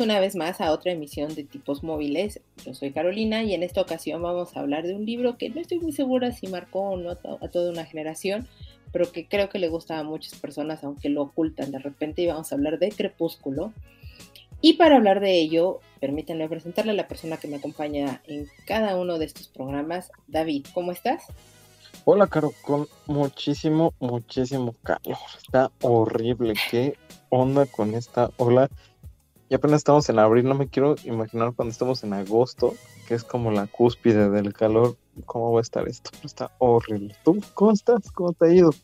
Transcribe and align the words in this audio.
Una 0.00 0.20
vez 0.20 0.36
más 0.36 0.60
a 0.60 0.70
otra 0.70 0.92
emisión 0.92 1.34
de 1.34 1.42
Tipos 1.42 1.82
Móviles. 1.82 2.40
Yo 2.64 2.72
soy 2.72 2.92
Carolina 2.92 3.42
y 3.42 3.52
en 3.52 3.64
esta 3.64 3.80
ocasión 3.80 4.22
vamos 4.22 4.56
a 4.56 4.60
hablar 4.60 4.86
de 4.86 4.94
un 4.94 5.04
libro 5.04 5.36
que 5.36 5.50
no 5.50 5.60
estoy 5.60 5.80
muy 5.80 5.90
segura 5.90 6.30
si 6.30 6.46
marcó 6.46 6.80
o 6.90 6.96
no 6.96 7.10
a 7.10 7.48
toda 7.48 7.72
una 7.72 7.84
generación, 7.84 8.46
pero 8.92 9.10
que 9.10 9.26
creo 9.26 9.48
que 9.48 9.58
le 9.58 9.68
gusta 9.68 9.98
a 9.98 10.04
muchas 10.04 10.38
personas, 10.38 10.84
aunque 10.84 11.08
lo 11.08 11.22
ocultan 11.22 11.72
de 11.72 11.80
repente, 11.80 12.22
y 12.22 12.26
vamos 12.28 12.52
a 12.52 12.54
hablar 12.54 12.78
de 12.78 12.90
Crepúsculo. 12.90 13.72
Y 14.60 14.74
para 14.74 14.96
hablar 14.96 15.18
de 15.18 15.40
ello, 15.40 15.80
permítanme 16.00 16.48
presentarle 16.48 16.92
a 16.92 16.94
la 16.94 17.08
persona 17.08 17.36
que 17.36 17.48
me 17.48 17.56
acompaña 17.56 18.22
en 18.28 18.46
cada 18.66 18.96
uno 18.96 19.18
de 19.18 19.24
estos 19.24 19.48
programas. 19.48 20.12
David, 20.28 20.66
¿cómo 20.74 20.92
estás? 20.92 21.24
Hola, 22.04 22.28
Caro, 22.28 22.52
con 22.62 22.86
muchísimo, 23.06 23.94
muchísimo 23.98 24.74
calor. 24.84 25.18
Está 25.36 25.72
horrible. 25.82 26.54
¿Qué 26.70 26.96
onda 27.30 27.66
con 27.66 27.94
esta 27.94 28.30
ola? 28.36 28.70
Y 29.50 29.54
apenas 29.54 29.78
estamos 29.78 30.08
en 30.10 30.18
abril, 30.18 30.44
no 30.44 30.54
me 30.54 30.68
quiero 30.68 30.96
imaginar 31.04 31.54
cuando 31.54 31.72
estamos 31.72 32.04
en 32.04 32.12
agosto, 32.12 32.74
que 33.06 33.14
es 33.14 33.24
como 33.24 33.50
la 33.50 33.66
cúspide 33.66 34.28
del 34.28 34.52
calor, 34.52 34.96
cómo 35.24 35.52
va 35.52 35.60
a 35.60 35.62
estar 35.62 35.88
esto. 35.88 36.10
Está 36.22 36.50
horrible. 36.58 37.14
¿Tú 37.24 37.40
cómo 37.54 37.72
estás? 37.72 38.10
¿Cómo 38.12 38.34
te 38.34 38.46
ha 38.46 38.52
ido? 38.52 38.74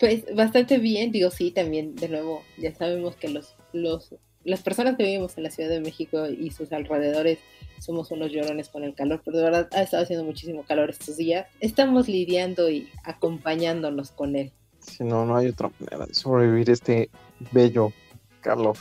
Pues 0.00 0.24
bastante 0.34 0.78
bien, 0.78 1.12
digo 1.12 1.30
sí, 1.30 1.50
también 1.50 1.96
de 1.96 2.08
nuevo, 2.08 2.42
ya 2.58 2.74
sabemos 2.74 3.16
que 3.16 3.28
los, 3.28 3.56
los, 3.72 4.14
las 4.44 4.62
personas 4.62 4.96
que 4.96 5.04
vivimos 5.04 5.36
en 5.36 5.44
la 5.44 5.50
Ciudad 5.50 5.70
de 5.70 5.80
México 5.80 6.26
y 6.26 6.50
sus 6.50 6.72
alrededores 6.72 7.38
somos 7.78 8.10
unos 8.10 8.32
llorones 8.32 8.68
con 8.68 8.84
el 8.84 8.94
calor, 8.94 9.20
pero 9.24 9.36
de 9.36 9.44
verdad 9.44 9.68
ha 9.72 9.82
estado 9.82 10.02
haciendo 10.02 10.24
muchísimo 10.24 10.64
calor 10.64 10.90
estos 10.90 11.16
días. 11.18 11.46
Estamos 11.60 12.08
lidiando 12.08 12.70
y 12.70 12.88
acompañándonos 13.04 14.12
con 14.12 14.36
él. 14.36 14.52
Si 14.80 15.04
no, 15.04 15.26
no 15.26 15.36
hay 15.36 15.48
otra 15.48 15.70
manera 15.78 16.06
de 16.06 16.14
sobrevivir 16.14 16.70
este 16.70 17.10
bello 17.52 17.92
calor 18.46 18.76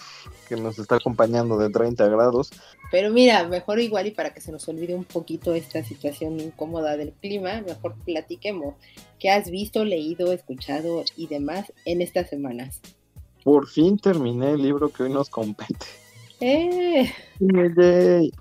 que 0.47 0.55
nos 0.55 0.77
está 0.77 0.95
acompañando 0.95 1.57
de 1.57 1.69
30 1.69 2.07
grados. 2.07 2.51
Pero 2.91 3.11
mira, 3.11 3.47
mejor 3.47 3.79
igual 3.79 4.07
y 4.07 4.11
para 4.11 4.33
que 4.33 4.41
se 4.41 4.51
nos 4.51 4.67
olvide 4.69 4.93
un 4.93 5.03
poquito 5.03 5.53
esta 5.55 5.83
situación 5.83 6.39
incómoda 6.39 6.95
del 6.97 7.11
clima, 7.13 7.61
mejor 7.61 7.95
platiquemos 8.05 8.75
qué 9.19 9.31
has 9.31 9.49
visto, 9.49 9.83
leído, 9.83 10.31
escuchado 10.31 11.03
y 11.17 11.27
demás 11.27 11.73
en 11.85 12.01
estas 12.01 12.29
semanas. 12.29 12.79
Por 13.43 13.67
fin 13.67 13.97
terminé 13.97 14.51
el 14.51 14.61
libro 14.61 14.89
que 14.89 15.03
hoy 15.03 15.09
nos 15.09 15.29
compete. 15.29 15.85
¡Eh! 16.39 17.11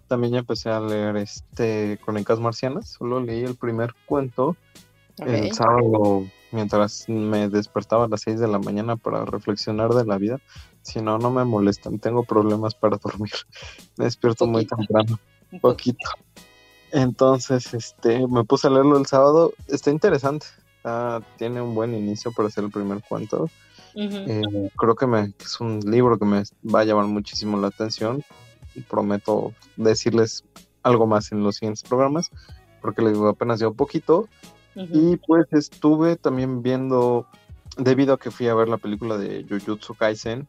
También 0.08 0.32
ya 0.32 0.38
empecé 0.40 0.68
a 0.68 0.80
leer 0.80 1.16
este 1.16 1.98
Crónicas 2.04 2.40
Marcianas, 2.40 2.90
solo 2.90 3.20
leí 3.20 3.44
el 3.44 3.54
primer 3.54 3.94
cuento 4.06 4.56
el 5.18 5.52
sábado 5.52 6.24
mientras 6.50 7.08
me 7.08 7.48
despertaba 7.48 8.04
a 8.04 8.08
las 8.08 8.22
6 8.22 8.40
de 8.40 8.48
la 8.48 8.58
mañana 8.58 8.96
para 8.96 9.24
reflexionar 9.24 9.90
de 9.90 10.04
la 10.04 10.18
vida. 10.18 10.40
Si 10.84 11.00
no, 11.00 11.18
no 11.18 11.30
me 11.30 11.44
molestan, 11.44 11.98
tengo 11.98 12.24
problemas 12.24 12.74
para 12.74 12.98
dormir. 13.02 13.32
Me 13.96 14.04
despierto 14.04 14.46
muy 14.46 14.66
temprano, 14.66 15.18
un 15.50 15.60
poquito. 15.60 16.08
Entonces, 16.92 17.74
este, 17.74 18.26
me 18.28 18.44
puse 18.44 18.68
a 18.68 18.70
leerlo 18.70 18.96
el 18.96 19.06
sábado. 19.06 19.52
Está 19.66 19.90
interesante. 19.90 20.46
tiene 21.38 21.60
un 21.60 21.74
buen 21.74 21.94
inicio 21.94 22.30
para 22.32 22.50
ser 22.50 22.64
el 22.64 22.70
primer 22.70 23.02
cuento. 23.02 23.48
Eh, 23.96 24.42
creo 24.76 24.94
que, 24.94 25.06
me, 25.06 25.32
es 25.40 25.60
un 25.60 25.80
libro 25.80 26.18
que 26.18 26.24
me 26.24 26.42
va 26.72 26.80
a 26.80 26.84
llamar 26.84 27.06
muchísimo 27.06 27.58
la 27.58 27.68
atención. 27.68 28.22
Prometo 28.88 29.52
decirles 29.76 30.44
algo 30.82 31.06
más 31.06 31.32
en 31.32 31.42
los 31.42 31.56
siguientes 31.56 31.82
programas, 31.82 32.30
porque 32.80 33.02
les 33.02 33.14
digo 33.14 33.28
apenas 33.28 33.60
un 33.62 33.74
poquito. 33.74 34.28
Y 34.76 35.16
pues 35.16 35.46
estuve 35.52 36.16
también 36.16 36.62
viendo, 36.62 37.26
debido 37.76 38.14
a 38.14 38.18
que 38.18 38.30
fui 38.30 38.48
a 38.48 38.54
ver 38.54 38.68
la 38.68 38.76
película 38.76 39.16
de 39.16 39.46
Jujutsu 39.48 39.94
Kaisen, 39.94 40.48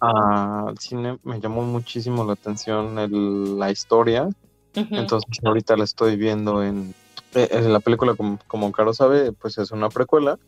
al 0.00 0.78
cine 0.78 1.18
me 1.22 1.40
llamó 1.40 1.62
muchísimo 1.62 2.24
la 2.24 2.32
atención 2.32 3.58
la 3.58 3.70
historia. 3.70 4.28
Entonces 4.74 5.28
ahorita 5.44 5.76
la 5.76 5.84
estoy 5.84 6.16
viendo 6.16 6.62
en, 6.62 6.94
eh, 7.34 7.48
en 7.50 7.72
la 7.72 7.80
película, 7.80 8.14
como, 8.14 8.38
como, 8.46 8.72
Caro 8.72 8.92
sabe, 8.92 9.32
pues 9.32 9.58
es 9.58 9.70
una 9.70 9.88
precuela. 9.88 10.38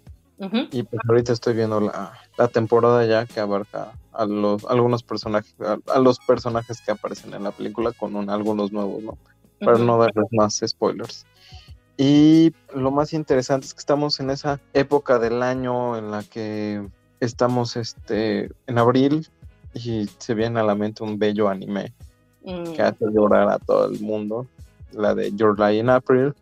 Y 0.70 0.82
pues 0.82 1.00
ahorita 1.08 1.32
estoy 1.32 1.54
viendo 1.54 1.80
la, 1.80 2.12
la, 2.36 2.48
temporada 2.48 3.06
ya 3.06 3.24
que 3.24 3.40
abarca 3.40 3.92
a 4.12 4.26
los 4.26 4.66
algunos 4.66 5.02
personajes, 5.02 5.54
a, 5.60 5.98
los 5.98 6.18
personajes 6.18 6.82
que 6.82 6.90
aparecen 6.90 7.32
en 7.32 7.44
la 7.44 7.52
película 7.52 7.92
con 7.92 8.28
algunos 8.28 8.70
nuevos, 8.70 9.02
¿no? 9.02 9.16
Para 9.60 9.78
no 9.78 9.96
darles 9.96 10.26
más 10.32 10.60
spoilers. 10.66 11.24
Y 11.96 12.52
lo 12.74 12.90
más 12.90 13.14
interesante 13.14 13.66
es 13.66 13.72
que 13.72 13.80
estamos 13.80 14.20
en 14.20 14.28
esa 14.28 14.60
época 14.74 15.18
del 15.18 15.42
año 15.42 15.96
en 15.96 16.10
la 16.10 16.22
que 16.22 16.86
estamos 17.20 17.76
este, 17.76 18.50
en 18.66 18.78
abril 18.78 19.26
y 19.74 20.08
se 20.18 20.34
viene 20.34 20.60
a 20.60 20.64
la 20.64 20.74
mente 20.74 21.02
un 21.02 21.18
bello 21.18 21.48
anime 21.48 21.92
que 22.44 22.52
mm. 22.52 22.80
hace 22.80 23.04
llorar 23.12 23.48
a 23.48 23.58
todo 23.58 23.86
el 23.86 24.00
mundo, 24.00 24.46
la 24.92 25.14
de 25.14 25.32
Your 25.32 25.58
Lie 25.58 25.80
in 25.80 25.90
April. 25.90 26.34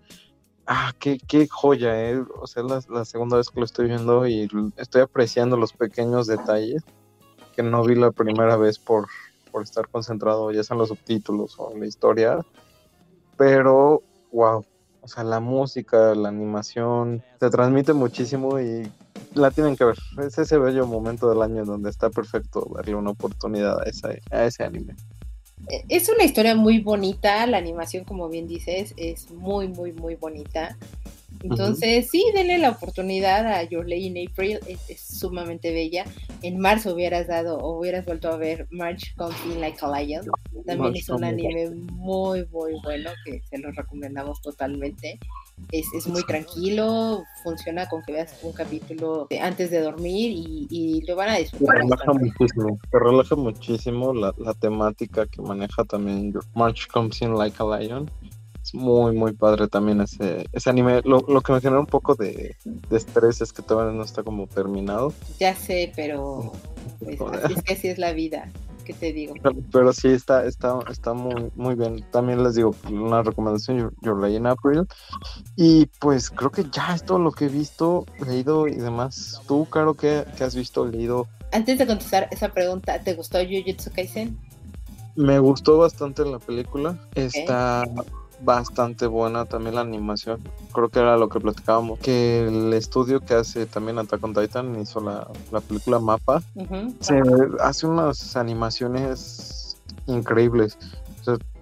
Ah, 0.66 0.92
qué, 0.98 1.18
qué 1.18 1.48
joya, 1.48 2.10
¿eh? 2.10 2.22
O 2.40 2.46
sea, 2.46 2.62
la, 2.62 2.80
la 2.88 3.04
segunda 3.04 3.36
vez 3.36 3.50
que 3.50 3.60
lo 3.60 3.66
estoy 3.66 3.86
viendo 3.86 4.26
y 4.26 4.48
estoy 4.76 5.02
apreciando 5.02 5.56
los 5.56 5.72
pequeños 5.72 6.26
detalles 6.26 6.82
que 7.54 7.62
no 7.62 7.84
vi 7.84 7.94
la 7.94 8.10
primera 8.10 8.56
vez 8.56 8.78
por, 8.78 9.06
por 9.50 9.62
estar 9.62 9.88
concentrado 9.88 10.50
ya 10.50 10.64
sean 10.64 10.78
los 10.78 10.88
subtítulos 10.88 11.54
o 11.58 11.76
la 11.76 11.86
historia. 11.86 12.44
Pero, 13.36 14.02
wow, 14.32 14.64
o 15.00 15.08
sea, 15.08 15.24
la 15.24 15.40
música, 15.40 16.14
la 16.14 16.28
animación, 16.28 17.22
te 17.38 17.50
transmite 17.50 17.92
muchísimo 17.92 18.60
y 18.60 18.90
la 19.34 19.50
tienen 19.50 19.76
que 19.76 19.84
ver. 19.84 19.96
Es 20.24 20.38
ese 20.38 20.58
bello 20.58 20.86
momento 20.86 21.28
del 21.28 21.42
año 21.42 21.64
donde 21.64 21.90
está 21.90 22.10
perfecto 22.10 22.68
darle 22.74 22.94
una 22.94 23.10
oportunidad 23.10 23.80
a, 23.80 23.84
esa, 23.84 24.10
a 24.30 24.44
ese 24.44 24.64
anime. 24.64 24.94
Eh, 25.68 25.84
es 25.88 26.08
una 26.08 26.24
historia 26.24 26.54
muy 26.54 26.80
bonita, 26.80 27.46
la 27.46 27.58
animación, 27.58 28.04
como 28.04 28.28
bien 28.28 28.46
dices, 28.46 28.94
es 28.96 29.30
muy, 29.30 29.68
muy, 29.68 29.92
muy 29.92 30.14
bonita. 30.14 30.76
Entonces, 31.42 32.08
sí, 32.10 32.24
denle 32.34 32.58
la 32.58 32.70
oportunidad 32.70 33.46
a 33.46 33.62
Your 33.64 33.88
Lady 33.88 34.06
in 34.06 34.28
April, 34.28 34.60
es, 34.66 35.00
sumamente 35.00 35.72
bella. 35.72 36.04
En 36.42 36.58
marzo 36.58 36.94
hubieras 36.94 37.26
dado 37.26 37.58
o 37.58 37.78
hubieras 37.78 38.04
vuelto 38.06 38.28
a 38.28 38.36
ver 38.36 38.66
March 38.70 39.14
Comes 39.16 39.36
Like 39.58 39.78
a 39.82 40.00
Lion. 40.00 40.26
También 40.66 40.96
es 40.96 41.08
un 41.08 41.24
anime 41.24 41.70
muy, 41.92 42.46
muy 42.46 42.72
bueno 42.82 43.10
que 43.24 43.42
se 43.42 43.58
lo 43.58 43.70
recomendamos 43.72 44.40
totalmente. 44.40 45.18
Es, 45.70 45.86
es, 45.96 46.08
muy 46.08 46.24
tranquilo, 46.24 47.22
funciona 47.44 47.88
con 47.88 48.02
que 48.02 48.12
veas 48.12 48.36
un 48.42 48.52
capítulo 48.52 49.28
antes 49.40 49.70
de 49.70 49.80
dormir 49.80 50.32
y, 50.32 50.66
y 50.68 51.02
lo 51.06 51.14
van 51.14 51.28
a 51.28 51.36
disfrutar. 51.36 51.76
Te 51.76 51.82
relaja 51.82 52.12
muchísimo, 52.12 52.78
te 52.90 52.98
relaja 52.98 53.36
muchísimo 53.36 54.14
la, 54.14 54.34
la, 54.38 54.54
temática 54.54 55.26
que 55.26 55.40
maneja 55.42 55.84
también 55.84 56.34
March 56.54 56.88
Comes 56.88 57.22
In 57.22 57.36
Like 57.36 57.56
a 57.60 57.78
Lion 57.78 58.10
es 58.64 58.74
muy, 58.74 59.14
muy 59.14 59.32
padre 59.32 59.68
también 59.68 60.00
ese, 60.00 60.46
ese 60.52 60.70
anime. 60.70 61.02
Lo, 61.04 61.20
lo 61.28 61.42
que 61.42 61.52
me 61.52 61.60
genera 61.60 61.80
un 61.80 61.86
poco 61.86 62.14
de, 62.14 62.56
de, 62.64 62.96
estrés 62.96 63.42
es 63.42 63.52
que 63.52 63.60
todavía 63.62 63.92
no 63.92 64.02
está 64.02 64.22
como 64.22 64.46
terminado. 64.46 65.12
Ya 65.38 65.54
sé, 65.54 65.92
pero 65.94 66.52
pues, 66.98 67.20
es 67.50 67.62
que 67.62 67.74
así 67.74 67.88
es 67.88 67.98
la 67.98 68.12
vida. 68.12 68.50
¿Qué 68.84 68.92
te 68.92 69.12
digo? 69.12 69.34
Pero, 69.72 69.92
sí, 69.92 70.08
está, 70.08 70.44
está, 70.44 70.78
está 70.90 71.14
muy, 71.14 71.50
muy 71.54 71.74
bien. 71.74 72.04
También 72.10 72.42
les 72.42 72.54
digo 72.54 72.74
una 72.90 73.22
recomendación, 73.22 73.94
Your, 74.02 74.20
Lay 74.20 74.36
in 74.36 74.46
April. 74.46 74.86
Y 75.56 75.86
pues 76.00 76.30
creo 76.30 76.50
que 76.50 76.64
ya 76.70 76.94
es 76.94 77.04
todo 77.04 77.18
lo 77.18 77.32
que 77.32 77.46
he 77.46 77.48
visto, 77.48 78.04
leído 78.26 78.68
y 78.68 78.74
demás. 78.74 79.40
¿Tú, 79.46 79.66
Caro, 79.70 79.94
qué, 79.94 80.24
qué 80.36 80.44
has 80.44 80.54
visto, 80.54 80.86
leído? 80.86 81.26
Antes 81.52 81.78
de 81.78 81.86
contestar 81.86 82.28
esa 82.30 82.50
pregunta, 82.50 83.00
¿te 83.00 83.14
gustó 83.14 83.38
Jujutsu 83.38 83.90
Kaisen? 83.90 84.38
Me 85.16 85.38
gustó 85.38 85.78
bastante 85.78 86.24
la 86.24 86.38
película. 86.38 86.98
Está 87.14 87.84
bastante 88.44 89.06
buena 89.06 89.44
también 89.44 89.74
la 89.74 89.80
animación. 89.80 90.40
Creo 90.72 90.88
que 90.88 91.00
era 91.00 91.16
lo 91.16 91.28
que 91.28 91.40
platicábamos. 91.40 91.98
Que 91.98 92.46
el 92.46 92.72
estudio 92.72 93.20
que 93.20 93.34
hace 93.34 93.66
también 93.66 93.98
Attack 93.98 94.22
on 94.22 94.34
Titan 94.34 94.80
hizo 94.80 95.00
la, 95.00 95.28
la 95.50 95.60
película 95.60 95.98
Mapa. 95.98 96.42
se 97.00 97.22
hace 97.60 97.86
unas 97.86 98.36
animaciones 98.36 99.78
increíbles. 100.06 100.78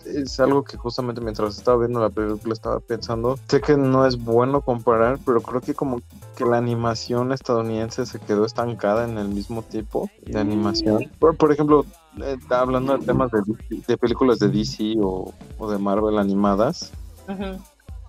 Es 0.06 0.40
algo 0.40 0.64
que 0.64 0.76
justamente 0.76 1.20
mientras 1.20 1.56
estaba 1.56 1.78
viendo 1.78 2.00
la 2.00 2.10
película 2.10 2.52
estaba 2.52 2.80
pensando. 2.80 3.38
Sé 3.48 3.60
que 3.60 3.76
no 3.76 4.06
es 4.06 4.16
bueno 4.16 4.60
comparar, 4.60 5.18
pero 5.24 5.40
creo 5.40 5.60
que 5.60 5.74
como 5.74 6.00
que 6.36 6.44
la 6.44 6.58
animación 6.58 7.32
estadounidense 7.32 8.06
se 8.06 8.18
quedó 8.20 8.44
estancada 8.44 9.04
en 9.04 9.18
el 9.18 9.28
mismo 9.28 9.62
tipo 9.62 10.10
de 10.24 10.38
animación. 10.38 11.10
Por, 11.18 11.36
por 11.36 11.52
ejemplo, 11.52 11.84
eh, 12.22 12.36
hablando 12.50 12.96
de 12.98 13.04
temas 13.04 13.30
de, 13.30 13.42
de 13.86 13.96
películas 13.96 14.38
de 14.38 14.48
DC 14.48 14.96
o, 15.00 15.32
o 15.58 15.70
de 15.70 15.78
Marvel 15.78 16.18
animadas, 16.18 16.92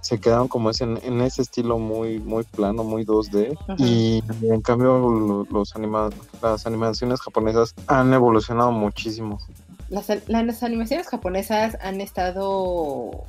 se 0.03 0.19
quedaron 0.19 0.49
como 0.49 0.69
es 0.69 0.81
en, 0.81 1.21
ese 1.21 1.41
estilo 1.41 1.79
muy 1.79 2.19
muy 2.19 2.43
plano, 2.43 2.83
muy 2.83 3.05
2D. 3.05 3.57
Y 3.77 4.21
en 4.45 4.61
cambio 4.61 5.45
los 5.49 5.75
anima 5.75 6.09
las 6.41 6.67
animaciones 6.67 7.21
japonesas 7.21 7.73
han 7.87 8.13
evolucionado 8.13 8.71
muchísimo. 8.71 9.39
Las, 9.89 10.09
las 10.27 10.63
animaciones 10.63 11.07
japonesas 11.07 11.77
han 11.81 12.01
estado, 12.01 13.25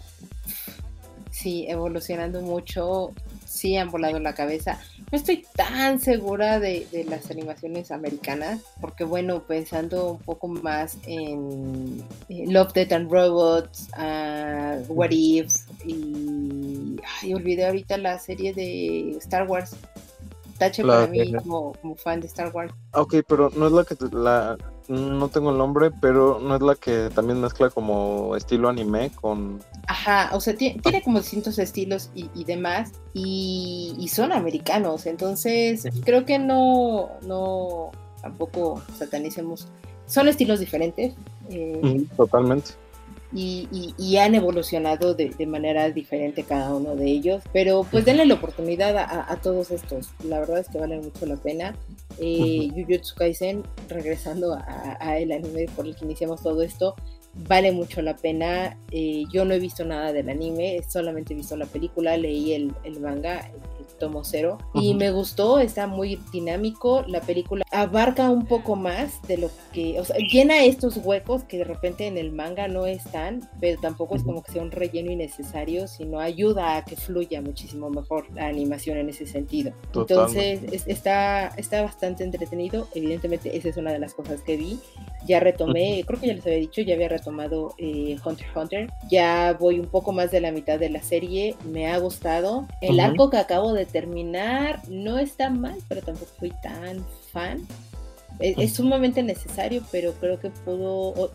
sí, 1.30 1.66
evolucionando 1.68 2.40
mucho 2.40 3.12
sí 3.54 3.76
han 3.76 3.90
volado 3.90 4.18
la 4.18 4.34
cabeza. 4.34 4.80
No 5.12 5.18
estoy 5.18 5.46
tan 5.54 6.00
segura 6.00 6.58
de, 6.58 6.86
las 7.08 7.30
animaciones 7.30 7.90
americanas, 7.92 8.60
porque 8.80 9.04
bueno, 9.04 9.44
pensando 9.44 10.12
un 10.12 10.18
poco 10.18 10.48
más 10.48 10.98
en 11.06 12.04
Love, 12.28 12.72
Death 12.72 12.92
and 12.92 13.10
Robots, 13.10 13.88
uh, 13.96 14.92
What 14.92 15.10
If, 15.12 15.54
y 15.84 16.96
ay, 17.22 17.34
olvidé 17.34 17.66
ahorita 17.66 17.96
la 17.96 18.18
serie 18.18 18.52
de 18.52 19.16
Star 19.18 19.48
Wars. 19.48 19.76
Tache 20.58 20.84
para 20.84 21.06
mí 21.06 21.32
como, 21.32 21.72
como, 21.80 21.96
fan 21.96 22.20
de 22.20 22.26
Star 22.26 22.50
Wars. 22.54 22.72
Ok, 22.92 23.16
pero 23.26 23.50
no 23.56 23.66
es 23.66 23.72
la 23.72 23.84
que 23.84 23.96
la 24.12 24.56
no 24.88 25.28
tengo 25.28 25.50
el 25.50 25.58
nombre, 25.58 25.90
pero 26.00 26.38
no 26.40 26.54
es 26.54 26.62
la 26.62 26.74
que 26.74 27.10
también 27.14 27.40
mezcla 27.40 27.70
como 27.70 28.36
estilo 28.36 28.68
anime 28.68 29.10
con... 29.20 29.60
Ajá, 29.86 30.30
o 30.32 30.40
sea, 30.40 30.54
tiene, 30.54 31.02
como 31.02 31.18
distintos 31.18 31.58
estilos 31.58 32.10
y, 32.14 32.44
demás, 32.44 32.92
y, 33.14 34.06
son 34.12 34.32
americanos, 34.32 35.06
entonces 35.06 35.88
creo 36.04 36.24
que 36.24 36.38
no, 36.38 37.10
no, 37.26 37.90
tampoco 38.20 38.82
satanicemos, 38.96 39.68
son 40.06 40.28
estilos 40.28 40.60
diferentes. 40.60 41.14
Eh, 41.48 42.04
totalmente 42.16 42.83
y, 43.34 44.16
han 44.16 44.34
evolucionado 44.34 45.14
de, 45.14 45.46
manera 45.46 45.90
diferente 45.90 46.44
cada 46.44 46.75
uno 46.75 46.94
de 46.94 47.06
ellos. 47.06 47.42
Pero 47.52 47.86
pues 47.90 48.04
denle 48.04 48.26
la 48.26 48.34
oportunidad 48.34 48.96
a, 48.96 49.36
todos 49.42 49.70
estos. 49.70 50.10
La 50.25 50.40
verdad 50.40 50.58
es 50.58 50.69
que 50.69 50.78
valen 50.78 51.02
mucho 51.02 51.26
la 51.26 51.36
pena. 51.36 51.75
Eh, 52.19 52.70
Jujutsu 52.75 53.14
Kaisen, 53.16 53.62
regresando 53.88 54.54
a, 54.54 55.19
el 55.19 55.32
anime 55.32 55.66
por 55.75 55.86
el 55.86 55.96
que 55.96 56.04
iniciamos 56.04 56.42
todo 56.42 56.62
esto, 56.62 56.94
vale 57.48 57.72
mucho 57.72 58.02
la 58.02 58.16
pena. 58.16 58.76
Eh, 58.90 59.25
yo 59.32 59.44
no 59.44 59.54
he 59.54 59.58
visto 59.58 59.84
nada 59.84 60.12
del 60.12 60.28
anime, 60.28 60.80
solamente 60.88 61.34
he 61.34 61.37
visto 61.37 61.56
la 61.56 61.66
película, 61.66 62.16
leí 62.16 62.52
el, 62.52 62.72
el 62.84 63.00
manga, 63.00 63.50
tomo 63.98 64.25
cero. 64.25 64.58
Y 64.75 64.94
me 64.94 65.10
gustó, 65.10 65.58
está 65.58 65.86
muy 65.86 66.20
dinámico. 66.32 67.04
La 67.06 67.20
película 67.20 67.64
abarca 67.70 68.31
un 68.31 68.46
poco 68.46 68.76
más 68.76 69.20
de 69.26 69.38
lo 69.38 69.50
que, 69.72 69.98
o 70.00 70.04
sea, 70.04 70.16
llena 70.19 70.64
estos 70.64 70.96
huecos 70.98 71.44
que 71.44 71.58
de 71.58 71.64
repente 71.64 72.06
en 72.06 72.19
el 72.19 72.32
manga 72.32 72.69
no 72.69 72.86
están, 72.86 73.48
pero 73.60 73.81
tampoco 73.81 74.16
es 74.16 74.22
como 74.22 74.42
que 74.42 74.52
sea 74.52 74.62
un 74.62 74.70
relleno 74.70 75.10
innecesario, 75.10 75.88
sino 75.88 76.20
ayuda 76.20 76.76
a 76.76 76.84
que 76.84 76.96
fluya 76.96 77.40
muchísimo 77.40 77.90
mejor 77.90 78.26
la 78.34 78.46
animación 78.46 78.98
en 78.98 79.08
ese 79.08 79.26
sentido. 79.26 79.72
Entonces, 79.94 80.84
está, 80.87 81.48
está 81.56 81.82
bastante 81.82 82.25
entretenido. 82.25 82.88
Evidentemente, 82.94 83.56
esa 83.56 83.69
es 83.69 83.76
una 83.76 83.92
de 83.92 83.98
las 83.98 84.14
cosas 84.14 84.40
que 84.42 84.56
vi. 84.56 84.78
Ya 85.26 85.40
retomé, 85.40 86.04
creo 86.06 86.20
que 86.20 86.26
ya 86.26 86.34
les 86.34 86.46
había 86.46 86.58
dicho, 86.58 86.82
ya 86.82 86.94
había 86.94 87.08
retomado 87.08 87.75
eh, 87.78 88.16
Hunter 88.25 88.46
x 88.46 88.56
Hunter. 88.56 88.90
Ya 89.10 89.56
voy 89.58 89.78
un 89.78 89.87
poco 89.87 90.12
más 90.12 90.30
de 90.30 90.40
la 90.40 90.52
mitad 90.52 90.78
de 90.78 90.90
la 90.90 91.02
serie. 91.02 91.56
Me 91.64 91.88
ha 91.88 91.98
gustado. 91.98 92.66
El 92.80 93.00
arco 93.00 93.30
que 93.30 93.38
acabo 93.38 93.72
de 93.75 93.87
terminar 93.87 94.82
no 94.88 95.19
está 95.19 95.50
mal, 95.50 95.79
pero 95.88 96.03
tampoco 96.03 96.31
fui 96.38 96.53
tan 96.62 97.05
fan. 97.32 97.67
Es, 98.41 98.73
sumamente 98.73 99.23
necesario, 99.23 99.82
pero 99.93 100.12
creo 100.15 100.41
que 100.41 100.50
pudo. 100.50 101.31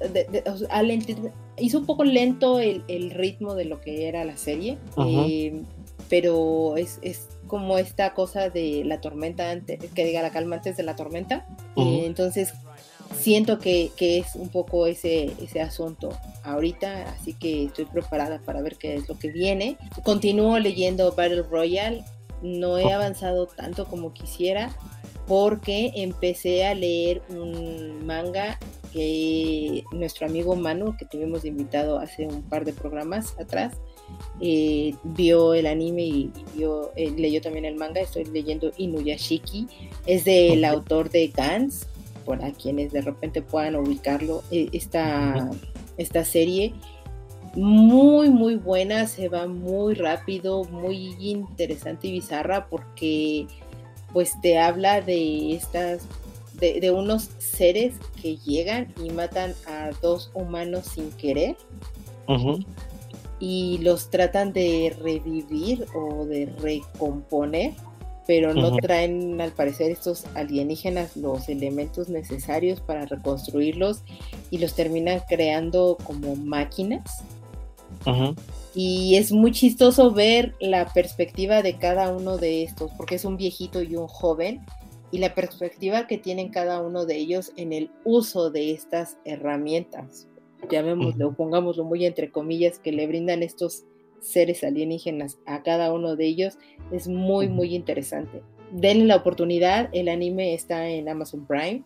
hizo 1.57 1.79
un 1.79 1.85
poco 1.85 2.03
lento 2.03 2.59
el, 2.59 3.11
ritmo 3.11 3.55
de 3.55 3.65
lo 3.65 3.79
que 3.79 4.09
era 4.09 4.25
la 4.25 4.35
serie, 4.35 4.77
eh, 5.05 5.61
pero 6.09 6.75
es, 6.75 6.99
como 7.47 7.77
esta 7.77 8.13
cosa 8.13 8.49
de 8.49 8.83
la 8.83 8.99
tormenta, 8.99 9.49
antes, 9.49 9.79
que 9.93 10.05
diga 10.05 10.21
la 10.21 10.31
calma 10.31 10.57
antes 10.57 10.75
de 10.75 10.83
la 10.83 10.97
tormenta. 10.97 11.47
Eh, 11.77 12.03
entonces, 12.05 12.53
siento 13.17 13.59
que, 13.59 13.91
es 13.97 14.35
un 14.35 14.49
poco 14.49 14.85
ese, 14.85 15.31
ese 15.41 15.61
asunto 15.61 16.09
ahorita, 16.43 17.03
así 17.11 17.33
que 17.33 17.65
estoy 17.65 17.85
preparada 17.85 18.39
para 18.39 18.61
ver 18.61 18.75
qué 18.75 18.95
es 18.95 19.07
lo 19.07 19.17
que 19.17 19.29
viene. 19.29 19.77
Continúo 20.03 20.59
leyendo 20.59 21.13
Battle 21.13 21.43
Royale 21.43 22.03
no 22.41 22.77
he 22.77 22.91
avanzado 22.91 23.47
tanto 23.47 23.85
como 23.85 24.13
quisiera 24.13 24.75
porque 25.27 25.91
empecé 25.95 26.65
a 26.65 26.73
leer 26.73 27.21
un 27.29 28.05
manga 28.05 28.57
que 28.91 29.83
nuestro 29.91 30.25
amigo 30.25 30.55
Manu, 30.55 30.97
que 30.97 31.05
tuvimos 31.05 31.45
invitado 31.45 31.99
hace 31.99 32.25
un 32.25 32.41
par 32.41 32.65
de 32.65 32.73
programas 32.73 33.35
atrás, 33.39 33.75
eh, 34.41 34.95
vio 35.03 35.53
el 35.53 35.67
anime 35.67 36.03
y, 36.03 36.31
vio, 36.55 36.91
eh, 36.95 37.11
leyó 37.15 37.41
también 37.41 37.65
el 37.65 37.75
manga. 37.75 38.01
Estoy 38.01 38.25
leyendo 38.25 38.71
Inuyashiki, 38.77 39.67
es 40.07 40.25
del 40.25 40.65
autor 40.65 41.09
de 41.11 41.27
Gans, 41.27 41.87
para 42.25 42.51
quienes 42.51 42.91
de 42.91 43.01
repente 43.01 43.41
puedan 43.41 43.75
ubicarlo, 43.75 44.43
eh, 44.51 44.69
esta, 44.71 45.49
esta 45.97 46.25
serie 46.25 46.73
muy 47.55 48.29
muy 48.29 48.55
buena, 48.55 49.07
se 49.07 49.29
va 49.29 49.47
muy 49.47 49.93
rápido, 49.93 50.63
muy 50.65 51.15
interesante 51.19 52.07
y 52.07 52.11
bizarra 52.13 52.67
porque 52.67 53.47
pues 54.13 54.31
te 54.41 54.57
habla 54.57 55.01
de 55.01 55.53
estas 55.53 56.01
de, 56.59 56.91
unos 56.91 57.29
seres 57.37 57.95
que 58.21 58.37
llegan 58.37 58.93
y 59.01 59.09
matan 59.11 59.53
a 59.67 59.91
dos 60.01 60.29
humanos 60.33 60.87
sin 60.87 61.11
querer. 61.11 61.55
Y 63.39 63.77
los 63.79 64.09
tratan 64.09 64.51
de 64.51 64.93
revivir 65.01 65.85
o 65.95 66.25
de 66.25 66.47
recomponer 66.61 67.73
pero 68.29 68.53
no 68.53 68.75
traen 68.75 69.41
al 69.41 69.51
parecer 69.53 69.89
estos 69.89 70.25
alienígenas 70.35 71.17
los 71.17 71.49
elementos 71.49 72.09
necesarios 72.09 72.79
para 72.79 73.07
reconstruirlos 73.07 74.03
y 74.51 74.59
los 74.59 74.75
terminan 74.75 75.21
creando 75.27 75.97
como 76.03 76.35
máquinas 76.35 77.23
y 78.75 79.15
es 79.15 79.31
muy 79.31 79.51
chistoso 79.51 80.11
ver 80.11 80.55
la 80.59 80.85
perspectiva 80.93 81.61
de 81.61 81.77
cada 81.77 82.15
uno 82.15 82.37
de 82.37 82.63
estos, 82.63 82.91
porque 82.97 83.15
es 83.15 83.25
un 83.25 83.37
viejito 83.37 83.81
y 83.81 83.95
un 83.95 84.07
joven, 84.07 84.61
y 85.11 85.17
la 85.17 85.33
perspectiva 85.33 86.07
que 86.07 86.17
tienen 86.17 86.49
cada 86.49 86.81
uno 86.81 87.05
de 87.05 87.17
ellos 87.17 87.51
en 87.55 87.73
el 87.73 87.89
uso 88.03 88.51
de 88.51 88.71
estas 88.71 89.17
herramientas, 89.25 90.27
llamémoslo, 90.69 91.33
pongámoslo 91.33 91.83
muy 91.83 92.05
entre 92.05 92.31
comillas, 92.31 92.79
que 92.79 92.91
le 92.91 93.07
brindan 93.07 93.41
estos 93.41 93.85
seres 94.21 94.63
alienígenas 94.63 95.39
a 95.45 95.63
cada 95.63 95.91
uno 95.93 96.15
de 96.15 96.27
ellos, 96.27 96.57
es 96.91 97.07
muy, 97.07 97.47
muy 97.47 97.73
interesante. 97.73 98.43
Denle 98.71 99.05
la 99.05 99.15
oportunidad, 99.15 99.89
el 99.93 100.09
anime 100.09 100.53
está 100.53 100.87
en 100.87 101.09
Amazon 101.09 101.47
Prime, 101.47 101.83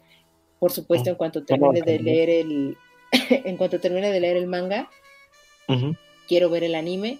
por 0.59 0.71
supuesto, 0.71 1.09
en 1.09 1.15
cuanto 1.15 1.45
termine 1.45 1.81
de 1.81 1.99
leer 1.99 2.29
el, 2.29 2.77
en 3.29 3.57
cuanto 3.57 3.79
termine 3.79 4.11
de 4.11 4.19
leer 4.19 4.37
el 4.37 4.47
manga, 4.47 4.89
quiero 6.27 6.49
ver 6.49 6.63
el 6.63 6.75
anime 6.75 7.19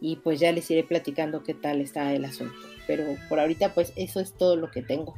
y 0.00 0.16
pues 0.16 0.40
ya 0.40 0.52
les 0.52 0.70
iré 0.70 0.84
platicando 0.84 1.42
qué 1.42 1.54
tal 1.54 1.80
está 1.80 2.12
el 2.12 2.24
asunto. 2.24 2.54
Pero 2.86 3.04
por 3.28 3.40
ahorita 3.40 3.74
pues 3.74 3.92
eso 3.96 4.20
es 4.20 4.34
todo 4.34 4.56
lo 4.56 4.70
que 4.70 4.82
tengo. 4.82 5.14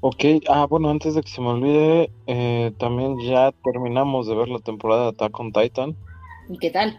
Ok, 0.00 0.24
ah 0.48 0.66
bueno, 0.66 0.90
antes 0.90 1.14
de 1.14 1.22
que 1.22 1.28
se 1.28 1.40
me 1.40 1.48
olvide, 1.48 2.12
eh, 2.26 2.72
también 2.78 3.18
ya 3.20 3.52
terminamos 3.64 4.28
de 4.28 4.36
ver 4.36 4.48
la 4.48 4.60
temporada 4.60 5.02
de 5.02 5.08
Attack 5.08 5.40
on 5.40 5.52
Titan. 5.52 5.96
¿Y 6.48 6.58
qué 6.58 6.70
tal? 6.70 6.98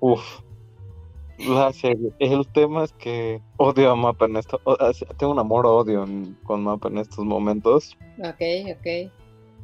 Uf, 0.00 0.40
la 1.48 1.72
serie. 1.72 2.12
El 2.18 2.46
tema 2.48 2.84
es 2.84 2.92
que 2.92 3.40
odio 3.56 3.90
a 3.90 3.96
Mapa 3.96 4.26
en 4.26 4.36
esto. 4.36 4.60
tengo 5.16 5.32
un 5.32 5.38
amor-odio 5.38 6.06
con 6.44 6.64
Mapa 6.64 6.88
en 6.88 6.98
estos 6.98 7.24
momentos. 7.24 7.96
Ok, 8.18 8.42
ok. 8.76 9.12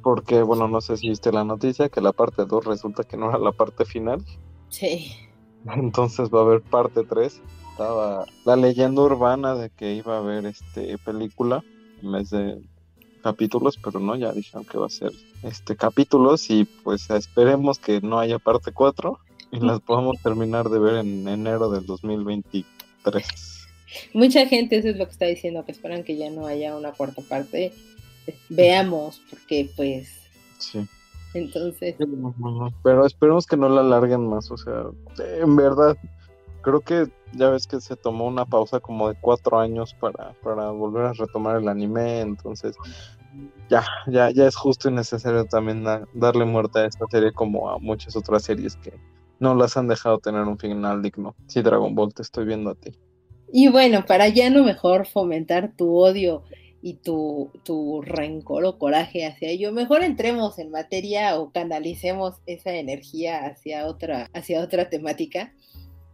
Porque, 0.03 0.43
bueno, 0.43 0.69
no 0.69 0.81
sé 0.81 0.97
si 0.97 1.09
viste 1.09 1.33
la 1.33 1.45
noticia 1.45 1.89
que 1.89 2.01
la 2.01 2.13
parte 2.13 2.45
2 2.45 2.65
resulta 2.65 3.03
que 3.03 3.17
no 3.17 3.29
era 3.29 3.39
la 3.39 3.53
parte 3.53 3.85
final. 3.85 4.25
Sí. 4.69 5.13
Entonces 5.75 6.29
va 6.31 6.41
a 6.41 6.43
haber 6.43 6.63
parte 6.63 7.03
3. 7.05 7.41
Estaba 7.71 8.25
la 8.45 8.57
leyenda 8.57 9.03
urbana 9.03 9.55
de 9.55 9.71
que 9.71 9.95
iba 9.95 10.17
a 10.17 10.19
haber 10.19 10.47
este 10.47 10.97
película 10.99 11.63
en 12.03 12.13
vez 12.13 12.31
de 12.31 12.63
capítulos, 13.23 13.79
pero 13.83 14.01
no, 14.01 14.17
ya 14.17 14.33
dijeron 14.33 14.65
que 14.65 14.79
va 14.79 14.87
a 14.87 14.91
ser 14.91 15.13
este 15.43 15.77
capítulos 15.77 16.49
y 16.51 16.65
pues 16.65 17.11
esperemos 17.11 17.79
que 17.79 18.01
no 18.01 18.19
haya 18.19 18.39
parte 18.39 18.73
4 18.73 19.19
y 19.53 19.61
las 19.61 19.81
podamos 19.81 20.23
terminar 20.23 20.69
de 20.69 20.79
ver 20.79 20.95
en 20.97 21.29
enero 21.29 21.71
del 21.71 21.85
2023. 21.87 23.67
Mucha 24.15 24.47
gente 24.47 24.79
eso 24.79 24.89
es 24.89 24.97
lo 24.97 25.07
que 25.07 25.13
está 25.13 25.27
diciendo, 25.27 25.65
que 25.65 25.73
esperan 25.73 26.03
que 26.03 26.17
ya 26.17 26.31
no 26.31 26.47
haya 26.47 26.77
una 26.77 26.93
cuarta 26.93 27.23
parte. 27.23 27.73
Veamos, 28.49 29.21
porque 29.31 29.71
pues 29.77 30.09
sí 30.59 30.87
Entonces. 31.37 31.97
Pero 32.83 33.07
esperemos 33.07 33.47
que 33.47 33.57
no 33.57 33.69
la 33.69 33.83
alarguen 33.83 34.29
más. 34.29 34.51
O 34.51 34.57
sea, 34.57 34.85
en 35.19 35.57
verdad, 35.57 35.97
creo 36.63 36.81
que 36.81 37.07
ya 37.33 37.51
ves 37.51 37.67
que 37.67 37.81
se 37.81 37.97
tomó 37.97 38.27
una 38.27 38.45
pausa 38.45 38.81
como 38.81 39.09
de 39.09 39.17
cuatro 39.21 39.59
años 39.59 39.95
para, 39.95 40.33
para 40.43 40.71
volver 40.71 41.07
a 41.07 41.13
retomar 41.13 41.57
el 41.57 41.69
anime. 41.69 42.21
Entonces, 42.21 42.77
ya, 43.69 43.85
ya, 44.07 44.31
ya 44.31 44.47
es 44.47 44.57
justo 44.57 44.89
y 44.89 44.93
necesario 44.93 45.45
también 45.45 45.85
darle 46.15 46.45
muerte 46.45 46.81
a 46.81 46.87
esta 46.87 47.07
serie 47.11 47.33
como 47.33 47.71
a 47.71 47.79
muchas 47.79 48.17
otras 48.17 48.45
series 48.45 48.77
que 48.77 48.95
no 49.39 49.55
las 49.55 49.77
han 49.77 49.89
dejado 49.89 50.19
tener 50.19 50.43
un 50.43 50.59
final 50.59 51.03
digno. 51.03 51.35
Sí, 51.47 51.61
Dragon 51.63 51.95
Ball, 51.95 52.15
te 52.15 52.23
estoy 52.23 52.47
viendo 52.47 52.71
a 52.71 52.75
ti. 52.75 52.93
Y 53.53 53.69
bueno, 53.69 54.05
para 54.07 54.29
ya 54.29 54.51
no 54.51 54.65
mejor 54.65 55.07
fomentar 55.07 55.73
tu 55.77 55.95
odio 55.95 56.43
y 56.87 56.95
tu, 56.95 57.51
tu 57.65 58.01
rencor 58.01 58.65
o 58.65 58.79
coraje 58.79 59.27
hacia 59.27 59.49
ello, 59.49 59.73
mejor 59.73 60.05
entremos 60.05 60.57
en 60.61 60.71
materia 60.71 61.37
o 61.37 61.51
canalicemos 61.51 62.37
esa 62.47 62.77
energía 62.77 63.45
hacia 63.45 63.89
otra, 63.89 64.31
hacia 64.33 64.63
otra 64.63 64.89
temática. 64.89 65.53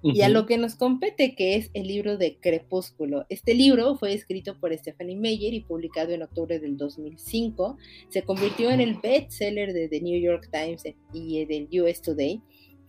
Y 0.02 0.22
a 0.22 0.30
lo 0.30 0.46
que 0.46 0.56
nos 0.56 0.74
compete, 0.74 1.34
que 1.34 1.56
es 1.56 1.70
el 1.74 1.88
libro 1.88 2.16
de 2.16 2.38
Crepúsculo. 2.38 3.26
Este 3.28 3.54
libro 3.54 3.96
fue 3.96 4.14
escrito 4.14 4.58
por 4.58 4.76
Stephanie 4.76 5.14
Meyer 5.14 5.52
y 5.52 5.60
publicado 5.60 6.12
en 6.12 6.22
octubre 6.22 6.58
del 6.58 6.78
2005. 6.78 7.76
Se 8.08 8.22
convirtió 8.22 8.70
en 8.70 8.80
el 8.80 8.94
bestseller 8.94 9.74
de 9.74 9.88
The 9.88 10.00
New 10.00 10.18
York 10.18 10.48
Times 10.50 10.84
y 11.12 11.44
del 11.44 11.68
US 11.82 12.00
Today 12.00 12.40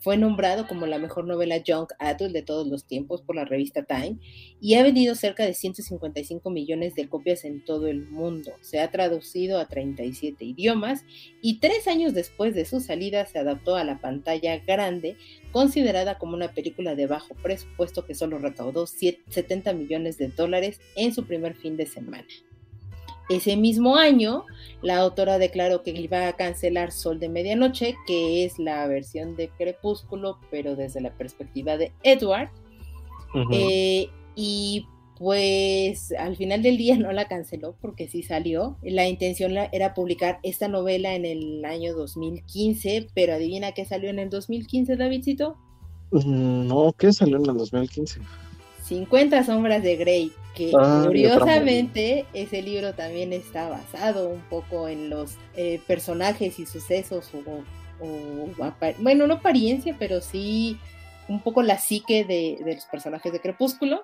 fue 0.03 0.17
nombrado 0.17 0.67
como 0.67 0.85
la 0.85 0.99
mejor 0.99 1.25
novela 1.25 1.55
Young 1.55 1.87
Adult 1.97 2.33
de 2.33 2.41
todos 2.41 2.67
los 2.67 2.83
tiempos 2.83 3.21
por 3.21 3.37
la 3.37 3.45
revista 3.45 3.83
Time 3.83 4.17
y 4.59 4.73
ha 4.73 4.83
vendido 4.83 5.15
cerca 5.15 5.45
de 5.45 5.53
155 5.53 6.49
millones 6.49 6.93
de 6.93 7.07
copias 7.07 7.45
en 7.45 7.63
todo 7.63 7.87
el 7.87 8.09
mundo. 8.09 8.51
Se 8.59 8.81
ha 8.81 8.91
traducido 8.91 9.59
a 9.59 9.69
37 9.69 10.43
idiomas 10.43 11.05
y 11.41 11.59
tres 11.59 11.87
años 11.87 12.13
después 12.13 12.53
de 12.53 12.65
su 12.65 12.81
salida 12.81 13.25
se 13.25 13.39
adaptó 13.39 13.77
a 13.77 13.85
la 13.85 14.01
pantalla 14.01 14.57
grande, 14.57 15.15
considerada 15.53 16.17
como 16.17 16.33
una 16.33 16.51
película 16.51 16.95
de 16.95 17.07
bajo 17.07 17.33
presupuesto 17.35 18.05
que 18.05 18.13
solo 18.13 18.39
recaudó 18.39 18.85
70 18.85 19.71
millones 19.71 20.17
de 20.17 20.27
dólares 20.27 20.81
en 20.97 21.13
su 21.13 21.25
primer 21.25 21.55
fin 21.55 21.77
de 21.77 21.85
semana. 21.85 22.27
Ese 23.29 23.55
mismo 23.55 23.95
año, 23.95 24.45
la 24.81 24.97
autora 24.97 25.37
declaró 25.37 25.81
que 25.81 25.91
iba 25.91 26.27
a 26.27 26.33
cancelar 26.33 26.91
Sol 26.91 27.19
de 27.19 27.29
Medianoche, 27.29 27.95
que 28.05 28.43
es 28.43 28.59
la 28.59 28.85
versión 28.87 29.35
de 29.35 29.49
Crepúsculo, 29.49 30.39
pero 30.51 30.75
desde 30.75 31.01
la 31.01 31.11
perspectiva 31.11 31.77
de 31.77 31.91
Edward. 32.03 32.49
Eh, 33.51 34.09
y 34.35 34.85
pues 35.17 36.11
al 36.11 36.35
final 36.35 36.61
del 36.61 36.77
día 36.77 36.97
no 36.99 37.11
la 37.11 37.27
canceló 37.27 37.75
porque 37.81 38.07
sí 38.07 38.23
salió. 38.23 38.77
La 38.83 39.07
intención 39.07 39.55
era 39.71 39.93
publicar 39.93 40.39
esta 40.43 40.67
novela 40.67 41.15
en 41.15 41.25
el 41.25 41.63
año 41.65 41.95
2015, 41.95 43.07
pero 43.13 43.33
adivina 43.33 43.71
qué 43.71 43.85
salió 43.85 44.09
en 44.09 44.19
el 44.19 44.29
2015, 44.29 44.97
Davidcito. 44.97 45.55
Mm, 46.11 46.67
no, 46.67 46.93
¿qué 46.97 47.13
salió 47.13 47.37
en 47.37 47.49
el 47.49 47.57
2015? 47.57 48.19
50 48.83 49.43
sombras 49.43 49.81
de 49.81 49.95
Grey, 49.95 50.31
que 50.55 50.71
ah, 50.77 51.03
curiosamente 51.05 52.25
ese 52.33 52.61
libro 52.61 52.93
también 52.93 53.31
está 53.31 53.69
basado 53.69 54.29
un 54.29 54.41
poco 54.41 54.87
en 54.87 55.09
los 55.09 55.37
eh, 55.55 55.79
personajes 55.87 56.59
y 56.59 56.65
sucesos 56.65 57.31
o, 57.33 57.63
bueno, 58.99 59.27
no 59.27 59.35
apariencia, 59.35 59.95
pero 59.97 60.19
sí 60.19 60.77
un 61.29 61.39
poco 61.41 61.63
la 61.63 61.77
psique 61.77 62.25
de, 62.25 62.57
los 62.65 62.85
personajes 62.85 63.31
de 63.31 63.39
Crepúsculo. 63.39 64.03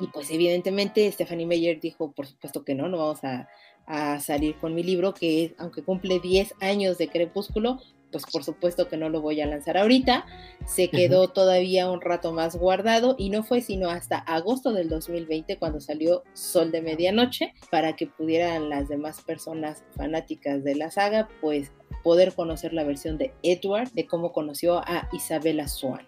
Y 0.00 0.06
pues 0.14 0.30
evidentemente 0.30 1.10
Stephanie 1.12 1.44
Meyer 1.44 1.78
dijo, 1.78 2.10
por 2.12 2.26
supuesto 2.26 2.64
que 2.64 2.74
no, 2.74 2.88
no 2.88 2.96
vamos 2.96 3.22
a, 3.22 3.48
a 3.86 4.18
salir 4.18 4.56
con 4.56 4.74
mi 4.74 4.82
libro, 4.82 5.12
que 5.12 5.54
aunque 5.58 5.82
cumple 5.82 6.20
10 6.20 6.54
años 6.60 6.96
de 6.96 7.08
Crepúsculo, 7.08 7.78
pues 8.10 8.24
por 8.30 8.44
supuesto 8.44 8.88
que 8.88 8.96
no 8.96 9.08
lo 9.08 9.20
voy 9.20 9.40
a 9.40 9.46
lanzar 9.46 9.76
ahorita. 9.76 10.26
Se 10.66 10.88
quedó 10.88 11.28
todavía 11.28 11.90
un 11.90 12.00
rato 12.00 12.32
más 12.32 12.56
guardado 12.56 13.14
y 13.18 13.30
no 13.30 13.42
fue 13.42 13.60
sino 13.60 13.90
hasta 13.90 14.18
agosto 14.18 14.72
del 14.72 14.88
2020 14.88 15.58
cuando 15.58 15.80
salió 15.80 16.22
Sol 16.32 16.70
de 16.70 16.82
Medianoche 16.82 17.54
para 17.70 17.96
que 17.96 18.06
pudieran 18.06 18.68
las 18.68 18.88
demás 18.88 19.22
personas 19.22 19.84
fanáticas 19.96 20.64
de 20.64 20.74
la 20.74 20.90
saga 20.90 21.28
pues 21.40 21.72
poder 22.02 22.34
conocer 22.34 22.72
la 22.72 22.84
versión 22.84 23.18
de 23.18 23.32
Edward 23.42 23.90
de 23.92 24.06
cómo 24.06 24.32
conoció 24.32 24.78
a 24.78 25.08
Isabella 25.12 25.68
Swan. 25.68 26.06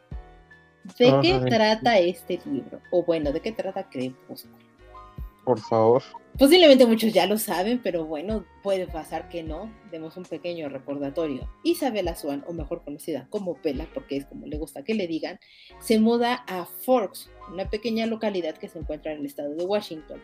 ¿De 0.99 1.13
qué 1.23 1.39
trata 1.49 1.99
este 1.99 2.41
libro? 2.47 2.81
O 2.91 3.05
bueno, 3.05 3.33
¿de 3.33 3.41
qué 3.41 3.53
trata 3.53 3.89
Crepúsculo? 3.89 4.57
Por 5.45 5.61
favor. 5.61 6.03
Posiblemente 6.39 6.87
muchos 6.87 7.13
ya 7.13 7.27
lo 7.27 7.37
saben, 7.37 7.81
pero 7.83 8.07
bueno, 8.07 8.47
puede 8.63 8.87
pasar 8.87 9.29
que 9.29 9.43
no. 9.43 9.71
Demos 9.91 10.17
un 10.17 10.25
pequeño 10.25 10.69
recordatorio. 10.71 11.51
Isabella 11.65 12.15
Swan, 12.15 12.45
o 12.47 12.55
mejor 12.55 12.83
conocida 12.83 13.27
como 13.29 13.57
Pela, 13.57 13.87
porque 13.93 14.17
es 14.17 14.25
como 14.25 14.47
le 14.47 14.57
gusta 14.57 14.83
que 14.83 14.95
le 14.95 15.07
digan, 15.07 15.39
se 15.81 15.99
muda 15.99 16.45
a 16.47 16.65
Forks, 16.65 17.31
una 17.53 17.69
pequeña 17.69 18.07
localidad 18.07 18.57
que 18.57 18.69
se 18.69 18.79
encuentra 18.79 19.13
en 19.13 19.19
el 19.19 19.27
estado 19.27 19.55
de 19.55 19.65
Washington. 19.65 20.23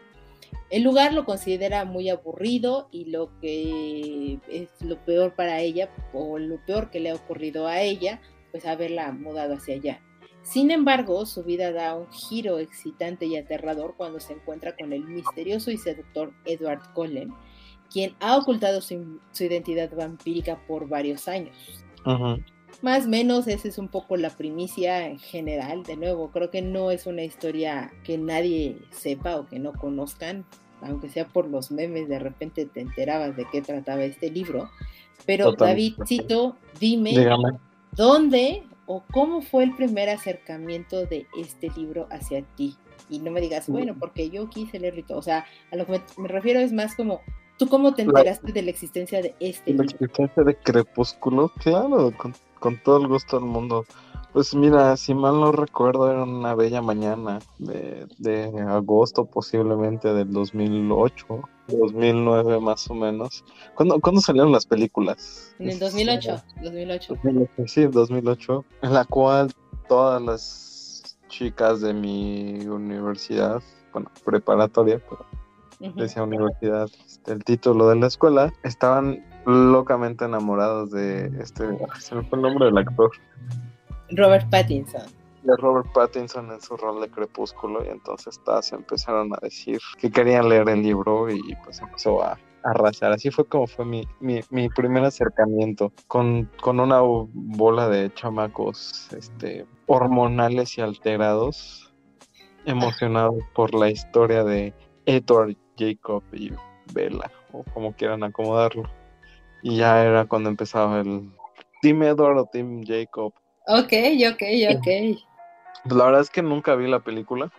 El 0.71 0.83
lugar 0.83 1.13
lo 1.13 1.25
considera 1.25 1.85
muy 1.85 2.09
aburrido 2.09 2.89
y 2.91 3.07
lo 3.07 3.39
que 3.41 4.39
es 4.49 4.71
lo 4.81 5.05
peor 5.05 5.35
para 5.35 5.61
ella, 5.61 5.91
o 6.13 6.39
lo 6.39 6.65
peor 6.65 6.91
que 6.91 7.01
le 7.01 7.11
ha 7.11 7.15
ocurrido 7.15 7.67
a 7.67 7.83
ella, 7.83 8.21
pues 8.53 8.65
haberla 8.65 9.13
mudado 9.13 9.55
hacia 9.55 9.75
allá. 9.75 10.01
Sin 10.47 10.71
embargo, 10.71 11.27
su 11.27 11.43
vida 11.43 11.73
da 11.73 11.97
un 11.97 12.07
giro 12.13 12.61
excitante 12.61 13.27
y 13.27 13.37
aterrador 13.37 13.95
cuando 13.97 14.21
se 14.21 14.35
encuentra 14.35 14.77
con 14.77 14.93
el 14.93 15.03
misterioso 15.03 15.73
y 15.73 15.77
seductor 15.77 16.33
Edward 16.45 16.93
Cullen, 16.95 17.33
quien 17.93 18.15
ha 18.21 18.37
ocultado 18.37 18.81
su, 18.81 19.19
identidad 19.41 19.93
vampírica 19.93 20.65
por 20.69 20.89
varios 20.89 21.27
años. 21.27 21.57
Más 22.81 23.07
o 23.07 23.09
menos 23.09 23.49
esa 23.49 23.67
es 23.67 23.77
un 23.77 23.89
poco 23.89 24.17
la 24.17 24.31
primicia 24.31 25.09
en 25.09 25.19
general. 25.19 25.83
De 25.83 25.97
nuevo, 25.97 26.31
creo 26.31 26.49
que 26.49 26.63
no 26.63 26.93
es 26.93 27.07
una 27.07 27.25
historia 27.25 27.93
que 28.05 28.17
nadie 28.17 28.79
sepa 28.93 29.39
o 29.39 29.47
que 29.49 29.59
no 29.59 29.73
conozcan, 29.73 30.45
aunque 30.81 31.09
sea 31.09 31.27
por 31.27 31.49
los 31.49 31.73
memes, 31.73 32.09
de 32.09 32.21
repente 32.21 32.67
te 32.67 32.83
enterabas 32.83 33.37
de 33.37 33.49
qué 33.51 33.63
trataba 33.63 34.05
este 34.05 34.31
libro. 34.31 34.71
Pero 35.27 35.55
Davidcito, 35.55 36.57
dime, 36.79 37.15
¿dónde 37.97 38.63
o 38.87 39.03
cómo 39.13 39.43
fue 39.43 39.65
el 39.65 39.75
primer 39.75 40.09
acercamiento 40.09 41.07
de 41.07 41.27
este 41.37 41.71
libro 41.71 42.07
hacia 42.11 42.43
ti. 42.57 42.77
Y 43.09 43.19
no 43.21 43.31
me 43.31 43.41
digas, 43.41 43.69
bueno, 43.69 43.95
porque 43.99 44.31
yo 44.31 44.49
quise 44.49 44.81
leerlo 44.81 45.01
y 45.01 45.03
todo. 45.05 45.19
O 45.19 45.23
sea, 45.23 45.45
a 45.71 45.77
lo 45.77 45.87
que 45.87 46.01
me, 46.17 46.29
refiero 46.29 46.61
es 46.61 46.73
más 46.73 46.95
como, 46.97 47.21
¿tú 47.59 47.69
cómo 47.69 47.95
te 47.95 48.03
enteraste 48.03 48.53
de 48.53 48.63
la 48.63 48.71
existencia 48.71 49.23
de 49.23 49.35
este 49.39 49.73
libro? 49.73 49.85
La 49.85 49.93
existencia 49.93 50.43
de 50.43 50.57
Crepúsculo, 50.57 51.49
claro, 51.61 52.13
con, 52.17 52.35
con 52.59 52.83
todo 52.83 53.01
el 53.01 53.09
gusto 53.09 53.39
del 53.39 53.49
mundo. 53.49 53.85
Pues 54.37 54.55
mira, 54.55 54.95
si 54.99 55.15
mal 55.15 55.41
no 55.41 55.51
recuerdo, 55.51 56.11
era 56.11 56.25
una 56.25 56.55
bella 56.55 56.83
mañana 56.83 57.39
de, 57.59 58.07
de 58.19 58.53
agosto 58.69 59.25
posiblemente 59.25 60.13
del 60.13 60.31
2008, 60.31 61.27
2009 61.69 62.61
más 62.61 62.91
o 62.91 62.95
menos. 62.95 63.43
¿Cuándo, 63.75 63.99
¿cuándo 63.99 64.21
salieron 64.21 64.53
las 64.53 64.67
películas? 64.67 65.55
En 65.59 65.71
el 65.71 65.79
2008, 65.79 66.43
2008. 66.63 67.15
Sí, 67.67 67.87
2008, 67.87 68.65
en 68.83 68.93
la 68.93 69.07
cual 69.07 69.55
todas 69.89 70.21
las 70.21 71.17
chicas 71.29 71.81
de 71.81 71.95
mi 71.95 72.59
universidad, 72.67 73.63
bueno, 73.95 74.11
preparatoria, 74.23 75.01
pero 75.09 75.95
decía 75.95 76.25
universidad, 76.25 76.91
este, 77.07 77.33
el 77.33 77.43
título 77.43 77.89
de 77.89 77.97
la 77.97 78.09
escuela, 78.09 78.53
estaban 78.65 79.25
locamente 79.47 80.27
enamorados 80.27 80.91
de 80.91 81.29
este, 81.41 81.65
se 82.01 82.17
me 82.17 82.23
fue 82.25 82.37
el 82.37 82.43
nombre 82.43 82.67
del 82.67 82.77
actor. 82.77 83.13
Robert 84.11 84.49
Pattinson. 84.51 85.03
De 85.43 85.57
Robert 85.57 85.93
Pattinson 85.93 86.51
en 86.51 86.61
su 86.61 86.77
rol 86.77 87.01
de 87.01 87.09
Crepúsculo 87.09 87.85
y 87.85 87.89
entonces 87.89 88.41
se 88.63 88.75
empezaron 88.75 89.33
a 89.33 89.39
decir 89.41 89.79
que 89.99 90.11
querían 90.11 90.49
leer 90.49 90.69
el 90.69 90.83
libro 90.83 91.31
y 91.31 91.55
pues 91.65 91.81
empezó 91.81 92.23
a, 92.23 92.37
arrasar. 92.67 93.13
Así 93.13 93.31
fue 93.31 93.45
como 93.45 93.67
fue 93.67 93.85
mi, 93.85 94.07
mi, 94.21 94.69
primer 94.71 95.05
acercamiento 95.05 95.93
con, 96.09 96.51
con, 96.61 96.81
una 96.81 97.01
bola 97.01 97.89
de 97.89 98.13
chamacos 98.15 99.09
este, 99.13 99.67
hormonales 99.87 100.77
y 100.77 100.81
alterados, 100.81 101.93
emocionados 102.65 103.37
por 103.55 103.75
la 103.75 103.91
historia 103.91 104.43
de 104.43 104.75
Edward 105.07 105.57
Jacob 105.79 106.23
y 106.33 106.51
Bella, 106.93 107.31
o 107.53 107.63
como 107.73 107.93
quieran 107.95 108.25
acomodarlo. 108.25 108.91
Y 109.63 109.79
ya 109.79 110.05
era 110.05 110.27
cuando 110.27 110.51
empezaba 110.51 111.01
el 111.01 111.31
Team 111.83 112.03
Edward 112.03 112.39
o 112.39 112.47
Team 112.47 112.85
Jacob. 112.85 113.33
Ok, 113.67 113.93
ok, 114.33 114.43
ok. 114.77 114.87
Pues 115.83 115.97
la 115.97 116.05
verdad 116.05 116.21
es 116.21 116.31
que 116.31 116.43
nunca 116.43 116.75
vi 116.75 116.89
la 116.89 117.01
película. 117.01 117.51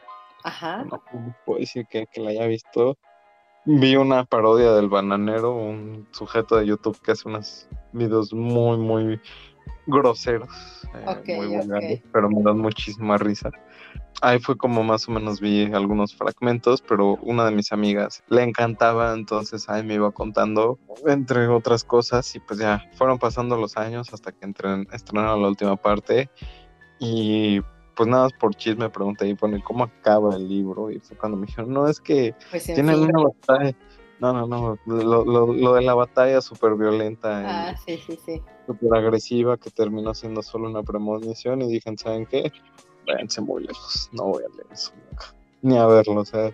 Ajá. 0.44 0.86
No 0.86 1.02
puedo 1.46 1.60
decir 1.60 1.86
que, 1.88 2.08
la 2.16 2.30
haya 2.30 2.48
visto. 2.48 2.98
Vi 3.66 3.98
una 3.98 4.24
parodia 4.24 4.72
del 4.72 4.88
bananero, 4.88 5.54
un 5.54 6.08
sujeto 6.12 6.56
de 6.56 6.68
YouTube 6.68 6.98
que 7.02 7.12
hace 7.12 7.28
unos 7.28 7.68
videos 7.92 8.34
muy, 8.34 8.78
muy 8.78 9.20
groseros, 9.86 10.50
eh, 10.96 11.36
muy 11.36 11.48
vulgares, 11.48 12.02
pero 12.14 12.30
me 12.30 12.42
dan 12.42 12.60
muchísima 12.60 13.18
risa. 13.18 13.52
Ahí 14.22 14.40
fue 14.40 14.58
como 14.58 14.84
más 14.84 15.08
o 15.08 15.12
menos 15.12 15.40
vi 15.40 15.72
algunos 15.72 16.16
fragmentos, 16.16 16.82
pero 16.82 17.18
una 17.22 17.46
de 17.46 17.52
mis 17.52 17.72
amigas 17.72 18.24
le 18.30 18.42
encantaba, 18.42 19.14
entonces 19.14 19.70
ahí 19.70 19.84
me 19.84 19.94
iba 19.94 20.12
contando, 20.12 20.80
entre 21.06 21.48
otras 21.48 21.84
cosas, 21.84 22.36
y 22.36 22.40
pues 22.40 22.60
ya 22.60 22.84
fueron 22.94 23.20
pasando 23.20 23.58
los 23.58 23.78
años 23.78 24.12
hasta 24.14 24.32
que 24.32 24.52
estrenaron 24.92 25.42
la 25.42 25.48
última 25.48 25.76
parte. 25.76 26.32
Y 27.00 27.62
pues 27.96 28.08
nada 28.08 28.24
más 28.24 28.34
por 28.34 28.56
chisme 28.56 28.90
pregunté 28.90 29.28
y 29.28 29.36
pone 29.36 29.62
cómo 29.64 29.84
acaba 29.84 30.36
el 30.36 30.48
libro. 30.48 30.90
Y 30.90 31.00
fue 31.00 31.18
cuando 31.18 31.38
me 31.38 31.46
dijeron, 31.46 31.72
no, 31.72 31.88
es 31.88 32.00
que 32.00 32.34
pues 32.50 32.66
tiene 32.66 32.96
una 32.96 33.24
batalla. 33.24 33.76
No, 34.20 34.34
no, 34.34 34.48
no, 34.48 34.80
lo, 34.88 35.46
lo, 35.46 35.74
de 35.74 35.82
la 35.84 35.94
batalla 35.94 36.42
súper 36.42 36.74
violenta. 36.76 37.70
Ah, 37.70 37.76
sí, 37.78 37.98
sí, 37.98 38.18
sí. 38.26 38.42
Súper 38.66 38.98
agresiva 38.98 39.58
que 39.58 39.70
terminó 39.70 40.16
siendo 40.16 40.42
solo 40.42 40.68
una 40.68 40.82
premonición 40.82 41.62
y 41.62 41.68
dije, 41.68 41.94
¿saben 41.98 42.26
qué? 42.26 42.52
Váyanse 43.08 43.42
muy 43.42 43.64
lejos, 43.64 44.10
no 44.12 44.26
voy 44.26 44.44
a 44.44 44.56
leer 44.56 44.68
eso 44.72 44.92
nunca, 45.10 45.34
ni 45.62 45.78
a 45.78 45.86
verlo, 45.86 46.22
o 46.22 46.26
sea, 46.26 46.48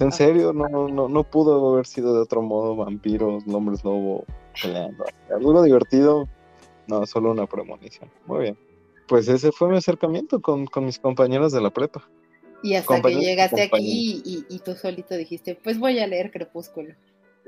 en 0.00 0.08
ah. 0.08 0.10
serio, 0.10 0.52
no, 0.52 0.68
no, 0.68 1.08
no 1.08 1.24
pudo 1.24 1.72
haber 1.72 1.86
sido 1.86 2.14
de 2.14 2.20
otro 2.20 2.42
modo, 2.42 2.74
vampiros, 2.74 3.44
hombres 3.46 3.84
lobo, 3.84 4.24
peleando, 4.60 5.04
algo 5.34 5.62
divertido, 5.62 6.28
no, 6.86 7.06
solo 7.06 7.30
una 7.30 7.46
premonición, 7.46 8.10
muy 8.26 8.40
bien. 8.40 8.58
Pues 9.06 9.28
ese 9.28 9.50
fue 9.50 9.68
mi 9.68 9.76
acercamiento 9.76 10.40
con, 10.40 10.66
con 10.66 10.84
mis 10.86 10.98
compañeros 10.98 11.52
de 11.52 11.60
la 11.60 11.70
prepa. 11.70 12.08
Y 12.62 12.74
hasta 12.74 13.00
que 13.00 13.14
llegaste 13.14 13.62
aquí 13.62 14.22
y, 14.24 14.44
y, 14.48 14.58
tú 14.60 14.74
solito 14.74 15.16
dijiste, 15.16 15.56
pues 15.56 15.78
voy 15.78 15.98
a 15.98 16.06
leer 16.06 16.30
Crepúsculo. 16.30 16.94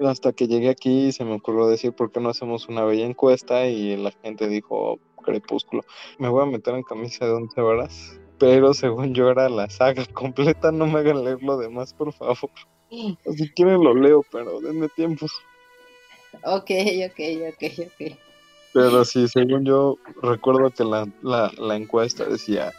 Hasta 0.00 0.32
que 0.32 0.49
llegué 0.49 0.71
aquí 0.71 1.12
se 1.12 1.25
me 1.25 1.35
ocurrió 1.35 1.68
decir, 1.68 1.92
¿por 1.92 2.11
qué 2.11 2.18
no 2.18 2.30
hacemos 2.30 2.66
una 2.68 2.85
bella 2.85 3.04
encuesta? 3.04 3.66
Y 3.66 3.97
la 3.97 4.11
gente 4.11 4.49
dijo, 4.49 4.99
Crepúsculo. 5.23 5.82
Me 6.18 6.28
voy 6.28 6.42
a 6.42 6.47
meter 6.47 6.75
en 6.75 6.82
camisa 6.82 7.26
de 7.26 7.32
once 7.32 7.61
horas 7.61 8.18
pero 8.42 8.75
según 8.75 9.14
yo 9.14 9.30
era 9.30 9.49
la 9.49 9.70
saga 9.70 10.04
completa, 10.12 10.72
no 10.72 10.88
me 10.88 10.99
hagan 10.99 11.22
leer 11.22 11.40
lo 11.44 11.56
demás, 11.58 11.94
por 11.94 12.12
favor. 12.12 12.50
Si 12.90 13.49
quieren 13.54 13.84
lo 13.84 13.94
leo, 13.94 14.25
pero 14.32 14.61
denme 14.61 14.88
tiempo. 14.88 15.26
Ok, 16.42 16.70
ok, 17.06 17.20
ok, 17.52 17.72
ok. 17.87 18.16
Pero 18.72 19.04
sí, 19.04 19.28
según 19.28 19.64
yo 19.64 19.96
recuerdo 20.22 20.70
que 20.70 20.82
la, 20.82 21.06
la, 21.22 21.52
la 21.56 21.76
encuesta 21.76 22.25
decía 22.25 22.72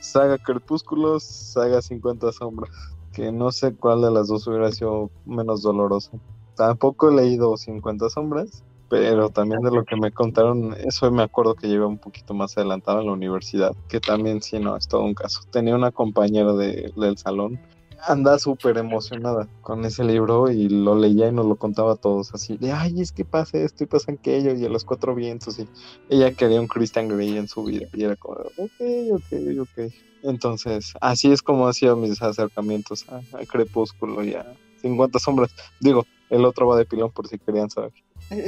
saga 0.00 0.38
Crepúsculos, 0.38 1.22
saga 1.22 1.80
50 1.80 2.32
sombras, 2.32 2.72
que 3.12 3.30
no 3.30 3.52
sé 3.52 3.76
cuál 3.76 4.02
de 4.02 4.10
las 4.10 4.26
dos 4.26 4.44
hubiera 4.48 4.72
sido 4.72 5.12
menos 5.24 5.62
doloroso. 5.62 6.20
Tampoco 6.56 7.10
he 7.10 7.14
leído 7.14 7.56
50 7.56 8.10
sombras, 8.10 8.64
pero 8.88 9.30
también 9.30 9.62
de 9.62 9.70
lo 9.70 9.84
que 9.84 9.96
me 9.96 10.12
contaron, 10.12 10.74
eso 10.84 11.10
me 11.10 11.22
acuerdo 11.22 11.54
que 11.54 11.68
llegué 11.68 11.84
un 11.84 11.98
poquito 11.98 12.34
más 12.34 12.56
adelantado 12.56 13.00
en 13.00 13.06
la 13.06 13.12
universidad, 13.12 13.74
que 13.88 14.00
también 14.00 14.42
sí, 14.42 14.58
no, 14.58 14.76
es 14.76 14.86
todo 14.88 15.02
un 15.02 15.14
caso. 15.14 15.40
Tenía 15.50 15.74
una 15.74 15.90
compañera 15.90 16.52
de, 16.52 16.92
del 16.96 17.18
salón, 17.18 17.58
anda 18.06 18.38
súper 18.38 18.78
emocionada 18.78 19.48
con 19.62 19.84
ese 19.84 20.04
libro 20.04 20.50
y 20.50 20.68
lo 20.68 20.94
leía 20.94 21.28
y 21.28 21.32
nos 21.32 21.46
lo 21.46 21.56
contaba 21.56 21.92
a 21.92 21.96
todos 21.96 22.34
así, 22.34 22.56
de, 22.56 22.72
ay, 22.72 23.00
es 23.00 23.12
que 23.12 23.24
pasa 23.24 23.58
esto 23.58 23.84
y 23.84 23.86
pasa 23.86 24.12
aquello 24.12 24.54
y 24.54 24.64
a 24.64 24.68
los 24.68 24.84
cuatro 24.84 25.14
vientos 25.14 25.58
y 25.58 25.68
ella 26.08 26.32
quería 26.32 26.60
un 26.60 26.68
Christian 26.68 27.08
Grey 27.08 27.36
en 27.36 27.48
su 27.48 27.64
vida 27.64 27.86
y 27.92 28.04
era 28.04 28.16
como, 28.16 28.36
ok, 28.36 28.80
ok, 29.12 29.60
ok. 29.60 29.92
Entonces, 30.22 30.92
así 31.00 31.30
es 31.30 31.42
como 31.42 31.68
hacía 31.68 31.94
mis 31.94 32.20
acercamientos 32.20 33.06
a 33.08 33.20
Crepúsculo 33.46 34.24
y 34.24 34.34
a 34.34 34.54
50 34.80 35.18
sombras. 35.18 35.54
Digo, 35.80 36.04
el 36.30 36.44
otro 36.44 36.66
va 36.66 36.76
de 36.76 36.84
pilón 36.84 37.12
por 37.12 37.28
si 37.28 37.38
querían 37.38 37.70
saber. 37.70 37.92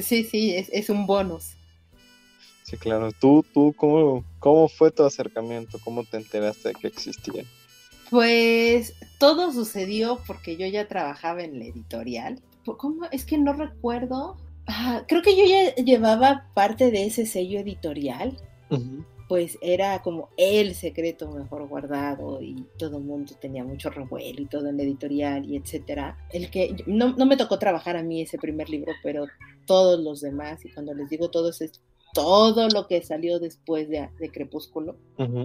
Sí, 0.03 0.25
sí, 0.25 0.55
es, 0.55 0.91
un 0.91 1.07
bonus. 1.07 1.55
Sí, 2.65 2.77
claro. 2.77 3.13
¿Tú, 3.13 3.45
tú 3.55 3.75
cómo, 3.77 4.25
cómo 4.39 4.69
fue 4.69 4.91
tu 4.91 5.05
acercamiento? 5.05 5.79
¿Cómo 5.85 6.05
te 6.05 6.17
enteraste 6.17 6.71
de 6.71 6.75
que 6.75 6.89
existían? 6.89 7.47
Pues 8.11 8.95
todo 9.19 9.53
sucedió 9.53 10.21
porque 10.27 10.57
yo 10.57 10.67
ya 10.67 10.89
trabajaba 10.89 11.43
en 11.43 11.59
la 11.59 11.67
editorial. 11.67 12.41
¿Cómo? 12.65 13.07
Es 13.13 13.25
que 13.25 13.39
no 13.39 13.53
recuerdo. 13.53 14.37
Ah, 14.67 15.05
creo 15.09 15.23
que 15.23 15.37
yo 15.37 15.45
ya 15.45 15.75
llevaba 15.77 16.47
parte 16.55 16.91
de 16.91 17.07
ese 17.07 17.25
sello 17.25 17.61
editorial 17.61 18.37
pues 19.29 19.59
era 19.61 20.03
como 20.03 20.31
el 20.39 20.75
secreto 20.75 21.31
mejor 21.31 21.69
guardado 21.69 22.41
y 22.41 22.67
todo 22.79 22.97
el 22.97 23.05
mundo 23.05 23.35
tenía 23.39 23.63
mucho 23.63 23.91
revuelo 23.91 24.41
y 24.41 24.47
todo 24.47 24.69
en 24.69 24.79
la 24.79 24.83
editorial 24.85 25.45
y 25.45 25.57
etcétera. 25.57 26.17
El 26.33 26.51
que 26.51 26.75
no, 26.87 27.15
me 27.15 27.37
tocó 27.37 27.59
trabajar 27.59 27.97
a 27.97 28.03
mí 28.03 28.23
ese 28.23 28.39
primer 28.39 28.71
libro, 28.71 28.93
pero 29.03 29.27
todos 29.67 30.01
los 30.01 30.23
demás, 30.23 30.65
y 30.65 30.71
cuando 30.71 30.95
les 30.95 31.11
digo 31.11 31.31
todos 31.31 31.61
es 31.61 31.83
todo 32.15 32.69
lo 32.71 32.87
que 32.87 33.03
salió 33.03 33.39
después 33.39 33.89
de, 33.91 34.09
Crepúsculo, 34.33 34.97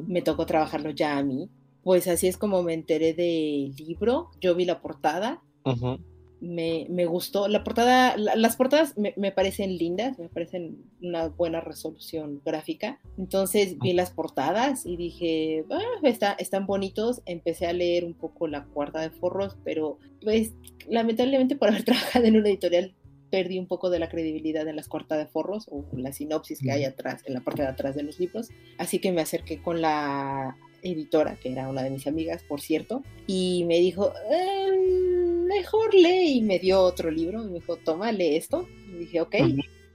me 0.08 0.22
tocó 0.22 0.46
trabajarlo 0.46 0.92
ya 0.92 1.18
a 1.18 1.24
mí. 1.24 1.50
Pues 1.84 2.08
así 2.08 2.28
es 2.28 2.38
como 2.38 2.64
me 2.64 2.74
enteré 2.74 3.14
del 3.14 3.76
libro, 3.76 4.32
yo 4.40 4.56
vi 4.56 4.64
la 4.64 4.82
portada, 4.82 5.42
me, 6.44 6.88
me, 6.90 7.06
gustó. 7.06 7.48
La 7.48 7.64
portada, 7.64 8.18
las 8.18 8.58
portadas 8.58 8.98
me, 8.98 9.14
me, 9.16 9.32
parecen 9.32 9.78
lindas, 9.78 10.20
me 10.20 10.28
parecen 10.28 10.84
una 11.02 11.30
buena 11.30 11.62
resolución 11.62 12.42
gráfica. 12.46 13.00
Entonces 13.18 13.80
vi 13.80 13.94
las 13.94 14.12
portadas 14.12 14.86
y 14.86 14.98
dije, 14.98 15.66
ah, 15.72 15.80
está, 16.04 16.34
están 16.34 16.66
bonitos. 16.66 17.22
Empecé 17.26 17.68
a 17.68 17.74
leer 17.74 18.04
un 18.04 18.14
poco 18.14 18.48
la 18.48 18.66
cuarta 18.66 19.00
de 19.00 19.10
forros, 19.10 19.56
pero 19.64 19.98
pues 20.22 20.52
lamentablemente 20.90 21.56
por 21.56 21.70
haber 21.70 21.84
trabajado 21.86 22.26
en 22.26 22.36
una 22.36 22.50
editorial 22.50 22.94
perdí 23.32 23.58
un 23.58 23.68
poco 23.68 23.90
de 23.90 23.98
la 23.98 24.10
credibilidad 24.10 24.68
en 24.68 24.76
las 24.76 24.88
cuartas 24.88 25.18
de 25.18 25.26
forros 25.26 25.68
o 25.72 25.86
la 25.94 26.14
sinopsis 26.14 26.60
que 26.60 26.72
hay 26.72 26.84
atrás, 26.84 27.24
en 27.26 27.34
la 27.34 27.40
parte 27.40 27.64
de 27.64 27.70
atrás 27.70 27.96
de 27.96 28.04
los 28.04 28.20
libros. 28.20 28.50
Así 28.78 29.00
que 29.00 29.12
me 29.12 29.22
acerqué 29.22 29.60
con 29.60 29.82
la 29.82 30.56
editora, 30.84 31.36
que 31.36 31.52
era 31.52 31.68
una 31.70 31.84
de 31.84 31.90
mis 31.90 32.08
amigas, 32.08 32.44
por 32.44 32.62
cierto, 32.62 33.02
y 33.26 33.64
me 33.66 33.80
dijo, 33.80 34.14
eh, 34.30 35.44
mejor 35.48 35.94
lee 35.94 36.38
y 36.38 36.42
me 36.42 36.60
dio 36.60 36.82
otro 36.82 37.10
libro 37.10 37.42
y 37.42 37.48
me 37.48 37.54
dijo, 37.56 37.78
toma, 37.78 38.12
lee 38.12 38.36
esto. 38.36 38.68
Y 38.90 39.00
dije, 39.00 39.22
ok. 39.22 39.36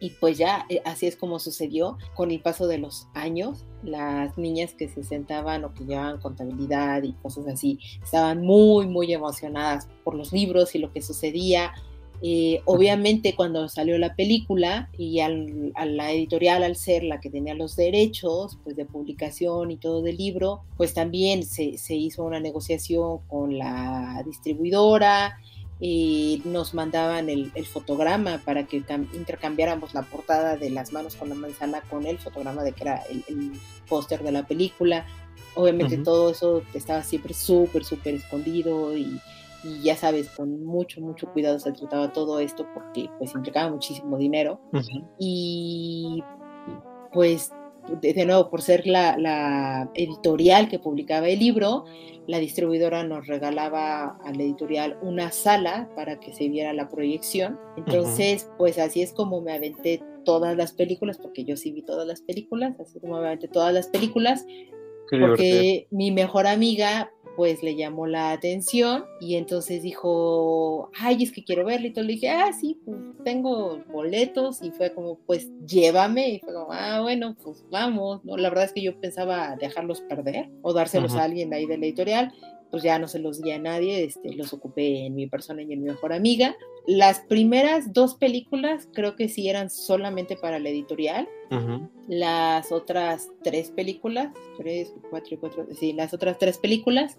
Y 0.00 0.10
pues 0.10 0.38
ya, 0.38 0.64
eh, 0.68 0.80
así 0.84 1.06
es 1.06 1.16
como 1.16 1.40
sucedió 1.40 1.98
con 2.14 2.30
el 2.30 2.40
paso 2.40 2.66
de 2.66 2.78
los 2.78 3.08
años. 3.14 3.64
Las 3.82 4.38
niñas 4.38 4.74
que 4.74 4.88
se 4.88 5.02
sentaban 5.02 5.64
o 5.64 5.74
que 5.74 5.84
llevaban 5.84 6.20
contabilidad 6.20 7.02
y 7.02 7.14
cosas 7.14 7.46
así, 7.48 7.78
estaban 8.02 8.42
muy, 8.42 8.86
muy 8.86 9.12
emocionadas 9.12 9.88
por 10.04 10.14
los 10.14 10.32
libros 10.32 10.74
y 10.74 10.78
lo 10.78 10.92
que 10.92 11.02
sucedía. 11.02 11.72
Eh, 12.20 12.62
obviamente 12.64 13.36
cuando 13.36 13.68
salió 13.68 13.96
la 13.96 14.16
película 14.16 14.90
y 14.98 15.20
a 15.20 15.28
la 15.28 16.12
editorial 16.12 16.64
al 16.64 16.74
ser 16.74 17.04
la 17.04 17.20
que 17.20 17.30
tenía 17.30 17.54
los 17.54 17.76
derechos 17.76 18.58
pues 18.64 18.74
de 18.74 18.84
publicación 18.84 19.70
y 19.70 19.76
todo 19.76 20.02
del 20.02 20.16
libro, 20.16 20.62
pues 20.76 20.94
también 20.94 21.44
se, 21.44 21.78
se 21.78 21.94
hizo 21.94 22.24
una 22.24 22.40
negociación 22.40 23.18
con 23.28 23.56
la 23.56 24.22
distribuidora 24.26 25.38
y 25.80 26.42
nos 26.44 26.74
mandaban 26.74 27.28
el, 27.28 27.52
fotograma 27.66 28.38
para 28.44 28.66
que 28.66 28.82
intercambiáramos 29.14 29.94
la 29.94 30.02
portada 30.02 30.56
de 30.56 30.70
las 30.70 30.92
manos 30.92 31.14
con 31.14 31.28
la 31.28 31.36
manzana 31.36 31.82
con 31.82 32.04
el 32.04 32.18
fotograma 32.18 32.64
de 32.64 32.72
que 32.72 32.82
era 32.82 33.02
el, 33.28 33.52
póster 33.88 34.22
de 34.22 34.32
la 34.32 34.46
película. 34.46 35.06
Obviamente 35.54 35.96
todo 35.98 36.30
eso 36.30 36.62
estaba 36.74 37.02
siempre 37.02 37.32
súper, 37.32 37.84
súper 37.84 38.14
escondido 38.14 38.96
y, 38.96 39.20
ya 39.82 39.96
sabes, 39.96 40.28
con 40.30 40.64
mucho, 40.64 41.00
mucho 41.00 41.32
cuidado 41.32 41.58
se 41.58 41.72
trataba 41.72 42.12
todo 42.12 42.38
esto 42.40 42.66
porque 42.74 43.10
pues 43.18 43.34
implicaba 43.34 43.70
muchísimo 43.70 44.16
dinero. 44.18 44.60
Y 45.18 46.22
pues 47.12 47.52
de, 48.00 48.26
nuevo, 48.26 48.50
por 48.50 48.62
ser 48.62 48.86
la, 48.86 49.90
editorial 49.94 50.68
que 50.68 50.78
publicaba 50.78 51.28
el 51.28 51.38
libro, 51.38 51.84
la 52.26 52.38
distribuidora 52.38 53.04
nos 53.04 53.26
regalaba 53.26 54.18
al 54.24 54.40
editorial 54.40 54.98
una 55.02 55.30
sala 55.32 55.88
para 55.96 56.20
que 56.20 56.34
se 56.34 56.48
viera 56.48 56.72
la 56.72 56.88
proyección. 56.88 57.58
Entonces, 57.76 58.50
pues 58.58 58.78
así 58.78 59.02
es 59.02 59.12
como 59.12 59.40
me 59.40 59.52
aventé 59.52 60.02
todas 60.24 60.56
las 60.56 60.72
películas, 60.72 61.18
porque 61.18 61.44
yo 61.44 61.56
sí 61.56 61.72
vi 61.72 61.82
todas 61.82 62.06
las 62.06 62.20
películas, 62.20 62.78
así 62.80 63.00
como 63.00 63.18
me 63.18 63.26
aventé 63.26 63.48
todas 63.48 63.72
las 63.72 63.88
películas, 63.88 64.44
porque 65.10 65.86
mi 65.90 66.10
mejor 66.10 66.46
amiga 66.46 67.10
pues 67.38 67.62
le 67.62 67.76
llamó 67.76 68.08
la 68.08 68.32
atención 68.32 69.04
y 69.20 69.36
entonces 69.36 69.80
dijo, 69.84 70.90
ay, 70.98 71.22
es 71.22 71.30
que 71.30 71.44
quiero 71.44 71.64
verlo 71.64 71.86
y 71.86 71.92
todo. 71.92 72.04
Le 72.04 72.14
dije, 72.14 72.30
ah, 72.30 72.52
sí, 72.52 72.80
pues 72.84 72.98
tengo 73.22 73.78
boletos 73.92 74.60
y 74.60 74.72
fue 74.72 74.92
como, 74.92 75.20
pues 75.24 75.48
llévame 75.64 76.30
y 76.30 76.40
fue 76.40 76.52
como, 76.52 76.72
ah, 76.72 77.00
bueno, 77.00 77.36
pues 77.40 77.64
vamos, 77.70 78.24
¿no? 78.24 78.36
La 78.36 78.48
verdad 78.48 78.64
es 78.64 78.72
que 78.72 78.82
yo 78.82 79.00
pensaba 79.00 79.54
dejarlos 79.54 80.00
perder 80.00 80.50
o 80.62 80.72
dárselos 80.72 81.14
a 81.14 81.22
alguien 81.22 81.54
ahí 81.54 81.66
de 81.66 81.78
la 81.78 81.86
editorial, 81.86 82.32
pues 82.72 82.82
ya 82.82 82.98
no 82.98 83.06
se 83.06 83.20
los 83.20 83.40
di 83.40 83.52
a 83.52 83.60
nadie, 83.60 84.02
este, 84.02 84.34
los 84.34 84.52
ocupé 84.52 85.06
en 85.06 85.14
mi 85.14 85.28
persona 85.28 85.62
y 85.62 85.72
en 85.72 85.84
mi 85.84 85.90
mejor 85.90 86.12
amiga. 86.12 86.56
Las 86.88 87.20
primeras 87.20 87.92
dos 87.92 88.14
películas 88.14 88.88
creo 88.94 89.14
que 89.14 89.28
sí 89.28 89.50
eran 89.50 89.68
solamente 89.68 90.36
para 90.36 90.58
la 90.58 90.70
editorial. 90.70 91.28
Las 92.08 92.72
otras 92.72 93.28
tres 93.44 93.70
películas, 93.70 94.32
tres, 94.56 94.94
cuatro 95.10 95.34
y 95.34 95.36
cuatro, 95.36 95.66
sí, 95.78 95.92
las 95.92 96.14
otras 96.14 96.38
tres 96.38 96.56
películas 96.56 97.18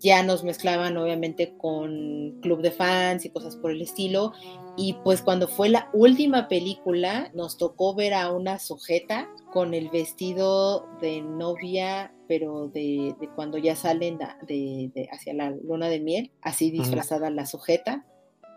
ya 0.00 0.22
nos 0.22 0.42
mezclaban 0.42 0.96
obviamente 0.96 1.52
con 1.58 2.38
club 2.40 2.62
de 2.62 2.70
fans 2.70 3.26
y 3.26 3.30
cosas 3.30 3.56
por 3.56 3.72
el 3.72 3.82
estilo. 3.82 4.32
Y 4.78 4.94
pues 5.04 5.20
cuando 5.20 5.48
fue 5.48 5.68
la 5.68 5.90
última 5.92 6.48
película, 6.48 7.30
nos 7.34 7.58
tocó 7.58 7.94
ver 7.94 8.14
a 8.14 8.32
una 8.32 8.58
sujeta 8.58 9.28
con 9.52 9.74
el 9.74 9.90
vestido 9.90 10.88
de 11.02 11.20
novia, 11.20 12.14
pero 12.26 12.68
de, 12.68 13.14
cuando 13.34 13.58
ya 13.58 13.76
salen 13.76 14.18
de, 14.46 15.08
hacia 15.12 15.34
la 15.34 15.50
luna 15.50 15.90
de 15.90 16.00
miel, 16.00 16.30
así 16.40 16.70
disfrazada 16.70 17.28
la 17.28 17.44
sujeta 17.44 18.06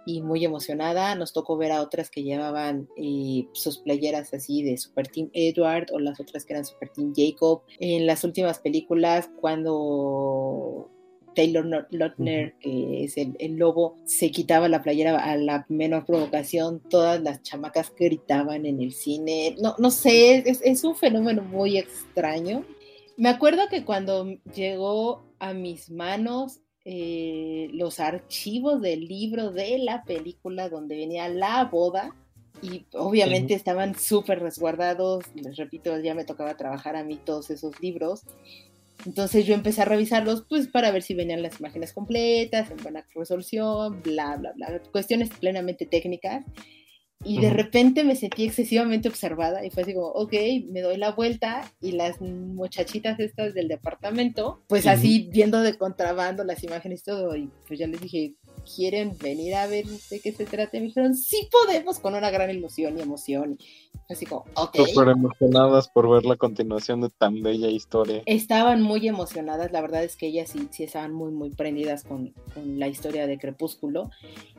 y 0.05 0.21
muy 0.21 0.43
emocionada. 0.45 1.15
Nos 1.15 1.33
tocó 1.33 1.57
ver 1.57 1.71
a 1.71 1.81
otras 1.81 2.09
que 2.09 2.23
llevaban 2.23 2.87
eh, 2.97 3.47
sus 3.53 3.79
playeras 3.79 4.33
así 4.33 4.63
de 4.63 4.77
Super 4.77 5.07
Team 5.07 5.29
Edward 5.33 5.87
o 5.91 5.99
las 5.99 6.19
otras 6.19 6.45
que 6.45 6.53
eran 6.53 6.65
Super 6.65 6.89
Team 6.89 7.13
Jacob. 7.15 7.61
En 7.79 8.05
las 8.05 8.23
últimas 8.23 8.59
películas, 8.59 9.29
cuando 9.39 10.89
Taylor 11.35 11.87
Lautner, 11.91 12.55
que 12.59 13.05
es 13.05 13.17
el, 13.17 13.55
lobo, 13.55 13.95
se 14.05 14.31
quitaba 14.31 14.67
la 14.67 14.83
playera 14.83 15.17
a 15.17 15.37
la 15.37 15.65
menor 15.69 16.05
provocación, 16.05 16.81
todas 16.89 17.21
las 17.21 17.41
chamacas 17.43 17.93
gritaban 17.97 18.65
en 18.65 18.81
el 18.81 18.93
cine. 18.93 19.55
No, 19.61 19.75
no 19.77 19.91
sé, 19.91 20.49
es, 20.49 20.61
es 20.63 20.83
un 20.83 20.95
fenómeno 20.95 21.41
muy 21.43 21.77
extraño. 21.77 22.65
Me 23.17 23.29
acuerdo 23.29 23.67
que 23.69 23.85
cuando 23.85 24.25
llegó 24.53 25.23
a 25.39 25.53
mis 25.53 25.89
manos 25.89 26.60
eh, 26.83 27.69
los 27.73 27.99
archivos 27.99 28.81
del 28.81 29.05
libro 29.05 29.51
de 29.51 29.77
la 29.77 30.03
película 30.03 30.69
donde 30.69 30.95
venía 30.95 31.29
la 31.29 31.65
boda 31.65 32.15
y 32.61 32.85
obviamente 32.93 33.53
estaban 33.53 33.95
súper 33.95 34.39
resguardados, 34.39 35.25
les 35.35 35.57
repito, 35.57 35.97
ya 35.99 36.13
me 36.13 36.25
tocaba 36.25 36.57
trabajar 36.57 36.95
a 36.95 37.03
mí 37.03 37.19
todos 37.23 37.49
esos 37.49 37.79
libros. 37.81 38.21
Entonces 39.05 39.45
yo 39.45 39.55
empecé 39.55 39.81
a 39.81 39.85
revisarlos 39.85 40.45
pues 40.47 40.67
para 40.67 40.91
ver 40.91 41.01
si 41.01 41.15
venían 41.15 41.41
las 41.41 41.59
imágenes 41.59 41.91
completas, 41.93 42.69
en 42.69 42.77
buena 42.77 43.05
resolución, 43.15 44.01
bla, 44.03 44.37
bla, 44.37 44.51
bla, 44.53 44.79
cuestiones 44.91 45.29
plenamente 45.29 45.85
técnicas. 45.85 46.45
Y 47.23 47.39
de 47.39 47.49
repente 47.49 48.03
me 48.03 48.15
sentí 48.15 48.45
excesivamente 48.45 49.07
observada 49.07 49.65
y 49.65 49.69
fue 49.69 49.83
así 49.83 49.93
como, 49.93 50.07
ok, 50.07 50.33
me 50.69 50.81
doy 50.81 50.97
la 50.97 51.11
vuelta 51.11 51.71
y 51.81 51.93
las 51.93 52.19
muchachitas 52.21 53.19
estas 53.19 53.53
del 53.53 53.67
departamento, 53.67 54.63
pues 54.67 54.87
así 54.87 55.29
viendo 55.31 55.61
de 55.61 55.77
contrabando 55.77 56.43
las 56.43 56.63
imágenes 56.63 57.01
y 57.01 57.03
todo, 57.03 57.35
y 57.35 57.49
pues 57.67 57.79
ya 57.79 57.87
les 57.87 58.01
dije, 58.01 58.35
¿quieren 58.75 59.17
venir 59.17 59.55
a 59.55 59.67
ver 59.67 59.85
de 59.85 60.19
qué 60.19 60.31
se 60.31 60.45
trata? 60.45 60.77
Me 60.79 60.87
dijeron, 60.87 61.15
sí 61.15 61.49
podemos, 61.51 61.99
con 61.99 62.15
una 62.15 62.29
gran 62.29 62.49
ilusión 62.49 62.97
y 62.97 63.01
emoción. 63.01 63.57
Así 64.09 64.25
como, 64.25 64.45
ok. 64.55 64.75
Súper 64.87 65.09
emocionadas 65.09 65.87
por 65.87 66.09
ver 66.09 66.25
la 66.25 66.35
continuación 66.35 67.01
de 67.01 67.09
tan 67.09 67.41
bella 67.41 67.69
historia. 67.69 68.23
Estaban 68.25 68.81
muy 68.81 69.07
emocionadas, 69.07 69.71
la 69.71 69.81
verdad 69.81 70.03
es 70.03 70.17
que 70.17 70.27
ellas 70.27 70.49
sí, 70.49 70.67
sí 70.71 70.83
estaban 70.83 71.13
muy, 71.13 71.31
muy 71.31 71.51
prendidas 71.51 72.03
con, 72.03 72.33
con 72.53 72.77
la 72.77 72.87
historia 72.87 73.25
de 73.25 73.37
Crepúsculo. 73.37 74.09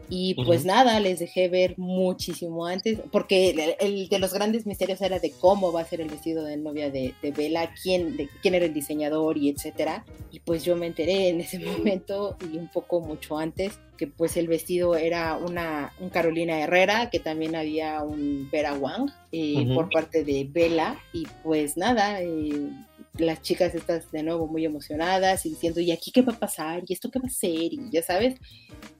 Y 0.09 0.35
pues 0.45 0.65
nada, 0.65 1.01
les 1.01 1.21
dejé 1.21 1.49
ver 1.49 1.75
muchísimo 1.79 2.67
antes, 2.67 3.01
porque 3.11 3.77
el, 3.81 4.09
de 4.09 4.19
los 4.19 4.35
grandes 4.35 4.67
misterios 4.67 5.01
era 5.01 5.19
de 5.19 5.33
cómo 5.33 5.73
va 5.73 5.83
a 5.83 5.85
ser 5.87 6.01
el 6.01 6.09
vestido 6.09 6.45
de 6.45 6.57
novia 6.57 6.91
de, 6.91 7.15
de 7.23 7.31
Bella, 7.31 7.73
quién, 7.83 8.17
de, 8.17 8.29
quién 8.43 8.55
era 8.55 8.67
el 8.67 8.75
diseñador 8.75 9.39
y 9.39 9.49
etcétera. 9.49 10.05
Y 10.31 10.41
pues 10.41 10.65
yo 10.65 10.77
me 10.77 10.87
enteré 10.87 11.29
en 11.29 11.41
ese 11.41 11.59
momento 11.59 12.37
y 12.53 12.59
un 12.59 12.69
poco 12.69 13.01
mucho 13.01 13.39
antes 13.39 13.79
que 13.97 14.07
pues 14.07 14.37
el 14.37 14.49
vestido 14.49 14.97
era 14.97 15.37
una 15.37 15.93
un 16.01 16.11
Carolina 16.11 16.61
Herrera, 16.61 17.11
que 17.11 17.21
también 17.21 17.55
había 17.55 18.03
un 18.03 18.49
Vera 18.51 18.75
Wang 18.75 19.11
eh, 19.31 19.67
por 19.75 19.91
parte 19.91 20.25
de 20.25 20.49
Bella 20.51 20.97
y 21.13 21.27
pues 21.43 21.77
nada, 21.77 22.21
eh, 22.23 22.71
las 23.19 23.43
chicas 23.43 23.75
estas 23.75 24.11
de 24.11 24.23
nuevo 24.23 24.47
muy 24.47 24.65
emocionadas 24.65 25.45
y 25.45 25.51
diciendo, 25.51 25.81
¿y 25.81 25.93
aquí 25.93 26.11
qué 26.11 26.23
va 26.23 26.33
a 26.33 26.39
pasar? 26.39 26.83
¿Y 26.87 26.95
esto 26.95 27.11
qué 27.11 27.19
va 27.19 27.27
a 27.27 27.31
ser? 27.31 27.73
Y 27.73 27.91
ya 27.91 28.03
sabes, 28.03 28.35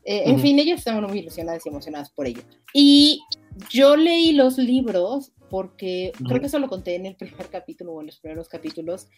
eh, 0.05 0.23
en 0.27 0.39
fin, 0.39 0.59
ellas 0.59 0.79
estaban 0.79 1.05
muy 1.05 1.21
ilusionadas 1.21 1.65
y 1.65 1.69
emocionadas 1.69 2.11
por 2.11 2.27
ello. 2.27 2.43
Y 2.75 3.23
yo 3.71 3.97
leí 3.97 4.33
los 4.33 4.59
libros 4.59 5.33
porque 5.53 6.13
creo 6.27 6.41
que 6.41 6.47
eso 6.47 6.59
lo 6.59 6.67
conté 6.67 6.95
en 6.95 7.05
el 7.05 7.15
primer 7.15 7.47
capítulo 7.49 7.93
o 7.93 8.01
en 8.01 8.07
los 8.07 8.19
primeros 8.19 8.49
capítulos. 8.49 9.09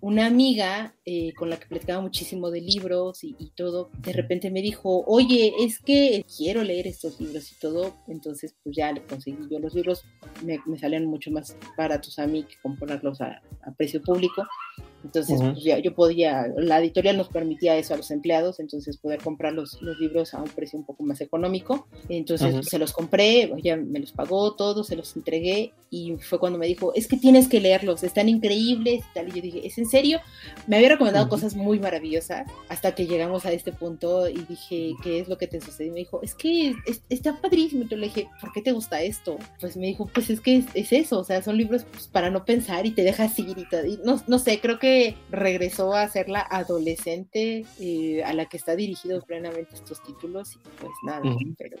Una 0.00 0.24
amiga 0.24 0.94
eh, 1.04 1.34
con 1.34 1.50
la 1.50 1.58
que 1.58 1.66
platicaba 1.66 2.00
muchísimo 2.00 2.50
de 2.50 2.62
libros 2.62 3.22
y, 3.22 3.52
todo, 3.54 3.90
de 3.98 4.14
repente 4.14 4.50
me 4.50 4.62
dijo, 4.62 5.04
oye, 5.06 5.52
es 5.60 5.80
que 5.80 6.24
quiero 6.38 6.64
leer 6.64 6.86
estos 6.86 7.20
libros 7.20 7.52
y 7.52 7.56
todo. 7.56 7.94
Entonces, 8.08 8.54
pues 8.62 8.74
ya 8.74 8.92
le 8.92 9.02
conseguí 9.02 9.46
yo 9.50 9.58
los 9.58 9.74
libros. 9.74 10.06
Me, 10.42 10.58
me 10.64 10.78
salían 10.78 11.04
mucho 11.04 11.30
más 11.30 11.54
baratos 11.76 12.18
a 12.18 12.26
mí 12.26 12.44
que 12.44 12.54
comprarlos 12.62 13.20
a, 13.20 13.42
a 13.60 13.72
precio 13.76 14.00
público. 14.00 14.42
Entonces, 15.04 15.38
pues 15.40 15.62
ya 15.62 15.78
yo 15.78 15.94
podía, 15.94 16.46
la 16.56 16.80
editorial 16.80 17.16
nos 17.16 17.28
permitía 17.28 17.76
eso 17.76 17.94
a 17.94 17.96
los 17.98 18.10
empleados, 18.10 18.58
entonces 18.58 18.96
poder 18.96 19.20
comprar 19.20 19.52
los, 19.52 19.80
los 19.82 19.98
libros 19.98 20.34
a 20.34 20.42
un 20.42 20.48
precio 20.48 20.78
un 20.78 20.84
poco 20.84 21.02
más 21.04 21.20
económico. 21.20 21.86
Entonces 22.08 22.66
se 22.66 22.78
los 22.78 22.92
compré, 22.92 23.52
ella 23.56 23.76
me 23.76 24.00
los 24.00 24.12
pagó 24.12 24.54
todos, 24.54 24.86
se 24.86 24.96
los 24.96 25.14
entregué 25.16 25.72
y 25.90 26.16
fue 26.16 26.40
cuando 26.40 26.58
me 26.58 26.66
dijo, 26.66 26.92
es 26.94 27.06
que 27.06 27.16
tienes 27.16 27.48
que 27.48 27.60
leerlos, 27.60 28.02
están 28.02 28.28
increíbles 28.28 29.04
y 29.04 29.14
tal. 29.14 29.28
Y 29.28 29.32
yo 29.32 29.42
dije, 29.42 29.66
¿es 29.66 29.78
en 29.78 29.86
serio? 29.86 30.20
Me 30.66 30.76
había 30.76 30.88
recomendado 30.88 31.28
cosas 31.28 31.54
muy 31.54 31.78
maravillosas 31.78 32.50
hasta 32.68 32.94
que 32.94 33.06
llegamos 33.06 33.46
a 33.46 33.52
este 33.52 33.72
punto 33.72 34.28
y 34.28 34.44
dije, 34.48 34.94
¿qué 35.02 35.20
es 35.20 35.28
lo 35.28 35.38
que 35.38 35.46
te 35.46 35.60
sucedió? 35.60 35.90
Y 35.90 35.94
me 35.94 36.00
dijo, 36.00 36.20
es 36.22 36.34
que 36.34 36.74
está 37.08 37.40
padrísimo. 37.40 37.84
Y 37.84 37.88
yo 37.88 37.96
le 37.96 38.06
dije, 38.06 38.28
¿por 38.40 38.52
qué 38.52 38.62
te 38.62 38.72
gusta 38.72 39.02
esto? 39.02 39.38
Pues 39.60 39.76
me 39.76 39.86
dijo, 39.86 40.08
pues 40.12 40.30
es 40.30 40.40
que 40.40 40.64
es, 40.74 40.92
eso, 40.92 41.20
o 41.20 41.24
sea, 41.24 41.42
son 41.42 41.56
libros 41.56 41.84
pues, 41.92 42.08
para 42.08 42.30
no 42.30 42.44
pensar 42.44 42.86
y 42.86 42.90
te 42.90 43.02
dejas 43.02 43.34
seguir 43.34 43.58
y 43.58 43.68
todo. 43.68 43.84
Y 43.84 43.98
no, 44.04 44.20
no 44.26 44.38
sé, 44.38 44.60
creo 44.60 44.78
que 44.78 44.93
regresó 45.30 45.94
a 45.94 46.08
ser 46.08 46.28
la 46.28 46.40
adolescente 46.40 47.64
eh, 47.80 48.22
a 48.24 48.32
la 48.32 48.46
que 48.46 48.56
está 48.56 48.76
dirigido 48.76 49.22
plenamente 49.22 49.74
estos 49.74 50.02
títulos 50.02 50.54
y 50.54 50.58
pues 50.80 50.92
nada, 51.04 51.22
pero 51.58 51.78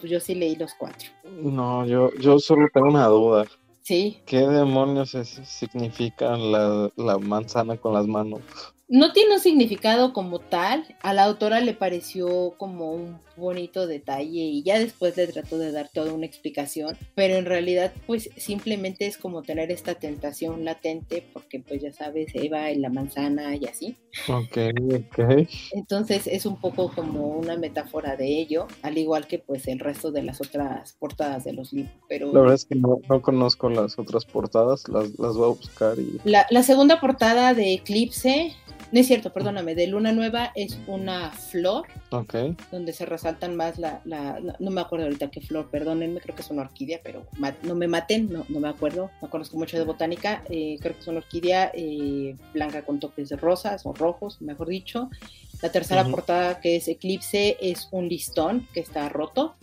pues 0.00 0.10
yo 0.10 0.20
sí 0.20 0.34
leí 0.34 0.56
los 0.56 0.74
cuatro. 0.74 1.08
No, 1.42 1.86
yo, 1.86 2.12
yo 2.20 2.38
solo 2.38 2.68
tengo 2.72 2.88
una 2.88 3.06
duda. 3.06 3.46
Sí. 3.82 4.20
¿Qué 4.24 4.38
demonios 4.38 5.10
significa 5.10 6.36
la, 6.36 6.90
la 6.96 7.18
manzana 7.18 7.76
con 7.76 7.92
las 7.94 8.06
manos? 8.06 8.40
No 8.94 9.12
tiene 9.12 9.34
un 9.34 9.40
significado 9.40 10.12
como 10.12 10.38
tal, 10.38 10.84
a 11.02 11.12
la 11.12 11.24
autora 11.24 11.58
le 11.58 11.74
pareció 11.74 12.54
como 12.56 12.92
un 12.92 13.18
bonito 13.36 13.88
detalle 13.88 14.38
y 14.38 14.62
ya 14.62 14.78
después 14.78 15.16
le 15.16 15.26
trató 15.26 15.58
de 15.58 15.72
dar 15.72 15.88
toda 15.92 16.12
una 16.12 16.26
explicación, 16.26 16.96
pero 17.16 17.34
en 17.34 17.44
realidad 17.44 17.92
pues 18.06 18.30
simplemente 18.36 19.08
es 19.08 19.18
como 19.18 19.42
tener 19.42 19.72
esta 19.72 19.96
tentación 19.96 20.64
latente 20.64 21.26
porque 21.32 21.58
pues 21.58 21.82
ya 21.82 21.92
sabes, 21.92 22.28
Eva 22.34 22.70
y 22.70 22.76
la 22.76 22.88
manzana 22.88 23.56
y 23.56 23.64
así. 23.66 23.96
Ok, 24.28 24.58
ok. 24.94 25.48
Entonces 25.72 26.28
es 26.28 26.46
un 26.46 26.60
poco 26.60 26.92
como 26.94 27.26
una 27.30 27.56
metáfora 27.56 28.14
de 28.14 28.38
ello, 28.38 28.68
al 28.82 28.96
igual 28.96 29.26
que 29.26 29.40
pues 29.40 29.66
el 29.66 29.80
resto 29.80 30.12
de 30.12 30.22
las 30.22 30.40
otras 30.40 30.92
portadas 31.00 31.42
de 31.42 31.52
los 31.52 31.72
libros. 31.72 31.92
Pero... 32.08 32.32
La 32.32 32.42
verdad 32.42 32.54
es 32.54 32.64
que 32.64 32.76
no, 32.76 33.00
conozco 33.22 33.68
las 33.70 33.98
otras 33.98 34.24
portadas, 34.24 34.88
las, 34.88 35.18
las 35.18 35.34
voy 35.34 35.46
a 35.50 35.54
buscar 35.56 35.98
y... 35.98 36.20
La, 36.22 36.46
la 36.50 36.62
segunda 36.62 37.00
portada 37.00 37.54
de 37.54 37.72
Eclipse 37.72 38.54
no 38.92 39.00
es 39.00 39.06
cierto, 39.06 39.32
perdóname, 39.32 39.74
de 39.74 39.86
luna 39.86 40.12
nueva 40.12 40.52
es 40.54 40.78
una 40.86 41.30
flor. 41.30 41.86
Ok. 42.10 42.34
Donde 42.70 42.92
se 42.92 43.06
resaltan 43.06 43.56
más 43.56 43.78
la, 43.78 44.00
no, 44.58 44.70
me 44.70 44.80
acuerdo 44.80 45.06
ahorita 45.06 45.30
qué 45.30 45.40
flor, 45.40 45.70
perdónenme, 45.70 46.20
creo 46.20 46.34
que 46.34 46.42
es 46.42 46.50
una 46.50 46.62
orquídea, 46.62 47.00
pero 47.02 47.26
no 47.62 47.74
me 47.74 47.88
maten, 47.88 48.32
no, 48.32 48.44
no 48.48 48.60
me 48.60 48.68
acuerdo, 48.68 49.10
no 49.20 49.30
conozco 49.30 49.56
mucho 49.56 49.78
de 49.78 49.84
botánica, 49.84 50.42
eh, 50.48 50.78
creo 50.80 50.94
que 50.94 51.00
es 51.00 51.08
una 51.08 51.18
orquídea 51.18 51.70
eh, 51.74 52.36
blanca 52.52 52.82
con 52.82 53.00
toques 53.00 53.28
de 53.28 53.36
rosas 53.36 53.84
o 53.84 53.92
rojos, 53.92 54.40
mejor 54.40 54.68
dicho. 54.68 55.10
La 55.62 55.72
tercera 55.72 56.04
portada 56.04 56.60
que 56.60 56.76
es 56.76 56.88
Eclipse 56.88 57.56
es 57.60 57.88
un 57.90 58.08
listón 58.08 58.68
que 58.74 58.80
está 58.80 59.08
roto. 59.08 59.54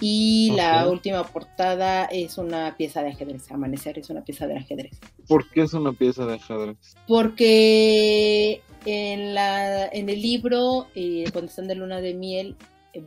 Y 0.00 0.52
la 0.56 0.88
última 0.88 1.24
portada 1.24 2.04
es 2.06 2.38
una 2.38 2.76
pieza 2.76 3.02
de 3.02 3.10
ajedrez. 3.10 3.50
Amanecer 3.50 3.98
es 3.98 4.10
una 4.10 4.22
pieza 4.22 4.46
de 4.46 4.58
ajedrez. 4.58 4.98
¿Por 5.28 5.48
qué 5.50 5.62
es 5.62 5.72
una 5.72 5.92
pieza 5.92 6.26
de 6.26 6.34
ajedrez? 6.34 6.76
Porque 7.06 8.60
en, 8.84 9.34
la, 9.34 9.86
en 9.86 10.08
el 10.08 10.20
libro, 10.20 10.88
eh, 10.94 11.24
cuando 11.32 11.50
están 11.50 11.68
de 11.68 11.74
luna 11.74 12.00
de 12.00 12.14
miel, 12.14 12.56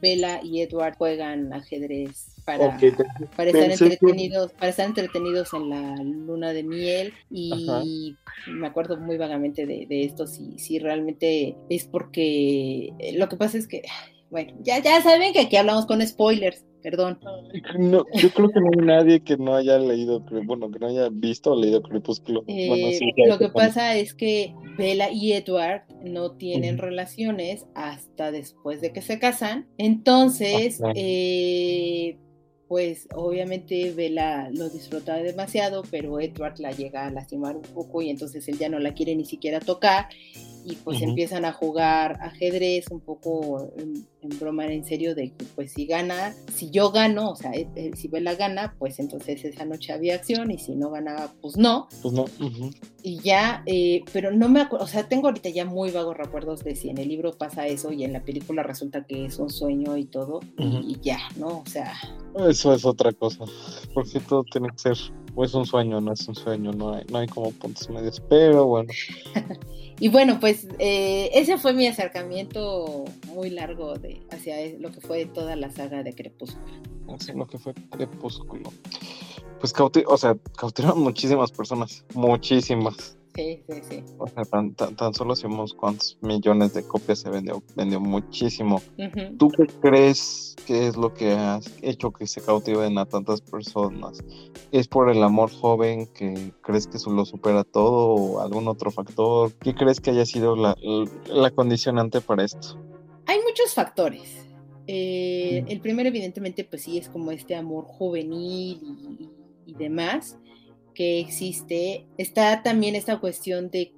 Bella 0.02 0.42
y 0.44 0.62
Edward 0.62 0.96
juegan 0.98 1.54
ajedrez 1.54 2.28
para, 2.46 2.78
para 3.36 3.50
estar 3.50 3.72
entretenidos, 3.72 4.54
para 4.54 4.70
estar 4.70 4.86
entretenidos 4.86 5.54
en 5.54 5.70
la 5.70 5.96
luna 6.04 6.54
de 6.54 6.64
miel 6.64 7.14
y 7.30 8.16
me 8.48 8.68
acuerdo 8.68 8.98
muy 8.98 9.18
vagamente 9.18 9.66
de, 9.66 9.86
de 9.86 10.04
esto 10.04 10.28
si, 10.28 10.58
si 10.58 10.80
realmente 10.80 11.56
es 11.70 11.86
porque 11.86 12.94
lo 13.16 13.28
que 13.30 13.38
pasa 13.38 13.58
es 13.58 13.68
que 13.68 13.84
bueno, 14.30 14.54
ya, 14.62 14.82
ya 14.82 15.02
saben 15.02 15.34
que 15.34 15.42
aquí 15.42 15.56
hablamos 15.56 15.86
con 15.86 16.06
spoilers, 16.06 16.66
perdón. 16.84 17.20
No, 17.78 18.06
yo 18.16 18.30
creo 18.32 18.50
que 18.50 18.60
no 18.60 18.68
hay 18.68 18.86
nadie 18.86 19.20
que 19.22 19.38
no 19.38 19.56
haya 19.56 19.78
leído, 19.78 20.24
bueno, 20.46 20.70
que 20.70 20.80
no 20.80 20.88
haya 20.88 21.10
visto 21.10 21.52
o 21.52 21.62
leído 21.62 21.82
Crepúsculo. 21.82 22.44
Eh, 22.48 23.00
lo 23.28 23.38
que 23.38 23.50
pasa 23.50 23.96
es 23.96 24.14
que 24.14 24.54
Bella 24.78 25.10
y 25.12 25.34
Edward 25.34 25.84
no 26.04 26.32
tienen 26.32 26.78
relaciones 26.78 27.66
hasta 27.74 28.32
después 28.32 28.82
de 28.82 28.92
que 28.92 29.02
se 29.02 29.18
casan. 29.18 29.68
Entonces, 29.78 30.82
eh, 30.96 32.18
pues 32.68 33.08
obviamente 33.16 33.94
Bella 33.94 34.50
lo 34.52 34.70
disfruta 34.70 35.16
demasiado, 35.16 35.84
pero 35.90 36.20
Edward 36.20 36.60
la 36.60 36.72
llega 36.72 37.06
a 37.06 37.12
lastimar 37.12 37.56
un 37.56 37.64
poco 37.64 38.02
y 38.02 38.10
entonces 38.10 38.48
él 38.50 38.58
ya 38.58 38.68
no 38.68 38.80
la 38.80 38.94
quiere 38.94 39.16
ni 39.16 39.26
siquiera 39.26 39.60
tocar 39.60 40.10
y 40.66 40.76
pues 40.76 41.02
empiezan 41.02 41.46
a 41.46 41.54
jugar 41.54 42.18
ajedrez 42.22 42.92
un 42.92 43.00
poco 43.00 43.72
en, 44.30 44.40
broma 44.40 44.66
en 44.66 44.86
serio 44.86 45.16
de 45.16 45.32
que 45.32 45.46
pues 45.56 45.74
si 45.74 45.86
gana, 45.86 46.34
si 46.54 46.70
yo 46.70 46.92
gano, 46.92 47.32
o 47.32 47.36
sea, 47.36 47.52
eh, 47.52 47.68
eh, 47.76 47.92
si 47.96 48.08
Bella 48.08 48.36
gana, 48.36 48.76
pues 48.78 49.00
entonces 49.00 49.44
esa 49.46 49.66
noche 49.66 49.94
había 49.94 50.16
acción 50.16 50.52
y 50.52 50.58
si 50.58 50.76
no 50.76 50.90
ganaba, 50.92 51.34
pues 51.42 51.58
no. 51.58 51.88
Pues 52.02 52.14
no. 52.14 52.26
Y 53.04 53.20
ya, 53.20 53.64
eh, 53.66 54.04
pero 54.12 54.32
no 54.32 54.50
me 54.50 54.62
acuerdo, 54.62 54.86
o 54.86 54.88
sea, 54.88 55.08
tengo 55.08 55.28
ahorita 55.28 55.50
ya 55.50 55.66
muy 55.66 55.92
vagos 55.92 56.18
recuerdos 56.18 56.64
de 56.64 56.76
si 56.76 56.90
en 56.90 56.98
el 56.98 57.08
libro 57.08 57.34
pasa 57.38 57.68
eso 57.68 57.92
y 57.92 58.04
en 58.04 58.14
la 58.14 58.24
película 58.24 58.64
resulta 58.64 59.06
que 59.06 59.26
es 59.26 59.40
un 59.40 59.50
sueño 59.50 59.98
y 59.98 60.06
todo, 60.06 60.42
y, 60.58 60.98
ya, 61.02 61.20
¿no? 61.38 61.60
O 61.60 61.66
sea... 61.66 61.94
Eso 62.50 62.74
es 62.74 62.86
otra 62.86 63.12
cosa, 63.14 63.46
porque 63.94 64.20
todo 64.20 64.44
tiene 64.52 64.70
que 64.70 64.78
ser, 64.80 64.98
es 65.44 65.54
un 65.54 65.66
sueño, 65.66 66.02
no 66.02 66.14
es 66.14 66.28
un 66.28 66.36
sueño, 66.36 66.72
no 66.72 66.96
hay, 66.96 67.06
no 67.12 67.20
hay 67.20 67.28
como 67.28 67.52
puntos 67.52 67.90
medios, 67.90 68.22
pero 68.30 68.66
bueno. 68.66 68.92
Y 70.00 70.10
bueno, 70.10 70.40
pues 70.40 70.68
eh, 70.78 71.32
ese 71.34 71.58
fue 71.58 71.74
mi 71.74 71.88
acercamiento 71.88 73.06
muy 73.34 73.50
largo 73.50 73.96
de 73.96 74.22
hacia 74.30 74.56
lo 74.80 74.92
que 74.92 75.02
fue 75.02 75.26
toda 75.26 75.56
la 75.56 75.72
saga 75.72 76.04
de 76.04 76.14
Crepúsculo. 76.14 76.68
Así 77.16 77.34
lo 77.34 77.48
que 77.48 77.58
fue 77.58 77.74
Crepúsculo. 77.74 78.72
Pues 79.60 79.74
cauti 79.74 80.04
o 80.06 80.18
sea, 80.18 80.38
cautivaron 80.56 81.02
muchísimas 81.02 81.52
personas, 81.52 82.06
muchísimas. 82.14 83.17
Sí, 83.38 83.62
sí, 83.70 83.82
sí. 83.88 84.04
O 84.18 84.28
sea, 84.28 84.46
tan, 84.46 84.74
tan, 84.74 85.14
solo 85.14 85.36
si 85.36 85.44
vemos 85.44 85.72
cuántos 85.76 86.18
millones 86.22 86.74
de 86.74 86.82
copias 86.82 87.20
se 87.20 87.30
vendió, 87.30 87.62
vendió 87.76 88.00
muchísimo. 88.00 88.82
¿Tú 89.38 89.50
qué 89.50 89.68
crees 89.80 90.56
que 90.66 90.88
es 90.88 90.98
lo 90.98 91.14
que 91.14 91.34
ha 91.34 91.60
hecho 91.84 92.10
que 92.10 92.26
se 92.26 92.42
cautiven 92.42 92.98
a 92.98 93.06
tantas 93.06 93.42
personas? 93.42 94.24
¿Es 94.72 94.88
por 94.88 95.12
el 95.12 95.22
amor 95.22 95.52
joven 95.52 96.08
que 96.08 96.52
crees 96.64 96.88
que 96.88 96.98
eso 96.98 97.12
lo 97.12 97.26
supera 97.26 97.64
todo 97.64 98.16
o 98.16 98.40
algún 98.40 98.68
otro 98.68 98.90
factor? 98.90 99.54
¿Qué 99.62 99.76
crees 99.76 100.02
que 100.02 100.10
haya 100.10 100.26
sido 100.26 100.56
la, 100.56 100.76
la 101.28 101.52
condicionante 101.52 102.22
para 102.22 102.44
esto? 102.44 102.82
Hay 103.28 103.38
muchos 103.48 103.72
factores. 103.76 104.48
Eh, 104.88 105.64
el 105.68 105.80
primero, 105.80 106.10
evidentemente, 106.10 106.64
pues 106.64 106.82
sí, 106.82 106.98
es 106.98 107.08
como 107.08 107.32
este 107.32 107.56
amor 107.56 107.84
juvenil 107.84 108.80
y, 108.82 109.30
y 109.68 109.74
demás 109.76 110.40
que 110.98 111.20
existe, 111.20 112.08
está 112.18 112.64
también 112.64 112.96
esta 112.96 113.20
cuestión 113.20 113.70
de 113.70 113.94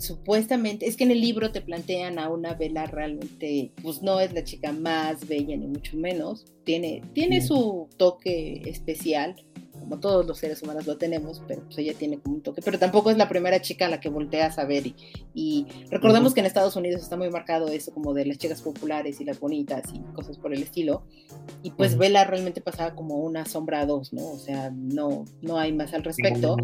supuestamente, 0.00 0.88
es 0.88 0.96
que 0.96 1.04
en 1.04 1.12
el 1.12 1.20
libro 1.20 1.52
te 1.52 1.60
plantean 1.60 2.18
a 2.18 2.28
una 2.28 2.54
vela 2.54 2.86
realmente, 2.86 3.70
pues 3.80 4.02
no 4.02 4.18
es 4.18 4.32
la 4.32 4.42
chica 4.42 4.72
más 4.72 5.28
bella 5.28 5.56
ni 5.56 5.68
mucho 5.68 5.96
menos, 5.96 6.46
tiene, 6.64 7.02
tiene 7.12 7.40
su 7.40 7.88
toque 7.96 8.62
especial, 8.64 9.36
como 9.90 10.00
todos 10.00 10.24
los 10.24 10.38
seres 10.38 10.62
humanos 10.62 10.86
lo 10.86 10.96
tenemos, 10.98 11.42
pero 11.48 11.64
pues 11.64 11.76
ella 11.78 11.94
tiene 11.94 12.20
como 12.20 12.36
un 12.36 12.42
toque, 12.42 12.62
pero 12.62 12.78
tampoco 12.78 13.10
es 13.10 13.16
la 13.16 13.28
primera 13.28 13.60
chica 13.60 13.86
a 13.86 13.88
la 13.88 13.98
que 13.98 14.08
volteas 14.08 14.56
a 14.60 14.64
ver 14.64 14.86
y, 14.86 14.94
y 15.34 15.66
recordemos 15.90 16.32
que 16.32 16.38
en 16.38 16.46
Estados 16.46 16.76
Unidos 16.76 17.02
está 17.02 17.16
muy 17.16 17.28
marcado 17.28 17.66
eso 17.66 17.92
como 17.92 18.14
de 18.14 18.24
las 18.24 18.38
chicas 18.38 18.62
populares 18.62 19.20
y 19.20 19.24
las 19.24 19.40
bonitas 19.40 19.82
y 19.92 19.98
cosas 20.12 20.38
por 20.38 20.54
el 20.54 20.62
estilo, 20.62 21.02
y 21.64 21.72
pues 21.72 21.98
Vela 21.98 22.22
realmente 22.22 22.60
pasaba 22.60 22.94
como 22.94 23.16
una 23.16 23.44
sombra 23.46 23.80
a 23.80 23.86
dos, 23.86 24.12
¿no? 24.12 24.30
O 24.30 24.38
sea, 24.38 24.70
no, 24.70 25.24
no 25.42 25.58
hay 25.58 25.72
más 25.72 25.92
al 25.92 26.04
respecto. 26.04 26.56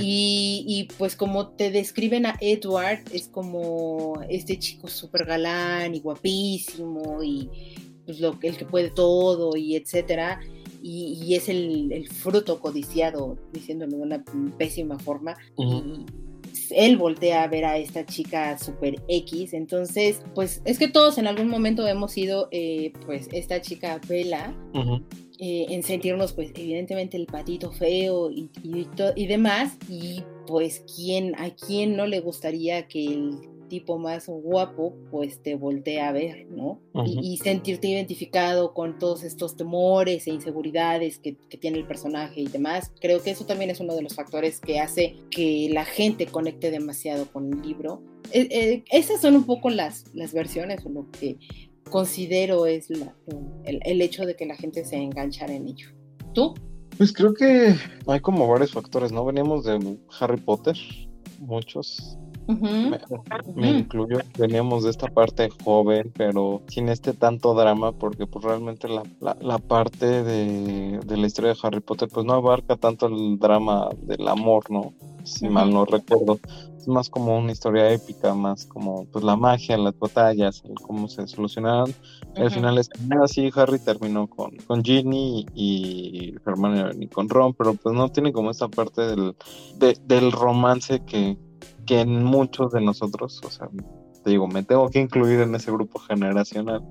Y, 0.00 0.64
y, 0.66 0.84
pues 0.96 1.16
como 1.16 1.48
te 1.48 1.70
describen 1.70 2.24
a 2.24 2.36
Edward, 2.40 3.00
es 3.12 3.28
como 3.28 4.22
este 4.30 4.58
chico 4.58 4.88
súper 4.88 5.26
galán 5.26 5.94
y 5.94 6.00
guapísimo 6.00 7.22
y 7.22 7.50
pues 8.06 8.20
lo, 8.20 8.38
el 8.40 8.56
que 8.56 8.64
puede 8.64 8.90
todo 8.90 9.56
y 9.56 9.76
etcétera 9.76 10.40
y, 10.86 11.34
es 11.34 11.48
el, 11.48 12.06
fruto 12.10 12.60
codiciado, 12.60 13.38
diciéndolo 13.52 13.96
de 13.96 14.02
una 14.02 14.24
pésima 14.58 14.98
forma. 14.98 15.34
Y 15.56 16.04
él 16.70 16.98
voltea 16.98 17.42
a 17.42 17.48
ver 17.48 17.64
a 17.64 17.78
esta 17.78 18.04
chica 18.04 18.58
super 18.58 19.02
X, 19.08 19.54
entonces, 19.54 20.22
pues 20.34 20.60
es 20.66 20.78
que 20.78 20.88
todos 20.88 21.16
en 21.16 21.26
algún 21.26 21.48
momento 21.48 21.86
hemos 21.88 22.12
sido, 22.12 22.48
eh, 22.50 22.92
pues, 23.06 23.28
esta 23.32 23.62
chica 23.62 23.98
Vela. 24.06 24.54
Eh, 25.40 25.66
en 25.70 25.82
sentirnos 25.82 26.32
pues 26.32 26.52
evidentemente 26.54 27.16
el 27.16 27.26
patito 27.26 27.72
feo 27.72 28.30
y, 28.30 28.48
y, 28.62 28.86
y, 29.16 29.26
demás 29.26 29.76
y 29.88 30.22
pues 30.46 30.84
quién 30.94 31.34
a 31.34 31.50
quién 31.50 31.96
no 31.96 32.06
le 32.06 32.20
gustaría 32.20 32.86
que 32.86 33.04
el 33.04 33.40
tipo 33.74 33.98
más 33.98 34.28
guapo, 34.28 34.94
pues 35.10 35.42
te 35.42 35.56
voltea 35.56 36.08
a 36.08 36.12
ver, 36.12 36.46
¿no? 36.48 36.80
y, 37.04 37.36
sentirte 37.38 37.88
identificado 37.88 38.72
con 38.72 39.00
todos 39.00 39.24
estos 39.24 39.56
temores 39.56 40.28
e 40.28 40.30
inseguridades 40.30 41.18
que, 41.18 41.36
tiene 41.58 41.78
el 41.78 41.86
personaje 41.88 42.42
y 42.42 42.46
demás. 42.46 42.92
Creo 43.00 43.20
que 43.20 43.32
eso 43.32 43.46
también 43.46 43.70
es 43.70 43.80
uno 43.80 43.96
de 43.96 44.02
los 44.02 44.14
factores 44.14 44.60
que 44.60 44.78
hace 44.78 45.16
que 45.28 45.68
la 45.72 45.84
gente 45.84 46.26
conecte 46.26 46.70
demasiado 46.70 47.26
con 47.32 47.52
el 47.52 47.62
libro. 47.62 48.00
E, 48.30 48.42
e, 48.42 48.84
esas 48.92 49.20
son 49.20 49.34
un 49.34 49.44
poco 49.44 49.70
las, 49.70 50.04
las 50.14 50.32
versiones 50.32 50.86
o 50.86 50.90
lo 50.90 51.10
que 51.10 51.36
considero 51.90 52.66
es 52.66 52.90
el, 52.90 53.10
el 53.64 54.00
hecho 54.02 54.24
de 54.24 54.36
que 54.36 54.46
la 54.46 54.54
gente 54.54 54.84
se 54.84 54.96
enganchara 54.96 55.52
en 55.52 55.66
ello. 55.66 55.88
¿Tú? 56.32 56.54
Pues 56.96 57.12
creo 57.12 57.34
que 57.34 57.74
hay 58.06 58.20
como 58.20 58.46
varios 58.46 58.70
factores, 58.70 59.10
¿no? 59.10 59.24
Veníamos 59.24 59.64
de 59.64 59.98
Harry 60.20 60.40
Potter, 60.40 60.76
muchos, 61.40 62.16
me, 62.46 63.70
incluyo, 63.70 64.18
veníamos 64.38 64.84
de 64.84 64.90
esta 64.90 65.08
parte 65.08 65.48
joven, 65.64 66.12
pero 66.16 66.62
sin 66.68 66.88
este 66.88 67.12
tanto 67.12 67.54
drama, 67.54 67.92
porque 67.92 68.26
pues 68.26 68.44
realmente 68.44 68.88
la, 68.88 69.02
la, 69.40 69.58
parte 69.58 70.22
de, 70.22 70.98
de, 70.98 71.16
la 71.16 71.26
historia 71.26 71.52
de 71.52 71.58
Harry 71.62 71.80
Potter 71.80 72.08
pues 72.12 72.26
no 72.26 72.34
abarca 72.34 72.76
tanto 72.76 73.06
el 73.06 73.38
drama 73.38 73.88
del 74.02 74.28
amor, 74.28 74.70
¿no? 74.70 74.92
Si 75.24 75.48
mal 75.48 75.72
no 75.72 75.84
recuerdo. 75.86 76.38
Es 76.76 76.88
más 76.88 77.08
como 77.08 77.38
una 77.38 77.52
historia 77.52 77.90
épica, 77.90 78.34
más 78.34 78.66
como 78.66 79.06
pues 79.06 79.24
la 79.24 79.36
magia, 79.36 79.78
las 79.78 79.98
batallas, 79.98 80.62
cómo 80.82 81.08
se 81.08 81.26
solucionaron. 81.26 81.94
Al 82.36 82.50
final 82.50 82.76
es 82.76 82.90
así, 83.22 83.50
Harry 83.54 83.78
terminó 83.78 84.26
con, 84.26 84.54
con 84.66 84.84
Ginny 84.84 85.46
y 85.54 86.34
Hermione 86.44 86.90
y 87.00 87.06
con 87.06 87.30
Ron, 87.30 87.54
pero 87.54 87.72
pues 87.72 87.94
no 87.94 88.10
tiene 88.10 88.34
como 88.34 88.50
esta 88.50 88.68
parte 88.68 89.00
del, 89.00 89.34
del 90.06 90.30
romance 90.30 91.00
que, 91.06 91.38
que 91.84 92.00
en 92.00 92.24
muchos 92.24 92.72
de 92.72 92.80
nosotros, 92.80 93.40
o 93.44 93.50
sea, 93.50 93.68
te 94.22 94.30
digo, 94.30 94.48
me 94.48 94.62
tengo 94.62 94.88
que 94.88 95.00
incluir 95.00 95.40
en 95.40 95.54
ese 95.54 95.70
grupo 95.70 95.98
generacional, 96.00 96.82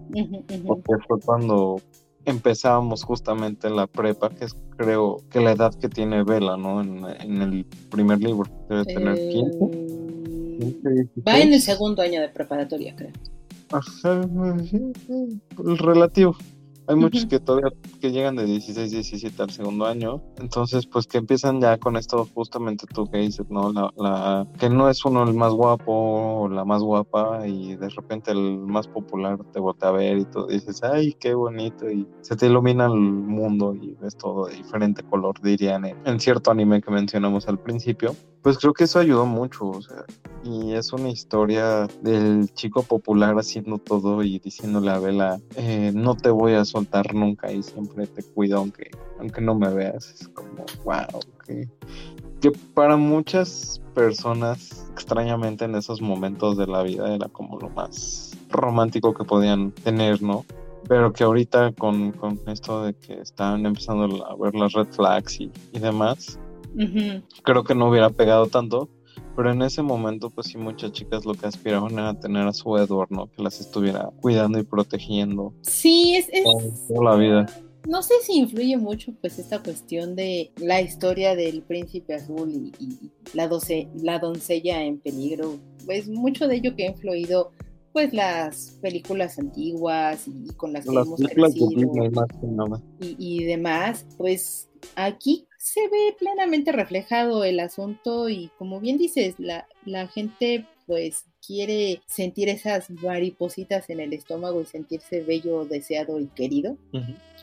porque 0.65 0.93
fue 1.08 1.19
cuando 1.19 1.82
empezábamos 2.25 3.03
justamente 3.03 3.69
la 3.69 3.88
prepa, 3.88 4.29
que 4.29 4.45
es 4.45 4.56
creo 4.77 5.17
que 5.29 5.39
la 5.41 5.51
edad 5.51 5.73
que 5.73 5.89
tiene 5.89 6.23
Vela, 6.23 6.58
¿no? 6.58 6.82
En, 6.82 7.41
el 7.41 7.65
primer 7.89 8.19
libro, 8.19 8.49
debe 8.69 8.86
tener 8.86 9.15
15. 9.15 10.03
Eh, 10.62 11.08
va 11.27 11.39
en 11.39 11.53
el 11.53 11.62
segundo 11.62 12.01
año 12.01 12.21
de 12.21 12.29
preparatoria, 12.29 12.95
creo. 12.95 13.12
Ajá, 13.71 14.21
el 14.21 15.77
relativo. 15.77 16.36
Hay 16.88 16.96
muchos 16.96 17.26
que 17.26 17.39
todavía 17.39 17.72
que 18.02 18.12
llegan 18.12 18.36
de 18.36 18.46
16, 18.46 18.91
17 18.91 19.41
al 19.41 19.52
segundo 19.52 19.86
año, 19.86 20.22
entonces 20.38 20.86
pues 20.86 21.08
que 21.08 21.17
empiezan 21.17 21.62
ya 21.62 21.78
con 21.78 21.96
esto 21.96 22.28
justamente 22.34 22.86
tú 22.88 23.10
que 23.10 23.19
dices, 23.19 23.46
¿no? 23.50 23.72
La, 23.72 23.91
la, 23.98 24.48
que 24.60 24.69
no 24.69 24.89
es 24.89 25.06
uno 25.06 25.24
el 25.24 25.34
más 25.34 25.54
guapo 25.54 26.41
o 26.41 26.50
la 26.50 26.65
más 26.65 26.82
guapa 26.82 27.48
y 27.48 27.76
de 27.76 27.89
repente 27.89 28.32
el 28.32 28.58
más 28.60 28.88
popular 28.88 29.39
te 29.54 29.60
voltea 29.60 29.89
a 29.89 29.93
ver 29.93 30.17
y 30.17 30.26
tú 30.26 30.48
dices, 30.48 30.84
ay, 30.84 31.13
qué 31.13 31.34
bonito 31.34 31.89
y 31.89 32.08
se 32.22 32.36
te 32.36 32.48
ilumina 32.48 32.86
el 32.86 32.93
mundo 32.93 33.74
y 33.74 33.96
ves 34.02 34.17
todo 34.17 34.48
de 34.48 34.56
diferente 34.56 35.04
color, 35.04 35.39
dirían 35.41 35.86
en 35.86 36.19
cierto 36.19 36.52
anime 36.52 36.82
que 36.82 36.91
mencionamos 36.91 37.48
al 37.48 37.60
principio. 37.60 38.15
Pues 38.41 38.58
creo 38.58 38.74
que 38.74 38.84
eso 38.84 39.00
ayudó 39.00 39.26
mucho, 39.26 39.67
o 39.67 39.82
sea, 39.82 40.04
y 40.43 40.73
es 40.73 40.91
una 40.91 41.10
historia 41.10 41.88
del 42.01 42.53
chico 42.53 42.84
popular 42.84 43.36
haciendo 43.36 43.77
todo 43.77 44.23
y 44.23 44.39
diciéndole 44.39 44.91
a 44.91 44.99
Bella, 44.99 45.39
eh, 45.56 45.91
no 45.93 46.15
te 46.15 46.29
voy 46.29 46.53
a 46.53 46.65
soltar 46.65 47.13
nunca 47.13 47.51
y 47.51 47.63
siempre 47.63 48.08
te 48.08 48.23
cuido 48.23 48.58
aunque, 48.58 48.91
aunque 49.19 49.41
no 49.41 49.56
me 49.56 49.73
veas. 49.73 50.21
Es 50.21 50.27
como, 50.27 50.65
wow, 50.84 51.21
que, 51.45 51.69
que 52.41 52.51
para 52.73 52.97
muchas 52.97 53.82
personas, 53.93 54.86
extrañamente 54.91 55.65
en 55.65 55.75
esos 55.75 56.01
momentos 56.01 56.58
de 56.58 56.67
la 56.67 56.84
vida, 56.84 57.15
era 57.15 57.29
como 57.29 57.60
lo 57.60 57.69
más 57.69 58.38
romántico 58.49 59.13
que 59.13 59.23
podían 59.23 59.71
tener, 59.71 60.21
¿no? 60.21 60.45
Pero 60.89 61.13
que 61.13 61.23
ahorita 61.23 61.71
con, 61.71 62.12
con 62.12 62.38
esto 62.47 62.84
de 62.84 62.93
que 62.93 63.13
están 63.21 63.65
empezando 63.65 64.25
a 64.25 64.36
ver 64.36 64.53
las 64.53 64.73
red 64.73 64.88
flags 64.88 65.39
y, 65.39 65.49
y 65.71 65.79
demás, 65.79 66.38
Creo 67.43 67.63
que 67.63 67.75
no 67.75 67.89
hubiera 67.89 68.10
pegado 68.10 68.47
tanto, 68.47 68.89
pero 69.36 69.52
en 69.52 69.62
ese 69.62 69.82
momento, 69.82 70.30
pues 70.30 70.48
sí, 70.48 70.58
muchas 70.58 70.91
chicas 70.91 71.26
lo 71.26 71.34
que 71.34 71.48
aspiraban 71.48 71.93
era 71.93 72.13
tener 72.19 72.48
a 72.48 72.54
su 72.54 72.78
Edward, 72.78 73.10
¿no? 73.10 73.32
Que 73.32 73.41
las 73.41 73.60
estuviera 73.60 74.12
cuidando 74.22 74.60
y 74.60 74.63
protegiendo. 74.63 75.54
Sí, 75.62 76.15
es... 76.15 76.28
Toda 76.88 77.12
la 77.12 77.15
vida. 77.15 77.46
No 77.88 78.02
sé 78.02 78.13
si 78.24 78.38
influye 78.38 78.78
mucho, 78.78 79.13
pues, 79.19 79.39
esta 79.39 79.62
cuestión 79.62 80.15
de 80.15 80.52
la 80.58 80.82
historia 80.82 81.36
del 81.36 81.63
príncipe 81.63 82.15
azul 82.15 82.72
y, 82.80 83.12
la, 83.34 83.50
la 83.96 84.19
doncella 84.19 84.84
en 84.84 85.00
peligro. 85.00 85.58
Pues 85.86 86.08
mucho 86.08 86.48
de 86.48 86.56
ello 86.56 86.76
que 86.76 86.88
ha 86.88 86.91
influido 86.91 87.52
pues 87.91 88.12
las 88.12 88.80
películas 88.82 89.38
antiguas 89.38 90.28
y 90.28 90.52
con 90.56 90.74
las 90.74 90.84
que 90.84 90.96
hemos 90.96 91.19
crecido 91.19 91.69
y, 93.00 93.15
y 93.19 93.43
demás, 93.43 94.08
pues 94.17 94.67
aquí 94.96 95.46
se 95.63 95.88
ve 95.88 96.13
plenamente 96.19 96.73
reflejado 96.73 97.45
el 97.45 97.62
asunto 97.62 98.28
y 98.28 98.52
como 98.58 98.82
bien 98.82 98.97
dices, 98.97 99.36
la, 99.38 99.65
la 99.86 100.10
gente 100.10 100.67
pues 100.86 101.23
quiere 101.45 102.02
sentir 102.06 102.49
esas 102.49 102.89
maripositas 102.89 103.89
en 103.89 104.02
el 104.02 104.12
estómago 104.12 104.60
y 104.60 104.65
sentirse 104.65 105.21
bello, 105.21 105.63
deseado 105.63 106.19
y 106.19 106.28
querido, 106.28 106.76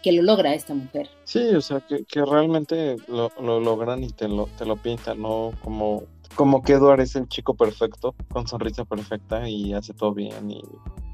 que 0.02 0.12
lo 0.12 0.20
logra 0.20 0.52
esta 0.52 0.74
mujer. 0.74 1.08
Sí, 1.24 1.38
o 1.54 1.62
sea, 1.62 1.80
que, 1.80 2.04
realmente 2.22 2.96
lo, 3.08 3.30
logran 3.40 4.04
y 4.04 4.10
te 4.10 4.28
lo, 4.28 4.48
te 4.58 4.66
lo 4.66 4.76
pintan, 4.76 5.22
¿no? 5.22 5.52
Como, 5.64 6.02
como 6.34 6.62
que 6.62 6.74
Edward 6.74 7.00
es 7.00 7.16
el 7.16 7.26
chico 7.26 7.54
perfecto, 7.54 8.14
con 8.30 8.46
sonrisa 8.46 8.84
perfecta 8.84 9.48
y 9.48 9.72
hace 9.72 9.94
todo 9.94 10.12
bien 10.12 10.50
y 10.50 10.62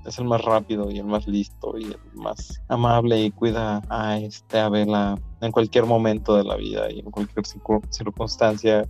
es 0.06 0.18
el 0.18 0.24
más 0.24 0.42
rápido 0.42 0.90
y 0.90 0.98
el 0.98 1.06
más 1.06 1.26
listo 1.26 1.76
y 1.78 1.84
el 1.84 1.98
más 2.14 2.60
amable 2.68 3.20
y 3.20 3.30
cuida 3.30 3.82
a 3.88 4.18
este 4.18 4.58
a 4.58 4.68
Bella 4.68 5.16
en 5.40 5.52
cualquier 5.52 5.84
momento 5.84 6.36
de 6.36 6.44
la 6.44 6.56
vida 6.56 6.90
y 6.90 7.00
en 7.00 7.10
cualquier 7.10 7.44
circunstancia 7.90 8.88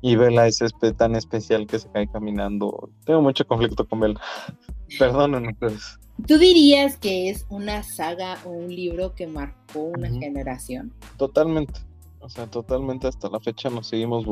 y 0.00 0.16
Bella 0.16 0.46
es 0.46 0.60
tan 0.96 1.16
especial 1.16 1.66
que 1.66 1.78
se 1.78 1.90
cae 1.90 2.06
caminando. 2.08 2.90
Tengo 3.04 3.20
mucho 3.20 3.46
conflicto 3.46 3.86
con 3.86 4.00
Bella. 4.00 4.20
Perdónenme 4.98 5.52
ustedes. 5.52 5.98
¿Tú 6.26 6.38
dirías 6.38 6.96
que 6.96 7.30
es 7.30 7.46
una 7.48 7.82
saga 7.82 8.38
o 8.44 8.50
un 8.50 8.74
libro 8.74 9.14
que 9.14 9.26
marcó 9.26 9.92
una 9.96 10.08
generación? 10.08 10.92
Totalmente. 11.16 11.87
O 12.20 12.28
sea, 12.28 12.46
totalmente 12.46 13.06
hasta 13.06 13.28
la 13.28 13.40
fecha 13.40 13.70
nos 13.70 13.88
seguimos 13.88 14.24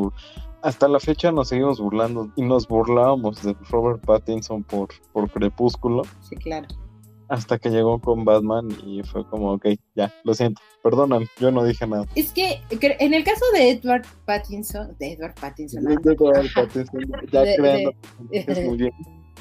hasta 0.63 0.89
la 0.89 0.99
fecha 0.99 1.31
nos 1.31 1.49
seguimos 1.49 1.81
burlando 1.81 2.31
y 2.37 2.43
nos 2.43 2.67
burlábamos 2.67 3.43
de 3.43 3.55
Robert 3.71 4.05
Pattinson 4.05 4.65
por, 4.65 4.89
por 5.13 5.31
Crepúsculo. 5.31 6.03
Sí, 6.21 6.37
claro 6.37 6.67
hasta 7.29 7.59
que 7.59 7.71
llegó 7.71 8.01
con 8.01 8.25
Batman 8.25 8.69
y 8.85 9.03
fue 9.03 9.27
como, 9.29 9.53
ok, 9.55 9.67
ya, 9.95 10.13
lo 10.25 10.35
siento, 10.35 10.61
perdóname, 10.83 11.27
yo 11.41 11.51
no 11.51 11.65
dije 11.65 11.87
nada. 11.87 12.05
Es 12.15 12.33
que 12.33 12.61
en 12.71 13.15
el 13.15 13.25
caso 13.25 13.45
de 13.53 13.71
Edward 13.71 14.07
Pattinson, 14.25 14.97
de 14.99 15.13
Edward 15.13 15.35
Pattinson, 15.35 15.85
de, 15.85 15.95
Edward 15.95 16.47
Pattinson 16.55 17.01
ya 17.33 17.43
creando 17.57 17.93
muy 18.67 18.77
bien. 18.77 18.93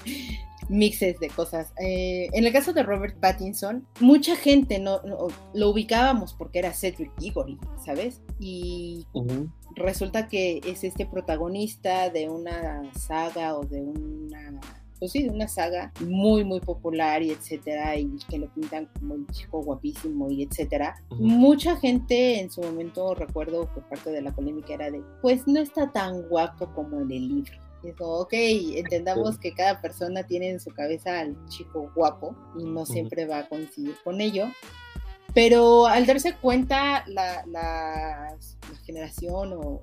mixes 0.69 1.19
de 1.19 1.29
cosas. 1.29 1.73
Eh, 1.79 2.29
en 2.33 2.45
el 2.45 2.53
caso 2.53 2.73
de 2.73 2.83
Robert 2.83 3.19
Pattinson, 3.19 3.87
mucha 3.99 4.35
gente 4.35 4.79
no, 4.79 5.01
lo 5.53 5.69
ubicábamos 5.69 6.33
porque 6.33 6.59
era 6.59 6.73
Cedric 6.73 7.15
Diggory, 7.17 7.59
¿sabes? 7.83 8.21
Y 8.39 9.05
resulta 9.75 10.27
que 10.27 10.61
es 10.65 10.83
este 10.83 11.05
protagonista 11.05 12.09
de 12.09 12.29
una 12.29 12.83
saga 12.93 13.55
o 13.57 13.63
de 13.63 13.81
una 13.81 14.59
pues 14.99 15.11
sí, 15.11 15.23
de 15.23 15.29
una 15.29 15.47
saga 15.47 15.91
muy, 15.99 16.43
muy 16.43 16.59
popular 16.59 17.21
y 17.21 17.31
etcétera, 17.31 17.97
y 17.97 18.09
que 18.29 18.37
lo 18.37 18.47
pintan 18.53 18.87
como 18.97 19.15
un 19.15 19.27
chico 19.27 19.61
guapísimo 19.61 20.31
y 20.31 20.43
etcétera. 20.43 20.95
Mucha 21.11 21.75
gente 21.77 22.39
en 22.39 22.49
su 22.49 22.61
momento, 22.61 23.13
recuerdo 23.13 23.67
por 23.73 23.83
parte 23.89 24.11
de 24.11 24.21
la 24.21 24.33
polémica, 24.33 24.73
era 24.73 24.89
de, 24.89 25.03
pues 25.21 25.47
no 25.47 25.59
está 25.59 25.91
tan 25.91 26.21
guapo 26.29 26.73
como 26.73 27.01
en 27.01 27.11
el 27.11 27.27
libro. 27.27 27.64
Y 27.85 27.89
eso, 27.89 28.09
ok, 28.09 28.33
entendamos 28.33 29.37
que 29.37 29.53
cada 29.53 29.81
persona 29.81 30.23
tiene 30.23 30.49
en 30.49 30.59
su 30.59 30.71
cabeza 30.71 31.19
al 31.19 31.35
chico 31.47 31.91
guapo 31.95 32.35
y 32.57 32.63
no 32.63 32.85
siempre 32.85 33.25
va 33.25 33.39
a 33.39 33.47
coincidir 33.47 33.95
con 34.03 34.21
ello. 34.21 34.47
Pero 35.33 35.85
al 35.85 36.05
darse 36.05 36.33
cuenta 36.35 37.03
la, 37.07 37.45
la, 37.45 38.37
generación 38.85 39.53
o 39.53 39.81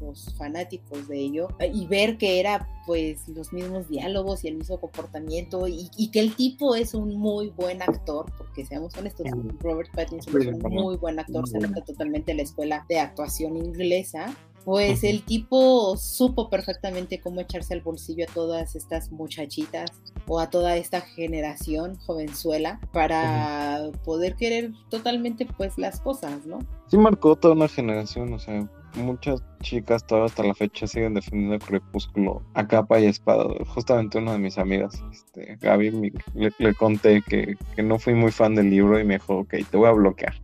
los 0.00 0.34
fanáticos 0.36 1.08
de 1.08 1.18
ello 1.18 1.48
eh, 1.58 1.70
y 1.72 1.86
ver 1.86 2.16
que 2.16 2.40
era 2.40 2.68
pues 2.86 3.28
los 3.28 3.52
mismos 3.52 3.88
diálogos 3.88 4.44
y 4.44 4.48
el 4.48 4.56
mismo 4.56 4.80
comportamiento 4.80 5.68
y, 5.68 6.10
que 6.10 6.20
el 6.20 6.34
tipo 6.34 6.74
es 6.74 6.94
un 6.94 7.16
muy 7.16 7.50
buen 7.50 7.82
actor, 7.82 8.26
porque 8.36 8.64
seamos 8.64 8.96
honestos, 8.96 9.26
Robert 9.60 9.90
Pattinson 9.94 10.42
es 10.42 10.48
un 10.48 10.72
muy 10.72 10.96
buen 10.96 11.18
actor, 11.18 11.46
se 11.48 11.58
nota 11.58 11.82
totalmente 11.82 12.34
la 12.34 12.42
escuela 12.42 12.84
de 12.88 12.98
actuación 12.98 13.56
inglesa 13.56 14.34
pues 14.64 15.04
el 15.04 15.22
tipo 15.22 15.96
supo 15.96 16.50
perfectamente 16.50 17.20
cómo 17.20 17.40
echarse 17.40 17.74
al 17.74 17.80
bolsillo 17.80 18.24
a 18.28 18.32
todas 18.32 18.76
estas 18.76 19.10
muchachitas 19.10 19.90
o 20.26 20.38
a 20.40 20.50
toda 20.50 20.76
esta 20.76 21.00
generación 21.00 21.96
jovenzuela 22.06 22.80
para 22.92 23.90
poder 24.04 24.36
querer 24.36 24.72
totalmente 24.88 25.46
pues 25.56 25.78
las 25.78 26.00
cosas, 26.00 26.46
¿no? 26.46 26.58
Sí 26.88 26.96
marcó 26.96 27.36
toda 27.36 27.54
una 27.54 27.68
generación, 27.68 28.32
o 28.32 28.38
sea, 28.38 28.68
muchas 28.96 29.42
chicas 29.62 30.04
todavía 30.06 30.26
hasta 30.26 30.42
la 30.42 30.54
fecha 30.54 30.86
siguen 30.86 31.14
defendiendo 31.14 31.54
el 31.54 31.60
crepúsculo 31.60 32.42
a 32.54 32.66
capa 32.66 33.00
y 33.00 33.06
espada. 33.06 33.44
Justamente 33.66 34.18
una 34.18 34.32
de 34.32 34.38
mis 34.38 34.58
amigas, 34.58 35.02
este, 35.12 35.56
Gaby, 35.60 36.12
le, 36.34 36.74
conté 36.74 37.22
que, 37.22 37.56
no 37.82 37.98
fui 37.98 38.14
muy 38.14 38.32
fan 38.32 38.54
del 38.54 38.70
libro 38.70 38.98
y 38.98 39.04
me 39.04 39.14
dijo, 39.14 39.38
ok, 39.38 39.54
te 39.70 39.76
voy 39.76 39.88
a 39.88 39.92
bloquear. 39.92 40.34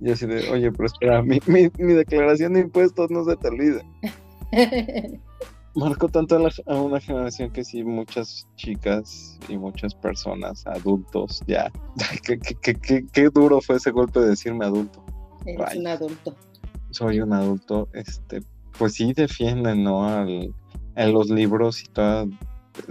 Y 0.00 0.10
así 0.10 0.26
de, 0.26 0.50
oye, 0.50 0.70
pero 0.72 0.86
espera, 0.86 1.22
mi, 1.22 1.40
mi, 1.46 1.92
declaración 1.94 2.54
de 2.54 2.60
impuestos 2.60 3.10
no 3.10 3.24
se 3.24 3.36
te 3.36 3.48
olvida. 3.48 3.82
Marcó 5.76 6.08
tanto 6.08 6.36
a, 6.66 6.74
una 6.74 7.00
generación 7.00 7.50
que 7.50 7.64
sí, 7.64 7.82
muchas 7.82 8.46
chicas 8.56 9.38
y 9.48 9.56
muchas 9.56 9.94
personas, 9.94 10.66
adultos, 10.66 11.42
ya. 11.46 11.70
Qué 13.12 13.30
duro 13.32 13.60
fue 13.60 13.76
ese 13.76 13.90
golpe 13.90 14.20
de 14.20 14.30
decirme 14.30 14.64
adulto. 14.64 15.04
Eres 15.46 15.76
un 15.76 15.86
adulto 15.86 16.36
soy 16.94 17.20
un 17.20 17.32
adulto, 17.32 17.88
este, 17.92 18.40
pues 18.78 18.94
sí 18.94 19.12
defienden, 19.12 19.82
¿no? 19.82 20.08
Al, 20.08 20.54
en 20.96 21.12
los 21.12 21.28
libros 21.28 21.82
y 21.82 21.86
toda, 21.88 22.24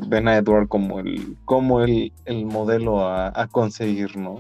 ven 0.08 0.28
a 0.28 0.38
Edward 0.38 0.68
como 0.68 1.00
el, 1.00 1.38
como 1.46 1.82
el, 1.82 2.12
el 2.26 2.46
modelo 2.46 3.08
a, 3.08 3.48
conseguir, 3.48 4.18
¿no? 4.18 4.36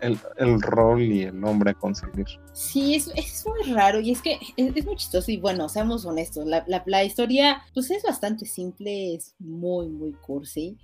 El, 0.00 0.18
el, 0.36 0.60
rol 0.60 1.02
y 1.02 1.22
el 1.22 1.40
nombre 1.40 1.70
a 1.70 1.74
conseguir. 1.74 2.26
Sí, 2.52 2.94
es, 2.94 3.10
es 3.16 3.46
muy 3.46 3.72
raro 3.72 4.00
y 4.00 4.10
es 4.10 4.20
que 4.20 4.38
es, 4.56 4.84
muy 4.84 4.96
chistoso 4.96 5.30
y 5.30 5.38
bueno, 5.38 5.68
seamos 5.70 6.04
honestos, 6.04 6.46
la, 6.46 6.64
la, 6.66 6.82
la, 6.84 7.02
historia 7.02 7.62
pues 7.72 7.90
es 7.90 8.02
bastante 8.02 8.44
simple, 8.44 9.14
es 9.14 9.34
muy, 9.38 9.88
muy 9.88 10.12
cursi. 10.12 10.76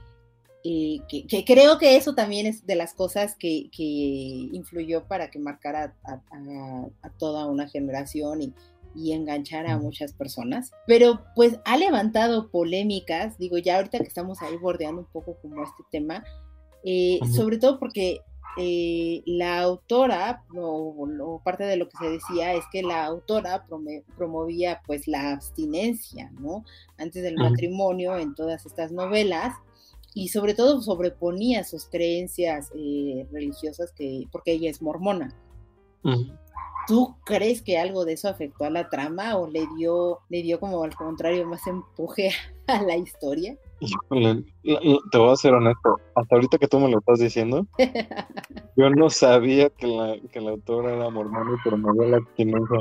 Eh, 0.68 1.00
que, 1.08 1.44
creo 1.44 1.78
que 1.78 1.96
eso 1.96 2.16
también 2.16 2.46
es 2.46 2.66
de 2.66 2.74
las 2.74 2.92
cosas 2.92 3.36
que, 3.36 3.68
influyó 4.52 5.04
para 5.04 5.30
que 5.30 5.38
marcara 5.38 5.94
a, 6.02 7.10
toda 7.18 7.46
una 7.46 7.68
generación 7.68 8.42
y, 8.42 8.54
y 8.96 9.12
enganchara 9.12 9.74
a 9.74 9.78
muchas 9.78 10.12
personas. 10.12 10.72
Pero 10.86 11.20
pues 11.36 11.60
ha 11.64 11.76
levantado 11.76 12.50
polémicas, 12.50 13.38
digo, 13.38 13.58
ya 13.58 13.76
ahorita 13.76 13.98
que 13.98 14.08
estamos 14.08 14.42
ahí 14.42 14.56
bordeando 14.56 15.02
un 15.02 15.06
poco 15.06 15.36
como 15.40 15.62
este 15.62 15.84
tema, 15.92 16.24
eh, 16.82 17.20
sobre 17.32 17.58
todo 17.58 17.78
porque 17.78 18.20
eh, 18.58 19.22
la 19.26 19.60
autora, 19.60 20.44
o, 20.54 21.40
parte 21.44 21.64
de 21.64 21.76
lo 21.76 21.88
que 21.88 21.98
se 21.98 22.10
decía 22.10 22.54
es 22.54 22.64
que 22.72 22.82
la 22.82 23.04
autora 23.04 23.66
promovía 24.16 24.80
pues 24.86 25.06
la 25.06 25.32
abstinencia, 25.32 26.30
¿no? 26.40 26.64
Antes 26.96 27.22
del 27.22 27.36
matrimonio 27.36 28.16
en 28.16 28.34
todas 28.34 28.64
estas 28.64 28.92
novelas 28.92 29.54
y 30.14 30.28
sobre 30.28 30.54
todo 30.54 30.80
sobreponía 30.80 31.64
sus 31.64 31.84
creencias 31.84 32.70
eh, 32.74 33.26
religiosas 33.30 33.92
que, 33.92 34.24
porque 34.32 34.52
ella 34.52 34.70
es 34.70 34.80
mormona. 34.80 35.34
¿Tú 36.86 37.16
crees 37.24 37.60
que 37.62 37.78
algo 37.78 38.04
de 38.04 38.14
eso 38.14 38.28
afectó 38.28 38.64
a 38.64 38.70
la 38.70 38.88
trama 38.88 39.36
o 39.36 39.50
le 39.50 39.66
dio, 39.76 40.20
le 40.30 40.42
dio 40.42 40.60
como 40.60 40.82
al 40.84 40.94
contrario 40.94 41.44
más 41.46 41.66
empuje 41.66 42.30
a 42.66 42.80
la 42.82 42.96
historia? 42.96 43.58
Te 43.80 45.18
voy 45.18 45.32
a 45.32 45.36
ser 45.36 45.54
honesto, 45.54 45.96
hasta 46.14 46.34
ahorita 46.34 46.58
que 46.58 46.68
tú 46.68 46.80
me 46.80 46.90
lo 46.90 46.98
estás 46.98 47.18
diciendo, 47.18 47.66
yo 48.76 48.90
no 48.90 49.10
sabía 49.10 49.70
que 49.70 49.86
la, 49.86 50.16
que 50.32 50.40
la 50.40 50.50
autora 50.50 50.94
era 50.94 51.10
mormona, 51.10 51.60
pero 51.62 51.76
me 51.76 51.92
dio 51.92 52.04
la 52.04 52.16
abstinencia 52.18 52.80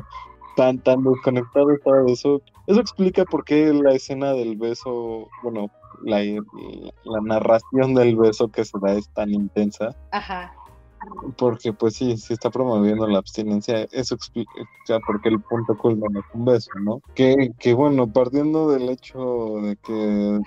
tan, 0.56 0.80
tan 0.80 1.04
desconectado 1.04 1.72
estaba 1.72 2.02
de 2.04 2.14
eso. 2.14 2.42
Eso 2.68 2.80
explica 2.80 3.26
por 3.26 3.44
qué 3.44 3.72
la 3.74 3.94
escena 3.94 4.32
del 4.34 4.56
beso, 4.56 5.28
bueno, 5.44 5.70
la, 6.04 6.22
la 6.22 7.22
narración 7.22 7.94
del 7.94 8.16
beso 8.16 8.48
que 8.48 8.66
se 8.66 8.78
da 8.80 8.94
es 8.94 9.08
tan 9.10 9.34
intensa. 9.34 9.96
Ajá. 10.12 10.54
Porque 11.38 11.74
pues 11.74 11.96
sí, 11.96 12.18
se 12.18 12.34
está 12.34 12.50
promoviendo 12.50 13.08
la 13.08 13.20
abstinencia, 13.20 13.88
eso 13.92 14.16
explica 14.16 14.52
porque 15.06 15.30
el 15.30 15.42
punto 15.42 15.78
culmen 15.78 16.18
es 16.18 16.24
un 16.34 16.46
beso, 16.46 16.72
¿no? 16.84 17.02
Que, 17.14 17.52
que 17.60 17.74
bueno, 17.74 18.12
partiendo 18.12 18.70
del 18.72 18.90
hecho 18.90 19.58
de 19.62 19.76
que... 19.78 20.40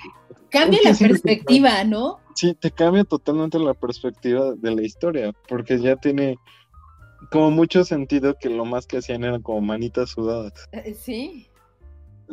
Cambia 0.51 0.81
la 0.85 0.95
perspectiva, 0.95 1.85
¿no? 1.85 2.21
Sí, 2.35 2.55
te 2.55 2.71
cambia 2.71 3.05
totalmente 3.05 3.59
la 3.59 3.75
perspectiva 3.75 4.55
de 4.55 4.75
la 4.75 4.83
historia, 4.83 5.33
porque 5.49 5.79
ya 5.79 5.97
tiene 5.97 6.39
como 7.31 7.51
mucho 7.51 7.85
sentido 7.85 8.37
que 8.39 8.49
lo 8.49 8.65
más 8.65 8.87
que 8.87 8.99
hacían 8.99 9.25
eran 9.25 9.43
como 9.43 9.61
manitas 9.61 10.11
sudadas. 10.11 10.53
Eh, 10.73 10.95
sí. 10.95 11.49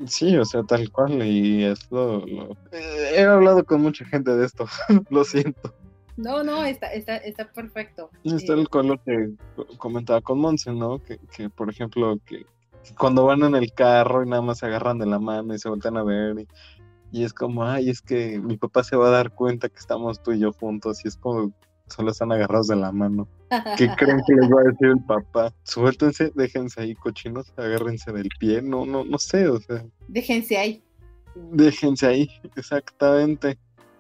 Sí, 0.08 0.36
o 0.38 0.44
sea, 0.44 0.64
tal 0.64 0.92
cual, 0.92 1.26
y 1.26 1.64
es 1.64 1.90
lo, 1.90 2.26
He 2.72 3.24
hablado 3.24 3.64
con 3.64 3.82
mucha 3.82 4.06
gente 4.06 4.36
de 4.36 4.46
esto, 4.46 4.66
lo 5.10 5.24
siento. 5.24 5.74
No, 6.18 6.44
no, 6.44 6.64
está, 6.64 6.88
está, 6.94 7.18
está 7.18 7.52
perfecto. 7.52 8.10
Está 8.24 8.54
el 8.54 8.70
color 8.70 9.02
que 9.04 9.32
comentaba 9.78 10.22
con 10.22 10.40
Monse, 10.40 10.72
¿no? 10.72 11.00
Que, 11.04 11.20
que, 11.36 11.50
por 11.50 11.70
ejemplo, 11.70 12.18
que 12.26 12.46
cuando 12.98 13.26
van 13.26 13.44
en 13.44 13.56
el 13.56 13.74
carro 13.74 14.24
y 14.24 14.30
nada 14.30 14.42
más 14.42 14.60
se 14.60 14.68
agarran 14.68 15.00
de 15.00 15.08
la 15.08 15.20
mano 15.20 15.54
y 15.54 15.60
se 15.60 15.70
voltean 15.70 15.98
a 15.98 16.04
ver, 16.04 16.40
y 16.40 16.48
y 17.16 17.24
es 17.24 17.34
como, 17.34 17.64
ay, 17.64 17.90
es 17.90 18.02
que 18.02 18.40
mi 18.40 18.58
papá 18.58 18.84
se 18.84 18.98
va 18.98 19.08
a 19.08 19.12
dar 19.12 19.32
cuenta 19.32 19.70
que 19.70 19.78
estamos 19.78 20.22
tú 20.22 20.34
y 20.34 20.40
yo 20.40 20.52
juntos 20.52 21.06
y 21.06 21.08
es 21.08 21.16
como, 21.16 21.54
solo 21.88 22.12
están 22.12 22.34
agarrados 22.34 22.68
de 22.68 22.76
la 22.76 22.92
mano. 22.92 23.26
¿Qué 23.78 23.88
creen 23.98 24.22
que 24.28 24.34
les 24.34 24.52
va 24.52 24.60
a 24.60 24.64
decir 24.66 24.88
el 24.88 25.04
papá? 25.06 25.54
Suéltense, 25.64 26.34
déjense 26.36 26.82
ahí 26.82 26.94
cochinos, 26.94 27.54
agárrense 27.56 28.12
del 28.12 28.28
pie, 28.38 28.62
no, 28.62 28.86
no, 28.86 29.06
no 29.06 29.18
sé, 29.18 29.48
o 29.48 29.62
sea. 29.62 29.86
Déjense 30.10 30.58
ahí. 30.58 30.84
Déjense 31.36 32.06
ahí, 32.06 32.30
exactamente. 32.58 33.58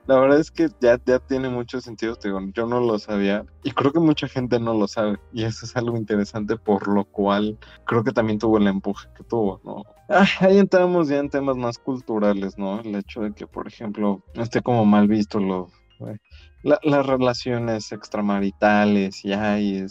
La 0.07 0.19
verdad 0.19 0.39
es 0.39 0.51
que 0.51 0.69
ya, 0.81 0.99
ya 1.05 1.19
tiene 1.19 1.49
mucho 1.49 1.81
sentido, 1.81 2.17
digo, 2.23 2.39
yo 2.53 2.67
no 2.67 2.79
lo 2.79 2.99
sabía 2.99 3.43
y 3.63 3.71
creo 3.71 3.91
que 3.91 3.99
mucha 3.99 4.27
gente 4.27 4.59
no 4.59 4.73
lo 4.73 4.87
sabe 4.87 5.17
y 5.33 5.43
eso 5.43 5.65
es 5.65 5.75
algo 5.75 5.97
interesante 5.97 6.57
por 6.57 6.87
lo 6.87 7.05
cual 7.05 7.57
creo 7.85 8.03
que 8.03 8.11
también 8.11 8.37
tuvo 8.37 8.57
el 8.59 8.67
empuje 8.67 9.07
que 9.15 9.23
tuvo, 9.23 9.59
¿no? 9.63 9.83
Ah, 10.09 10.27
ahí 10.41 10.59
entramos 10.59 11.07
ya 11.07 11.17
en 11.17 11.29
temas 11.29 11.57
más 11.57 11.79
culturales, 11.79 12.57
¿no? 12.57 12.79
El 12.81 12.95
hecho 12.95 13.21
de 13.21 13.33
que, 13.33 13.47
por 13.47 13.67
ejemplo, 13.67 14.23
esté 14.35 14.61
como 14.61 14.85
mal 14.85 15.07
visto 15.07 15.39
lo, 15.39 15.69
las 16.61 17.05
relaciones 17.05 17.91
extramaritales 17.91 19.25
y 19.25 19.33
hay 19.33 19.85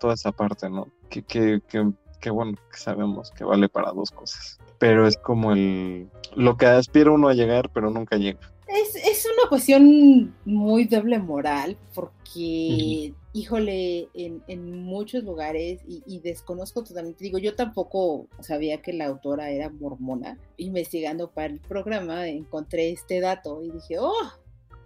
toda 0.00 0.14
esa 0.14 0.30
parte, 0.30 0.70
¿no? 0.70 0.86
Que, 1.08 1.22
que, 1.24 1.60
que, 1.68 1.90
que, 2.20 2.30
bueno, 2.30 2.54
que 2.70 2.78
sabemos 2.78 3.32
que 3.32 3.44
vale 3.44 3.68
para 3.68 3.90
dos 3.90 4.12
cosas. 4.12 4.58
Pero 4.78 5.06
es 5.06 5.16
como 5.16 5.52
el 5.52 6.08
lo 6.36 6.56
que 6.56 6.66
aspira 6.66 7.10
uno 7.10 7.28
a 7.28 7.34
llegar, 7.34 7.70
pero 7.72 7.90
nunca 7.90 8.16
llega. 8.16 8.40
Es, 8.68 8.96
es 8.96 9.26
una 9.26 9.48
cuestión 9.48 10.34
muy 10.44 10.86
doble 10.86 11.18
moral, 11.20 11.76
porque, 11.94 13.14
híjole, 13.32 14.08
en, 14.12 14.42
en, 14.48 14.82
muchos 14.82 15.22
lugares, 15.22 15.80
y, 15.86 16.02
y, 16.04 16.18
desconozco 16.18 16.82
totalmente, 16.82 17.22
digo, 17.22 17.38
yo 17.38 17.54
tampoco 17.54 18.26
sabía 18.40 18.82
que 18.82 18.92
la 18.92 19.06
autora 19.06 19.50
era 19.50 19.70
mormona. 19.70 20.36
Investigando 20.56 21.30
para 21.30 21.52
el 21.52 21.60
programa 21.60 22.26
encontré 22.26 22.90
este 22.90 23.20
dato 23.20 23.62
y 23.62 23.70
dije, 23.70 23.98
oh, 24.00 24.32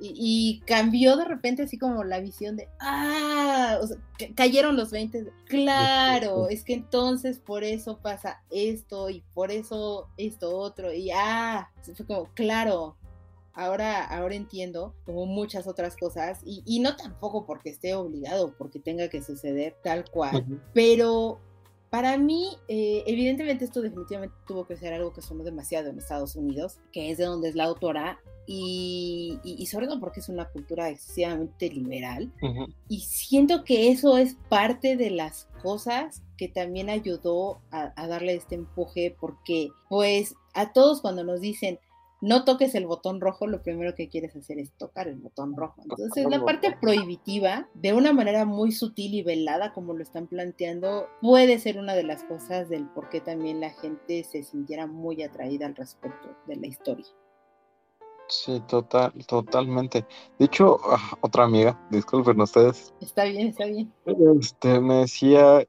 y, 0.02 0.62
cambió 0.66 1.16
de 1.16 1.24
repente 1.24 1.62
así 1.62 1.78
como 1.78 2.04
la 2.04 2.20
visión 2.20 2.56
de, 2.56 2.68
ah, 2.80 3.78
o 3.82 3.86
sea, 3.86 3.96
cayeron 4.34 4.76
los 4.76 4.90
20, 4.90 5.30
claro, 5.44 6.48
es 6.48 6.64
que 6.64 6.74
entonces 6.74 7.38
por 7.38 7.64
eso 7.64 7.98
pasa 7.98 8.42
esto 8.50 9.10
y 9.10 9.22
por 9.34 9.50
eso 9.50 10.08
esto 10.16 10.56
otro, 10.56 10.92
y 10.92 11.10
ah, 11.10 11.70
fue 11.94 12.06
como, 12.06 12.24
claro, 12.34 12.96
ahora, 13.60 14.04
ahora 14.04 14.34
entiendo 14.34 14.94
como 15.04 15.26
muchas 15.26 15.66
otras 15.66 15.96
cosas, 15.96 16.40
y, 16.44 16.62
y 16.64 16.80
no 16.80 16.96
tampoco 16.96 17.46
porque 17.46 17.70
esté 17.70 17.94
obligado, 17.94 18.54
porque 18.56 18.78
tenga 18.78 19.08
que 19.08 19.22
suceder 19.22 19.76
tal 19.82 20.08
cual, 20.10 20.46
pero 20.72 21.40
para 21.90 22.16
mí, 22.18 22.56
eh, 22.68 23.02
evidentemente 23.04 23.64
esto 23.64 23.82
definitivamente 23.82 24.36
tuvo 24.46 24.64
que 24.64 24.76
ser 24.76 24.92
algo 24.92 25.12
que 25.12 25.22
sonó 25.22 25.42
demasiado 25.42 25.90
en 25.90 25.98
Estados 25.98 26.36
Unidos, 26.36 26.78
que 26.92 27.10
es 27.10 27.18
de 27.18 27.24
donde 27.24 27.48
es 27.48 27.56
la 27.56 27.64
autora, 27.64 28.20
y, 28.46 29.66
sobre 29.70 29.86
todo 29.86 30.00
porque 30.00 30.18
es 30.20 30.28
una 30.28 30.48
cultura 30.48 30.88
excesivamente 30.88 31.68
liberal. 31.68 32.32
Y 32.88 33.00
siento 33.00 33.62
que 33.62 33.90
eso 33.90 34.18
es 34.18 34.36
parte 34.48 34.96
de 34.96 35.10
las 35.10 35.48
cosas 35.62 36.22
que 36.36 36.48
también 36.48 36.90
ayudó 36.90 37.60
a, 37.70 37.92
a 37.94 38.08
darle 38.08 38.34
este 38.34 38.56
empuje, 38.56 39.14
porque 39.20 39.70
pues 39.88 40.34
a 40.54 40.72
todos 40.72 41.00
cuando 41.00 41.22
nos 41.22 41.40
dicen, 41.40 41.78
no 42.20 42.44
toques 42.44 42.74
el 42.74 42.86
botón 42.86 43.20
rojo, 43.20 43.46
lo 43.46 43.62
primero 43.62 43.94
que 43.94 44.08
quieres 44.08 44.36
hacer 44.36 44.58
es 44.58 44.72
tocar 44.72 45.08
el 45.08 45.16
botón 45.16 45.56
rojo. 45.56 45.82
Entonces, 45.82 46.26
la 46.28 46.44
parte 46.44 46.76
prohibitiva, 46.80 47.68
de 47.74 47.94
una 47.94 48.12
manera 48.12 48.44
muy 48.44 48.72
sutil 48.72 49.14
y 49.14 49.22
velada, 49.22 49.72
como 49.72 49.94
lo 49.94 50.02
están 50.02 50.26
planteando, 50.26 51.08
puede 51.20 51.58
ser 51.58 51.78
una 51.78 51.94
de 51.94 52.04
las 52.04 52.24
cosas 52.24 52.68
del 52.68 52.86
por 52.88 53.08
qué 53.08 53.20
también 53.20 53.60
la 53.60 53.70
gente 53.70 54.24
se 54.24 54.42
sintiera 54.42 54.86
muy 54.86 55.22
atraída 55.22 55.66
al 55.66 55.76
respecto 55.76 56.36
de 56.46 56.56
la 56.56 56.66
historia. 56.66 57.06
Sí, 58.28 58.62
total, 58.68 59.12
totalmente. 59.26 60.06
De 60.38 60.44
hecho, 60.44 60.78
ah, 60.84 61.16
otra 61.20 61.44
amiga, 61.44 61.76
disculpen 61.90 62.40
ustedes. 62.40 62.94
Está 63.00 63.24
bien, 63.24 63.48
está 63.48 63.64
bien. 63.66 63.92
Este, 64.40 64.80
me 64.80 64.94
decía, 65.00 65.66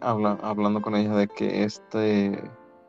hablando 0.00 0.82
con 0.82 0.96
ella, 0.96 1.14
de 1.14 1.28
que 1.28 1.62
este 1.62 2.42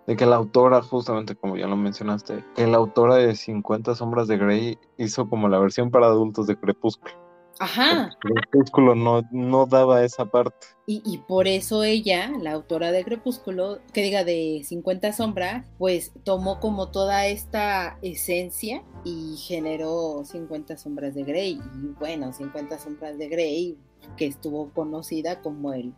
de 0.10 0.16
que 0.16 0.26
la 0.26 0.38
autora, 0.38 0.82
justamente 0.82 1.36
como 1.36 1.56
ya 1.56 1.68
lo 1.68 1.78
mencionaste, 1.78 2.44
que 2.56 2.66
la 2.66 2.78
autora 2.78 3.18
de 3.18 3.36
50 3.36 3.94
sombras 3.94 4.28
de 4.28 4.40
Grey 4.40 4.80
hizo 4.98 5.30
como 5.30 5.48
la 5.48 5.60
versión 5.60 5.92
para 5.92 6.08
adultos 6.08 6.48
de 6.48 6.56
Crepúsculo. 6.56 7.14
Ajá. 7.60 8.10
Crepúsculo 8.20 8.96
no, 8.96 9.22
no 9.30 9.68
daba 9.68 10.04
esa 10.04 10.26
parte. 10.26 10.66
Y, 10.88 11.04
y, 11.06 11.20
por 11.20 11.48
eso 11.48 11.84
ella, 11.84 12.32
la 12.42 12.54
autora 12.54 12.92
de 12.92 13.06
Crepúsculo, 13.06 13.78
que 13.94 14.02
diga 14.02 14.24
de 14.24 14.64
50 14.66 15.14
sombras, 15.14 15.68
pues 15.78 16.12
tomó 16.24 16.60
como 16.60 16.90
toda 16.90 17.28
esta 17.28 18.00
esencia 18.02 18.82
y 19.04 19.38
generó 19.38 20.24
50 20.26 20.76
sombras 20.78 21.14
de 21.14 21.24
Grey. 21.24 21.62
Y 21.84 21.88
bueno, 22.00 22.34
50 22.34 22.80
sombras 22.80 23.20
de 23.20 23.28
Grey, 23.30 23.78
que 24.18 24.26
estuvo 24.26 24.72
conocida 24.72 25.40
como 25.44 25.72
el 25.72 25.94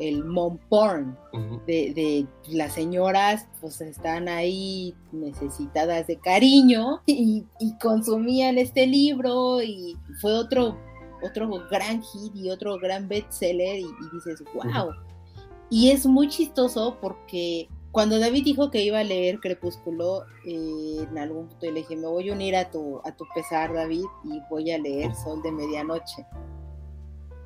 el 0.00 0.24
mom 0.24 0.58
porn, 0.68 1.16
de, 1.66 2.26
las 2.48 2.74
señoras 2.74 3.46
pues 3.60 3.80
están 3.80 4.28
ahí 4.28 4.94
necesitadas 5.12 6.06
de 6.06 6.16
cariño 6.18 7.02
y, 7.06 7.46
consumían 7.80 8.58
este 8.58 8.86
libro 8.86 9.62
y 9.62 9.96
fue 10.20 10.32
otro, 10.32 10.76
otro 11.22 11.48
gran 11.70 12.02
hit 12.02 12.34
y 12.34 12.50
otro 12.50 12.78
gran 12.78 13.08
bestseller 13.08 13.78
y, 13.78 13.84
y 13.84 14.10
dices, 14.12 14.42
wow. 14.54 14.90
Y 15.70 15.90
es 15.90 16.04
muy 16.04 16.28
chistoso 16.28 16.98
porque 17.00 17.68
cuando 17.92 18.20
David 18.20 18.44
dijo 18.44 18.70
que 18.70 18.82
iba 18.82 19.00
a 19.00 19.04
leer 19.04 19.40
Crepúsculo, 19.40 20.24
eh, 20.46 21.06
en 21.10 21.18
algún 21.18 21.48
punto 21.48 21.66
le 21.66 21.72
dije, 21.72 21.96
me 21.96 22.06
voy 22.06 22.30
a 22.30 22.32
unir 22.32 22.54
a 22.54 22.70
tu, 22.70 23.00
a 23.04 23.12
tu 23.16 23.24
pesar, 23.34 23.72
David, 23.72 24.04
y 24.24 24.40
voy 24.48 24.70
a 24.70 24.78
leer 24.78 25.14
Sol 25.14 25.42
de 25.42 25.50
Medianoche. 25.50 26.24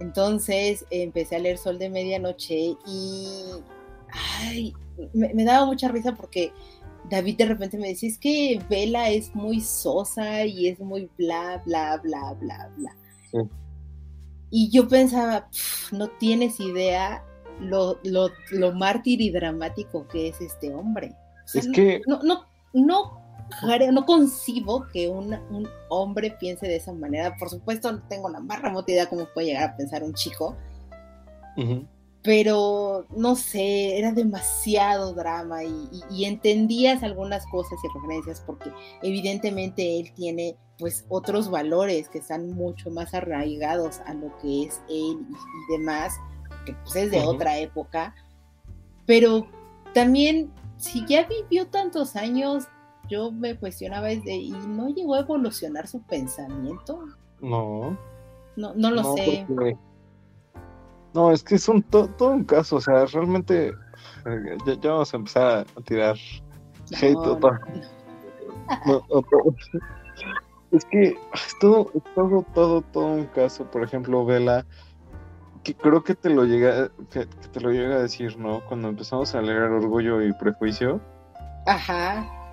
Entonces 0.01 0.85
empecé 0.91 1.37
a 1.37 1.39
leer 1.39 1.59
Sol 1.59 1.79
de 1.79 1.89
Medianoche 1.89 2.77
y 2.87 3.27
ay, 4.47 4.75
me, 5.13 5.45
daba 5.45 5.67
mucha 5.67 5.89
risa 5.89 6.15
porque 6.15 6.53
David 7.11 7.39
de 7.39 7.47
repente 7.47 7.79
me 7.79 7.89
decía, 7.89 8.09
es 8.09 8.19
que 8.19 8.61
Vela 8.69 9.11
es 9.11 9.35
muy 9.35 9.61
sosa 9.61 10.45
y 10.45 10.69
es 10.69 10.81
muy 10.81 11.11
bla, 11.19 11.63
bla, 11.65 11.99
bla, 11.99 12.35
bla, 12.35 12.71
bla. 12.77 12.97
Y 14.51 14.71
yo 14.71 14.87
pensaba, 14.89 15.49
no 15.91 16.09
tienes 16.09 16.61
idea 16.61 17.25
lo, 17.61 17.99
lo, 18.05 18.31
lo, 18.51 18.73
mártir 18.73 19.21
y 19.21 19.31
dramático 19.31 20.07
que 20.09 20.29
es 20.29 20.41
este 20.41 20.73
hombre. 20.73 21.15
es 21.53 21.69
que... 21.73 22.03
No, 22.07 22.23
no, 22.23 22.47
no 22.73 23.24
no 23.93 24.05
concibo 24.05 24.87
que 24.93 25.09
un, 25.09 25.37
hombre 25.89 26.37
piense 26.39 26.67
de 26.67 26.77
esa 26.77 26.93
manera. 26.93 27.37
Por 27.37 27.51
supuesto, 27.51 27.93
no 27.93 28.03
tengo 28.09 28.29
la 28.29 28.41
más 28.41 28.61
remota 28.61 28.91
idea 28.91 29.09
cómo 29.09 29.27
puede 29.33 29.49
llegar 29.49 29.71
a 29.71 29.77
pensar 29.77 30.03
un 30.03 30.15
chico. 30.15 30.57
Pero 32.23 33.07
no 33.15 33.37
sé, 33.37 33.99
era 33.99 34.13
demasiado 34.13 35.13
drama 35.13 35.63
y, 35.63 36.25
entendías 36.25 37.03
algunas 37.03 37.47
cosas 37.47 37.79
y 37.85 37.89
referencias 37.95 38.41
porque 38.41 38.73
evidentemente 39.03 40.01
él 40.01 40.13
tiene 40.15 40.57
pues 40.79 41.05
otros 41.09 41.51
valores 41.51 42.09
que 42.09 42.19
están 42.19 42.51
mucho 42.51 42.91
más 42.91 43.15
arraigados 43.15 44.01
a 44.07 44.15
lo 44.15 44.37
que 44.39 44.65
es 44.65 44.81
él 44.89 45.19
y, 45.29 45.73
demás, 45.73 46.15
que 46.67 46.75
pues 46.83 46.97
es 46.97 47.11
de 47.11 47.21
otra 47.21 47.59
época. 47.59 48.15
Pero 49.07 49.47
también, 49.93 50.51
si 50.79 51.07
ya 51.07 51.29
vivió 51.29 51.69
tantos 51.69 52.17
años, 52.17 52.65
yo 53.09 53.31
me 53.31 53.57
cuestionaba 53.57 54.09
desde, 54.09 54.35
¿y 54.35 54.51
no 54.51 54.89
llegó 54.89 55.15
a 55.15 55.21
evolucionar 55.21 55.87
su 55.87 56.03
pensamiento? 56.03 57.05
No. 57.41 57.97
No, 58.57 58.75
no 58.75 58.91
lo 58.91 59.15
sé. 59.15 59.47
No, 61.13 61.31
es 61.31 61.45
que 61.45 61.57
es 61.57 61.69
un 61.69 61.83
todo 61.83 62.31
un 62.31 62.45
caso, 62.45 62.77
o 62.77 62.81
sea, 62.81 63.05
realmente 63.07 63.73
eh, 64.27 64.57
ya, 64.81 64.91
vamos 64.91 65.15
a 65.15 65.17
empezar 65.17 65.67
a 65.77 65.81
tirar 65.83 66.17
hate 67.01 67.17
es 70.73 70.85
que 70.87 71.17
es 71.35 71.59
todo, 71.61 71.91
todo, 72.15 72.45
todo, 72.55 72.83
todo 72.83 73.07
un 73.07 73.27
caso. 73.27 73.71
Por 73.71 73.85
ejemplo, 73.85 74.25
Vela, 74.25 74.65
que 75.63 75.75
creo 75.75 76.03
que 76.03 76.15
te 76.15 76.31
lo 76.31 76.45
llega, 76.45 76.89
que, 77.11 77.29
que 77.29 77.49
te 77.53 77.61
lo 77.61 77.71
llega 77.71 77.97
a 77.97 78.03
decir, 78.03 78.39
¿no? 78.39 78.65
Cuando 78.67 78.89
empezamos 78.89 79.35
a 79.35 79.43
leer 79.43 79.63
Orgullo 79.63 80.23
y 80.23 80.33
Prejuicio. 80.33 81.01
Ajá 81.67 82.44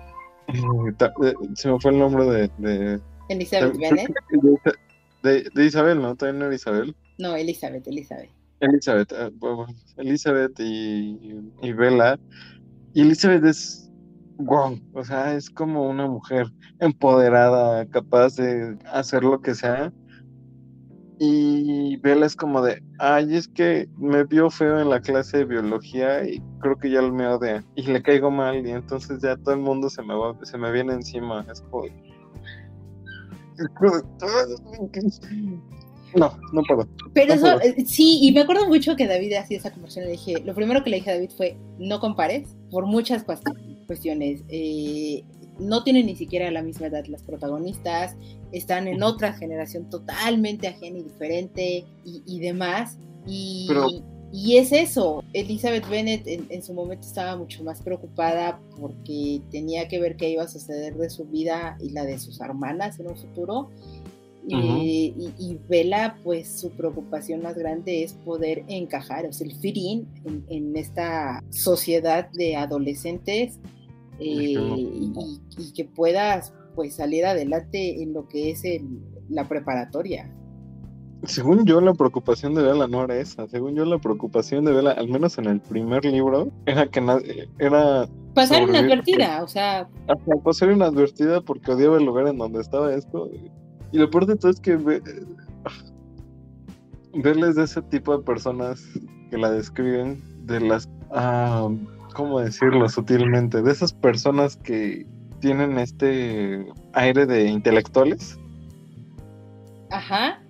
se 1.54 1.70
me 1.70 1.80
fue 1.80 1.90
el 1.90 1.98
nombre 1.98 2.24
de. 2.24 2.50
de 2.58 3.00
Elizabeth 3.28 3.76
Bennet. 3.78 4.10
De, 5.22 5.48
de, 5.54 5.64
Isabel, 5.64 6.02
¿no? 6.02 6.16
También 6.16 6.40
no 6.40 6.46
era 6.46 6.54
Isabel. 6.54 6.96
No, 7.18 7.36
Elizabeth, 7.36 7.86
Elizabeth. 7.86 8.30
Elizabeth, 8.60 9.12
eh, 9.12 9.30
Elizabeth 9.98 10.58
y, 10.58 11.40
y 11.62 11.72
Bella. 11.72 12.18
Y 12.92 13.02
Elizabeth 13.02 13.44
es 13.44 13.82
wow, 14.44 14.78
o 14.92 15.04
sea, 15.04 15.34
es 15.34 15.50
como 15.50 15.88
una 15.88 16.06
mujer 16.06 16.46
empoderada, 16.80 17.86
capaz 17.86 18.36
de 18.36 18.76
hacer 18.92 19.24
lo 19.24 19.40
que 19.40 19.54
sea. 19.54 19.92
Y 21.24 21.98
Bella 21.98 22.26
es 22.26 22.34
como 22.34 22.60
de, 22.62 22.82
ay, 22.98 23.36
es 23.36 23.46
que 23.46 23.88
me 23.96 24.24
vio 24.24 24.50
feo 24.50 24.80
en 24.80 24.90
la 24.90 25.00
clase 25.00 25.38
de 25.38 25.44
biología 25.44 26.28
y 26.28 26.42
creo 26.58 26.76
que 26.76 26.90
ya 26.90 27.00
me 27.00 27.28
odia. 27.28 27.64
Y 27.76 27.82
le 27.82 28.02
caigo 28.02 28.28
mal 28.28 28.66
y 28.66 28.72
entonces 28.72 29.22
ya 29.22 29.36
todo 29.36 29.54
el 29.54 29.60
mundo 29.60 29.88
se 29.88 30.02
me 30.02 30.16
va, 30.16 30.36
se 30.42 30.58
me 30.58 30.72
viene 30.72 30.94
encima. 30.94 31.46
Es 31.48 31.60
como... 31.60 31.84
No, 36.16 36.36
no 36.52 36.62
puedo. 36.64 36.88
Pero 37.14 37.34
eso, 37.34 37.60
eh, 37.60 37.84
sí, 37.86 38.18
y 38.22 38.32
me 38.32 38.40
acuerdo 38.40 38.66
mucho 38.66 38.96
que 38.96 39.06
David 39.06 39.34
hacía 39.34 39.58
esa 39.58 39.70
conversación. 39.70 40.06
Le 40.06 40.12
dije, 40.12 40.42
lo 40.44 40.56
primero 40.56 40.82
que 40.82 40.90
le 40.90 40.96
dije 40.96 41.12
a 41.12 41.14
David 41.14 41.30
fue, 41.36 41.56
no 41.78 42.00
compares, 42.00 42.56
por 42.68 42.86
muchas 42.86 43.24
cuestiones. 43.86 44.42
Eh, 44.48 45.22
no 45.58 45.82
tienen 45.82 46.06
ni 46.06 46.16
siquiera 46.16 46.50
la 46.50 46.62
misma 46.62 46.86
edad 46.86 47.04
las 47.06 47.22
protagonistas, 47.22 48.16
están 48.52 48.88
en 48.88 49.02
otra 49.02 49.32
generación 49.32 49.88
totalmente 49.88 50.68
ajena 50.68 50.98
y 50.98 51.02
diferente 51.02 51.84
y, 52.04 52.40
demás. 52.40 52.98
Y, 53.26 53.68
y, 54.32 54.56
es 54.56 54.72
eso, 54.72 55.24
Elizabeth 55.32 55.88
Bennet 55.88 56.26
en, 56.26 56.62
su 56.62 56.74
momento 56.74 57.06
estaba 57.06 57.36
mucho 57.36 57.62
más 57.64 57.80
preocupada 57.82 58.60
porque 58.80 59.40
tenía 59.50 59.88
que 59.88 60.00
ver 60.00 60.16
qué 60.16 60.30
iba 60.30 60.42
a 60.42 60.48
suceder 60.48 60.96
de 60.96 61.10
su 61.10 61.24
vida 61.24 61.76
y 61.80 61.90
la 61.90 62.04
de 62.04 62.18
sus 62.18 62.40
hermanas 62.40 62.98
en 63.00 63.08
un 63.08 63.16
futuro. 63.16 63.70
Eh, 64.48 65.14
y, 65.16 65.32
y, 65.38 65.58
Vela, 65.68 66.18
pues 66.24 66.60
su 66.60 66.70
preocupación 66.70 67.42
más 67.42 67.56
grande 67.56 68.02
es 68.02 68.14
poder 68.14 68.64
encajar, 68.66 69.24
o 69.24 69.32
sea, 69.32 69.46
el 69.46 69.54
fit 69.54 69.76
in, 69.76 70.08
en 70.48 70.76
esta 70.76 71.44
sociedad 71.50 72.28
de 72.32 72.56
adolescentes 72.56 73.60
eh, 74.18 74.54
y, 74.58 75.72
que 75.74 75.84
puedas 75.84 76.52
pues 76.74 76.96
salir 76.96 77.24
adelante 77.26 78.02
en 78.02 78.12
lo 78.12 78.28
que 78.28 78.50
es 78.50 78.62
la 79.28 79.48
preparatoria. 79.48 80.30
Según 81.24 81.64
yo, 81.64 81.80
la 81.80 81.94
preocupación 81.94 82.54
de 82.54 82.62
Vela 82.62 82.88
no 82.88 83.04
era 83.04 83.16
esa. 83.16 83.46
Según 83.46 83.76
yo, 83.76 83.84
la 83.84 83.98
preocupación 83.98 84.64
de 84.64 84.72
Vela, 84.72 84.92
al 84.92 85.08
menos 85.08 85.38
en 85.38 85.46
el 85.46 85.60
primer 85.60 86.04
libro, 86.04 86.50
era 86.66 86.86
que 86.86 87.00
era... 87.60 88.08
Pasar 88.34 88.62
inadvertida, 88.62 89.42
o 89.42 89.46
sea... 89.48 89.88
pasar 90.42 90.72
inadvertida 90.72 91.40
porque 91.40 91.70
odiaba 91.70 91.98
el 91.98 92.04
lugar 92.04 92.26
en 92.26 92.38
donde 92.38 92.60
estaba 92.60 92.92
esto. 92.92 93.30
Y 93.92 93.98
lo 93.98 94.10
peor 94.10 94.26
de 94.26 94.36
todo 94.36 94.50
es 94.50 94.58
que 94.58 94.76
verles 97.14 97.54
de 97.54 97.64
ese 97.64 97.82
tipo 97.82 98.16
de 98.16 98.24
personas 98.24 98.82
que 99.30 99.38
la 99.38 99.50
describen, 99.50 100.20
de 100.46 100.60
las... 100.60 100.88
Ah, 101.12 101.68
¿cómo 102.12 102.40
decirlo 102.40 102.88
sutilmente? 102.88 103.62
De 103.62 103.72
esas 103.72 103.92
personas 103.92 104.56
que 104.56 105.06
tienen 105.40 105.78
este 105.78 106.66
aire 106.92 107.26
de 107.26 107.48
intelectuales. 107.48 108.38
Ajá. 109.90 110.40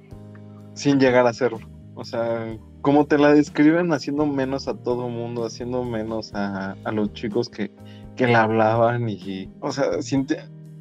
Sin 0.74 1.00
llegar 1.00 1.26
a 1.26 1.32
serlo. 1.32 1.60
O 1.94 2.04
sea, 2.04 2.56
como 2.82 3.06
te 3.06 3.18
la 3.18 3.32
describen, 3.32 3.92
haciendo 3.92 4.26
menos 4.26 4.68
a 4.68 4.74
todo 4.74 5.08
mundo, 5.08 5.44
haciendo 5.44 5.84
menos 5.84 6.32
a, 6.34 6.76
los 6.92 7.12
chicos 7.12 7.48
que, 7.48 7.70
que 8.16 8.26
la 8.26 8.42
hablaban 8.42 9.08
y, 9.08 9.50
o 9.60 9.72
sea, 9.72 9.86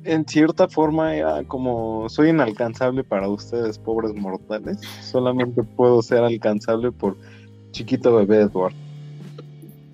en 0.03 0.27
cierta 0.27 0.67
forma 0.67 1.15
era 1.15 1.43
como 1.43 2.09
soy 2.09 2.29
inalcanzable 2.29 3.03
para 3.03 3.29
ustedes, 3.29 3.77
pobres 3.77 4.13
mortales. 4.13 4.79
Solamente 5.01 5.63
puedo 5.63 6.01
ser 6.01 6.23
alcanzable 6.23 6.91
por 6.91 7.17
chiquito 7.71 8.15
bebé 8.15 8.41
Edward 8.41 8.73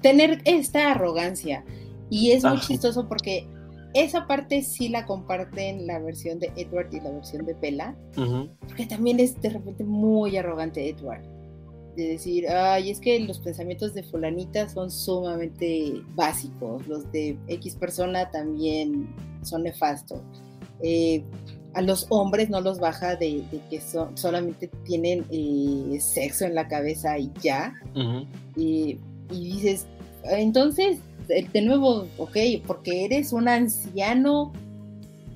tener 0.02 0.41
esta 0.45 0.91
arrogancia. 0.91 1.64
Y 2.10 2.32
es 2.32 2.43
muy 2.43 2.60
chistoso 2.60 3.08
porque 3.08 3.48
esa 3.93 4.28
parte 4.28 4.62
sí 4.62 4.89
la 4.89 5.06
comparten 5.06 5.88
la 5.88 6.00
versión 6.00 6.39
de 6.39 6.52
Edward 6.56 6.93
y 6.93 7.00
la 7.00 7.12
versión 7.12 7.45
de 7.45 7.54
Bella, 7.54 7.95
porque 8.68 8.86
también 8.86 9.20
es 9.20 9.39
de 9.41 9.50
repente 9.50 9.84
muy 9.84 10.38
arrogante 10.38 10.88
Edward. 10.88 11.24
De 11.95 12.10
decir, 12.10 12.48
ay, 12.48 12.91
es 12.91 13.00
que 13.00 13.20
los 13.22 13.39
pensamientos 13.39 13.95
de 13.95 14.04
fulanita 14.04 14.70
son 14.70 14.91
sumamente 14.91 16.04
básicos, 16.14 16.88
los 16.88 17.12
de 17.12 17.39
X 17.48 17.76
persona 17.76 18.30
también 18.30 19.08
son 19.41 19.64
nefastos. 19.64 20.22
Eh, 20.84 21.24
a 21.74 21.82
los 21.82 22.06
hombres 22.10 22.50
no 22.52 22.62
los 22.62 22.80
baja 22.80 23.16
de, 23.16 23.43
que 23.70 23.82
son, 23.82 24.16
solamente 24.16 24.70
tienen 24.84 25.26
eh, 25.32 25.98
sexo 26.00 26.45
en 26.45 26.54
la 26.54 26.68
cabeza 26.68 27.18
y 27.18 27.32
ya. 27.41 27.74
y 28.56 29.00
dices, 29.30 29.86
entonces, 30.23 30.99
de 31.28 31.61
nuevo, 31.61 32.07
ok, 32.17 32.38
porque 32.65 33.05
eres 33.05 33.34
un 33.34 33.47
anciano, 33.47 34.53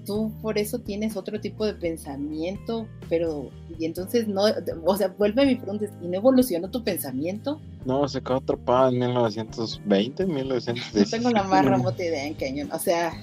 tú 0.06 0.32
por 0.42 0.58
eso 0.58 0.80
tienes 0.80 1.16
otro 1.16 1.40
tipo 1.40 1.66
de 1.66 1.74
pensamiento, 1.74 2.88
pero, 3.10 3.50
y 3.78 3.86
entonces 3.86 4.28
no, 4.28 4.44
o 4.86 4.96
sea, 4.96 5.10
vuelve 5.18 5.44
a 5.44 5.46
mi 5.46 5.56
pregunta, 5.56 5.86
¿y 6.02 6.08
no 6.08 6.16
evolucionó 6.16 6.70
tu 6.70 6.84
pensamiento? 6.84 7.60
No, 7.86 8.08
se 8.08 8.22
quedó 8.22 8.38
atrapada 8.38 8.90
en 8.90 9.00
1920, 9.00 10.26
1910. 10.26 10.96
No 11.12 11.18
tengo 11.18 11.30
la 11.32 11.44
más 11.44 11.66
remota 11.70 12.04
idea 12.04 12.26
en 12.26 12.36
qué 12.36 12.48
año, 12.48 12.68
o 12.72 12.80
sea... 12.80 13.14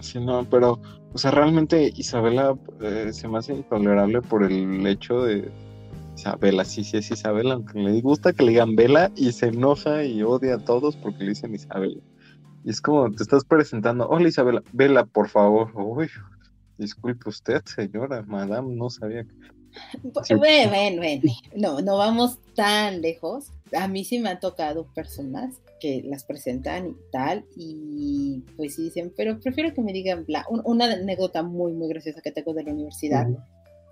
Sí, 0.00 0.20
no, 0.20 0.46
pero, 0.50 0.78
o 1.14 1.18
sea, 1.18 1.30
realmente 1.30 1.90
Isabela 1.96 2.54
eh, 2.82 3.08
se 3.12 3.28
me 3.28 3.38
hace 3.38 3.54
intolerable 3.54 4.20
por 4.20 4.44
el 4.44 4.86
hecho 4.86 5.22
de 5.22 5.50
Isabela, 6.16 6.64
sí, 6.64 6.82
sí 6.82 6.96
es 6.96 7.10
Isabela, 7.10 7.54
aunque 7.54 7.78
le 7.78 8.00
gusta 8.00 8.32
que 8.32 8.42
le 8.42 8.52
digan 8.52 8.74
Vela 8.74 9.12
y 9.16 9.32
se 9.32 9.48
enoja 9.48 10.02
y 10.02 10.22
odia 10.22 10.54
a 10.54 10.64
todos 10.64 10.96
porque 10.96 11.24
le 11.24 11.30
dicen 11.30 11.54
Isabela. 11.54 12.00
Y 12.64 12.70
es 12.70 12.80
como 12.80 13.10
te 13.12 13.22
estás 13.22 13.44
presentando, 13.44 14.08
hola 14.08 14.28
Isabela, 14.28 14.62
Vela, 14.72 15.04
por 15.04 15.28
favor. 15.28 15.70
Uy, 15.74 16.08
disculpe 16.78 17.28
usted, 17.28 17.62
señora, 17.66 18.22
madame, 18.22 18.74
no 18.74 18.88
sabía 18.88 19.24
que... 19.24 19.34
Bueno, 20.34 20.70
bueno, 20.70 20.96
bueno, 20.96 21.32
no, 21.54 21.82
no 21.82 21.98
vamos 21.98 22.38
tan 22.54 23.02
lejos. 23.02 23.52
A 23.76 23.86
mí 23.86 24.04
sí 24.04 24.18
me 24.18 24.30
han 24.30 24.40
tocado 24.40 24.86
personas 24.94 25.60
que 25.80 26.02
las 26.02 26.24
presentan 26.24 26.86
y 26.88 26.96
tal, 27.12 27.44
y 27.54 28.42
pues 28.56 28.76
sí 28.76 28.84
dicen, 28.84 29.12
pero 29.14 29.38
prefiero 29.38 29.74
que 29.74 29.82
me 29.82 29.92
digan 29.92 30.24
bla. 30.24 30.46
una 30.48 30.86
anécdota 30.86 31.42
muy, 31.42 31.74
muy 31.74 31.88
graciosa 31.88 32.22
que 32.22 32.32
tengo 32.32 32.54
de 32.54 32.64
la 32.64 32.72
universidad 32.72 33.26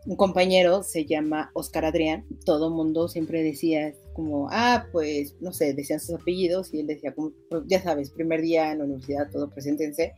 un 0.07 0.17
compañero 0.17 0.83
se 0.83 1.07
llama 1.07 1.51
Oscar 1.55 1.87
Adrián, 1.87 2.25
todo 2.45 2.71
mundo 2.71 3.09
siempre 3.09 3.43
decía 3.43 3.95
como, 4.13 4.49
ah, 4.51 4.87
pues, 4.93 5.35
no 5.41 5.53
sé, 5.53 5.73
decían 5.73 6.01
sus 6.01 6.21
apellidos 6.21 6.73
y 6.73 6.81
él 6.81 6.87
decía, 6.87 7.15
como, 7.15 7.33
pues, 7.49 7.63
ya 7.67 7.83
sabes, 7.83 8.11
primer 8.11 8.43
día 8.43 8.71
en 8.73 8.79
la 8.79 8.85
universidad, 8.85 9.31
todo 9.31 9.49
preséntense. 9.49 10.13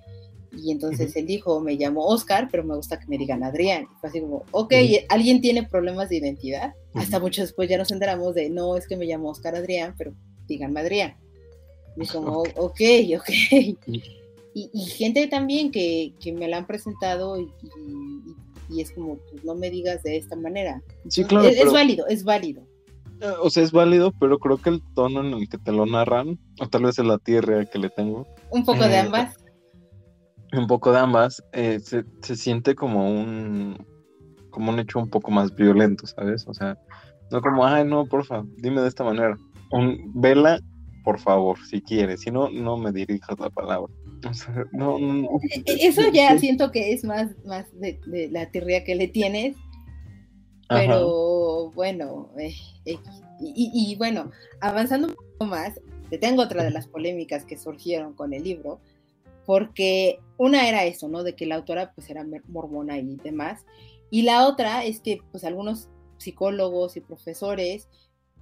Y 0.53 0.71
entonces 0.71 1.15
él 1.17 1.27
dijo, 1.27 1.61
me 1.61 1.75
llamo 1.75 2.05
Oscar, 2.07 2.49
pero 2.51 2.65
me 2.65 2.75
gusta 2.75 2.99
que 2.99 3.07
me 3.07 3.19
digan 3.19 3.45
Adrián. 3.45 3.85
Y 3.85 4.01
fue 4.01 4.09
así 4.09 4.21
como, 4.21 4.45
ok, 4.51 4.73
¿alguien 5.09 5.41
tiene 5.41 5.65
problemas 5.65 6.09
de 6.09 6.17
identidad? 6.17 6.75
Hasta 6.95 7.21
mucho 7.21 7.43
después 7.43 7.69
ya 7.69 7.79
nos 7.79 7.91
enteramos 7.91 8.35
de, 8.35 8.51
no, 8.51 8.77
es 8.77 8.87
que 8.87 8.97
me 8.97 9.07
llamo 9.07 9.31
Oscar 9.31 9.55
Adrián, 9.55 9.95
pero 9.97 10.15
díganme 10.47 10.81
Adrián. 10.81 11.17
Y 11.97 12.07
como, 12.07 12.41
ok, 12.57 12.81
ok. 13.19 13.31
Y, 14.55 14.87
gente 14.87 15.27
también 15.27 15.71
que, 15.71 16.15
que, 16.19 16.33
me 16.33 16.49
la 16.49 16.57
han 16.57 16.67
presentado 16.67 17.39
y, 17.39 17.43
y 17.43 18.46
es 18.81 18.93
como, 18.93 19.19
pues 19.31 19.45
no 19.45 19.55
me 19.55 19.71
digas 19.71 20.03
de 20.03 20.17
esta 20.17 20.37
manera. 20.37 20.83
Sí, 21.09 21.25
claro. 21.25 21.49
Es, 21.49 21.73
válido, 21.73 22.07
es 22.09 22.25
válido. 22.25 22.63
Eh, 23.21 23.33
o 23.41 23.51
sea, 23.51 23.63
es 23.63 23.73
válido, 23.73 24.13
pero 24.19 24.39
creo 24.39 24.59
que 24.59 24.71
el 24.71 24.83
tono 24.95 25.21
en 25.21 25.35
el 25.35 25.49
que 25.49 25.59
te 25.59 25.73
lo 25.73 25.87
narran, 25.87 26.39
o 26.61 26.69
tal 26.69 26.85
vez 26.85 26.99
es 26.99 27.05
la 27.05 27.19
tierra 27.19 27.65
que 27.65 27.79
le 27.79 27.91
tengo. 27.91 28.27
Un 28.51 28.65
poco 28.65 28.87
de 28.87 28.95
eh, 28.95 28.99
ambas. 28.99 29.37
Un 30.53 30.67
poco 30.67 30.93
de 30.93 30.99
ambas. 30.99 31.43
Eh, 31.53 31.81
se, 31.81 32.05
se, 32.23 32.37
siente 32.37 32.75
como 32.75 33.11
un 33.11 33.77
como 34.51 34.73
un 34.73 34.79
hecho 34.79 34.99
un 34.99 35.11
poco 35.11 35.31
más 35.31 35.55
violento, 35.55 36.07
¿sabes? 36.07 36.47
O 36.49 36.55
sea, 36.55 36.79
no 37.31 37.43
como, 37.43 37.67
ay, 37.67 37.85
no, 37.85 38.07
porfa, 38.07 38.43
dime 38.57 38.81
de 38.81 38.89
esta 38.89 39.05
manera. 39.05 39.37
Un, 39.71 40.13
vela, 40.15 40.59
por 41.05 41.19
favor, 41.19 41.59
si 41.67 41.83
quieres, 41.83 42.23
si 42.23 42.31
no, 42.31 42.49
no 42.49 42.79
me 42.79 42.91
dirijas 42.91 43.39
la 43.39 43.51
palabra. 43.51 43.93
E, 45.43 45.63
e, 45.67 45.87
eso 45.87 46.03
ya 46.13 46.39
siento 46.39 46.71
que 46.71 46.93
es 46.93 47.05
más, 47.05 47.31
más 47.45 47.67
de, 47.79 47.99
la 48.31 48.51
tirria 48.51 48.85
que 48.85 48.95
le 48.95 49.09
tienes. 49.09 49.57
Pero 50.69 51.71
bueno, 51.73 52.31
eh, 52.39 52.55
y, 53.41 53.95
bueno, 53.97 54.33
avanzando 54.61 55.09
un 55.09 55.15
poco 55.15 55.45
más, 55.45 55.81
te 56.11 56.19
tengo 56.19 56.43
otra 56.43 56.65
de 56.65 56.71
las 56.71 56.89
polémicas 56.89 57.45
que 57.45 57.57
surgieron 57.57 58.15
con 58.15 58.33
el 58.33 58.43
libro, 58.43 58.81
porque 59.45 60.19
una 60.39 60.69
era 60.69 60.85
eso, 60.85 61.09
¿no? 61.09 61.23
De 61.23 61.37
que 61.37 61.47
la 61.47 61.55
autora 61.55 61.93
pues 61.95 62.11
era 62.11 62.27
mormona 62.49 62.99
y 62.99 63.17
demás, 63.23 63.65
y 64.11 64.23
la 64.23 64.47
otra 64.49 64.85
es 64.85 65.01
que 65.01 65.21
pues 65.31 65.45
algunos 65.45 65.89
psicólogos 66.19 66.97
y 66.97 67.01
profesores 67.01 67.89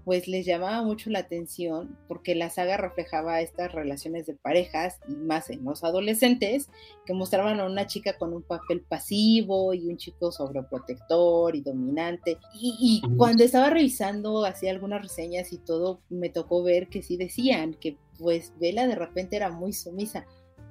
pues 0.04 0.28
les 0.28 0.44
llamaba 0.44 0.82
mucho 0.82 1.10
la 1.10 1.20
atención 1.20 1.98
porque 2.08 2.34
la 2.34 2.50
saga 2.50 2.76
reflejaba 2.76 3.40
estas 3.40 3.72
relaciones 3.72 4.26
de 4.26 4.34
parejas 4.34 5.00
y 5.08 5.14
más 5.14 5.50
en 5.50 5.64
los 5.64 5.82
adolescentes 5.84 6.68
que 7.06 7.14
mostraban 7.14 7.60
a 7.60 7.66
una 7.66 7.86
chica 7.86 8.16
con 8.18 8.32
un 8.32 8.42
papel 8.42 8.82
pasivo 8.82 9.72
y 9.74 9.88
un 9.88 9.96
chico 9.96 10.30
sobreprotector 10.30 11.56
y 11.56 11.62
dominante. 11.62 12.38
Y, 12.54 13.02
cuando 13.16 13.44
estaba 13.44 13.70
revisando, 13.70 14.44
hacía 14.44 14.70
algunas 14.70 15.02
reseñas 15.02 15.52
y 15.52 15.58
todo, 15.58 16.00
me 16.08 16.28
tocó 16.28 16.62
ver 16.62 16.88
que 16.88 17.02
sí 17.02 17.16
decían 17.16 17.74
que 17.74 17.96
pues 18.18 18.52
Vela 18.60 18.86
de 18.86 18.94
repente 18.94 19.36
era 19.36 19.50
muy 19.50 19.72
sumisa. 19.72 20.26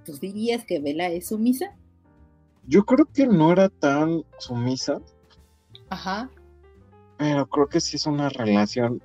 ¿Tú 0.06 0.14
dirías 0.18 0.66
que 0.66 0.80
Vela 0.80 1.08
es 1.08 1.28
sumisa? 1.28 1.76
Yo 2.68 2.86
creo 2.86 3.06
que 3.12 3.28
no 3.28 3.52
era 3.52 3.70
tan 3.70 4.24
sumisa. 4.38 5.02
Ajá 5.90 6.30
pero 7.18 7.48
creo 7.48 7.68
que 7.68 7.80
sí 7.80 7.96
es 7.96 8.06
una 8.06 8.30
relación. 8.30 9.02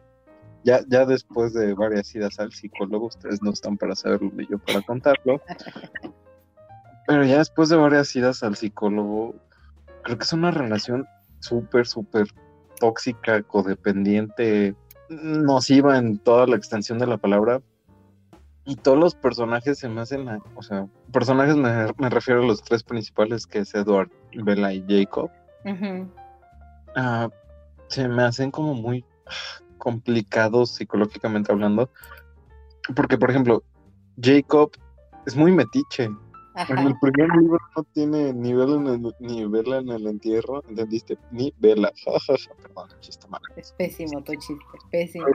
Ya, 0.68 0.80
ya 0.86 1.06
después 1.06 1.54
de 1.54 1.72
varias 1.72 2.14
idas 2.14 2.38
al 2.38 2.52
psicólogo, 2.52 3.06
ustedes 3.06 3.40
no 3.42 3.52
están 3.52 3.78
para 3.78 3.96
saberlo 3.96 4.30
ni 4.34 4.46
yo 4.48 4.58
para 4.58 4.82
contarlo. 4.82 5.40
pero 7.06 7.24
ya 7.24 7.38
después 7.38 7.70
de 7.70 7.76
varias 7.76 8.14
idas 8.14 8.42
al 8.42 8.54
psicólogo, 8.54 9.34
creo 10.02 10.18
que 10.18 10.24
es 10.24 10.32
una 10.34 10.50
relación 10.50 11.06
súper, 11.38 11.86
súper 11.86 12.26
tóxica, 12.78 13.42
codependiente, 13.44 14.76
nociva 15.08 15.96
en 15.96 16.18
toda 16.18 16.46
la 16.46 16.56
extensión 16.56 16.98
de 16.98 17.06
la 17.06 17.16
palabra. 17.16 17.62
Y 18.66 18.76
todos 18.76 18.98
los 18.98 19.14
personajes 19.14 19.78
se 19.78 19.88
me 19.88 20.02
hacen, 20.02 20.28
o 20.54 20.62
sea, 20.62 20.86
personajes 21.10 21.56
me, 21.56 22.10
refiero 22.10 22.42
a 22.42 22.46
los 22.46 22.62
tres 22.62 22.82
principales, 22.82 23.46
que 23.46 23.60
es 23.60 23.74
Edward, 23.74 24.10
Bella 24.34 24.70
y 24.70 24.84
Jacob. 24.86 25.30
Ah, 26.94 27.30
se 27.86 28.06
me 28.06 28.22
hacen 28.24 28.50
como 28.50 28.74
muy 28.74 29.02
complicados 29.78 30.74
psicológicamente 30.74 31.52
hablando. 31.52 31.90
Porque, 32.94 33.16
por 33.16 33.30
ejemplo, 33.30 33.62
Jacob 34.20 34.70
es 35.26 35.36
muy 35.36 35.52
metiche. 35.52 36.10
En 36.68 36.78
el 36.78 36.98
primer 36.98 37.30
libro 37.36 37.58
no 37.76 37.84
tiene 37.84 38.32
ni 38.32 38.52
vela 38.52 38.76
en 38.76 38.86
el, 38.88 39.14
ni 39.20 39.46
vela 39.46 39.78
en 39.78 39.90
el 39.90 40.06
entierro, 40.08 40.64
¿entendiste? 40.68 41.16
Ni 41.30 41.54
vela. 41.58 41.92
Perdón, 42.60 42.88
chiste 43.00 43.28
malo. 43.28 43.44
Es 43.56 43.72
pésimo 43.72 44.22
tu 44.24 44.32
chiste, 44.32 44.64
pésimo. 44.90 45.26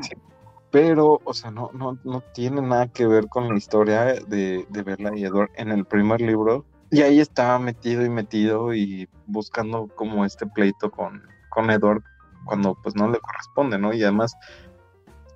Pero, 0.69 1.21
o 1.23 1.33
sea, 1.33 1.51
no, 1.51 1.69
no, 1.73 1.97
no 2.03 2.21
tiene 2.33 2.61
nada 2.61 2.87
que 2.87 3.07
ver 3.07 3.29
con 3.29 3.47
la 3.47 3.55
historia 3.55 4.05
de, 4.05 4.65
de 4.67 4.83
Bella 4.83 5.15
y 5.15 5.23
Edward 5.23 5.51
en 5.55 5.69
el 5.69 5.85
primer 5.85 6.19
libro. 6.19 6.65
Y 6.89 7.01
ahí 7.01 7.19
estaba 7.19 7.57
metido 7.57 8.03
y 8.03 8.09
metido 8.09 8.73
y 8.73 9.07
buscando 9.27 9.87
como 9.95 10.25
este 10.25 10.45
pleito 10.47 10.91
con, 10.91 11.23
con 11.49 11.69
Edward 11.69 12.03
cuando 12.45 12.75
pues 12.75 12.95
no 12.95 13.09
le 13.09 13.19
corresponde, 13.19 13.77
¿no? 13.77 13.93
Y 13.93 14.03
además, 14.03 14.35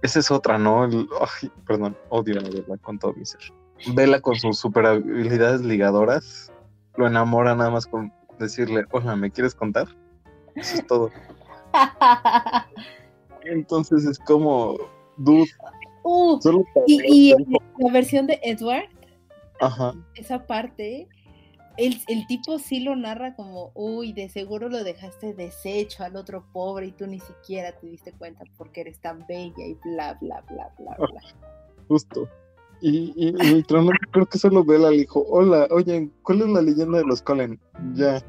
esa 0.02 0.20
es 0.20 0.32
otra, 0.32 0.58
¿no? 0.58 0.86
El, 0.86 1.08
perdón, 1.66 1.98
odio 2.10 2.40
a 2.40 2.44
Bella 2.44 2.78
con 2.82 3.00
todo 3.00 3.14
mi 3.14 3.26
ser. 3.26 3.42
Vela 3.94 4.20
con 4.22 4.36
sus 4.36 4.58
super 4.58 4.86
habilidades 4.86 5.62
ligadoras 5.62 6.52
lo 6.98 7.08
enamora 7.08 7.56
nada 7.56 7.70
más 7.70 7.86
con 7.86 8.12
decirle, 8.40 8.86
hola, 8.92 9.16
¿me 9.16 9.32
quieres 9.32 9.56
contar? 9.56 9.88
Eso 10.56 10.76
es 10.76 10.88
todo. 10.88 11.12
Entonces 13.44 14.06
es 14.06 14.20
como, 14.20 14.76
dude. 15.16 15.50
Uh, 16.04 16.40
y, 16.88 17.36
la 17.78 17.92
versión 17.92 18.28
de 18.28 18.40
Edward, 18.42 18.90
Ajá. 19.60 19.94
esa 20.16 20.46
parte, 20.46 21.08
el, 21.78 22.02
el, 22.08 22.28
tipo 22.28 22.60
sí 22.60 22.80
lo 22.80 22.96
narra 22.96 23.36
como, 23.36 23.72
uy, 23.76 24.14
de 24.14 24.30
seguro 24.30 24.70
lo 24.70 24.84
dejaste 24.84 25.34
deshecho 25.34 26.04
al 26.04 26.16
otro 26.16 26.46
pobre 26.52 26.88
y 26.88 26.92
tú 26.92 27.08
ni 27.08 27.20
siquiera 27.20 27.72
te 27.72 27.88
diste 27.88 28.12
cuenta 28.14 28.44
porque 28.58 28.82
eres 28.82 29.00
tan 29.00 29.26
bella 29.28 29.66
y 29.66 29.76
bla, 29.84 30.18
bla, 30.22 30.44
bla, 30.50 30.74
bla, 30.78 30.96
bla. 30.98 31.22
Justo. 31.88 32.28
Y, 32.82 33.14
y, 33.16 33.58
y 33.58 33.64
creo 33.64 34.26
que 34.28 34.38
solo 34.38 34.64
Bella 34.64 34.92
le 34.92 34.98
dijo, 34.98 35.26
hola, 35.28 35.68
oye, 35.72 36.10
¿cuál 36.22 36.42
es 36.42 36.48
la 36.50 36.62
leyenda 36.62 37.00
de 37.00 37.06
los 37.06 37.22
Colen? 37.22 37.60
Ya, 37.96 38.22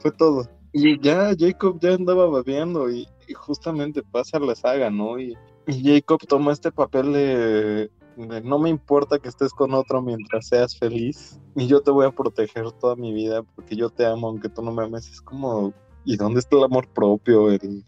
fue 0.00 0.10
todo. 0.12 0.48
Y 0.72 1.00
ya 1.00 1.32
Jacob 1.38 1.78
ya 1.80 1.94
andaba 1.94 2.26
babeando 2.26 2.90
y, 2.90 3.08
justamente 3.34 4.02
pasa 4.02 4.38
la 4.38 4.54
saga, 4.54 4.90
¿no? 4.90 5.18
Y, 5.18 5.36
Jacob 5.66 6.20
toma 6.28 6.52
este 6.52 6.70
papel 6.70 7.12
de, 7.12 7.90
no 8.16 8.58
me 8.58 8.70
importa 8.70 9.18
que 9.18 9.28
estés 9.28 9.52
con 9.52 9.74
otro 9.74 10.02
mientras 10.02 10.48
seas 10.48 10.78
feliz 10.78 11.40
y 11.54 11.66
yo 11.66 11.82
te 11.82 11.90
voy 11.90 12.06
a 12.06 12.10
proteger 12.10 12.70
toda 12.72 12.96
mi 12.96 13.12
vida 13.12 13.42
porque 13.42 13.76
yo 13.76 13.90
te 13.90 14.06
amo 14.06 14.28
aunque 14.28 14.48
tú 14.48 14.62
no 14.62 14.72
me 14.72 14.84
ames. 14.84 15.10
Es 15.10 15.20
como, 15.20 15.72
¿y 16.04 16.16
dónde 16.16 16.40
está 16.40 16.56
el 16.56 16.64
amor 16.64 16.88
propio? 16.88 17.50
El, 17.50 17.84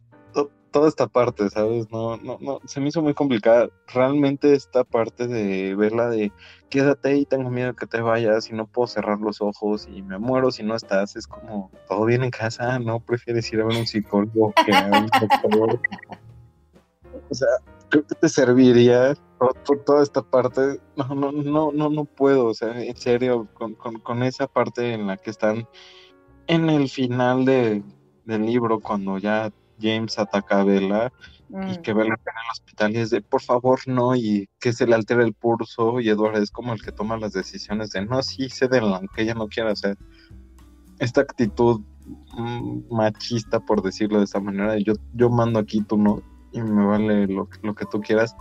toda 0.71 0.89
esta 0.89 1.07
parte, 1.07 1.49
¿sabes? 1.51 1.91
No, 1.91 2.17
no, 2.19 2.39
no, 2.41 2.61
se 2.67 2.81
me 2.81 2.89
hizo 2.89 3.03
muy 3.03 3.15
complicada. 3.15 3.69
Realmente 3.87 4.53
esta 4.53 4.85
parte 4.85 5.27
de 5.27 5.75
verla 5.75 6.09
de 6.09 6.33
quédate 6.69 7.17
y 7.17 7.25
tengo 7.25 7.51
miedo 7.51 7.75
que 7.75 7.87
te 7.87 8.01
vayas 8.01 8.51
y 8.51 8.55
no 8.55 8.67
puedo 8.67 8.87
cerrar 8.87 9.19
los 9.21 9.41
ojos 9.41 9.89
y 9.91 10.03
me 10.03 10.19
muero 10.19 10.51
si 10.51 10.63
no 10.63 10.77
estás, 10.77 11.17
es 11.17 11.27
como 11.27 11.71
todo 11.89 12.05
bien 12.05 12.23
en 12.23 12.31
casa, 12.31 12.79
no 12.79 13.01
prefieres 13.01 13.53
ir 13.53 13.61
a 13.61 13.67
ver 13.67 13.79
un 13.79 13.87
psicólogo 13.87 14.53
que 14.65 14.75
a 14.75 14.91
un 15.01 15.07
doctor. 15.07 15.81
O 17.31 17.35
sea, 17.35 17.49
creo 17.91 18.07
que 18.07 18.15
te 18.15 18.29
serviría 18.29 19.15
toda 19.87 20.03
esta 20.03 20.23
parte. 20.23 20.81
No, 20.97 21.15
no, 21.15 21.33
no, 21.33 21.73
no, 21.73 21.89
no 21.91 22.05
puedo, 22.05 22.47
o 22.47 22.55
sea, 22.55 22.81
en 22.83 22.97
serio, 22.97 23.49
con, 23.55 23.75
con, 23.75 24.01
con 24.01 24.23
esa 24.23 24.47
parte 24.47 24.93
en 24.93 25.07
la 25.07 25.17
que 25.17 25.31
están 25.31 25.69
en 26.47 26.71
el 26.71 26.89
final 26.89 27.45
de, 27.45 27.83
del 28.25 28.47
libro, 28.47 28.81
cuando 28.81 29.19
ya 29.19 29.51
James 29.81 30.19
ataca 30.19 30.61
a 30.61 30.65
Bella 30.65 31.13
y 31.51 31.79
mm. 31.79 31.83
que 31.83 31.93
Bella 31.93 32.15
está 32.15 32.31
en 32.31 32.37
el 32.37 32.51
hospital 32.53 32.93
y 32.93 32.99
es 32.99 33.11
de 33.11 33.23
por 33.23 33.41
favor 33.41 33.79
no 33.87 34.15
y 34.15 34.49
que 34.61 34.73
se 34.73 34.87
le 34.87 34.95
altera 34.95 35.23
el 35.23 35.33
pulso 35.33 36.01
y 36.01 36.11
Edward 36.11 36.37
es 36.37 36.51
como 36.51 36.75
el 36.75 36.83
que 36.83 36.93
toma 36.93 37.17
las 37.17 37.33
decisiones 37.33 37.91
de 37.91 38.05
no, 38.05 38.23
sí, 38.23 38.49
cédela 38.51 38.97
aunque 38.97 39.23
ella 39.23 39.35
no 39.35 39.49
quiera 39.49 39.73
hacer. 39.73 39.97
Esta 40.99 41.21
actitud 41.21 41.81
mm, 42.37 42.95
machista, 42.95 43.61
por 43.61 43.83
decirlo 43.83 44.19
de 44.19 44.25
esa 44.25 44.41
manera, 44.41 44.77
yo, 44.79 44.95
yo 45.15 45.31
mando 45.31 45.61
aquí, 45.61 45.81
tú 45.83 45.97
no, 45.97 46.23
y 46.53 46.61
me 46.61 46.85
vale 46.85 47.27
lo, 47.29 47.49
lo 47.63 47.75
que 47.75 47.87
tú 47.87 48.01
quieras. 48.01 48.35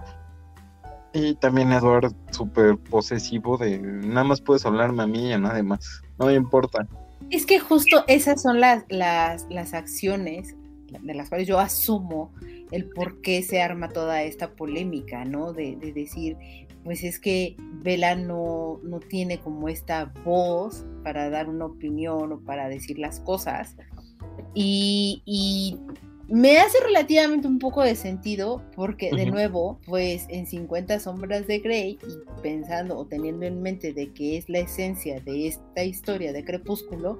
Y 1.19 1.33
también 1.33 1.71
Edward 1.71 2.13
súper 2.29 2.77
posesivo 2.77 3.57
de 3.57 3.79
nada 3.79 4.23
más 4.23 4.39
puedes 4.39 4.67
hablarme 4.67 5.01
a 5.01 5.07
mí 5.07 5.29
y 5.29 5.33
a 5.33 5.39
nadie 5.39 5.63
más, 5.63 6.03
no 6.19 6.27
me 6.27 6.35
importa. 6.35 6.87
Es 7.31 7.47
que 7.47 7.59
justo 7.59 8.03
esas 8.07 8.39
son 8.39 8.59
las, 8.59 8.83
las, 8.89 9.47
las 9.49 9.73
acciones 9.73 10.55
de 11.01 11.13
las 11.15 11.29
cuales 11.29 11.47
yo 11.47 11.59
asumo 11.59 12.31
el 12.71 12.85
por 12.89 13.19
qué 13.21 13.41
se 13.41 13.63
arma 13.63 13.89
toda 13.89 14.21
esta 14.21 14.51
polémica, 14.51 15.25
¿no? 15.25 15.53
De, 15.53 15.75
decir, 15.75 16.37
pues 16.83 17.03
es 17.03 17.19
que 17.19 17.55
Vela 17.81 18.15
no, 18.15 18.79
no 18.83 18.99
tiene 18.99 19.39
como 19.39 19.69
esta 19.69 20.13
voz 20.23 20.85
para 21.03 21.31
dar 21.31 21.49
una 21.49 21.65
opinión 21.65 22.31
o 22.31 22.39
para 22.41 22.69
decir 22.69 22.99
las 22.99 23.21
cosas. 23.21 23.75
Y, 24.53 25.79
me 26.29 26.57
hace 26.59 26.77
relativamente 26.83 27.47
un 27.47 27.59
poco 27.59 27.81
de 27.83 27.95
sentido 27.95 28.61
porque 28.75 29.11
de 29.11 29.27
nuevo, 29.27 29.79
pues 29.85 30.25
en 30.29 30.45
50 30.45 30.99
sombras 30.99 31.47
de 31.47 31.59
Grey 31.59 31.99
y 32.05 32.41
pensando 32.41 32.97
o 32.97 33.05
teniendo 33.05 33.45
en 33.45 33.61
mente 33.61 33.93
de 33.93 34.11
que 34.13 34.37
es 34.37 34.49
la 34.49 34.59
esencia 34.59 35.19
de 35.21 35.47
esta 35.47 35.83
historia 35.83 36.33
de 36.33 36.43
Crepúsculo, 36.43 37.17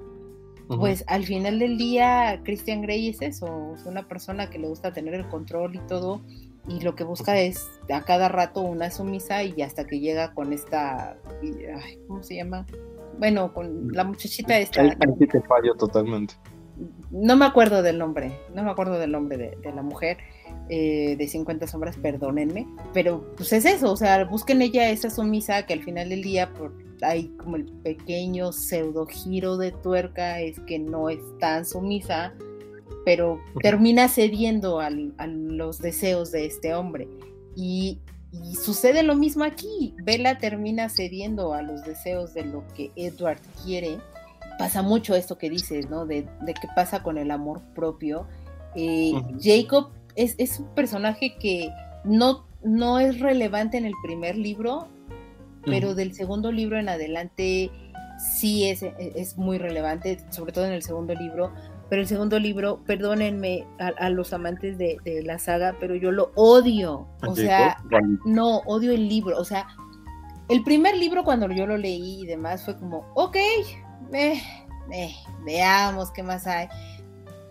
pues 0.68 1.02
al 1.06 1.24
final 1.24 1.58
del 1.58 1.78
día 1.78 2.42
Christian 2.44 2.82
Grey 2.82 3.08
es 3.08 3.22
eso, 3.22 3.74
es 3.74 3.86
una 3.86 4.06
persona 4.06 4.50
que 4.50 4.58
le 4.58 4.68
gusta 4.68 4.92
tener 4.92 5.14
el 5.14 5.26
control 5.28 5.74
y 5.74 5.80
todo, 5.86 6.20
y 6.68 6.80
lo 6.80 6.94
que 6.94 7.04
busca 7.04 7.38
es 7.40 7.66
a 7.90 8.04
cada 8.04 8.28
rato 8.28 8.60
una 8.60 8.90
sumisa 8.90 9.42
y 9.42 9.62
hasta 9.62 9.86
que 9.86 9.98
llega 9.98 10.34
con 10.34 10.52
esta, 10.52 11.16
¿cómo 12.06 12.22
se 12.22 12.36
llama? 12.36 12.66
Bueno, 13.18 13.54
con 13.54 13.88
la 13.92 14.04
muchachita 14.04 14.58
esta. 14.58 14.82
Ahí, 14.82 14.90
te 15.26 15.40
fallo 15.42 15.74
totalmente. 15.74 16.34
No 17.10 17.36
me 17.36 17.46
acuerdo 17.46 17.82
del 17.82 17.98
nombre, 17.98 18.32
no 18.54 18.62
me 18.62 18.70
acuerdo 18.70 18.98
del 18.98 19.12
nombre 19.12 19.36
de, 19.36 19.72
la 19.72 19.82
mujer 19.82 20.18
eh, 20.68 21.16
de 21.16 21.28
50 21.28 21.66
sombras, 21.66 21.96
perdónenme, 21.96 22.66
pero 22.92 23.34
pues 23.36 23.52
es 23.52 23.64
eso, 23.64 23.92
o 23.92 23.96
sea, 23.96 24.24
busquen 24.24 24.62
ella 24.62 24.90
esa 24.90 25.10
sumisa 25.10 25.64
que 25.66 25.72
al 25.72 25.82
final 25.82 26.08
del 26.08 26.22
día, 26.22 26.52
por 26.52 26.72
hay 27.02 27.28
como 27.36 27.56
el 27.56 27.64
pequeño 27.64 28.52
pseudo 28.52 29.06
giro 29.06 29.56
de 29.56 29.72
tuerca, 29.72 30.40
es 30.40 30.58
que 30.60 30.78
no 30.78 31.08
es 31.08 31.20
tan 31.38 31.64
sumisa, 31.64 32.32
pero 33.04 33.40
termina 33.62 34.08
cediendo 34.08 34.80
a 34.80 34.90
los 34.90 35.78
deseos 35.78 36.30
de 36.32 36.46
este 36.46 36.74
hombre. 36.74 37.08
Y, 37.56 38.00
sucede 38.62 39.02
lo 39.02 39.14
mismo 39.14 39.44
aquí. 39.44 39.94
Bella 40.04 40.38
termina 40.38 40.90
cediendo 40.90 41.54
a 41.54 41.62
los 41.62 41.82
deseos 41.84 42.34
de 42.34 42.44
lo 42.44 42.62
que 42.74 42.90
Edward 42.96 43.40
quiere. 43.64 43.98
Pasa 44.58 44.82
mucho 44.82 45.14
esto 45.14 45.38
que 45.38 45.48
dices, 45.48 45.88
¿no? 45.88 46.04
De, 46.04 46.24
qué 46.46 46.68
pasa 46.74 47.02
con 47.02 47.16
el 47.16 47.30
amor 47.30 47.62
propio. 47.74 48.26
Eh, 48.74 49.12
Jacob 49.40 49.90
es, 50.16 50.34
es, 50.38 50.58
un 50.58 50.74
personaje 50.74 51.36
que 51.38 51.70
no, 52.04 52.44
no 52.62 52.98
es 52.98 53.20
relevante 53.20 53.78
en 53.78 53.84
el 53.84 53.94
primer 54.02 54.36
libro, 54.36 54.88
pero 55.64 55.94
del 55.94 56.14
segundo 56.14 56.50
libro 56.50 56.78
en 56.78 56.88
adelante 56.88 57.70
sí 58.18 58.68
es, 58.68 58.82
es, 58.82 59.36
muy 59.36 59.58
relevante, 59.58 60.18
sobre 60.30 60.52
todo 60.52 60.66
en 60.66 60.72
el 60.72 60.82
segundo 60.82 61.14
libro. 61.14 61.52
Pero 61.88 62.02
el 62.02 62.08
segundo 62.08 62.38
libro, 62.38 62.82
perdónenme 62.84 63.66
a, 63.78 64.10
los 64.10 64.34
amantes 64.34 64.76
de, 64.76 64.98
la 65.24 65.38
saga, 65.38 65.74
pero 65.80 65.94
yo 65.94 66.12
lo 66.12 66.32
odio. 66.34 67.08
O 67.26 67.34
sea, 67.34 67.78
no, 68.26 68.58
odio 68.66 68.92
el 68.92 69.08
libro. 69.08 69.38
O 69.38 69.44
sea, 69.44 69.66
el 70.50 70.62
primer 70.64 70.96
libro 70.98 71.24
cuando 71.24 71.50
yo 71.50 71.66
lo 71.66 71.78
leí 71.78 72.22
y 72.22 72.26
demás 72.26 72.64
fue 72.64 72.76
como, 72.76 73.10
ok, 73.14 73.36
eh, 74.12 74.40
eh, 74.92 75.14
veamos 75.44 76.10
qué 76.10 76.22
más 76.22 76.46
hay. 76.46 76.68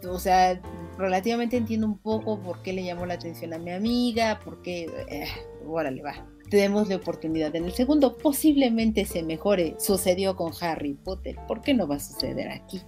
O 0.07 0.19
sea, 0.19 0.61
relativamente 0.97 1.57
entiendo 1.57 1.87
un 1.87 1.97
poco 1.97 2.39
por 2.41 2.61
qué 2.61 2.73
le 2.73 2.83
llamó 2.83 3.05
la 3.05 3.15
atención 3.15 3.53
a 3.53 3.57
mi 3.57 3.71
amiga, 3.71 4.39
por 4.43 4.61
qué, 4.61 4.85
eh, 5.09 5.27
órale, 5.65 6.01
va 6.01 6.27
tenemos 6.49 6.87
la 6.87 6.95
oportunidad 6.95 7.55
en 7.55 7.65
el 7.65 7.73
segundo. 7.73 8.17
Posiblemente 8.17 9.05
se 9.05 9.23
mejore. 9.23 9.75
Sucedió 9.79 10.35
con 10.35 10.51
Harry 10.61 10.93
Potter. 10.93 11.37
¿Por 11.47 11.61
qué 11.61 11.73
no 11.73 11.87
va 11.87 11.95
a 11.95 11.99
suceder 11.99 12.49
aquí? 12.49 12.81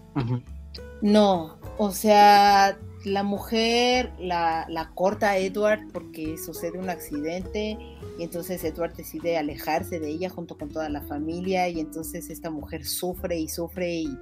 No, 1.02 1.58
o 1.78 1.92
sea, 1.92 2.78
la 3.06 3.24
mujer 3.24 4.12
la, 4.20 4.66
la, 4.70 4.92
corta 4.94 5.32
a 5.32 5.38
Edward 5.38 5.80
porque 5.94 6.38
sucede 6.38 6.78
un 6.78 6.90
accidente 6.90 7.78
y 8.18 8.24
entonces 8.24 8.64
Edward 8.64 8.94
decide 8.96 9.38
alejarse 9.38 10.00
de 10.00 10.10
ella 10.10 10.30
junto 10.30 10.58
con 10.58 10.70
toda 10.70 10.90
la 10.90 11.02
familia 11.02 11.70
y 11.70 11.80
entonces 11.80 12.30
esta 12.30 12.50
mujer 12.50 12.86
sufre 12.86 13.40
y 13.40 13.48
sufre 13.48 14.02
y, 14.02 14.18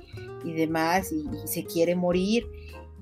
y 0.45 0.53
demás 0.53 1.11
y, 1.11 1.25
se 1.47 1.63
quiere 1.65 1.95
morir. 1.95 2.45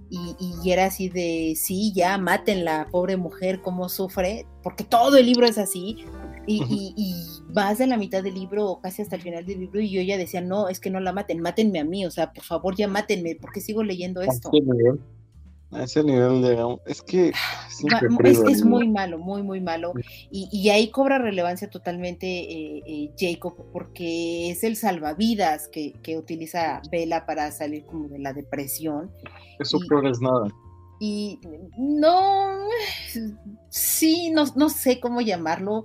Y, 0.07 0.35
y, 0.39 0.71
era 0.71 0.85
así 0.85 1.09
de 1.09 1.55
sí, 1.57 1.91
ya 1.93 2.19
maten 2.19 2.63
la 2.63 2.87
pobre 2.91 3.17
mujer, 3.17 3.61
cómo 3.61 3.89
sufre, 3.89 4.45
porque 4.61 4.83
todo 4.83 5.17
el 5.17 5.25
libro 5.25 5.47
es 5.47 5.57
así, 5.57 6.05
y, 6.47 6.93
y, 6.95 7.15
vas 7.51 7.79
de 7.79 7.87
la 7.87 7.97
mitad 7.97 8.21
del 8.21 8.35
libro 8.35 8.69
o 8.69 8.81
casi 8.81 9.01
hasta 9.01 9.15
el 9.15 9.23
final 9.23 9.45
del 9.45 9.61
libro 9.61 9.79
y 9.79 9.89
yo 9.89 10.01
ya 10.01 10.17
decía, 10.17 10.41
no, 10.41 10.69
es 10.69 10.79
que 10.79 10.89
no 10.89 10.99
la 10.99 11.11
maten, 11.11 11.39
mátenme 11.41 11.79
a 11.79 11.85
mí, 11.85 12.05
o 12.05 12.11
sea, 12.11 12.33
por 12.33 12.43
favor 12.43 12.75
ya 12.75 12.87
mátenme, 12.87 13.35
porque 13.35 13.61
sigo 13.61 13.81
leyendo 13.81 14.21
esto. 14.21 14.51
A 15.71 15.83
ese 15.83 16.03
nivel, 16.03 16.45
es 16.85 17.01
que 17.01 17.29
es, 17.29 18.63
muy 18.63 18.87
malo, 18.87 19.17
muy, 19.17 19.43
muy 19.43 19.59
malo. 19.59 19.93
Y, 20.31 20.47
y 20.51 20.69
ahí 20.69 20.89
cobra 20.89 21.17
relevancia 21.17 21.69
totalmente 21.69 22.27
eh, 22.27 22.83
eh, 22.85 23.11
Jacob, 23.17 23.55
porque 23.73 24.51
es 24.51 24.63
el 24.63 24.75
salvavidas 24.75 25.67
que, 25.67 25.93
que 26.03 26.17
utiliza 26.17 26.81
Vela 26.91 27.25
para 27.25 27.51
salir 27.51 27.85
como 27.85 28.07
de 28.07 28.19
la 28.19 28.31
depresión. 28.31 29.11
Eso 29.59 29.79
peor 29.89 30.07
es 30.07 30.21
nada. 30.21 30.47
Y 30.99 31.39
no, 31.77 32.57
sí, 33.69 34.29
no, 34.29 34.45
no 34.55 34.69
sé 34.69 34.99
cómo 34.99 35.19
llamarlo 35.21 35.83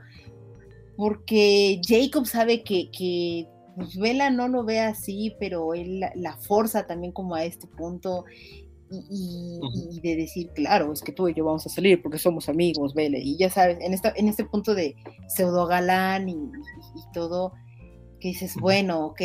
porque 0.97 1.81
Jacob 1.83 2.26
sabe 2.26 2.62
que, 2.62 2.91
que 2.91 3.49
pues, 3.74 3.97
Vela 3.97 4.28
no 4.28 4.49
lo 4.49 4.64
ve 4.64 4.81
así, 4.81 5.35
pero 5.41 5.72
él 5.72 6.01
la, 6.14 6.37
forza 6.37 6.87
también 6.87 7.12
como 7.12 7.35
a 7.35 7.45
este 7.45 7.66
punto 7.66 8.26
y, 8.91 10.01
de 10.03 10.16
decir, 10.16 10.51
claro, 10.51 10.93
es 10.93 11.01
que 11.03 11.12
tú 11.12 11.28
y 11.28 11.34
yo 11.34 11.45
vamos 11.45 11.64
a 11.66 11.70
salir 11.70 12.03
porque 12.03 12.18
somos 12.18 12.49
amigos, 12.49 12.95
Vela, 12.95 13.18
y 13.18 13.36
ya 13.36 13.49
sabes, 13.49 13.78
en, 13.80 13.95
esta, 13.95 14.12
en 14.16 14.28
este 14.28 14.45
punto 14.45 14.74
de 14.74 14.97
pseudo 15.28 15.66
galán 15.66 16.28
y, 16.28 16.36
todo, 17.12 17.53
que 18.20 18.28
dices, 18.28 18.57
bueno, 18.57 19.07
ok, 19.07 19.20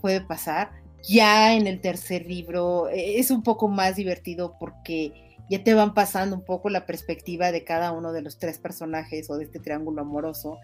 puede 0.00 0.20
pasar. 0.20 0.70
Ya 1.08 1.54
en 1.54 1.66
el 1.66 1.80
tercer 1.80 2.26
libro 2.26 2.88
e, 2.88 3.18
es 3.18 3.30
un 3.30 3.42
poco 3.42 3.66
más 3.68 3.96
divertido 3.96 4.56
porque 4.60 5.36
ya 5.50 5.64
te 5.64 5.74
van 5.74 5.94
pasando 5.94 6.36
un 6.36 6.44
poco 6.44 6.68
la 6.68 6.86
perspectiva 6.86 7.50
de 7.50 7.64
cada 7.64 7.92
uno 7.92 8.12
de 8.12 8.22
los 8.22 8.38
tres 8.38 8.58
personajes 8.58 9.28
o 9.30 9.36
de 9.36 9.44
este 9.44 9.58
triángulo 9.58 10.02
amoroso 10.02 10.58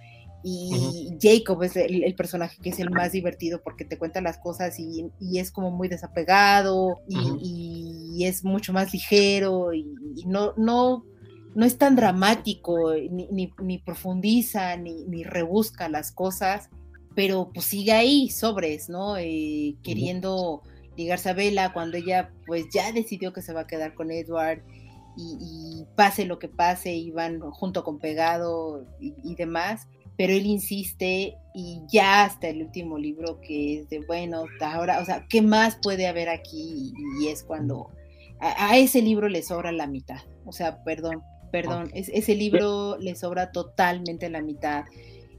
y 0.51 1.19
Jacob 1.21 1.63
es 1.63 1.77
el, 1.77 2.15
personaje 2.15 2.59
que 2.63 2.71
es 2.71 2.79
el 2.79 2.91
más 2.91 3.13
divertido 3.13 3.61
porque 3.63 3.85
te 3.85 3.99
cuenta 3.99 4.21
las 4.21 4.39
cosas 4.39 4.79
y, 4.79 5.11
es 5.39 5.51
como 5.51 5.71
muy 5.71 5.89
desapegado 5.89 7.01
y, 7.09 8.25
es 8.25 8.45
mucho 8.45 8.73
más 8.73 8.93
ligero 8.93 9.73
y, 9.73 9.87
no, 10.27 10.55
no, 10.57 11.05
no 11.55 11.67
es 11.67 11.79
tan 11.79 11.97
dramático, 11.97 12.93
ni, 13.11 13.53
ni, 13.61 13.79
profundiza, 13.79 14.77
ni, 14.77 15.23
rebusca 15.25 15.89
las 15.89 16.13
cosas, 16.13 16.69
pero 17.15 17.51
pues 17.53 17.67
sigue 17.67 17.93
ahí, 17.93 18.31
sobres, 18.31 18.89
¿no? 18.89 19.17
Eh, 19.17 19.77
queriendo 19.83 20.63
ligarse 20.97 21.31
a 21.31 21.35
Bella 21.35 21.73
cuando 21.73 21.97
ella 21.97 22.33
pues 22.47 22.67
ya 22.73 22.91
decidió 22.93 23.33
que 23.33 23.43
se 23.43 23.53
va 23.53 23.63
a 23.63 23.67
quedar 23.67 23.95
con 23.95 24.11
Edward 24.11 24.63
y, 25.17 25.85
pase 25.97 26.27
lo 26.27 26.39
que 26.39 26.49
pase 26.49 26.95
y 26.95 27.11
van 27.11 27.41
junto 27.41 27.83
con 27.83 27.99
Pegado 27.99 28.87
y 29.01 29.35
demás 29.35 29.89
pero 30.19 30.33
él 30.33 30.47
insiste 30.47 31.39
y 31.55 31.81
ya 31.89 32.25
hasta 32.25 32.49
el 32.49 32.63
último 32.63 32.99
libro 32.99 33.41
que 33.41 33.79
es 33.79 33.89
de, 33.89 34.01
bueno, 34.05 34.47
ahora, 34.61 34.99
o 35.01 35.05
sea, 35.05 35.25
¿qué 35.31 35.43
más 35.43 35.79
puede 35.81 36.09
haber 36.09 36.29
aquí? 36.29 36.93
Y, 37.21 37.29
es 37.29 37.45
cuando 37.45 37.93
a, 38.41 38.77
ese 38.77 39.01
libro 39.01 39.29
le 39.29 39.43
sobra 39.43 39.71
la 39.71 39.87
mitad, 39.87 40.21
o 40.45 40.51
sea, 40.51 40.83
perdón, 40.83 41.23
perdón, 41.53 41.91
ese 41.95 42.35
libro 42.35 42.99
le 42.99 43.15
sobra 43.15 43.53
totalmente 43.53 44.29
la 44.29 44.43
mitad. 44.43 44.85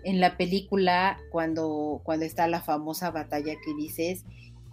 En 0.05 0.21
la 0.21 0.37
película, 0.37 1.19
cuando, 1.29 1.99
cuando 2.05 2.25
está 2.25 2.47
la 2.47 2.61
famosa 2.61 3.11
batalla 3.11 3.53
que 3.63 3.73
dices, 3.75 4.23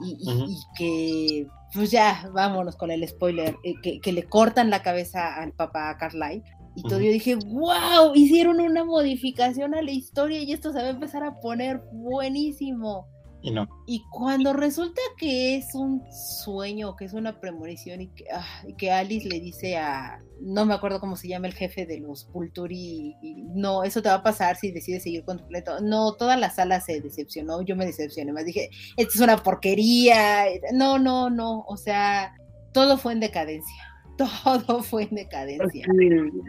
y, 0.00 0.56
que, 0.78 1.48
pues 1.74 1.90
ya, 1.90 2.30
vámonos 2.32 2.76
con 2.76 2.92
el 2.92 3.06
spoiler, 3.08 3.56
eh, 3.64 3.74
que, 3.82 4.00
que, 4.00 4.12
le 4.12 4.22
cortan 4.22 4.70
la 4.70 4.82
cabeza 4.82 5.34
al 5.34 5.52
papá 5.52 5.96
Carlyle, 5.98 6.44
y 6.76 6.82
todo 6.82 7.00
yo 7.00 7.10
dije, 7.10 7.36
wow, 7.36 8.14
hicieron 8.14 8.60
una 8.60 8.84
modificación 8.84 9.74
a 9.74 9.80
la 9.80 9.92
historia 9.92 10.42
y 10.42 10.52
esto 10.52 10.72
se 10.72 10.78
va 10.78 10.84
a 10.84 10.90
empezar 10.90 11.24
a 11.24 11.40
poner 11.40 11.80
buenísimo. 11.90 13.08
Y 13.40 13.50
no. 13.50 13.66
Y 13.86 14.02
cuando 14.10 14.52
resulta 14.52 15.00
que 15.16 15.56
es 15.56 15.74
un 15.74 16.02
sueño, 16.44 16.94
que 16.94 17.06
es 17.06 17.14
una 17.14 17.40
premonición 17.40 18.02
y 18.02 18.08
que, 18.08 18.24
ah, 18.30 18.62
que 18.76 18.92
Alice 18.92 19.26
le 19.26 19.40
dice 19.40 19.78
a, 19.78 20.22
no 20.42 20.66
me 20.66 20.74
acuerdo 20.74 21.00
cómo 21.00 21.16
se 21.16 21.28
llama 21.28 21.46
el 21.46 21.54
jefe 21.54 21.86
de 21.86 21.98
los 21.98 22.26
Pulturi, 22.26 23.16
y, 23.22 23.42
no, 23.54 23.82
eso 23.82 24.02
te 24.02 24.10
va 24.10 24.16
a 24.16 24.22
pasar 24.22 24.56
si 24.56 24.70
decides 24.70 25.02
seguir 25.02 25.24
con 25.24 25.38
tu 25.38 25.46
pleto. 25.46 25.80
No, 25.80 26.12
toda 26.12 26.36
la 26.36 26.50
sala 26.50 26.82
se 26.82 27.00
decepcionó, 27.00 27.62
yo 27.62 27.74
me 27.74 27.86
decepcioné, 27.86 28.32
más 28.32 28.44
dije, 28.44 28.68
esto 28.98 29.12
es 29.14 29.20
una 29.20 29.38
porquería. 29.38 30.44
No, 30.74 30.98
no, 30.98 31.30
no, 31.30 31.64
o 31.68 31.76
sea, 31.78 32.34
todo 32.72 32.98
fue 32.98 33.14
en 33.14 33.20
decadencia 33.20 33.95
todo 34.16 34.82
fue 34.82 35.04
en 35.04 35.16
decadencia. 35.16 35.86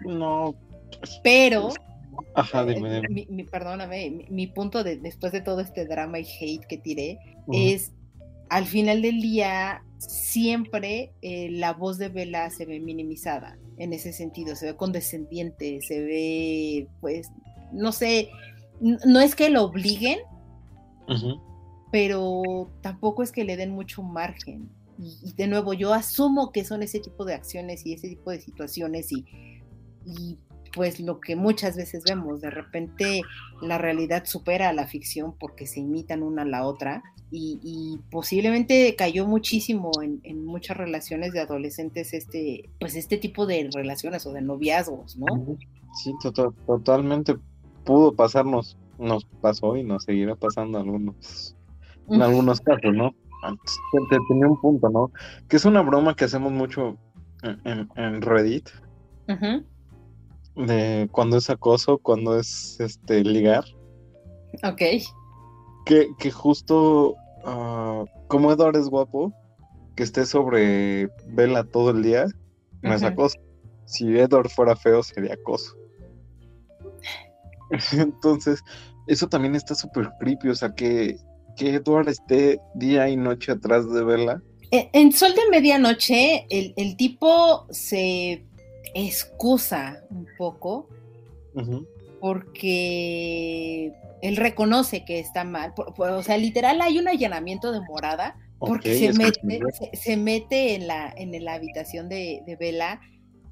No. 0.06 0.56
Pero, 1.24 1.70
Ajá, 2.34 2.66
eh, 2.70 3.02
Mi, 3.30 3.44
perdóname, 3.44 4.26
mi, 4.30 4.48
punto 4.48 4.84
de, 4.84 4.98
después 4.98 5.32
de 5.32 5.42
todo 5.42 5.62
este 5.62 5.86
drama 5.86 6.20
y 6.20 6.26
hate 6.26 6.66
que 6.66 6.78
tiré 6.78 7.20
es, 7.52 7.92
al 8.50 8.66
final 8.66 9.02
del 9.02 9.22
día, 9.22 9.84
siempre 9.98 11.12
eh, 11.22 11.50
la 11.52 11.74
voz 11.74 11.98
de 11.98 12.10
Bella 12.10 12.50
se 12.50 12.66
ve 12.66 12.80
minimizada 12.80 13.58
en 13.78 13.94
ese 13.94 14.14
sentido, 14.14 14.56
se 14.56 14.68
ve 14.68 14.76
condescendiente, 14.76 15.82
se 15.82 16.02
ve, 16.02 16.88
pues, 17.02 17.30
no 17.72 17.92
sé, 17.92 18.30
no 18.80 19.20
es 19.20 19.36
que 19.36 19.50
lo 19.50 19.64
obliguen, 19.64 20.20
pero 21.92 22.70
tampoco 22.82 23.24
es 23.24 23.32
que 23.32 23.44
le 23.44 23.58
den 23.58 23.72
mucho 23.72 24.04
margen 24.04 24.70
y, 25.00 25.34
de 25.34 25.48
nuevo, 25.48 25.74
yo 25.74 25.94
asumo 25.94 26.52
que 26.52 26.66
son 26.66 26.82
ese 26.82 27.00
tipo 27.00 27.26
de 27.26 27.36
acciones 27.36 27.86
y 27.86 27.94
ese 27.94 28.10
tipo 28.10 28.32
de 28.32 28.42
situaciones 28.42 29.12
y, 29.12 29.26
y 30.06 30.38
pues 30.74 31.00
lo 31.00 31.20
que 31.20 31.36
muchas 31.36 31.76
veces 31.76 32.04
vemos, 32.08 32.42
de 32.42 32.50
repente 32.50 33.22
la 33.62 33.78
realidad 33.78 34.26
supera 34.26 34.70
a 34.70 34.74
la 34.74 34.88
ficción 34.88 35.36
porque 35.40 35.68
se 35.68 35.80
imitan 35.80 36.24
una 36.24 36.44
a 36.44 36.46
la 36.46 36.66
otra 36.66 37.04
y, 37.30 38.00
posiblemente 38.10 38.96
cayó 38.96 39.28
muchísimo 39.28 39.92
en, 40.02 40.22
en, 40.24 40.46
muchas 40.46 40.78
relaciones 40.78 41.34
de 41.34 41.42
adolescentes 41.42 42.14
este, 42.14 42.70
pues 42.80 42.96
este 42.96 43.18
tipo 43.18 43.46
de 43.46 43.70
relaciones 43.74 44.26
o 44.26 44.32
de 44.32 44.42
noviazgos, 44.42 45.18
¿no? 45.18 45.58
Sí, 46.02 46.14
totalmente 46.66 47.36
pudo 47.84 48.14
pasarnos, 48.14 48.78
nos 48.98 49.26
pasó 49.42 49.76
y 49.76 49.84
nos 49.84 50.04
seguirá 50.04 50.36
pasando 50.36 50.78
algunos, 50.78 51.56
en 52.10 52.22
algunos 52.22 52.62
casos, 52.62 52.94
¿no? 52.94 53.14
Te, 54.10 54.18
tenía 54.28 54.48
un 54.48 54.60
punto, 54.60 54.90
¿no? 54.90 55.12
Que 55.48 55.58
es 55.58 55.66
una 55.66 55.82
broma 55.82 56.16
que 56.16 56.26
hacemos 56.26 56.52
mucho 56.52 56.98
en, 57.44 58.22
Reddit. 58.22 58.70
De 60.56 61.08
cuando 61.12 61.38
es 61.38 61.50
acoso, 61.50 61.98
cuando 61.98 62.40
es 62.40 62.80
este 62.80 63.24
ligar. 63.24 63.64
Ok. 64.64 64.82
Que, 65.86 66.08
que 66.18 66.32
justo 66.32 67.16
ah, 67.46 68.04
como 68.28 68.52
Edward 68.52 68.76
es 68.76 68.90
guapo, 68.90 69.34
que 69.96 70.04
esté 70.04 70.26
sobre 70.26 71.10
vela 71.30 71.64
todo 71.64 71.92
el 71.92 72.04
día, 72.04 72.26
no 72.82 72.94
es 72.94 73.04
acoso. 73.04 73.38
Si 73.86 74.18
Edward 74.18 74.50
fuera 74.50 74.76
feo, 74.76 75.02
sería 75.04 75.34
acoso. 75.34 75.76
Entonces, 77.94 78.62
eso 79.08 79.28
también 79.28 79.56
está 79.56 79.76
súper 79.76 80.10
creepy, 80.20 80.50
o 80.50 80.56
sea 80.56 80.74
que 80.74 81.18
que 81.58 81.76
Edward 81.76 82.08
esté 82.08 82.62
día 82.76 83.10
y 83.10 83.18
noche 83.18 83.52
atrás 83.52 83.92
de 83.92 84.04
Bella? 84.04 84.42
E, 84.72 84.90
en 84.94 85.12
Sol 85.12 85.34
de 85.34 85.42
Medianoche, 85.50 86.46
el, 86.50 86.96
tipo 86.96 87.66
se 87.70 88.46
excusa 88.94 90.04
un 90.10 90.28
poco 90.38 90.88
porque 92.22 93.92
él 94.22 94.38
reconoce 94.38 95.04
que 95.04 95.20
está 95.20 95.44
mal. 95.44 95.74
o 95.76 96.24
sea, 96.24 96.38
literal 96.38 96.82
hay 96.82 97.00
un 97.00 97.08
allanamiento 97.08 97.72
de 97.72 97.82
morada 97.82 98.38
porque 98.60 98.98
se, 98.98 99.14
mete, 99.14 99.42
se, 99.94 100.18
mete 100.18 100.76
en 100.76 100.88
la, 100.88 101.14
en 101.16 101.44
la 101.44 101.54
habitación 101.54 102.10
de, 102.10 102.42
de 102.46 102.56
Bella 102.56 103.02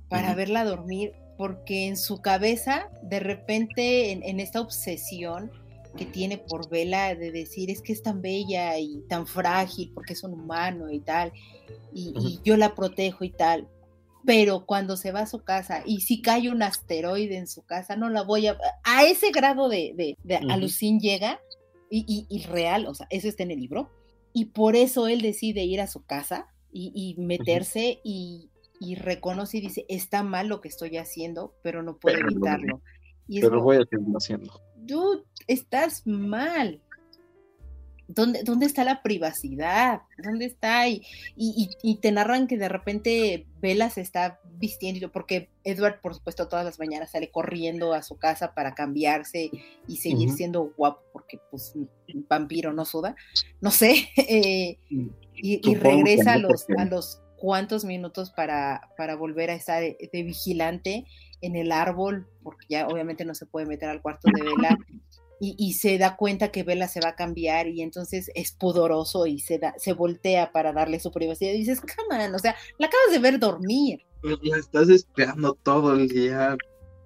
para 0.10 0.34
verla 0.34 0.64
dormir 0.64 1.14
porque 1.38 1.88
en 1.88 1.98
su 1.98 2.22
cabeza, 2.22 2.90
de 3.04 3.20
repente, 3.20 4.12
en 4.12 4.40
esta 4.40 4.62
obsesión, 4.62 5.52
que 5.96 6.06
tiene 6.06 6.38
por 6.38 6.70
Vela 6.70 7.16
de 7.16 7.32
decir 7.32 7.70
es 7.70 7.82
que 7.82 7.94
es 7.94 8.04
tan 8.04 8.22
bella 8.22 8.78
y 8.78 9.02
tan 9.08 9.28
frágil 9.28 9.92
porque 9.94 10.14
es 10.14 10.24
un 10.24 10.34
humano 10.34 10.92
y 10.92 11.00
tal, 11.00 11.32
y, 11.94 12.40
yo 12.44 12.58
la 12.58 12.76
protejo 12.76 13.24
y 13.24 13.32
tal, 13.32 13.68
pero 14.26 14.66
cuando 14.66 14.98
se 14.98 15.12
va 15.12 15.22
a 15.22 15.28
su 15.28 15.44
casa 15.44 15.84
y 15.86 16.02
si 16.02 16.22
cae 16.22 16.50
un 16.50 16.64
asteroide 16.64 17.38
en 17.38 17.48
su 17.48 17.64
casa, 17.64 17.96
no 17.96 18.10
la 18.10 18.24
voy 18.24 18.48
a... 18.48 18.58
A 18.84 19.06
ese 19.06 19.32
grado 19.32 19.70
de, 19.70 20.18
de, 20.24 20.36
alucin 20.50 21.00
llega 21.00 21.40
y, 21.90 22.26
y, 22.30 22.44
real, 22.44 22.88
o 22.88 22.96
sea, 22.96 23.08
eso 23.10 23.28
está 23.28 23.44
en 23.44 23.52
el 23.52 23.60
libro, 23.60 23.90
y 24.34 24.46
por 24.46 24.76
eso 24.76 25.08
él 25.08 25.22
decide 25.22 25.64
ir 25.64 25.80
a 25.80 25.88
su 25.88 26.04
casa 26.04 26.48
y, 26.74 27.16
meterse 27.18 28.02
y, 28.04 28.50
y 28.82 28.96
reconoce 28.96 29.60
y 29.60 29.62
dice, 29.62 29.86
está 29.88 30.24
mal 30.24 30.48
lo 30.48 30.60
que 30.60 30.68
estoy 30.68 30.98
haciendo, 30.98 31.54
pero 31.64 31.84
no 31.84 31.98
puedo 31.98 32.18
evitarlo. 32.18 32.82
Y 33.30 33.40
pero 33.40 33.62
voy 33.62 33.78
a 33.78 33.86
seguirlo 33.90 34.18
haciendo. 34.18 34.62
Dude, 34.86 35.24
estás 35.48 36.06
mal. 36.06 36.82
¿Dónde, 38.08 38.44
¿Dónde, 38.44 38.68
está 38.68 38.84
la 38.84 39.02
privacidad? 39.02 40.02
¿Dónde 40.24 40.46
está? 40.46 40.88
Y, 40.88 41.02
y, 41.36 41.96
te 41.96 42.12
narran 42.12 42.46
que 42.46 42.56
de 42.56 42.70
repente 42.70 43.48
Bella 43.60 43.90
se 43.90 44.02
está 44.02 44.40
vistiendo, 44.58 45.12
porque 45.12 45.50
Edward, 45.64 46.02
por 46.02 46.14
supuesto, 46.14 46.48
todas 46.48 46.64
las 46.64 46.78
mañanas 46.78 47.12
sale 47.12 47.32
corriendo 47.32 47.94
a 47.94 48.04
su 48.04 48.18
casa 48.18 48.54
para 48.54 48.76
cambiarse 48.76 49.50
y 49.88 49.98
seguir 49.98 50.32
siendo 50.34 50.72
guapo, 50.78 51.02
porque 51.14 51.40
pues 51.50 51.74
un 51.76 51.90
vampiro 52.30 52.74
no 52.74 52.86
suda, 52.86 53.16
no 53.60 53.72
sé, 53.72 54.08
eh, 54.18 54.78
y, 55.34 55.76
regresa 55.76 56.34
a 56.34 56.38
los, 56.38 56.68
a 56.78 56.86
los 56.86 57.22
cuantos 57.38 57.86
minutos 57.86 58.30
para, 58.30 58.92
para 58.98 59.16
volver 59.16 59.50
a 59.50 59.56
estar 59.56 59.82
de, 59.82 59.98
de 60.14 60.24
vigilante 60.24 61.06
en 61.46 61.56
el 61.56 61.72
árbol, 61.72 62.28
porque 62.44 62.66
ya 62.70 62.88
obviamente 62.88 63.26
no 63.26 63.36
se 63.36 63.46
puede 63.46 63.66
meter 63.66 63.90
al 63.90 64.02
cuarto 64.02 64.30
de 64.34 64.44
Bella 64.44 64.78
y, 65.40 65.74
se 65.74 65.98
da 65.98 66.16
cuenta 66.16 66.50
que 66.50 66.64
Vela 66.64 66.88
se 66.88 67.02
va 67.02 67.10
a 67.10 67.16
cambiar 67.16 67.68
y 67.68 67.82
entonces 67.82 68.32
es 68.36 68.52
pudoroso 68.54 69.28
y 69.28 69.40
se, 69.40 69.60
da, 69.60 69.74
se 69.78 69.94
voltea 69.94 70.52
para 70.52 70.74
darle 70.74 71.00
su 71.00 71.12
privacidad 71.12 71.52
y 71.52 71.58
dices, 71.58 71.82
come 71.82 72.34
o 72.34 72.40
sea, 72.40 72.56
la 72.78 72.88
acabas 72.88 73.12
de 73.12 73.20
ver 73.20 73.40
dormir. 73.40 74.02
Pues 74.22 74.38
la 74.42 74.58
estás 74.58 74.90
esperando 74.90 75.54
todo 75.54 75.94
el 75.94 76.08
día, 76.08 76.58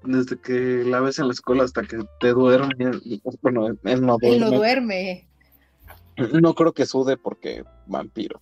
desde 0.04 0.40
que 0.40 0.84
la 0.86 1.02
ves 1.02 1.20
en 1.20 1.28
la 1.28 1.34
escuela 1.34 1.64
hasta 1.64 1.84
que 1.84 1.98
te 2.20 2.30
duerme. 2.30 2.92
Bueno, 3.42 3.68
él 3.68 4.06
no 4.06 4.18
duerme. 4.18 4.36
Él 4.36 4.40
no 4.40 4.52
duerme. 4.52 5.28
No 6.18 6.54
creo 6.54 6.74
que 6.74 6.86
sude 6.86 7.18
porque 7.18 7.64
vampiro. 7.88 8.42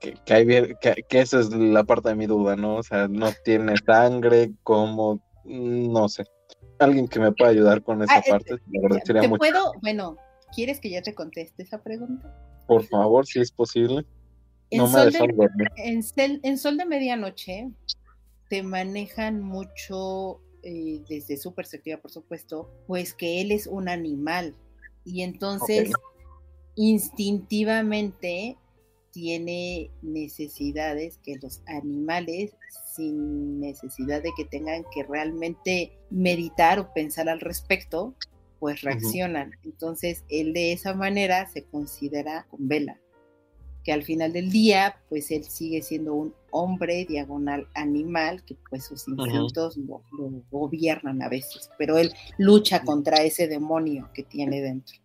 Que, 0.00 0.14
que, 0.24 0.34
hay, 0.34 0.46
que, 0.80 1.04
que 1.08 1.20
esa 1.20 1.40
es 1.40 1.50
la 1.50 1.84
parte 1.84 2.08
de 2.08 2.14
mi 2.14 2.26
duda, 2.26 2.56
¿no? 2.56 2.76
O 2.76 2.82
sea, 2.82 3.06
no 3.06 3.30
tiene 3.44 3.74
sangre, 3.86 4.50
como, 4.64 5.20
no 5.44 6.08
sé 6.08 6.24
alguien 6.80 7.08
que 7.08 7.20
me 7.20 7.32
pueda 7.32 7.50
ayudar 7.50 7.82
con 7.82 8.02
esa 8.02 8.14
ah, 8.14 8.22
eh, 8.24 8.30
parte, 8.30 8.56
¿Te 9.04 9.28
puedo? 9.28 9.72
Bueno, 9.82 10.16
¿quieres 10.54 10.80
que 10.80 10.90
ya 10.90 11.02
te 11.02 11.14
conteste 11.14 11.62
esa 11.62 11.82
pregunta? 11.82 12.34
Por 12.66 12.84
favor, 12.86 13.26
si 13.26 13.40
es 13.40 13.52
posible. 13.52 14.04
no 14.72 14.88
me 14.88 15.06
de, 15.06 15.18
en, 15.76 16.40
en, 16.42 16.58
Sol 16.58 16.76
de 16.76 16.84
Medianoche 16.84 17.70
te 18.48 18.62
manejan 18.62 19.40
mucho, 19.40 20.40
eh, 20.62 21.00
desde 21.08 21.36
su 21.36 21.54
perspectiva, 21.54 21.98
por 21.98 22.10
supuesto, 22.10 22.70
pues 22.86 23.14
que 23.14 23.40
él 23.40 23.52
es 23.52 23.66
un 23.66 23.88
animal. 23.88 24.54
Y 25.04 25.22
entonces, 25.22 25.90
instintivamente, 26.74 28.56
tiene 29.12 29.90
necesidades 30.02 31.18
que 31.22 31.36
los 31.42 31.62
animales, 31.66 32.56
sin 32.94 33.60
necesidad 33.60 34.22
de 34.22 34.30
que 34.36 34.44
tengan 34.44 34.84
que 34.92 35.02
realmente 35.02 35.92
meditar 36.10 36.78
o 36.78 36.92
pensar 36.92 37.28
al 37.28 37.40
respecto, 37.40 38.14
pues 38.58 38.82
reaccionan. 38.82 39.52
Entonces, 39.64 40.24
él 40.28 40.52
de 40.52 40.72
esa 40.72 40.94
manera 40.94 41.46
se 41.50 41.64
considera 41.64 42.46
con 42.50 42.68
vela, 42.68 43.00
que 43.84 43.92
al 43.92 44.02
final 44.02 44.32
del 44.32 44.50
día, 44.50 44.96
pues 45.08 45.30
él 45.30 45.44
sigue 45.44 45.82
siendo 45.82 46.14
un 46.14 46.34
hombre 46.50 47.06
diagonal 47.06 47.66
animal, 47.74 48.44
que 48.44 48.56
pues 48.68 48.84
sus 48.84 49.08
instintos 49.08 49.76
lo, 49.78 50.02
gobiernan 50.50 51.22
a 51.22 51.28
veces, 51.28 51.70
pero 51.78 51.96
él 51.96 52.12
lucha 52.38 52.82
contra 52.82 53.22
ese 53.22 53.48
demonio 53.48 54.10
que 54.12 54.22
tiene 54.22 54.60
dentro. 54.60 54.96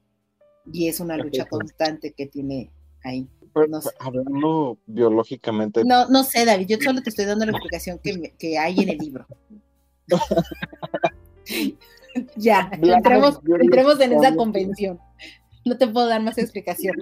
Y 0.72 0.88
es 0.88 1.00
una 1.00 1.16
lucha 1.16 1.46
constante 1.46 2.12
que 2.12 2.26
tiene 2.26 2.72
ahí 3.04 3.30
no 3.70 3.80
Hablando 4.00 4.78
biológicamente. 4.86 5.84
No, 5.86 6.08
no 6.10 6.24
sé, 6.24 6.46
David, 6.46 6.68
yo 6.68 6.78
solo 6.82 7.02
te 7.02 7.10
estoy 7.10 7.26
dando 7.26 7.46
la 7.46 7.52
explicación 7.52 8.00
que, 8.04 8.34
que 8.38 8.58
hay 8.58 8.80
en 8.80 8.90
el 8.90 8.98
libro. 8.98 9.26
ya, 12.36 12.70
entremos, 12.72 13.40
entremos 13.46 14.00
en 14.00 14.14
esa 14.14 14.36
convención. 14.36 15.00
No 15.66 15.80
te 15.80 15.88
puedo 15.88 16.08
dar 16.08 16.22
más 16.22 16.38
explicación. 16.38 16.96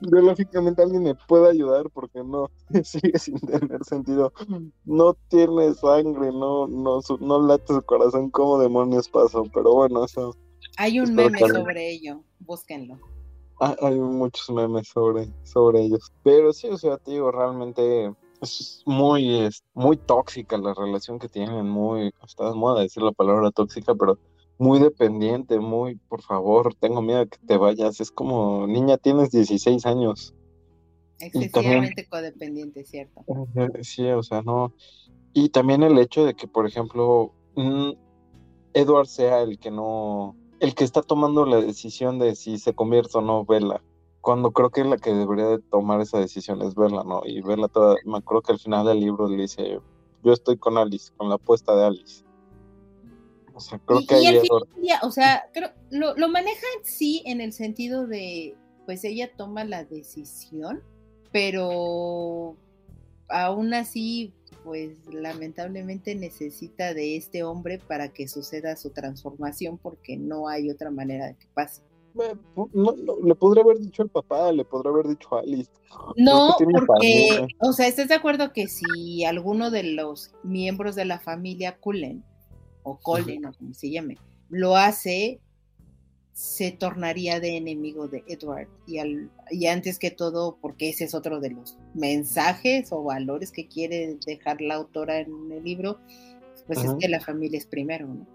Biológicamente 0.00 0.82
alguien 0.82 1.02
me 1.02 1.14
puede 1.14 1.50
ayudar 1.50 1.88
porque 1.90 2.22
no 2.22 2.50
sigue 2.84 3.18
sin 3.18 3.40
tener 3.40 3.82
sentido. 3.84 4.34
No 4.84 5.14
tiene 5.28 5.72
sangre, 5.72 6.30
no, 6.30 6.66
no, 6.66 7.00
no 7.20 7.46
late 7.46 7.72
su 7.72 7.82
corazón. 7.82 8.30
¿Cómo 8.30 8.58
demonios 8.58 9.08
pasó? 9.08 9.44
Pero 9.54 9.72
bueno, 9.72 10.04
eso. 10.04 10.36
Hay 10.76 11.00
un 11.00 11.14
meme 11.14 11.38
sobre 11.38 11.90
ello, 11.90 12.22
búsquenlo. 12.40 13.00
Ah, 13.64 13.76
hay 13.80 13.94
muchos 13.94 14.50
memes 14.50 14.88
sobre, 14.88 15.28
sobre 15.44 15.82
ellos. 15.82 16.10
Pero 16.24 16.52
sí, 16.52 16.66
o 16.66 16.76
sea, 16.76 16.96
tío, 16.96 17.30
realmente 17.30 18.12
es 18.40 18.82
muy, 18.86 19.48
muy 19.72 19.96
tóxica 19.96 20.58
la 20.58 20.74
relación 20.74 21.20
que 21.20 21.28
tienen, 21.28 21.68
muy, 21.68 22.12
está 22.26 22.50
de 22.50 22.56
moda 22.56 22.82
decir 22.82 23.04
la 23.04 23.12
palabra 23.12 23.52
tóxica, 23.52 23.94
pero 23.94 24.18
muy 24.58 24.80
dependiente, 24.80 25.60
muy, 25.60 25.94
por 25.94 26.22
favor, 26.22 26.74
tengo 26.74 27.02
miedo 27.02 27.20
de 27.20 27.28
que 27.28 27.38
te 27.46 27.56
vayas. 27.56 28.00
Es 28.00 28.10
como, 28.10 28.66
niña, 28.66 28.98
tienes 28.98 29.30
16 29.30 29.86
años. 29.86 30.34
Excesivamente 31.20 32.04
codependiente, 32.08 32.82
¿cierto? 32.82 33.24
Sí, 33.82 34.08
o 34.08 34.24
sea, 34.24 34.42
no. 34.42 34.74
Y 35.34 35.50
también 35.50 35.84
el 35.84 35.96
hecho 35.98 36.24
de 36.24 36.34
que, 36.34 36.48
por 36.48 36.66
ejemplo, 36.66 37.32
mm, 37.54 37.92
Edward 38.74 39.06
sea 39.06 39.42
el 39.42 39.60
que 39.60 39.70
no, 39.70 40.34
el 40.62 40.76
que 40.76 40.84
está 40.84 41.02
tomando 41.02 41.44
la 41.44 41.60
decisión 41.60 42.20
de 42.20 42.36
si 42.36 42.56
se 42.56 42.72
convierte 42.72 43.18
o 43.18 43.20
no 43.20 43.44
Vela. 43.44 43.82
Cuando 44.20 44.52
creo 44.52 44.70
que 44.70 44.84
la 44.84 44.96
que 44.96 45.12
debería 45.12 45.46
de 45.46 45.58
tomar 45.58 46.00
esa 46.00 46.20
decisión 46.20 46.62
es 46.62 46.76
Vela, 46.76 47.02
¿no? 47.02 47.22
Y 47.26 47.40
Vela 47.40 47.66
toda, 47.66 47.96
me 48.04 48.18
acuerdo 48.18 48.42
que 48.42 48.52
al 48.52 48.60
final 48.60 48.86
del 48.86 49.00
libro 49.00 49.26
le 49.26 49.42
dice, 49.42 49.80
yo 50.22 50.32
estoy 50.32 50.56
con 50.56 50.78
Alice, 50.78 51.12
con 51.16 51.28
la 51.28 51.34
apuesta 51.34 51.74
de 51.74 51.86
Alice. 51.86 52.24
O 53.54 53.58
sea, 53.58 53.80
creo 53.80 54.06
que 54.06 54.14
hay 54.14 54.40
o 55.02 55.10
sea, 55.10 55.50
creo, 55.52 55.70
lo, 55.90 56.14
lo 56.14 56.28
maneja 56.28 56.66
sí 56.84 57.24
en 57.26 57.40
el 57.40 57.52
sentido 57.52 58.06
de, 58.06 58.56
pues 58.86 59.02
ella 59.02 59.32
toma 59.36 59.64
la 59.64 59.82
decisión, 59.82 60.80
pero 61.32 62.56
aún 63.28 63.74
así 63.74 64.32
pues 64.64 64.96
lamentablemente 65.12 66.14
necesita 66.14 66.94
de 66.94 67.16
este 67.16 67.42
hombre 67.42 67.78
para 67.78 68.08
que 68.08 68.28
suceda 68.28 68.76
su 68.76 68.90
transformación 68.90 69.78
porque 69.78 70.16
no 70.16 70.48
hay 70.48 70.70
otra 70.70 70.90
manera 70.90 71.26
de 71.26 71.36
que 71.36 71.46
pase. 71.54 71.82
le 73.24 73.34
podría 73.34 73.64
haber 73.64 73.78
dicho 73.78 74.02
al 74.02 74.08
papá, 74.08 74.52
le 74.52 74.64
podría 74.64 74.92
haber 74.92 75.08
dicho 75.08 75.34
a 75.34 75.40
Alice. 75.40 75.70
No, 76.16 76.56
porque, 76.58 77.46
o 77.60 77.72
sea, 77.72 77.86
¿estás 77.88 78.08
de 78.08 78.14
acuerdo 78.14 78.52
que 78.52 78.68
si 78.68 79.24
alguno 79.24 79.70
de 79.70 79.82
los 79.82 80.32
miembros 80.42 80.94
de 80.94 81.04
la 81.04 81.18
familia 81.18 81.78
Cullen, 81.78 82.24
o 82.82 82.98
Cullen, 82.98 83.46
o 83.46 83.52
como 83.52 83.74
se 83.74 83.90
llame, 83.90 84.18
lo 84.48 84.76
hace, 84.76 85.40
se 86.32 86.72
tornaría 86.72 87.40
de 87.40 87.56
enemigo 87.56 88.08
de 88.08 88.24
Edward. 88.26 88.68
Y, 88.86 88.98
al, 88.98 89.30
y 89.50 89.66
antes 89.66 89.98
que 89.98 90.10
todo, 90.10 90.56
porque 90.60 90.88
ese 90.88 91.04
es 91.04 91.14
otro 91.14 91.40
de 91.40 91.50
los 91.50 91.78
mensajes 91.94 92.90
o 92.90 93.04
valores 93.04 93.52
que 93.52 93.68
quiere 93.68 94.18
dejar 94.26 94.60
la 94.60 94.76
autora 94.76 95.20
en 95.20 95.52
el 95.52 95.62
libro, 95.62 95.98
pues 96.66 96.84
es 96.84 96.94
que 96.98 97.08
la 97.08 97.20
familia 97.20 97.58
es 97.58 97.66
primero, 97.66 98.06
¿no? 98.06 98.26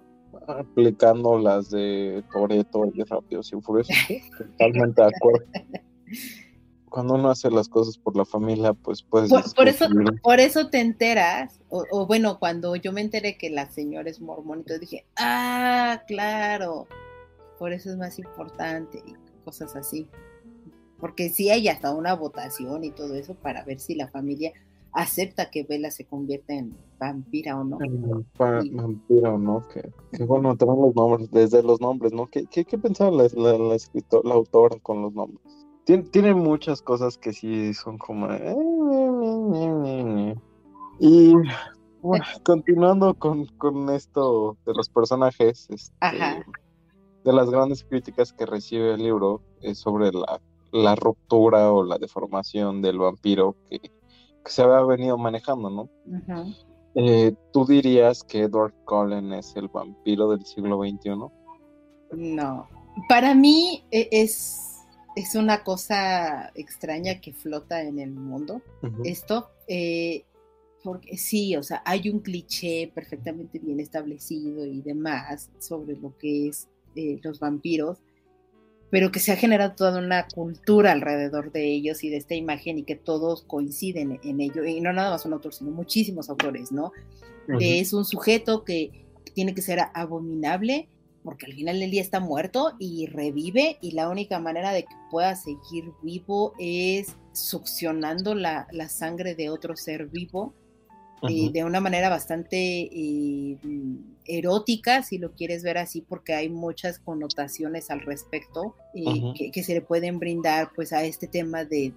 Aplicando 0.48 1.40
las 1.40 1.72
de 1.72 2.24
Toreto 2.32 2.92
y 2.94 3.02
Rápidos 3.04 3.52
y 3.54 3.62
Furiosos, 3.62 3.96
totalmente 4.38 5.02
de 5.02 5.08
acuerdo. 5.08 5.46
Cuando 6.90 7.16
uno 7.16 7.30
hace 7.30 7.52
las 7.52 7.68
cosas 7.68 7.98
por 7.98 8.16
la 8.16 8.26
familia, 8.26 8.74
pues 8.74 9.04
pues 9.04 9.30
por, 9.30 9.68
eso, 9.68 9.88
por 10.24 10.40
eso 10.40 10.70
te 10.70 10.80
enteras, 10.80 11.60
o, 11.70 11.84
o, 11.92 12.08
bueno, 12.08 12.40
cuando 12.40 12.76
yo 12.78 12.94
me 12.94 13.02
enteré 13.02 13.38
que 13.38 13.50
la 13.50 13.70
señora 13.70 14.10
es 14.10 14.22
mormón, 14.22 14.60
entonces 14.60 14.80
dije, 14.80 15.06
ah, 15.18 16.02
claro, 16.08 16.88
por 17.58 17.74
eso 17.74 17.90
es 17.90 17.98
más 17.98 18.20
importante 18.20 19.04
y 19.06 19.16
cosas 19.44 19.76
así. 19.76 20.08
Porque 21.00 21.30
sí 21.30 21.50
hay 21.50 21.68
hasta 21.68 21.94
una 21.94 22.14
votación 22.14 22.84
y 22.84 22.92
todo 22.92 23.16
eso 23.16 23.36
para 23.36 23.64
ver 23.64 23.80
si 23.80 23.96
la 23.96 24.08
familia 24.08 24.52
acepta 24.92 25.52
que 25.52 25.64
Vela 25.64 25.92
se 25.92 26.06
convierta 26.06 26.54
en 26.54 26.76
vampira 27.00 27.60
o 27.60 27.64
no. 27.64 27.78
Vampira 28.38 29.34
o 29.34 29.38
no, 29.38 29.68
que, 29.68 29.92
bueno, 30.24 30.58
tenemos 30.58 30.88
los 30.88 30.96
nombres, 30.96 31.30
desde 31.32 31.62
los 31.62 31.80
nombres, 31.80 32.14
¿no? 32.14 32.28
¿Qué, 32.28 32.46
qué, 32.48 32.66
pensaba 32.78 33.12
la, 33.12 33.28
la, 33.36 33.58
la, 33.58 33.78
la 34.24 34.34
autora 34.34 34.78
con 34.82 35.04
los 35.04 35.14
nombres? 35.14 35.40
Tiene, 35.84 36.04
tiene, 36.04 36.34
muchas 36.34 36.82
cosas 36.82 37.18
que 37.18 37.32
sí 37.32 37.74
son 37.74 37.98
como... 37.98 38.28
Eh, 38.32 38.56
y 41.00 41.34
bueno, 42.02 42.26
continuando 42.44 43.14
con, 43.14 43.46
con 43.58 43.90
esto 43.92 44.58
de 44.66 44.74
los 44.74 44.90
personajes, 44.90 45.68
este, 45.70 45.96
Ajá 46.00 46.44
de 47.28 47.34
las 47.34 47.50
grandes 47.50 47.84
críticas 47.84 48.32
que 48.32 48.46
recibe 48.46 48.94
el 48.94 49.04
libro 49.04 49.42
es 49.62 49.80
sobre 49.80 50.12
la, 50.72 50.96
ruptura 50.96 51.74
o 51.74 51.84
la 51.84 51.98
deformación 51.98 52.82
del 52.82 53.00
vampiro 53.00 53.58
que, 53.70 53.82
se 54.46 54.62
había 54.62 54.82
venido 54.84 55.18
manejando, 55.18 55.70
¿no? 55.70 55.90
Eh, 56.96 57.36
¿Tú 57.52 57.66
dirías 57.66 58.24
que 58.24 58.44
Edward 58.44 58.74
Cullen 58.86 59.34
es 59.34 59.54
el 59.58 59.68
vampiro 59.68 60.30
del 60.30 60.46
siglo 60.46 60.80
XXI? 60.80 61.10
No, 62.14 62.70
para 63.10 63.36
mí 63.36 63.84
e, 63.92 64.08
es, 64.10 64.86
es 65.18 65.36
una 65.36 65.66
cosa 65.66 66.50
extraña 66.56 67.20
que 67.20 67.34
flota 67.34 67.82
en 67.84 68.00
el 68.00 68.12
mundo. 68.12 68.62
Esto, 69.04 69.50
eh, 69.68 70.24
porque 70.82 71.18
sí, 71.18 71.58
o 71.58 71.64
sea, 71.64 71.82
hay 71.84 72.08
un 72.08 72.20
cliché 72.20 72.90
perfectamente 72.96 73.60
bien 73.60 73.82
establecido 73.82 74.66
y 74.66 74.82
demás 74.82 75.52
sobre 75.60 75.98
lo 75.98 76.18
que 76.18 76.48
es 76.48 76.70
eh, 76.98 77.20
los 77.24 77.40
vampiros, 77.40 78.00
pero 78.90 79.12
que 79.12 79.20
se 79.20 79.32
ha 79.32 79.36
generado 79.36 79.76
toda 79.76 80.00
una 80.00 80.28
cultura 80.28 80.92
alrededor 80.92 81.52
de 81.52 81.66
ellos 81.74 82.04
y 82.04 82.10
de 82.10 82.18
esta 82.18 82.36
imagen 82.36 82.80
y 82.80 82.84
que 82.84 82.96
todos 82.96 83.44
coinciden 83.44 84.20
en 84.24 84.42
ello, 84.42 84.64
y 84.66 84.80
no 84.82 84.94
nada 84.94 85.12
más 85.12 85.26
un 85.26 85.34
autor, 85.34 85.54
sino 85.54 85.72
muchísimos 85.72 86.30
autores, 86.30 86.72
¿no? 86.72 86.92
Es 87.60 87.94
un 87.94 88.04
sujeto 88.04 88.66
que 88.66 89.06
tiene 89.34 89.54
que 89.54 89.62
ser 89.62 89.80
abominable, 89.94 90.90
porque 91.24 91.46
al 91.46 91.54
final 91.54 91.80
del 91.80 91.92
día 91.92 92.02
está 92.02 92.20
muerto 92.20 92.74
y 92.80 93.06
revive 93.06 93.78
y 93.82 93.92
la 93.92 94.10
única 94.10 94.40
manera 94.40 94.72
de 94.72 94.84
que 94.84 94.96
pueda 95.12 95.36
seguir 95.36 95.92
vivo 96.02 96.54
es 96.60 97.16
succionando 97.34 98.36
la, 98.36 98.68
la 98.72 98.90
sangre 98.90 99.36
de 99.36 99.50
otro 99.50 99.76
ser 99.78 100.08
vivo 100.08 100.54
eh, 101.24 101.50
de 101.52 101.64
una 101.64 101.80
manera 101.80 102.10
bastante 102.10 102.58
eh, 102.58 103.58
erótica, 104.26 105.02
si 105.02 105.18
lo 105.18 105.32
quieres 105.32 105.64
ver 105.64 105.80
así, 105.80 106.02
porque 106.02 106.36
hay 106.36 106.48
muchas 106.48 107.00
connotaciones 107.00 107.90
al 107.90 108.02
respecto 108.02 108.76
eh, 108.94 109.52
que, 109.52 109.64
se 109.64 109.74
le 109.74 109.82
pueden 109.82 110.20
brindar 110.20 110.70
pues 110.76 110.94
a 110.94 111.04
este 111.04 111.28
tema 111.28 111.66
de, 111.66 111.94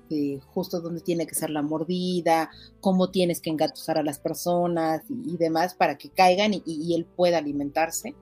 justo 0.47 0.81
dónde 0.81 1.03
tiene 1.03 1.27
que 1.27 1.35
ser 1.35 1.51
la 1.51 1.61
mordida, 1.61 2.51
cómo 2.81 3.11
tienes 3.11 3.41
que 3.41 3.51
engatusar 3.51 3.99
a 3.99 4.03
las 4.03 4.19
personas 4.19 5.03
y, 5.11 5.37
demás 5.37 5.75
para 5.75 5.99
que 5.99 6.09
caigan 6.09 6.53
y, 6.55 6.95
él 6.95 7.05
pueda 7.05 7.39
alimentarse. 7.39 8.15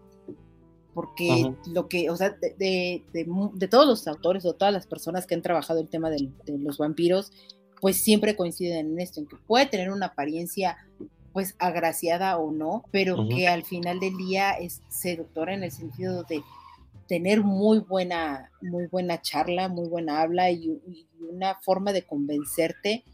Porque 0.94 1.55
lo 1.72 1.88
que, 1.88 2.11
o 2.11 2.16
sea, 2.16 2.30
de, 2.30 3.05
todos 3.70 3.86
los 3.86 4.09
autores 4.09 4.44
o 4.44 4.55
todas 4.55 4.74
las 4.74 4.88
personas 4.88 5.26
que 5.26 5.36
han 5.36 5.42
trabajado 5.42 5.78
el 5.78 5.88
tema 5.88 6.11
de 6.11 6.28
los 6.46 6.78
vampiros, 6.78 7.30
pues 7.81 8.01
siempre 8.03 8.37
coinciden 8.37 8.93
en 8.93 9.01
esto, 9.01 9.20
en 9.20 9.26
que 9.26 9.37
puede 9.47 9.66
tener 9.66 9.91
una 9.91 10.07
apariencia 10.07 10.76
pues 11.33 11.55
agraciada 11.59 12.37
o 12.39 12.51
no, 12.51 12.85
pero 12.91 13.29
que 13.29 13.47
al 13.47 13.64
final 13.64 14.01
del 14.01 14.16
día 14.16 14.53
es 14.53 14.83
seductora 14.89 15.55
en 15.55 15.62
el 15.62 15.70
sentido 15.70 16.24
de 16.24 16.43
tener 17.07 17.43
muy 17.43 17.79
buena, 17.79 18.51
muy 18.61 18.87
buena 18.87 19.20
charla, 19.20 19.68
muy 19.68 19.89
buena 19.89 20.20
habla 20.20 20.51
y, 20.51 20.81
una 21.20 21.57
forma 21.61 21.93
de 21.93 22.03
convencerte 22.03 23.05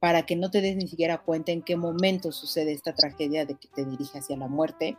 para 0.00 0.26
que 0.26 0.36
no 0.36 0.50
te 0.50 0.60
des 0.60 0.76
ni 0.76 0.86
siquiera 0.86 1.18
cuenta 1.18 1.52
en 1.52 1.62
qué 1.62 1.76
momento 1.76 2.30
sucede 2.30 2.72
esta 2.72 2.94
tragedia 2.94 3.46
de 3.46 3.54
que 3.54 3.68
te 3.68 3.84
dirige 3.84 4.18
hacia 4.18 4.36
la 4.36 4.48
muerte. 4.48 4.98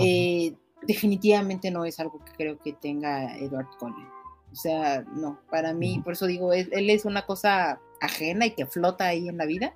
Eh, 0.00 0.54
definitivamente 0.86 1.70
no 1.70 1.84
es 1.84 2.00
algo 2.00 2.24
que 2.24 2.32
creo 2.32 2.58
que 2.58 2.72
tenga 2.72 3.36
Edward 3.36 3.66
Cullen. 3.78 4.08
O 4.50 4.56
sea, 4.56 5.02
no, 5.02 5.40
para 5.50 5.74
mí, 5.74 6.00
por 6.02 6.14
eso 6.14 6.26
digo, 6.26 6.52
él 6.52 6.90
es 6.90 7.04
una 7.04 7.26
cosa 7.26 7.80
ajena 8.04 8.46
y 8.46 8.54
que 8.54 8.66
flota 8.66 9.06
ahí 9.06 9.28
en 9.28 9.36
la 9.36 9.46
vida. 9.46 9.74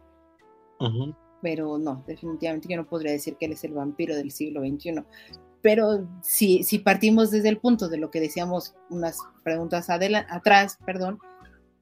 Pero 1.42 1.78
no, 1.78 2.04
definitivamente 2.06 2.68
yo 2.68 2.76
no 2.76 2.86
podría 2.86 3.12
decir 3.12 3.36
que 3.36 3.46
él 3.46 3.52
es 3.52 3.64
el 3.64 3.72
vampiro 3.72 4.14
del 4.14 4.30
siglo 4.30 4.60
XXI. 4.60 5.02
Pero 5.60 6.06
si, 6.22 6.62
si 6.62 6.78
partimos 6.78 7.30
desde 7.30 7.48
el 7.48 7.58
punto 7.58 7.88
de 7.88 7.98
lo 7.98 8.10
que 8.10 8.20
decíamos 8.20 8.74
unas 8.90 9.18
preguntas 9.42 9.90
atrás, 9.90 10.78
perdón, 10.84 11.18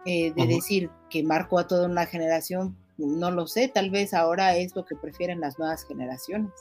eh, 0.07 0.33
de 0.35 0.47
decir 0.47 0.91
que 1.11 1.23
marcó 1.23 1.59
a 1.59 1.67
toda 1.67 1.87
una 1.87 2.07
generación, 2.07 2.77
no 2.97 3.31
lo 3.31 3.47
sé, 3.47 3.69
tal 3.69 3.91
vez 3.91 4.15
ahora 4.15 4.57
es 4.57 4.75
lo 4.75 4.85
que 4.85 4.97
prefieren 4.97 5.41
las 5.41 5.59
nuevas 5.59 5.85
generaciones. 5.85 6.53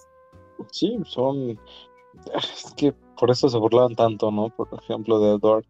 Sí, 0.72 0.98
son... 1.06 1.60
Es 2.34 2.74
que 2.76 2.94
por 3.20 3.30
eso 3.30 3.50
se 3.50 3.58
burlaban 3.58 3.96
tanto, 3.96 4.32
¿no? 4.32 4.50
Por 4.50 4.70
ejemplo, 4.82 5.20
de 5.20 5.36
Edward 5.36 5.66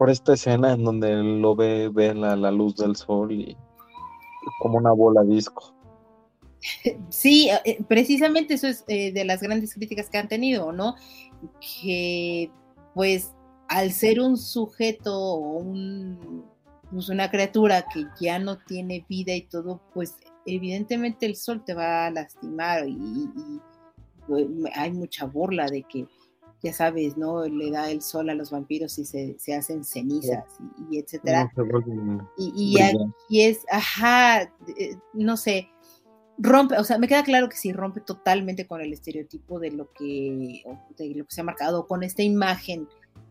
por 0.00 0.08
esta 0.08 0.32
escena 0.32 0.72
en 0.72 0.82
donde 0.82 1.14
lo 1.14 1.54
ve, 1.54 1.90
ve 1.92 2.14
la, 2.14 2.34
la 2.34 2.50
luz 2.50 2.74
del 2.76 2.96
sol 2.96 3.30
y 3.32 3.54
como 4.58 4.78
una 4.78 4.92
bola 4.92 5.22
disco. 5.24 5.74
Sí, 7.10 7.50
eh, 7.66 7.84
precisamente 7.86 8.54
eso 8.54 8.66
es 8.66 8.82
eh, 8.88 9.12
de 9.12 9.26
las 9.26 9.42
grandes 9.42 9.74
críticas 9.74 10.08
que 10.08 10.16
han 10.16 10.26
tenido, 10.26 10.72
¿no? 10.72 10.94
Que 11.60 12.50
pues 12.94 13.34
al 13.68 13.92
ser 13.92 14.22
un 14.22 14.38
sujeto 14.38 15.14
o 15.14 15.58
un, 15.58 16.46
pues, 16.90 17.10
una 17.10 17.30
criatura 17.30 17.84
que 17.92 18.06
ya 18.22 18.38
no 18.38 18.56
tiene 18.56 19.04
vida 19.06 19.34
y 19.34 19.42
todo, 19.42 19.82
pues 19.92 20.16
evidentemente 20.46 21.26
el 21.26 21.36
sol 21.36 21.62
te 21.62 21.74
va 21.74 22.06
a 22.06 22.10
lastimar 22.10 22.88
y, 22.88 22.92
y 22.92 23.60
pues, 24.26 24.46
hay 24.76 24.92
mucha 24.92 25.26
burla 25.26 25.66
de 25.66 25.82
que 25.82 26.06
ya 26.62 26.72
sabes, 26.72 27.16
¿no? 27.16 27.46
Le 27.46 27.70
da 27.70 27.90
el 27.90 28.02
sol 28.02 28.28
a 28.28 28.34
los 28.34 28.50
vampiros 28.50 28.98
y 28.98 29.04
se, 29.04 29.54
hacen 29.54 29.84
cenizas 29.84 30.44
y, 30.90 30.98
etcétera. 30.98 31.50
y, 32.36 32.80
aquí 32.80 33.42
es, 33.42 33.64
ajá, 33.70 34.42
eh, 34.42 34.96
no 35.14 35.36
sé, 35.36 35.68
rompe, 36.38 36.76
o 36.76 36.84
sea, 36.84 36.98
me 36.98 37.08
queda 37.08 37.22
claro 37.22 37.48
que 37.48 37.56
sí 37.56 37.72
rompe 37.72 38.00
totalmente 38.00 38.66
con 38.66 38.80
el 38.80 38.92
estereotipo 38.92 39.58
de 39.58 39.70
lo 39.70 39.90
que, 39.92 40.62
de 40.98 41.14
lo 41.14 41.24
que 41.24 41.34
se 41.34 41.40
ha 41.40 41.44
marcado, 41.44 41.86
con 41.86 42.02
esta 42.02 42.22
imagen 42.22 42.88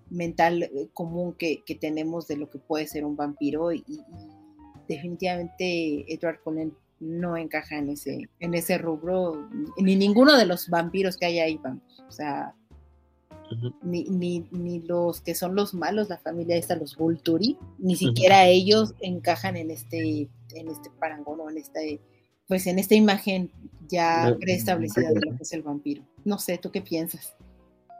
mental 0.09 0.63
eh, 0.63 0.89
común 0.93 1.33
que, 1.33 1.63
tenemos 1.79 2.27
de 2.27 2.37
lo 2.37 2.49
que 2.49 2.57
puede 2.57 2.87
ser 2.87 3.05
un 3.05 3.15
vampiro 3.15 3.71
y, 3.71 3.83
definitivamente 4.87 6.11
Edward 6.11 6.41
Cullen 6.43 6.73
no 6.99 7.37
encaja 7.37 7.77
en 7.77 7.89
ese, 7.89 8.27
en 8.39 8.55
ese 8.55 8.79
rubro, 8.79 9.47
ni 9.77 9.95
ninguno 9.95 10.35
de 10.35 10.47
los 10.47 10.67
vampiros 10.67 11.15
que 11.15 11.27
hay 11.27 11.39
ahí, 11.39 11.59
vamos, 11.63 12.03
o 12.07 12.11
sea, 12.11 12.55
ni, 13.81 14.03
ni, 14.05 14.47
ni, 14.51 14.79
los 14.79 15.21
que 15.21 15.35
son 15.35 15.55
los 15.55 15.73
malos, 15.73 16.09
la 16.09 16.17
familia 16.17 16.55
esta, 16.55 16.75
los 16.75 16.95
Volturi, 16.95 17.57
ni 17.77 17.95
siquiera 17.95 18.47
ellos 18.47 18.93
encajan 18.99 19.57
en 19.57 19.71
este, 19.71 20.29
en 20.53 20.69
este 20.69 20.89
parangón 20.99 21.39
o 21.41 21.49
en 21.49 21.57
este, 21.57 21.99
pues 22.47 22.67
en 22.67 22.79
esta 22.79 22.95
imagen 22.95 23.51
ya 23.89 24.35
preestablecida 24.39 25.09
de 25.09 25.21
lo 25.21 25.37
que 25.37 25.43
es 25.43 25.53
el 25.53 25.63
vampiro. 25.63 26.03
No 26.23 26.37
sé, 26.37 26.57
¿tú 26.57 26.71
qué 26.71 26.81
piensas? 26.81 27.35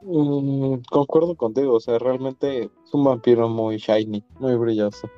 Mm, 0.02 0.76
concuerdo 0.90 1.36
contigo, 1.36 1.74
o 1.74 1.80
sea, 1.80 2.00
realmente 2.00 2.64
es 2.64 2.94
un 2.94 3.04
vampiro 3.04 3.50
muy 3.50 3.78
shiny, 3.78 4.24
muy 4.40 4.56
brilloso. 4.56 5.10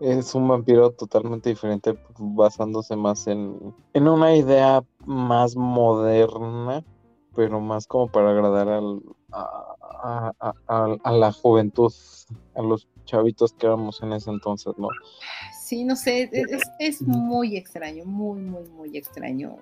Es 0.00 0.34
un 0.34 0.46
vampiro 0.46 0.90
totalmente 0.90 1.48
diferente, 1.48 1.98
basándose 2.18 2.96
más 2.96 3.26
en, 3.26 3.74
en 3.94 4.08
una 4.08 4.36
idea 4.36 4.84
más 5.06 5.56
moderna, 5.56 6.84
pero 7.34 7.60
más 7.60 7.86
como 7.86 8.08
para 8.08 8.30
agradar 8.30 8.68
al, 8.68 9.00
a, 9.36 11.12
la 11.12 11.32
juventud, 11.32 11.92
a 12.54 12.62
los 12.62 12.88
chavitos 13.04 13.52
que 13.52 13.66
éramos 13.66 14.02
en 14.02 14.12
ese 14.12 14.30
entonces, 14.30 14.74
¿no? 14.76 14.88
Sí, 15.60 15.84
no 15.84 15.96
sé, 15.96 16.30
es, 16.78 17.02
muy 17.02 17.56
extraño, 17.56 18.04
muy, 18.04 18.40
muy, 18.40 18.68
muy 18.70 18.96
extraño. 18.96 19.56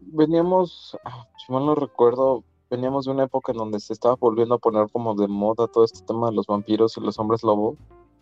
veníamos, 0.00 0.96
ah, 1.04 1.26
si 1.38 1.52
mal 1.52 1.64
no 1.64 1.74
recuerdo, 1.74 2.44
veníamos 2.70 3.06
de 3.06 3.12
una 3.12 3.24
época 3.24 3.52
en 3.52 3.58
donde 3.58 3.80
se 3.80 3.92
estaba 3.92 4.16
volviendo 4.16 4.56
a 4.56 4.58
poner 4.58 4.90
como 4.90 5.14
de 5.14 5.28
moda 5.28 5.68
todo 5.68 5.84
este 5.84 6.04
tema 6.04 6.28
de 6.28 6.36
los 6.36 6.46
vampiros 6.46 6.96
y 6.96 7.00
los 7.00 7.18
hombres 7.18 7.42
lobo. 7.42 7.76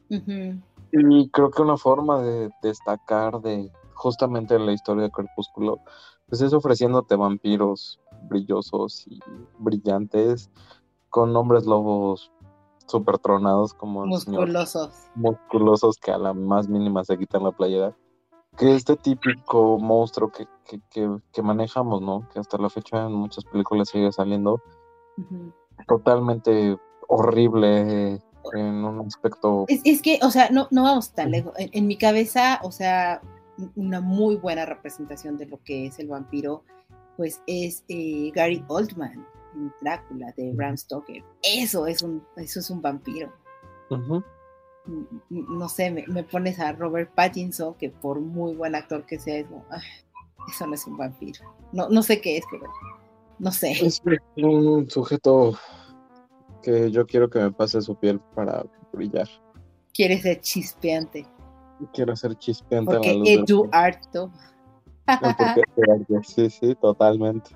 Y 0.08 1.28
creo 1.30 1.50
que 1.50 1.62
una 1.62 1.76
forma 1.76 2.22
de 2.22 2.50
destacar 2.62 3.40
de 3.40 3.72
justamente 3.94 4.58
la 4.58 4.72
historia 4.72 5.04
de 5.04 5.10
Crepúsculo, 5.10 5.80
pues 6.28 6.40
es 6.40 6.52
ofreciéndote 6.52 7.16
vampiros 7.16 7.98
brillosos 8.28 9.06
y 9.06 9.20
brillantes, 9.58 10.50
con 11.10 11.34
hombres 11.36 11.66
lobos 11.66 12.32
super 12.86 13.18
tronados 13.18 13.72
como 13.72 14.04
musculosos. 14.06 15.10
musculosos 15.14 15.96
que 15.98 16.10
a 16.10 16.18
la 16.18 16.34
más 16.34 16.68
mínima 16.68 17.04
se 17.04 17.16
quitan 17.18 17.44
la 17.44 17.52
playera. 17.52 17.96
Que 18.56 18.74
este 18.74 18.96
típico 18.96 19.78
monstruo 19.78 20.30
que, 20.30 20.46
que, 20.90 21.42
manejamos, 21.42 22.00
¿no? 22.00 22.28
Que 22.32 22.38
hasta 22.38 22.56
la 22.56 22.70
fecha 22.70 23.06
en 23.06 23.12
muchas 23.12 23.44
películas 23.44 23.88
sigue 23.88 24.12
saliendo. 24.12 24.62
Totalmente 25.88 26.78
horrible 27.08 28.22
en 28.52 28.84
un 28.84 29.06
aspecto. 29.06 29.64
Es, 29.68 30.02
que, 30.02 30.20
o 30.22 30.30
sea, 30.30 30.50
no, 30.50 30.68
no 30.70 30.84
vamos 30.84 31.12
tan 31.12 31.32
lejos. 31.32 31.52
en, 31.56 31.86
mi 31.88 31.98
cabeza, 31.98 32.60
o 32.62 32.70
sea, 32.70 33.22
una 33.74 34.00
muy 34.00 34.36
buena 34.36 34.66
representación 34.66 35.36
de 35.36 35.46
lo 35.46 35.60
que 35.62 35.86
es 35.86 35.98
el 35.98 36.08
vampiro 36.08 36.64
pues 37.16 37.42
es 37.46 37.84
eh, 37.88 38.30
Gary 38.34 38.64
Oldman 38.68 39.26
en 39.54 39.72
Drácula 39.80 40.32
de 40.36 40.52
Bram 40.52 40.76
Stoker. 40.76 41.22
Eso 41.42 41.86
es 41.86 42.02
un, 42.02 42.22
eso 42.36 42.60
es 42.60 42.70
un 42.70 42.82
vampiro. 42.82 43.32
No 45.30 45.68
sé, 45.68 45.90
me, 45.90 46.22
pones 46.24 46.58
a 46.58 46.72
Robert 46.72 47.10
Pattinson, 47.14 47.74
que 47.74 47.90
por 47.90 48.20
muy 48.20 48.54
buen 48.54 48.74
actor 48.74 49.06
que 49.06 49.18
sea, 49.18 49.38
eso 49.40 50.66
no 50.66 50.74
es 50.74 50.86
un 50.86 50.96
vampiro. 50.96 51.40
No, 51.72 51.88
no 51.88 52.02
sé 52.02 52.20
qué 52.20 52.38
es, 52.38 52.44
pero 52.50 52.66
no 53.38 53.50
sé. 53.50 53.72
Es 53.72 54.02
un 54.36 54.90
sujeto 54.90 55.56
que 56.62 56.90
yo 56.90 57.06
quiero 57.06 57.28
que 57.30 57.38
me 57.38 57.52
pase 57.52 57.80
su 57.80 57.94
piel 57.94 58.20
para 58.34 58.64
brillar. 58.92 59.28
Quieres 59.92 60.22
ser 60.22 60.40
chispeante. 60.40 61.26
Quiero 61.92 62.16
ser 62.16 62.36
chispeante. 62.36 62.92
Porque 62.92 63.22
Eduardo 63.26 64.30
sí, 66.22 66.50
sí, 66.50 66.74
totalmente. 66.76 67.50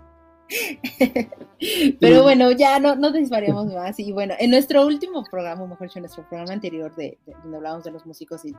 Pero 2.00 2.22
bueno, 2.22 2.50
ya 2.52 2.78
no, 2.78 2.94
no 2.96 3.10
desvariamos 3.10 3.66
más. 3.72 3.98
Y 3.98 4.12
bueno, 4.12 4.34
en 4.38 4.50
nuestro 4.50 4.86
último 4.86 5.24
programa, 5.30 5.66
mejor 5.66 5.88
dicho, 5.88 5.98
en 5.98 6.04
nuestro 6.04 6.26
programa 6.28 6.52
anterior, 6.52 6.94
de, 6.94 7.18
donde 7.42 7.56
hablábamos 7.56 7.84
de 7.84 7.90
los 7.90 8.06
músicos 8.06 8.44
y 8.44 8.54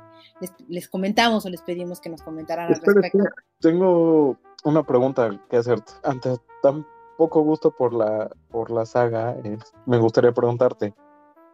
les, 0.67 0.87
comentamos 0.87 1.45
o 1.45 1.49
les 1.49 1.61
pedimos 1.61 1.99
que 1.99 2.09
nos 2.09 2.21
comentaran 2.21 2.67
al 2.67 2.81
respecto. 2.81 3.19
Tengo 3.59 4.37
una 4.63 4.83
pregunta 4.83 5.39
que 5.49 5.57
hacerte. 5.57 5.93
Ante 6.03 6.35
tan 6.61 6.85
poco 7.17 7.41
gusto 7.41 7.71
por 7.71 7.93
la, 7.93 8.29
por 8.49 8.71
la 8.71 8.85
saga, 8.85 9.35
me 9.85 9.97
gustaría 9.97 10.31
preguntarte, 10.31 10.93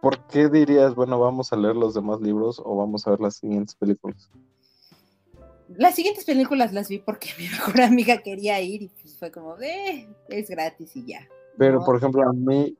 ¿por 0.02 0.20
qué 0.28 0.50
dirías, 0.50 0.94
bueno, 0.94 1.20
vamos 1.20 1.52
a 1.52 1.56
leer 1.56 1.76
los 1.76 1.94
demás 1.94 2.22
libros 2.22 2.62
o 2.64 2.76
vamos 2.76 3.08
a 3.08 3.12
ver 3.12 3.22
las 3.22 3.38
siguientes 3.38 3.76
películas? 3.76 4.30
Las 5.70 5.96
siguientes 5.96 6.26
películas 6.26 6.74
las 6.74 6.90
vi 6.90 7.00
porque 7.00 7.30
mi 7.38 7.46
mejor 7.46 7.82
amiga 7.82 8.18
quería 8.20 8.62
ir 8.62 8.84
y 8.84 8.88
pues 8.90 9.18
fue 9.18 9.32
como, 9.32 9.60
eh, 9.62 10.08
es 10.30 10.50
gratis 10.50 10.96
y 10.96 11.06
ya. 11.06 11.28
Pero, 11.58 11.84
por 11.84 11.98
ejemplo, 11.98 12.28
a 12.28 12.34
mí, 12.34 12.76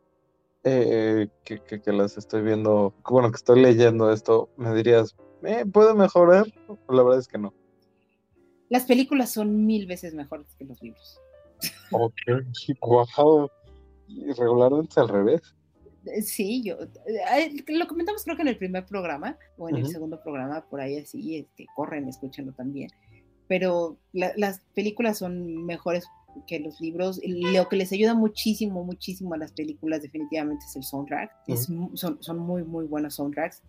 eh, 0.64 1.28
que, 1.44 1.60
que, 1.62 1.94
las 1.94 2.18
estoy 2.18 2.42
viendo, 2.42 2.94
bueno, 3.10 3.32
que 3.32 3.38
estoy 3.38 3.62
leyendo 3.62 4.12
esto, 4.12 4.50
me 4.58 4.74
dirías, 4.76 5.16
eh, 5.44 5.66
¿puede 5.66 5.94
mejorar? 5.94 6.46
La 6.90 7.04
verdad 7.04 7.20
es 7.20 7.28
que 7.28 7.38
no. 7.38 7.54
Las 8.70 8.84
películas 8.84 9.32
son 9.32 9.66
mil 9.66 9.86
veces 9.86 10.14
mejores 10.14 10.56
que 10.56 10.66
los 10.66 10.82
libros. 10.82 11.22
Ok, 11.92 12.14
wow. 12.82 13.50
Y 14.08 14.32
regularmente 14.34 15.00
al 15.00 15.10
revés. 15.10 15.55
Eh, 16.06 16.22
sí, 16.22 16.62
yo 16.64 16.78
eh, 16.80 17.64
lo 17.68 17.88
comentamos 17.88 18.24
creo 18.24 18.36
que 18.36 18.42
en 18.44 18.48
el 18.50 18.58
primer 18.58 18.86
programa 18.86 19.38
o 19.58 19.70
en 19.70 19.78
el 19.78 19.88
segundo 19.88 20.22
programa, 20.22 20.66
por 20.70 20.82
ahí 20.82 20.98
así, 20.98 21.38
este, 21.38 21.66
corren, 21.76 22.08
escúchenlo 22.08 22.54
también. 22.54 22.90
Pero 23.48 23.98
las 24.14 24.62
películas 24.74 25.20
son 25.20 25.66
mejores 25.66 26.06
que 26.48 26.60
los 26.60 26.82
libros. 26.82 27.22
Lo 27.24 27.70
que 27.70 27.76
les 27.76 27.92
ayuda 27.92 28.14
muchísimo, 28.14 28.84
muchísimo 28.84 29.34
a 29.36 29.38
las 29.38 29.52
películas 29.52 30.02
definitivamente 30.02 30.66
es 30.66 30.76
el 30.76 30.84
soundtrack. 30.84 31.32
es, 31.48 31.70
son, 31.94 32.22
son 32.22 32.40
muy, 32.40 32.64
muy 32.64 32.86
buenos 32.86 33.16
soundtracks. 33.16 33.62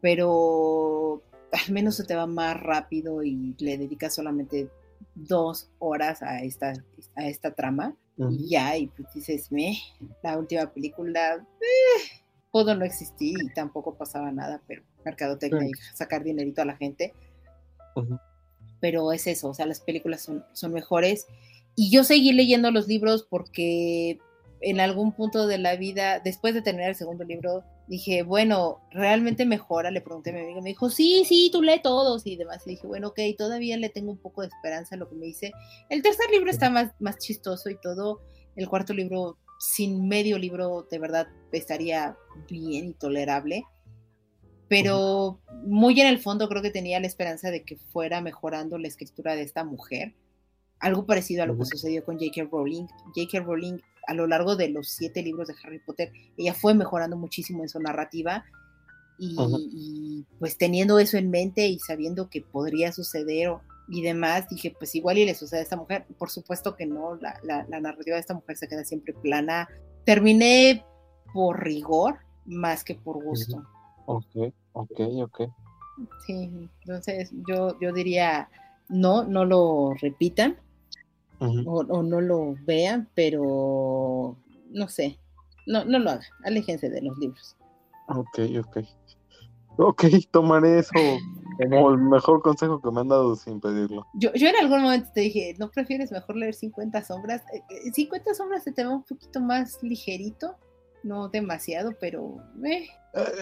Pero 0.00 1.22
al 1.52 1.72
menos 1.72 1.96
se 1.96 2.04
te 2.04 2.14
va 2.14 2.26
más 2.26 2.58
rápido 2.60 3.22
y 3.22 3.54
le 3.58 3.78
dedicas 3.78 4.14
solamente 4.14 4.70
dos 5.14 5.70
horas 5.78 6.22
a 6.22 6.42
esta, 6.42 6.72
a 7.16 7.28
esta 7.28 7.54
trama 7.54 7.96
y 8.30 8.48
ya, 8.48 8.76
y 8.76 8.86
pues 8.88 9.12
dices, 9.14 9.50
me, 9.50 9.78
la 10.22 10.38
última 10.38 10.72
película 10.72 11.34
eh, 11.36 12.22
pudo 12.50 12.74
no 12.74 12.84
existir 12.84 13.36
y 13.42 13.52
tampoco 13.52 13.94
pasaba 13.94 14.30
nada, 14.30 14.60
pero 14.66 14.82
mercadotecnia 15.04 15.68
y 15.68 15.72
sacar 15.94 16.22
dinerito 16.22 16.62
a 16.62 16.66
la 16.66 16.76
gente. 16.76 17.14
Pero 18.80 19.12
es 19.12 19.26
eso, 19.26 19.48
o 19.48 19.54
sea, 19.54 19.66
las 19.66 19.80
películas 19.80 20.22
son, 20.22 20.44
son 20.52 20.72
mejores. 20.72 21.26
Y 21.74 21.90
yo 21.90 22.04
seguí 22.04 22.32
leyendo 22.32 22.70
los 22.70 22.88
libros 22.88 23.26
porque 23.28 24.18
en 24.60 24.80
algún 24.80 25.12
punto 25.12 25.46
de 25.46 25.58
la 25.58 25.76
vida, 25.76 26.20
después 26.20 26.54
de 26.54 26.62
terminar 26.62 26.90
el 26.90 26.96
segundo 26.96 27.24
libro, 27.24 27.64
dije, 27.92 28.22
bueno, 28.22 28.80
¿realmente 28.90 29.44
mejora? 29.44 29.90
Le 29.90 30.00
pregunté 30.00 30.30
a 30.30 30.32
mi 30.32 30.40
amiga, 30.40 30.62
me 30.62 30.70
dijo, 30.70 30.88
sí, 30.88 31.24
sí, 31.26 31.50
tú 31.52 31.60
lee 31.60 31.80
todos 31.82 32.26
y 32.26 32.36
demás. 32.36 32.66
Y 32.66 32.70
dije, 32.70 32.86
bueno, 32.86 33.08
ok, 33.08 33.20
todavía 33.36 33.76
le 33.76 33.90
tengo 33.90 34.10
un 34.10 34.16
poco 34.16 34.40
de 34.40 34.48
esperanza 34.48 34.94
a 34.94 34.98
lo 34.98 35.10
que 35.10 35.14
me 35.14 35.26
dice. 35.26 35.52
El 35.90 36.02
tercer 36.02 36.30
libro 36.30 36.50
está 36.50 36.70
más, 36.70 36.92
más 37.00 37.18
chistoso 37.18 37.68
y 37.68 37.78
todo. 37.78 38.22
El 38.56 38.66
cuarto 38.66 38.94
libro, 38.94 39.36
sin 39.58 40.08
medio 40.08 40.38
libro, 40.38 40.88
de 40.90 40.98
verdad 40.98 41.28
estaría 41.52 42.16
bien 42.48 42.88
y 42.88 42.94
tolerable. 42.94 43.64
Pero 44.68 45.38
muy 45.62 46.00
en 46.00 46.06
el 46.06 46.18
fondo 46.18 46.48
creo 46.48 46.62
que 46.62 46.70
tenía 46.70 46.98
la 46.98 47.06
esperanza 47.06 47.50
de 47.50 47.62
que 47.62 47.76
fuera 47.76 48.22
mejorando 48.22 48.78
la 48.78 48.88
escritura 48.88 49.36
de 49.36 49.42
esta 49.42 49.64
mujer. 49.64 50.14
Algo 50.82 51.06
parecido 51.06 51.42
a 51.42 51.46
lo 51.46 51.56
que 51.56 51.64
sucedió 51.64 52.04
con 52.04 52.18
J.K. 52.18 52.48
Rowling. 52.50 52.86
J.K. 53.14 53.40
Rowling 53.40 53.78
a 54.06 54.14
lo 54.14 54.26
largo 54.26 54.56
de 54.56 54.68
los 54.68 54.88
siete 54.88 55.22
libros 55.22 55.48
de 55.48 55.54
Harry 55.62 55.78
Potter, 55.78 56.12
ella 56.36 56.54
fue 56.54 56.74
mejorando 56.74 57.16
muchísimo 57.16 57.62
en 57.62 57.68
su 57.68 57.80
narrativa 57.80 58.44
y, 59.18 60.26
pues 60.40 60.58
teniendo 60.58 60.98
eso 60.98 61.16
en 61.16 61.30
mente 61.30 61.68
y 61.68 61.78
sabiendo 61.78 62.28
que 62.28 62.40
podría 62.40 62.90
suceder 62.90 63.52
y 63.88 64.02
demás, 64.02 64.48
dije, 64.48 64.74
pues 64.76 64.94
igual 64.96 65.18
y 65.18 65.26
le 65.26 65.34
sucede 65.34 65.60
a 65.60 65.62
esta 65.62 65.76
mujer. 65.76 66.06
Por 66.18 66.30
supuesto 66.30 66.74
que 66.74 66.86
no, 66.86 67.14
la, 67.16 67.38
la, 67.44 67.80
narrativa 67.80 68.16
de 68.16 68.20
esta 68.20 68.34
mujer 68.34 68.56
se 68.56 68.66
queda 68.66 68.84
siempre 68.84 69.12
plana. 69.12 69.68
Terminé 70.04 70.84
por 71.32 71.62
rigor 71.62 72.16
más 72.46 72.82
que 72.82 72.96
por 72.96 73.22
gusto. 73.22 73.62
Ok, 74.06 74.52
ok, 74.72 75.00
ok. 75.22 75.40
Sí, 76.26 76.68
entonces 76.80 77.30
yo, 77.46 77.78
yo 77.80 77.92
diría, 77.92 78.48
no, 78.88 79.22
no 79.22 79.44
lo 79.44 79.94
repitan 80.00 80.58
o, 81.66 82.02
no 82.02 82.20
lo 82.20 82.54
vean, 82.64 83.08
pero 83.14 84.36
no 84.70 84.88
sé, 84.88 85.18
no, 85.66 85.84
no 85.84 85.98
lo 85.98 86.10
hagan, 86.10 86.24
aléjense 86.44 86.88
de 86.88 87.02
los 87.02 87.16
libros. 87.18 87.56
Ok, 88.08 88.38
ok. 88.60 88.78
Ok, 89.78 90.04
tomaré 90.30 90.80
eso 90.80 90.90
como 91.70 91.90
el 91.90 91.98
mejor 91.98 92.42
consejo 92.42 92.80
que 92.80 92.90
me 92.90 93.00
han 93.00 93.08
dado 93.08 93.34
sin 93.36 93.60
pedirlo. 93.60 94.06
Yo, 94.14 94.32
yo 94.34 94.48
en 94.48 94.56
algún 94.56 94.82
momento 94.82 95.10
te 95.14 95.20
dije, 95.20 95.54
¿no 95.58 95.70
prefieres 95.70 96.12
mejor 96.12 96.36
leer 96.36 96.54
50 96.54 97.02
sombras? 97.04 97.42
50 97.92 98.30
eh, 98.30 98.32
eh, 98.32 98.34
sombras 98.34 98.64
se 98.64 98.72
te 98.72 98.84
va 98.84 98.90
un 98.90 99.02
poquito 99.02 99.40
más 99.40 99.82
ligerito, 99.82 100.56
no 101.02 101.28
demasiado, 101.28 101.92
pero... 102.00 102.36
Eh. 102.64 102.86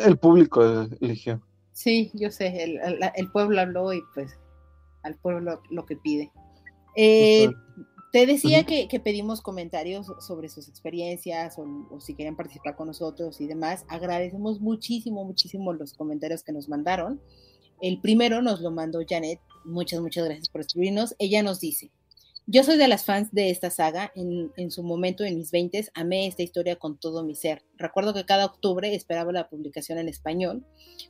El 0.04 0.18
público 0.18 0.86
eligió. 1.00 1.40
Sí, 1.72 2.10
yo 2.14 2.30
sé, 2.30 2.62
el, 2.62 2.78
el, 3.14 3.30
pueblo 3.30 3.60
habló 3.60 3.92
y 3.92 4.02
pues 4.14 4.38
al 5.02 5.14
pueblo 5.16 5.62
lo 5.70 5.86
que 5.86 5.96
pide. 5.96 6.30
Eh, 6.96 7.48
te 8.12 8.26
decía 8.26 8.64
que, 8.64 8.88
pedimos 9.00 9.40
comentarios 9.40 10.06
sobre 10.18 10.48
sus 10.48 10.68
experiencias 10.68 11.56
o, 11.58 12.00
si 12.00 12.14
quieren 12.14 12.36
participar 12.36 12.74
con 12.74 12.88
nosotros 12.88 13.40
y 13.40 13.46
demás. 13.46 13.84
Agradecemos 13.88 14.60
muchísimo, 14.60 15.24
muchísimo 15.24 15.72
los 15.72 15.92
comentarios 15.92 16.42
que 16.42 16.52
nos 16.52 16.68
mandaron. 16.68 17.20
El 17.80 18.00
primero 18.00 18.42
nos 18.42 18.60
lo 18.60 18.72
mandó 18.72 19.00
Janet. 19.08 19.40
Muchas, 19.64 20.00
muchas 20.00 20.24
gracias 20.24 20.48
por 20.48 20.60
escribirnos. 20.60 21.14
Ella 21.18 21.42
nos 21.44 21.60
dice, 21.60 21.92
yo 22.46 22.64
soy 22.64 22.78
de 22.78 22.88
las 22.88 23.04
fans 23.04 23.30
de 23.30 23.50
esta 23.50 23.70
saga. 23.70 24.10
En, 24.16 24.50
en 24.56 24.72
su 24.72 24.82
momento, 24.82 25.22
en 25.22 25.36
mis 25.36 25.52
20, 25.52 25.86
amé 25.94 26.26
esta 26.26 26.42
historia 26.42 26.76
con 26.76 26.98
todo 26.98 27.22
mi 27.22 27.36
ser. 27.36 27.64
Recuerdo 27.76 28.12
que 28.12 28.24
cada 28.24 28.46
octubre 28.46 28.92
esperaba 28.92 29.30
la 29.30 29.48
publicación 29.48 29.98
en 29.98 30.08
español. 30.08 30.66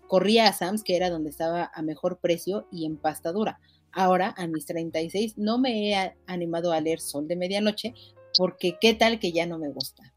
Corría 0.06 0.48
a 0.48 0.52
Sam's, 0.52 0.84
que 0.84 0.96
era 0.96 1.08
donde 1.08 1.30
estaba 1.30 1.70
a 1.72 1.80
mejor 1.80 2.20
precio 2.20 2.66
y 2.70 2.84
en 2.84 2.98
pasta 2.98 3.32
dura 3.32 3.58
Ahora, 3.92 4.34
a 4.36 4.46
mis 4.46 4.66
36, 4.66 5.36
no 5.36 5.58
me 5.58 5.90
he 5.90 6.14
animado 6.26 6.72
a 6.72 6.80
leer 6.80 7.00
Sol 7.00 7.26
de 7.26 7.36
Medianoche 7.36 7.94
porque 8.36 8.78
qué 8.80 8.94
tal 8.94 9.18
que 9.18 9.32
ya 9.32 9.46
no 9.46 9.58
me 9.58 9.68
gusta. 9.68 10.14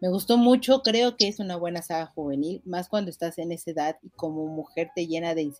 Me 0.00 0.08
gustó 0.10 0.36
mucho, 0.36 0.82
creo 0.82 1.16
que 1.16 1.26
es 1.26 1.40
una 1.40 1.56
buena 1.56 1.82
saga 1.82 2.06
juvenil, 2.06 2.60
más 2.64 2.88
cuando 2.88 3.10
estás 3.10 3.38
en 3.38 3.50
esa 3.50 3.70
edad 3.70 3.96
y 4.02 4.10
como 4.10 4.46
mujer 4.46 4.90
te 4.94 5.06
llena 5.06 5.34
de 5.34 5.50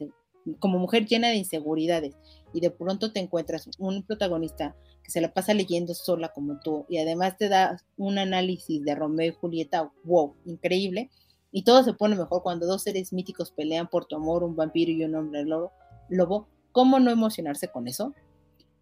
como 0.60 0.78
mujer 0.78 1.06
llena 1.06 1.28
de 1.28 1.36
inseguridades 1.36 2.14
y 2.52 2.60
de 2.60 2.70
pronto 2.70 3.12
te 3.12 3.18
encuentras 3.18 3.68
un 3.78 4.04
protagonista 4.04 4.76
que 5.02 5.10
se 5.10 5.20
la 5.20 5.32
pasa 5.32 5.54
leyendo 5.54 5.94
sola 5.94 6.28
como 6.32 6.60
tú 6.60 6.86
y 6.88 6.98
además 6.98 7.36
te 7.36 7.48
da 7.48 7.82
un 7.96 8.18
análisis 8.18 8.84
de 8.84 8.94
Romeo 8.94 9.32
y 9.32 9.34
Julieta, 9.34 9.90
wow, 10.04 10.34
increíble. 10.44 11.10
Y 11.50 11.64
todo 11.64 11.82
se 11.82 11.94
pone 11.94 12.16
mejor 12.16 12.42
cuando 12.42 12.66
dos 12.66 12.82
seres 12.82 13.12
míticos 13.12 13.50
pelean 13.50 13.88
por 13.88 14.04
tu 14.04 14.16
amor, 14.16 14.44
un 14.44 14.54
vampiro 14.54 14.92
y 14.92 15.04
un 15.04 15.14
hombre 15.14 15.44
lobo, 15.44 15.72
lobo 16.10 16.48
¿Cómo 16.76 17.00
no 17.00 17.10
emocionarse 17.10 17.68
con 17.68 17.88
eso? 17.88 18.12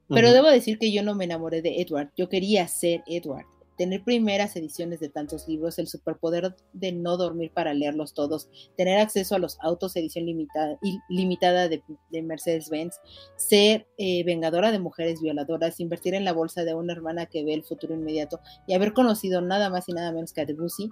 Pero 0.08 0.32
debo 0.32 0.48
decir 0.48 0.80
que 0.80 0.90
yo 0.90 1.04
no 1.04 1.14
me 1.14 1.26
enamoré 1.26 1.62
de 1.62 1.80
Edward, 1.80 2.10
yo 2.16 2.28
quería 2.28 2.66
ser 2.66 3.04
Edward. 3.06 3.46
Tener 3.78 4.02
primeras 4.02 4.56
ediciones 4.56 4.98
de 4.98 5.10
tantos 5.10 5.46
libros, 5.46 5.78
el 5.78 5.86
superpoder 5.86 6.56
de 6.72 6.90
no 6.90 7.16
dormir 7.16 7.52
para 7.54 7.72
leerlos 7.72 8.12
todos, 8.12 8.50
tener 8.76 8.98
acceso 8.98 9.36
a 9.36 9.38
los 9.38 9.58
autos 9.60 9.94
edición 9.94 10.26
limitada, 10.26 10.76
limitada 11.08 11.68
de, 11.68 11.84
Mercedes-Benz, 12.10 12.98
ser 13.36 13.86
eh, 13.96 14.24
vengadora 14.24 14.72
de 14.72 14.80
mujeres 14.80 15.20
violadoras, 15.22 15.78
invertir 15.78 16.14
en 16.14 16.24
la 16.24 16.32
bolsa 16.32 16.64
de 16.64 16.74
una 16.74 16.94
hermana 16.94 17.26
que 17.26 17.44
ve 17.44 17.54
el 17.54 17.62
futuro 17.62 17.94
inmediato 17.94 18.40
y 18.66 18.74
haber 18.74 18.92
conocido 18.92 19.40
nada 19.40 19.70
más 19.70 19.88
y 19.88 19.92
nada 19.92 20.10
menos 20.10 20.32
que 20.32 20.40
a 20.40 20.46
Debussy. 20.46 20.90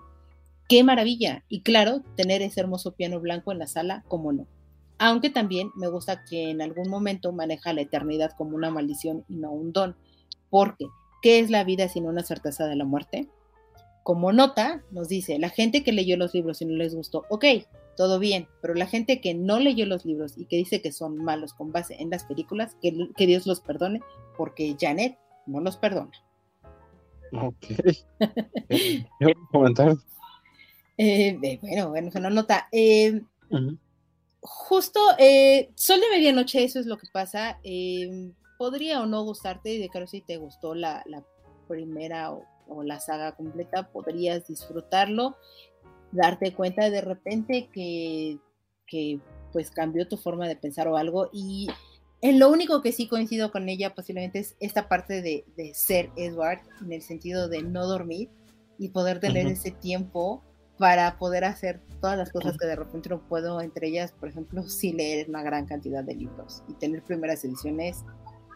¡Qué 0.68 0.84
maravilla! 0.84 1.42
Y 1.48 1.62
claro, 1.62 2.04
tener 2.14 2.42
ese 2.42 2.60
hermoso 2.60 2.92
piano 2.92 3.18
blanco 3.18 3.50
en 3.50 3.58
la 3.58 3.66
sala, 3.66 4.04
como 4.06 4.32
no 4.32 4.46
aunque 5.04 5.30
también 5.30 5.72
me 5.74 5.88
gusta 5.88 6.24
que 6.24 6.50
en 6.50 6.62
algún 6.62 6.88
momento 6.88 7.32
maneja 7.32 7.72
la 7.72 7.80
eternidad 7.80 8.30
como 8.38 8.54
una 8.54 8.70
maldición 8.70 9.24
y 9.28 9.34
no 9.34 9.50
un 9.50 9.72
don, 9.72 9.96
porque 10.48 10.86
¿qué 11.22 11.40
es 11.40 11.50
la 11.50 11.64
vida 11.64 11.88
sin 11.88 12.06
una 12.06 12.22
certeza 12.22 12.68
de 12.68 12.76
la 12.76 12.84
muerte? 12.84 13.28
Como 14.04 14.32
nota, 14.32 14.84
nos 14.92 15.08
dice, 15.08 15.40
la 15.40 15.48
gente 15.48 15.82
que 15.82 15.90
leyó 15.90 16.16
los 16.16 16.34
libros 16.34 16.62
y 16.62 16.66
no 16.66 16.76
les 16.76 16.94
gustó, 16.94 17.24
ok, 17.30 17.44
todo 17.96 18.20
bien, 18.20 18.46
pero 18.60 18.74
la 18.74 18.86
gente 18.86 19.20
que 19.20 19.34
no 19.34 19.58
leyó 19.58 19.86
los 19.86 20.04
libros 20.04 20.38
y 20.38 20.44
que 20.44 20.54
dice 20.54 20.80
que 20.80 20.92
son 20.92 21.16
malos 21.16 21.52
con 21.52 21.72
base 21.72 22.00
en 22.00 22.08
las 22.08 22.22
películas, 22.22 22.76
que, 22.80 23.26
Dios 23.26 23.44
los 23.44 23.60
perdone, 23.60 24.02
porque 24.36 24.76
Janet 24.80 25.18
no 25.46 25.58
los 25.58 25.76
perdona. 25.78 26.12
Ok. 27.32 27.66
comentar? 29.50 29.96
Eh, 30.96 31.58
bueno, 31.60 31.88
bueno, 31.88 32.10
se 32.12 32.20
nos 32.20 32.32
nota. 32.32 32.68
Eh, 32.70 33.20
justo, 34.42 35.00
eh, 35.18 35.70
Sol 35.74 36.00
de 36.00 36.10
Medianoche, 36.10 36.62
eso 36.62 36.78
es 36.78 36.86
lo 36.86 36.98
que 36.98 37.06
pasa. 37.12 37.58
Em, 37.62 38.34
podría 38.58 39.00
o 39.00 39.06
no 39.06 39.24
gustarte, 39.24 39.74
y 39.74 39.78
de 39.78 39.88
claro 39.88 40.06
si 40.06 40.20
te 40.20 40.36
gustó 40.36 40.74
la, 40.74 41.04
primera 41.68 42.32
o 42.32 42.44
o 42.68 42.82
la 42.82 43.00
saga 43.00 43.32
completa, 43.32 43.90
podrías 43.90 44.46
disfrutarlo, 44.46 45.36
darte 46.10 46.52
cuenta 46.52 46.90
de 46.90 47.00
repente 47.00 47.68
que, 47.72 48.38
que 48.86 49.20
pues 49.52 49.70
cambió 49.70 50.08
tu 50.08 50.16
forma 50.16 50.48
de 50.48 50.56
pensar 50.56 50.88
o 50.88 50.96
algo 50.96 51.28
y 51.32 51.68
en 52.20 52.38
lo 52.38 52.50
único 52.50 52.82
que 52.82 52.92
sí 52.92 53.08
coincido 53.08 53.50
con 53.50 53.68
ella 53.68 53.94
posiblemente 53.94 54.38
es 54.38 54.56
esta 54.60 54.88
parte 54.88 55.22
de, 55.22 55.44
ser 55.74 56.10
Edward, 56.16 56.60
en 56.80 56.92
el 56.92 57.02
sentido 57.02 57.48
de 57.48 57.62
no 57.62 57.86
dormir 57.86 58.30
y 58.78 58.88
poder 58.88 59.20
tener 59.20 59.46
ese 59.46 59.70
tiempo 59.70 60.42
para 60.82 61.16
poder 61.16 61.44
hacer 61.44 61.80
todas 62.00 62.18
las 62.18 62.32
cosas 62.32 62.58
que 62.58 62.66
de 62.66 62.74
repente 62.74 63.08
no 63.08 63.20
puedo, 63.28 63.60
entre 63.60 63.86
ellas, 63.86 64.10
por 64.10 64.28
ejemplo, 64.28 64.64
sí 64.64 64.92
leer 64.92 65.28
una 65.28 65.44
gran 65.44 65.64
cantidad 65.64 66.02
de 66.02 66.16
libros 66.16 66.64
y 66.66 66.74
tener 66.74 67.04
primeras 67.04 67.44
ediciones, 67.44 68.04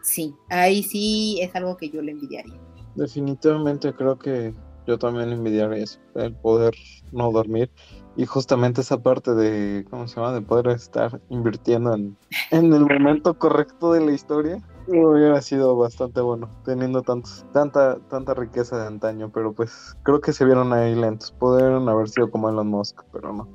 sí, 0.03 0.35
ahí 0.49 0.83
sí 0.83 1.39
es 1.41 1.55
algo 1.55 1.77
que 1.77 1.89
yo 1.89 2.01
le 2.01 2.11
envidiaría. 2.11 2.59
Definitivamente 2.95 3.93
creo 3.93 4.19
que 4.19 4.53
yo 4.85 4.99
también 4.99 5.31
envidiaría 5.31 5.81
eso, 5.81 6.01
el 6.15 6.35
poder 6.35 6.73
no 7.13 7.31
dormir 7.31 7.71
y 8.17 8.25
justamente 8.25 8.81
esa 8.81 9.01
parte 9.01 9.33
de, 9.35 9.85
¿cómo 9.89 10.07
se 10.07 10.15
llama?, 10.15 10.33
de 10.33 10.41
poder 10.41 10.67
estar 10.69 11.21
invirtiendo 11.29 11.93
en, 11.93 12.17
en 12.49 12.73
el 12.73 12.81
momento 12.81 13.37
correcto 13.37 13.93
de 13.93 14.03
la 14.03 14.11
historia, 14.11 14.61
hubiera 14.87 15.39
sido 15.41 15.75
bastante 15.77 16.19
bueno, 16.21 16.49
teniendo 16.65 17.03
tantos, 17.03 17.45
tanta, 17.53 17.99
tanta 18.09 18.33
riqueza 18.33 18.79
de 18.79 18.87
antaño, 18.87 19.31
pero 19.31 19.53
pues 19.53 19.95
creo 20.01 20.19
que 20.19 20.33
se 20.33 20.45
vieron 20.45 20.73
ahí 20.73 20.95
lentos, 20.95 21.31
pudieron 21.31 21.87
haber 21.87 22.09
sido 22.09 22.31
como 22.31 22.49
Elon 22.49 22.67
Musk, 22.67 23.03
pero 23.13 23.33
no, 23.33 23.47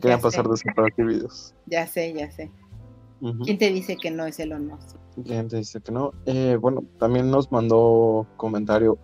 querían 0.00 0.20
pasar 0.20 0.46
desapercibidos. 0.48 1.54
Ya 1.66 1.86
sé, 1.86 2.12
ya 2.12 2.28
sé. 2.32 2.50
¿Quién 3.44 3.58
te 3.58 3.70
dice 3.70 3.96
que 3.96 4.10
no 4.10 4.24
es 4.26 4.40
Elon 4.40 4.66
Musk? 4.66 4.96
¿Quién 5.24 5.46
te 5.46 5.58
dice 5.58 5.80
que 5.80 5.92
no? 5.92 6.12
Eh, 6.26 6.56
bueno, 6.60 6.82
también 6.98 7.30
nos 7.30 7.52
mandó 7.52 8.26
comentario 8.36 8.98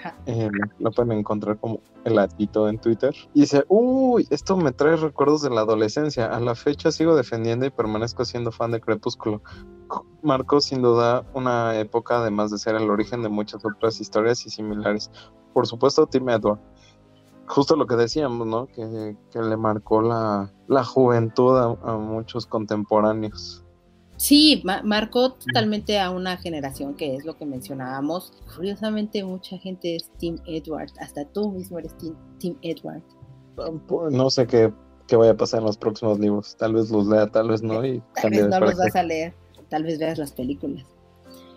Elado 0.00 0.16
eh, 0.26 0.50
lo 0.78 0.90
pueden 0.90 1.12
encontrar 1.12 1.58
como 1.58 1.80
el 2.04 2.16
latito 2.16 2.68
en 2.68 2.78
Twitter. 2.78 3.14
Y 3.34 3.40
dice, 3.40 3.64
uy, 3.68 4.26
esto 4.30 4.56
me 4.56 4.72
trae 4.72 4.96
recuerdos 4.96 5.42
de 5.42 5.50
la 5.50 5.62
adolescencia. 5.62 6.26
A 6.26 6.40
la 6.40 6.54
fecha 6.54 6.90
sigo 6.90 7.14
defendiendo 7.14 7.66
y 7.66 7.70
permanezco 7.70 8.24
siendo 8.24 8.52
fan 8.52 8.72
de 8.72 8.80
Crepúsculo. 8.80 9.42
Marcó 10.22 10.60
sin 10.60 10.82
duda 10.82 11.24
una 11.34 11.78
época, 11.78 12.18
además 12.18 12.50
de 12.50 12.58
ser 12.58 12.76
el 12.76 12.90
origen 12.90 13.22
de 13.22 13.28
muchas 13.28 13.64
otras 13.64 14.00
historias 14.00 14.44
y 14.46 14.50
similares. 14.50 15.10
Por 15.52 15.66
supuesto, 15.66 16.06
Tim 16.06 16.28
Edward. 16.28 16.60
Justo 17.46 17.74
lo 17.74 17.86
que 17.86 17.96
decíamos, 17.96 18.46
¿no? 18.46 18.66
Que, 18.66 19.16
le 19.34 19.56
marcó 19.56 20.02
la, 20.02 20.52
la 20.68 20.84
juventud 20.84 21.56
a 21.82 21.96
muchos 21.96 22.46
contemporáneos. 22.46 23.64
Sí, 24.20 24.62
marcó 24.84 25.32
totalmente 25.32 25.98
a 25.98 26.10
una 26.10 26.36
generación 26.36 26.94
que 26.94 27.16
es 27.16 27.24
lo 27.24 27.38
que 27.38 27.46
mencionábamos. 27.46 28.34
Curiosamente, 28.54 29.24
mucha 29.24 29.56
gente 29.56 29.96
es 29.96 30.10
Team 30.18 30.36
Edward, 30.46 30.90
hasta 31.00 31.24
tú 31.24 31.50
mismo 31.52 31.78
eres 31.78 31.96
Team, 31.96 32.54
Edward. 32.60 33.00
Ah, 33.56 33.70
pues, 33.88 34.12
no 34.12 34.28
sé 34.28 34.46
qué, 34.46 34.70
qué, 35.08 35.16
vaya 35.16 35.30
a 35.30 35.36
pasar 35.38 35.60
en 35.60 35.66
los 35.68 35.78
próximos 35.78 36.18
libros. 36.18 36.54
Tal 36.58 36.74
vez 36.74 36.90
los 36.90 37.06
lea, 37.06 37.28
tal 37.28 37.48
vez 37.48 37.62
no. 37.62 37.82
Y 37.82 38.02
tal 38.20 38.30
vez 38.32 38.46
no 38.46 38.60
los 38.60 38.76
vas 38.76 38.94
a 38.94 39.02
leer, 39.02 39.32
tal 39.70 39.84
vez 39.84 39.98
veas 39.98 40.18
las 40.18 40.32
películas. 40.32 40.84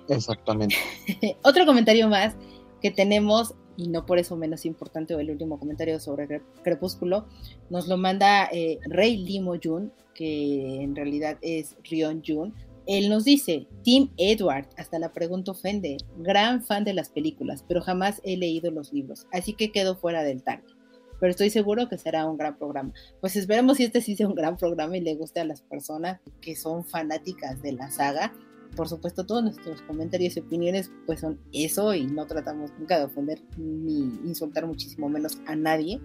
Exactamente. 0.07 0.77
Otro 1.43 1.65
comentario 1.65 2.07
más 2.07 2.33
que 2.81 2.91
tenemos 2.91 3.55
y 3.75 3.89
no 3.89 4.05
por 4.05 4.19
eso 4.19 4.37
menos 4.37 4.65
importante 4.65 5.13
o 5.15 5.19
el 5.19 5.29
último 5.31 5.59
comentario 5.59 5.99
sobre 5.99 6.41
Crepúsculo, 6.63 7.25
nos 7.69 7.89
lo 7.89 7.97
manda 7.97 8.47
eh, 8.53 8.79
Rey 8.85 9.17
Limo 9.17 9.55
Jun, 9.61 9.91
que 10.13 10.81
en 10.81 10.95
realidad 10.95 11.37
es 11.41 11.75
Rion 11.83 12.21
Jun. 12.25 12.53
Él 12.85 13.09
nos 13.09 13.23
dice, 13.23 13.67
Tim 13.83 14.09
Edward, 14.17 14.67
hasta 14.77 14.99
la 14.99 15.13
pregunta 15.13 15.51
ofende, 15.51 15.97
gran 16.17 16.61
fan 16.61 16.83
de 16.83 16.93
las 16.93 17.09
películas, 17.09 17.63
pero 17.67 17.81
jamás 17.81 18.19
he 18.23 18.35
leído 18.35 18.71
los 18.71 18.91
libros, 18.91 19.27
así 19.31 19.53
que 19.53 19.71
quedo 19.71 19.95
fuera 19.95 20.23
del 20.23 20.43
target. 20.43 20.75
Pero 21.19 21.31
estoy 21.31 21.49
seguro 21.49 21.87
que 21.87 21.97
será 21.97 22.25
un 22.25 22.37
gran 22.37 22.57
programa. 22.57 22.91
Pues 23.21 23.37
esperemos 23.37 23.77
si 23.77 23.85
este 23.85 24.01
sí 24.01 24.17
sea 24.17 24.27
un 24.27 24.35
gran 24.35 24.57
programa 24.57 24.97
y 24.97 25.01
le 25.01 25.15
guste 25.15 25.39
a 25.39 25.45
las 25.45 25.61
personas 25.61 26.19
que 26.41 26.57
son 26.57 26.83
fanáticas 26.83 27.61
de 27.61 27.71
la 27.71 27.89
saga 27.89 28.33
por 28.75 28.89
supuesto, 28.89 29.25
todos 29.25 29.43
nuestros 29.43 29.81
comentarios 29.83 30.35
y 30.35 30.39
opiniones 30.39 30.91
pues 31.05 31.19
son 31.19 31.39
eso 31.51 31.93
y 31.93 32.05
no 32.05 32.25
tratamos 32.25 32.71
nunca 32.77 32.97
de 32.97 33.05
ofender 33.05 33.41
ni 33.57 34.19
insultar 34.25 34.65
muchísimo 34.65 35.09
menos 35.09 35.37
a 35.45 35.55
nadie. 35.55 35.99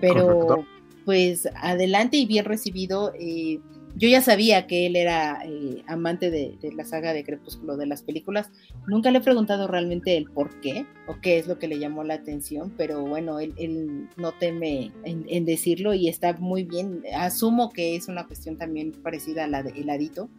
Pero 0.00 0.64
pues 1.04 1.48
adelante 1.56 2.16
y 2.16 2.26
bien 2.26 2.44
recibido. 2.44 3.12
Eh, 3.18 3.60
yo 3.94 4.08
ya 4.08 4.22
sabía 4.22 4.66
que 4.66 4.86
él 4.86 4.96
era 4.96 5.42
eh, 5.44 5.82
amante 5.86 6.30
de, 6.30 6.56
la 6.74 6.84
saga 6.84 7.12
de 7.12 7.24
Crepúsculo 7.24 7.76
de 7.76 7.86
las 7.86 8.02
películas. 8.02 8.50
Nunca 8.86 9.10
le 9.10 9.18
he 9.18 9.22
preguntado 9.22 9.68
realmente 9.68 10.16
el 10.16 10.30
por 10.30 10.60
qué 10.60 10.86
o 11.06 11.20
qué 11.20 11.38
es 11.38 11.46
lo 11.46 11.58
que 11.58 11.68
le 11.68 11.78
llamó 11.78 12.02
la 12.02 12.14
atención, 12.14 12.72
pero 12.76 13.02
bueno, 13.02 13.38
él, 13.38 14.08
no 14.16 14.32
teme 14.32 14.92
en, 15.04 15.44
decirlo 15.44 15.92
y 15.92 16.08
está 16.08 16.32
muy 16.34 16.64
bien. 16.64 17.02
Asumo 17.14 17.70
que 17.70 17.94
es 17.94 18.08
una 18.08 18.26
cuestión 18.26 18.56
también 18.56 18.92
parecida 18.92 19.44
a 19.44 19.48
la 19.48 19.62
de 19.62 19.70
Heladito 19.70 20.30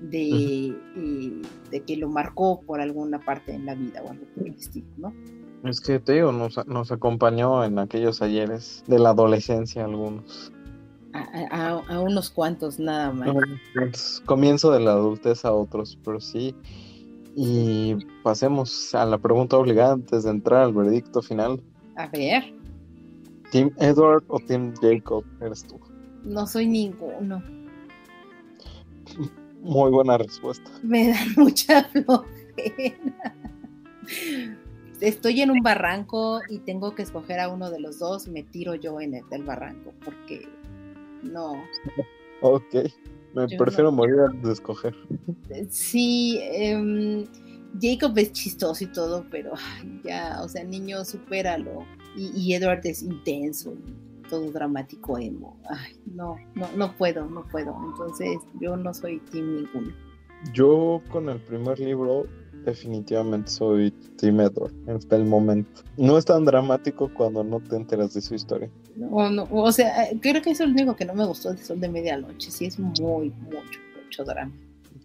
de, 0.00 0.74
eh, 0.96 1.42
de 1.70 1.80
que 1.80 1.96
lo 1.96 2.08
marcó 2.08 2.60
por 2.60 2.80
alguna 2.80 3.20
parte 3.20 3.52
en 3.52 3.66
la 3.66 3.74
vida 3.74 4.02
o 4.02 4.10
algo 4.10 4.26
por 4.34 4.46
el 4.46 4.54
estilo, 4.54 4.88
¿no? 4.96 5.14
Es 5.68 5.80
que 5.80 5.98
te 5.98 6.14
digo, 6.14 6.32
nos, 6.32 6.64
nos 6.66 6.92
acompañó 6.92 7.64
en 7.64 7.78
aquellos 7.78 8.22
ayeres 8.22 8.84
de 8.86 8.98
la 8.98 9.10
adolescencia 9.10 9.84
algunos. 9.84 10.52
A, 11.50 11.82
a, 11.88 12.00
unos 12.00 12.28
cuantos 12.30 12.78
nada 12.78 13.10
más. 13.10 14.22
comienzo 14.26 14.70
de 14.70 14.80
la 14.80 14.92
adultez 14.92 15.44
a 15.44 15.52
otros, 15.52 15.98
pero 16.04 16.20
sí. 16.20 16.54
Y 17.34 17.96
pasemos 18.22 18.94
a 18.94 19.04
la 19.06 19.18
pregunta 19.18 19.56
obligada 19.56 19.94
antes 19.94 20.24
de 20.24 20.30
entrar 20.30 20.62
al 20.64 20.74
veredicto 20.74 21.22
final. 21.22 21.62
A 21.96 22.06
ver. 22.08 22.54
¿Team 23.50 23.70
Edward 23.78 24.24
o 24.28 24.38
Team 24.40 24.74
Jacob 24.80 25.24
eres 25.40 25.66
tú? 25.66 25.80
No 26.24 26.46
soy 26.46 26.66
ninguno. 26.66 27.42
Muy 29.62 29.90
buena 29.90 30.18
respuesta. 30.18 30.70
Me 30.82 31.08
da 31.08 31.18
mucha 31.36 31.84
flojera. 31.84 32.26
Estoy 35.00 35.40
en 35.40 35.50
un 35.50 35.62
barranco 35.62 36.40
y 36.48 36.58
tengo 36.60 36.94
que 36.94 37.02
escoger 37.02 37.40
a 37.40 37.48
uno 37.48 37.70
de 37.70 37.80
los 37.80 37.98
dos, 37.98 38.28
me 38.28 38.42
tiro 38.42 38.74
yo 38.74 39.00
en 39.00 39.14
el 39.14 39.28
del 39.28 39.42
barranco, 39.44 39.92
porque 40.04 40.48
no. 41.22 41.62
Ok, 42.40 42.74
me 43.34 43.48
prefiero 43.56 43.92
morir 43.92 44.16
antes 44.20 44.42
de 44.42 44.52
escoger. 44.52 44.94
Sí, 45.70 46.38
em, 46.42 47.24
Jacob 47.80 48.16
es 48.18 48.32
chistoso 48.32 48.84
y 48.84 48.88
todo, 48.88 49.26
pero 49.30 49.52
ya, 50.04 50.40
o 50.42 50.48
sea, 50.48 50.64
niño, 50.64 51.04
supéralo. 51.04 51.84
Y, 52.16 52.30
y 52.34 52.54
Edward 52.54 52.80
es 52.84 53.02
intenso 53.02 53.74
todo 54.28 54.50
dramático 54.50 55.18
emo. 55.18 55.56
Ay, 55.68 55.96
no, 56.06 56.36
no, 56.54 56.68
no 56.76 56.96
puedo, 56.96 57.26
no 57.26 57.46
puedo. 57.46 57.76
Entonces 57.90 58.38
yo 58.60 58.76
no 58.76 58.92
soy 58.92 59.20
team 59.30 59.56
ninguno. 59.56 59.92
Yo 60.52 61.02
con 61.10 61.28
el 61.28 61.40
primer 61.40 61.78
libro 61.78 62.26
definitivamente 62.66 63.48
soy 63.50 63.92
Team 64.18 64.40
Edward 64.40 64.72
hasta 64.88 65.16
el 65.16 65.24
momento. 65.24 65.82
No 65.96 66.18
es 66.18 66.24
tan 66.24 66.44
dramático 66.44 67.10
cuando 67.14 67.42
no 67.42 67.60
te 67.60 67.76
enteras 67.76 68.12
de 68.12 68.20
su 68.20 68.34
historia. 68.34 68.68
No, 68.96 69.30
no, 69.30 69.48
o 69.50 69.72
sea, 69.72 70.08
creo 70.20 70.42
que 70.42 70.50
eso 70.50 70.64
es 70.64 70.70
lo 70.70 70.74
único 70.74 70.96
que 70.96 71.04
no 71.04 71.14
me 71.14 71.24
gustó 71.24 71.52
de 71.52 71.62
Sol 71.62 71.80
de 71.80 71.88
Medianoche. 71.88 72.50
Sí, 72.50 72.66
es 72.66 72.78
muy, 72.78 73.30
mucho, 73.30 73.80
mucho 74.04 74.24
drama. 74.24 74.52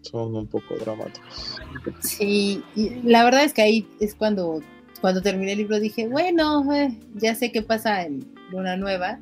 Son 0.02 0.34
un 0.34 0.46
poco 0.48 0.74
dramáticos. 0.74 1.62
Sí, 2.00 2.62
y 2.74 2.90
la 3.02 3.24
verdad 3.24 3.44
es 3.44 3.54
que 3.54 3.62
ahí 3.62 3.88
es 4.00 4.14
cuando, 4.16 4.60
cuando 5.00 5.22
terminé 5.22 5.52
el 5.52 5.58
libro 5.58 5.78
dije, 5.78 6.08
bueno, 6.08 6.70
eh, 6.74 6.98
ya 7.14 7.36
sé 7.36 7.52
qué 7.52 7.62
pasa 7.62 8.02
en 8.02 8.26
una 8.52 8.76
nueva, 8.76 9.20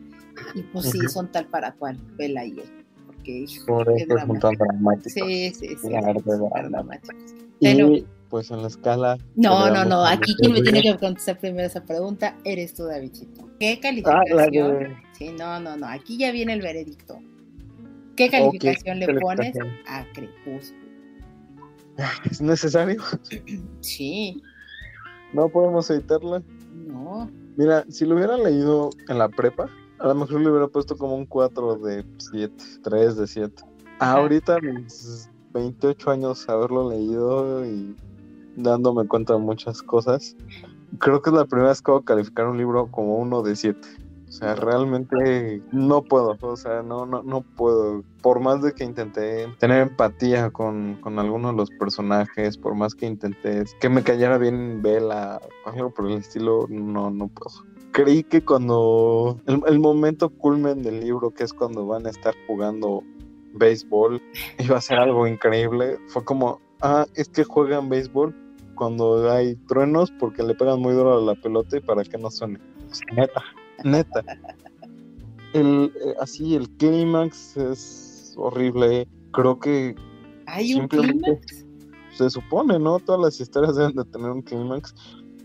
y 0.54 0.62
pues 0.62 0.90
sí, 0.90 0.98
son 1.08 1.30
tal 1.30 1.46
para 1.46 1.72
cual, 1.72 1.98
Vela 2.16 2.46
y 2.46 2.52
él. 2.52 2.84
Porque, 3.04 3.44
Por 3.66 3.92
eso 3.92 4.18
son 4.26 4.38
tan 4.40 4.54
dramáticos. 4.54 5.12
Sí, 5.12 5.50
sí, 5.50 5.76
sí. 5.76 5.88
dramáticos. 5.88 7.14
Y 7.60 8.06
pues 8.30 8.50
en 8.50 8.62
la 8.62 8.68
escala. 8.68 9.18
No, 9.34 9.70
no, 9.70 9.84
no. 9.84 10.06
Aquí 10.06 10.34
quien 10.36 10.52
me 10.52 10.62
tiene 10.62 10.80
que 10.80 10.96
contestar 10.96 11.38
primero 11.38 11.66
esa 11.66 11.84
pregunta 11.84 12.36
eres 12.44 12.72
tú, 12.72 12.84
Davidito. 12.84 13.50
¿Qué 13.58 13.74
ah, 13.76 13.80
calificación? 13.82 14.96
Sí, 15.12 15.32
no, 15.38 15.60
no, 15.60 15.76
no. 15.76 15.86
Aquí 15.86 16.16
ya 16.16 16.32
viene 16.32 16.54
el 16.54 16.62
veredicto. 16.62 17.18
¿Qué 18.16 18.30
calificación 18.30 19.00
le 19.00 19.18
pones 19.20 19.54
a 19.86 20.06
Crepúsculo? 20.12 20.90
¿Es 22.30 22.40
necesario? 22.40 23.02
Sí. 23.80 24.40
¿No 25.32 25.48
podemos 25.48 25.90
editarla? 25.90 26.42
No. 26.72 27.30
Mira, 27.56 27.84
si 27.88 28.06
lo 28.06 28.14
hubiera 28.16 28.38
leído 28.38 28.90
en 29.08 29.18
la 29.18 29.28
prepa, 29.28 29.68
a 29.98 30.08
lo 30.08 30.14
mejor 30.14 30.40
le 30.40 30.50
hubiera 30.50 30.68
puesto 30.68 30.96
como 30.96 31.14
un 31.14 31.26
4 31.26 31.76
de 31.76 32.04
7, 32.18 32.54
3 32.82 33.16
de 33.16 33.26
7. 33.26 33.62
Ahorita, 33.98 34.58
mis 34.60 35.28
28 35.52 36.10
años, 36.10 36.48
haberlo 36.48 36.90
leído 36.90 37.66
y 37.66 37.94
dándome 38.56 39.06
cuenta 39.06 39.34
de 39.34 39.38
muchas 39.40 39.82
cosas, 39.82 40.36
creo 40.98 41.22
que 41.22 41.30
es 41.30 41.36
la 41.36 41.44
primera 41.44 41.70
vez 41.70 41.82
que 41.82 41.90
voy 41.90 42.00
a 42.00 42.04
calificar 42.04 42.46
un 42.46 42.58
libro 42.58 42.90
como 42.90 43.16
uno 43.16 43.42
de 43.42 43.56
7. 43.56 43.78
O 44.30 44.32
sea, 44.32 44.54
realmente 44.54 45.60
no 45.72 46.04
puedo, 46.04 46.36
o 46.40 46.56
sea, 46.56 46.84
no, 46.84 47.04
no, 47.04 47.24
no 47.24 47.42
puedo. 47.42 48.04
Por 48.22 48.38
más 48.38 48.62
de 48.62 48.72
que 48.72 48.84
intenté 48.84 49.48
tener 49.58 49.88
empatía 49.88 50.50
con, 50.50 50.98
con 51.00 51.18
algunos 51.18 51.50
de 51.50 51.56
los 51.56 51.70
personajes, 51.70 52.56
por 52.56 52.76
más 52.76 52.94
que 52.94 53.06
intenté 53.06 53.64
que 53.80 53.88
me 53.88 54.04
cayera 54.04 54.38
bien 54.38 54.82
Vela, 54.82 55.40
por 55.96 56.06
el 56.06 56.18
estilo, 56.18 56.66
no, 56.68 57.10
no 57.10 57.26
puedo. 57.26 57.50
Creí 57.90 58.22
que 58.22 58.44
cuando 58.44 59.40
el, 59.46 59.62
el 59.66 59.80
momento 59.80 60.30
culmen 60.30 60.84
del 60.84 61.00
libro, 61.00 61.32
que 61.32 61.42
es 61.42 61.52
cuando 61.52 61.84
van 61.86 62.06
a 62.06 62.10
estar 62.10 62.32
jugando 62.46 63.02
béisbol, 63.54 64.22
iba 64.60 64.76
a 64.76 64.80
ser 64.80 64.98
algo 64.98 65.26
increíble. 65.26 65.98
Fue 66.06 66.24
como, 66.24 66.60
ah, 66.82 67.06
es 67.14 67.28
que 67.28 67.44
juegan 67.44 67.88
béisbol 67.88 68.34
cuando 68.74 69.30
hay 69.30 69.56
truenos 69.68 70.10
porque 70.18 70.42
le 70.42 70.54
pegan 70.54 70.80
muy 70.80 70.94
duro 70.94 71.18
a 71.18 71.20
la 71.20 71.34
pelota 71.34 71.76
y 71.76 71.80
para 71.80 72.02
que 72.02 72.18
no 72.18 72.30
suene. 72.30 72.58
neta, 73.14 73.42
neta. 73.84 74.24
El, 75.52 75.92
eh, 76.04 76.14
así, 76.20 76.54
el 76.54 76.68
clímax 76.76 77.56
es 77.56 78.34
horrible. 78.36 79.08
Creo 79.32 79.58
que 79.58 79.94
¿Hay 80.46 80.74
un 80.74 80.88
clímax? 80.88 81.66
Se 82.12 82.30
supone, 82.30 82.78
¿no? 82.78 82.98
Todas 82.98 83.20
las 83.20 83.40
historias 83.40 83.76
deben 83.76 83.96
de 83.96 84.04
tener 84.04 84.30
un 84.30 84.42
clímax. 84.42 84.94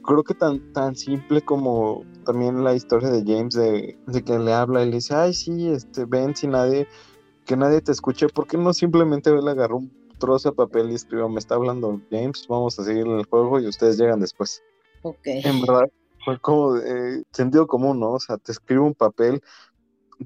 Creo 0.03 0.23
que 0.23 0.35
tan, 0.35 0.59
tan 0.73 0.95
simple 0.95 1.41
como 1.41 2.03
también 2.25 2.63
la 2.63 2.75
historia 2.75 3.09
de 3.09 3.23
James 3.25 3.55
de, 3.55 3.97
de 4.05 4.23
que 4.23 4.37
le 4.37 4.53
habla 4.53 4.83
y 4.83 4.89
le 4.89 4.97
dice, 4.97 5.15
ay, 5.15 5.33
sí, 5.33 5.67
este, 5.67 6.05
ven, 6.05 6.35
si 6.35 6.47
nadie 6.47 6.87
que 7.45 7.55
nadie 7.55 7.81
te 7.81 7.91
escuche, 7.91 8.27
¿por 8.27 8.47
qué 8.47 8.57
no 8.57 8.73
simplemente 8.73 9.31
le 9.31 9.51
agarró 9.51 9.77
un 9.77 9.91
trozo 10.17 10.49
de 10.49 10.55
papel 10.55 10.91
y 10.91 10.95
escribió, 10.95 11.29
me 11.29 11.39
está 11.39 11.55
hablando 11.55 12.01
James, 12.11 12.45
vamos 12.47 12.79
a 12.79 12.83
seguir 12.83 13.07
el 13.07 13.25
juego 13.25 13.59
y 13.59 13.67
ustedes 13.67 13.97
llegan 13.97 14.19
después? 14.19 14.61
Ok. 15.01 15.19
En 15.25 15.61
verdad, 15.61 15.89
fue 16.23 16.39
como 16.39 16.77
eh, 16.77 17.23
sentido 17.31 17.67
común, 17.67 17.99
¿no? 17.99 18.13
O 18.13 18.19
sea, 18.19 18.37
te 18.37 18.51
escribo 18.51 18.85
un 18.85 18.95
papel, 18.95 19.41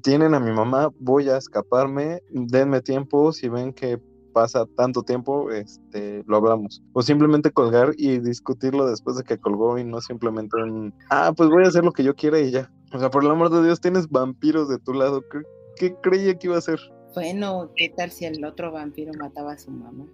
tienen 0.02 0.34
a 0.34 0.40
mi 0.40 0.52
mamá, 0.52 0.88
voy 0.98 1.28
a 1.28 1.36
escaparme, 1.36 2.22
denme 2.30 2.80
tiempo, 2.80 3.32
si 3.32 3.48
ven 3.48 3.72
que 3.72 4.00
pasa 4.32 4.64
tanto 4.76 5.02
tiempo, 5.02 5.50
este, 5.50 6.24
lo 6.26 6.36
hablamos. 6.36 6.82
O 6.92 7.02
simplemente 7.02 7.50
colgar 7.50 7.92
y 7.96 8.18
discutirlo 8.18 8.86
después 8.88 9.16
de 9.16 9.24
que 9.24 9.38
colgó 9.38 9.78
y 9.78 9.84
no 9.84 10.00
simplemente 10.00 10.56
un, 10.56 10.94
ah, 11.10 11.32
pues 11.36 11.50
voy 11.50 11.64
a 11.64 11.68
hacer 11.68 11.84
lo 11.84 11.92
que 11.92 12.04
yo 12.04 12.14
quiera 12.14 12.38
y 12.38 12.50
ya. 12.50 12.70
O 12.92 12.98
sea, 12.98 13.10
por 13.10 13.24
el 13.24 13.30
amor 13.30 13.50
de 13.50 13.62
Dios, 13.62 13.80
tienes 13.80 14.08
vampiros 14.08 14.68
de 14.68 14.78
tu 14.78 14.94
lado. 14.94 15.22
¿Qué, 15.30 15.42
qué 15.76 15.96
creía 16.00 16.38
que 16.38 16.46
iba 16.46 16.56
a 16.56 16.62
ser? 16.62 16.80
Bueno, 17.14 17.72
¿qué 17.76 17.88
tal 17.88 18.10
si 18.10 18.24
el 18.24 18.44
otro 18.44 18.72
vampiro 18.72 19.12
mataba 19.14 19.52
a 19.52 19.58
su 19.58 19.70
mamá? 19.70 20.06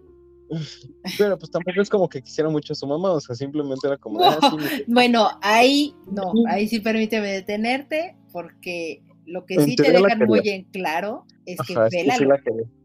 Pero 1.19 1.39
pues 1.39 1.51
tampoco 1.51 1.81
es 1.81 1.91
como 1.91 2.09
que 2.09 2.23
quisiera 2.23 2.49
mucho 2.49 2.73
a 2.73 2.77
su 2.77 2.87
mamá, 2.87 3.13
o 3.13 3.21
sea, 3.21 3.35
simplemente 3.35 3.87
era 3.87 3.97
como... 3.97 4.23
Ah, 4.23 4.39
bueno, 4.87 5.29
ahí 5.43 5.95
no, 6.11 6.33
ahí 6.49 6.69
sí 6.69 6.81
permíteme 6.81 7.29
detenerte, 7.29 8.17
porque 8.33 9.03
lo 9.25 9.45
que 9.45 9.61
sí 9.61 9.77
te 9.77 9.91
dejan 9.91 10.21
muy 10.27 10.49
en 10.49 10.65
claro 10.65 11.25
es 11.47 11.59
que 11.67 11.75
Vela... 11.91 12.17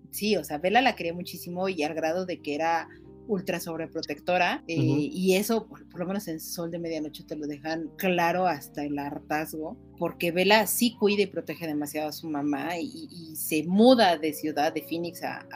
sí, 0.09 0.35
o 0.37 0.43
sea, 0.43 0.57
Vela 0.57 0.81
la 0.81 0.95
quería 0.95 1.13
muchísimo 1.13 1.69
y 1.69 1.83
al 1.83 1.93
grado 1.93 2.25
de 2.25 2.41
que 2.41 2.55
era 2.55 2.89
ultra 3.27 3.59
sobreprotectora 3.59 4.63
eh, 4.67 4.75
y 4.75 5.35
eso 5.35 5.67
por, 5.67 5.99
lo 5.99 6.05
menos 6.05 6.27
en 6.27 6.39
Sol 6.39 6.71
de 6.71 6.79
Medianoche 6.79 7.23
te 7.23 7.35
lo 7.35 7.47
dejan 7.47 7.89
claro 7.97 8.47
hasta 8.47 8.83
el 8.83 8.97
hartazgo 8.97 9.77
porque 9.97 10.31
Vela 10.31 10.65
sí 10.67 10.95
cuida 10.99 11.23
y 11.23 11.27
protege 11.27 11.67
demasiado 11.67 12.09
a 12.09 12.11
su 12.11 12.27
mamá 12.27 12.77
y, 12.79 13.35
se 13.35 13.63
muda 13.63 14.17
de 14.17 14.33
ciudad 14.33 14.73
de 14.73 14.81
Phoenix 14.81 15.21
a, 15.23 15.47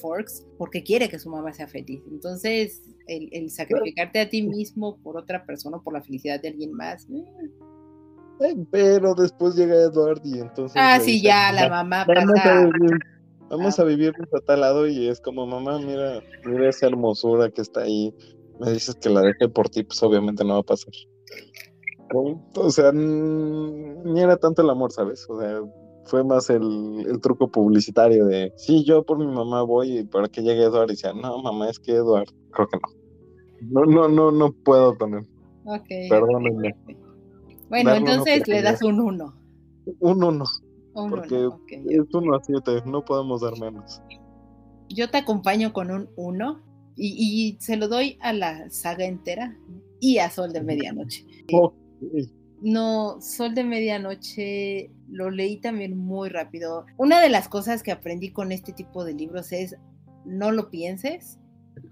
Forks 0.00 0.46
porque 0.58 0.82
quiere 0.82 1.08
que 1.08 1.18
su 1.18 1.28
mamá 1.28 1.52
sea 1.52 1.66
feliz. 1.66 2.02
Entonces 2.10 2.82
el, 3.06 3.50
sacrificarte 3.50 4.20
a 4.20 4.28
ti 4.28 4.42
mismo 4.42 4.98
por 5.02 5.16
otra 5.16 5.44
persona 5.44 5.78
por 5.78 5.92
la 5.92 6.02
felicidad 6.02 6.40
de 6.40 6.48
alguien 6.48 6.72
más 6.72 7.06
eh, 8.40 8.56
pero 8.70 9.14
después 9.14 9.54
llega 9.54 9.74
Edward 9.74 10.20
y 10.24 10.40
entonces 10.40 10.76
ah 10.76 10.98
sí 11.00 11.20
ya 11.20 11.52
la 11.52 11.68
mamá 11.68 12.06
pasa 12.06 12.70
vamos 13.52 13.78
a 13.78 13.84
vivir 13.84 14.14
a 14.32 14.40
tal 14.40 14.60
lado 14.60 14.86
y 14.86 15.08
es 15.08 15.20
como, 15.20 15.46
mamá, 15.46 15.78
mira, 15.78 16.22
mira 16.44 16.68
esa 16.68 16.86
hermosura 16.86 17.50
que 17.50 17.60
está 17.60 17.82
ahí. 17.82 18.14
Me 18.58 18.72
dices 18.72 18.94
que 18.96 19.10
la 19.10 19.20
deje 19.20 19.48
por 19.48 19.68
ti, 19.68 19.82
pues 19.82 20.02
obviamente 20.02 20.44
no 20.44 20.54
va 20.54 20.60
a 20.60 20.64
pasar. 20.64 20.92
O 22.14 22.70
sea, 22.70 22.92
ni 22.92 24.20
era 24.20 24.36
tanto 24.36 24.62
el 24.62 24.70
amor, 24.70 24.92
¿sabes? 24.92 25.26
O 25.28 25.40
sea, 25.40 25.60
fue 26.04 26.24
más 26.24 26.50
el, 26.50 27.18
truco 27.22 27.50
publicitario 27.50 28.26
de, 28.26 28.52
sí, 28.56 28.84
yo 28.84 29.04
por 29.04 29.18
mi 29.18 29.26
mamá 29.26 29.62
voy 29.62 29.98
y 29.98 30.04
para 30.04 30.28
que 30.28 30.42
llegue 30.42 30.64
Eduard 30.64 30.88
y 30.90 30.92
decía, 30.92 31.12
no, 31.12 31.42
mamá, 31.42 31.70
es 31.70 31.78
que 31.78 31.92
Eduard, 31.92 32.28
creo 32.50 32.68
que 32.68 32.78
no. 32.78 33.84
No, 33.84 33.86
no, 33.86 34.08
no, 34.08 34.32
no 34.32 34.52
puedo 34.52 34.96
con 34.98 35.14
él. 35.14 35.26
Ok. 35.64 35.88
Perdónenme. 36.10 36.74
Bueno, 37.68 37.94
entonces 37.94 38.46
le 38.48 38.60
das 38.60 38.82
un 38.82 39.00
uno. 39.00 39.34
Un 40.00 40.22
uno 40.94 41.16
porque 41.16 41.82
es 41.88 42.14
uno 42.14 42.34
a 42.34 42.42
7, 42.42 42.82
no 42.86 43.04
podemos 43.04 43.40
dar 43.40 43.58
menos. 43.58 44.02
Yo 44.88 45.10
te 45.10 45.18
acompaño 45.18 45.72
con 45.72 45.90
un 45.90 46.08
1 46.16 46.62
y, 46.96 47.56
se 47.60 47.76
lo 47.76 47.88
doy 47.88 48.18
a 48.20 48.32
la 48.32 48.70
saga 48.70 49.04
entera 49.04 49.56
y 50.00 50.18
a 50.18 50.30
Sol 50.30 50.52
de 50.52 50.62
Medianoche. 50.62 51.24
No, 52.60 53.20
Sol 53.20 53.54
de 53.54 53.64
Medianoche 53.64 54.90
lo 55.08 55.30
leí 55.30 55.60
también 55.60 55.96
muy 55.98 56.28
rápido. 56.28 56.86
Una 56.96 57.20
de 57.20 57.28
las 57.28 57.48
cosas 57.48 57.82
que 57.82 57.92
aprendí 57.92 58.30
con 58.30 58.52
este 58.52 58.72
tipo 58.72 59.04
de 59.04 59.14
libros 59.14 59.52
es 59.52 59.76
no 60.24 60.52
lo 60.52 60.70
pienses, 60.70 61.38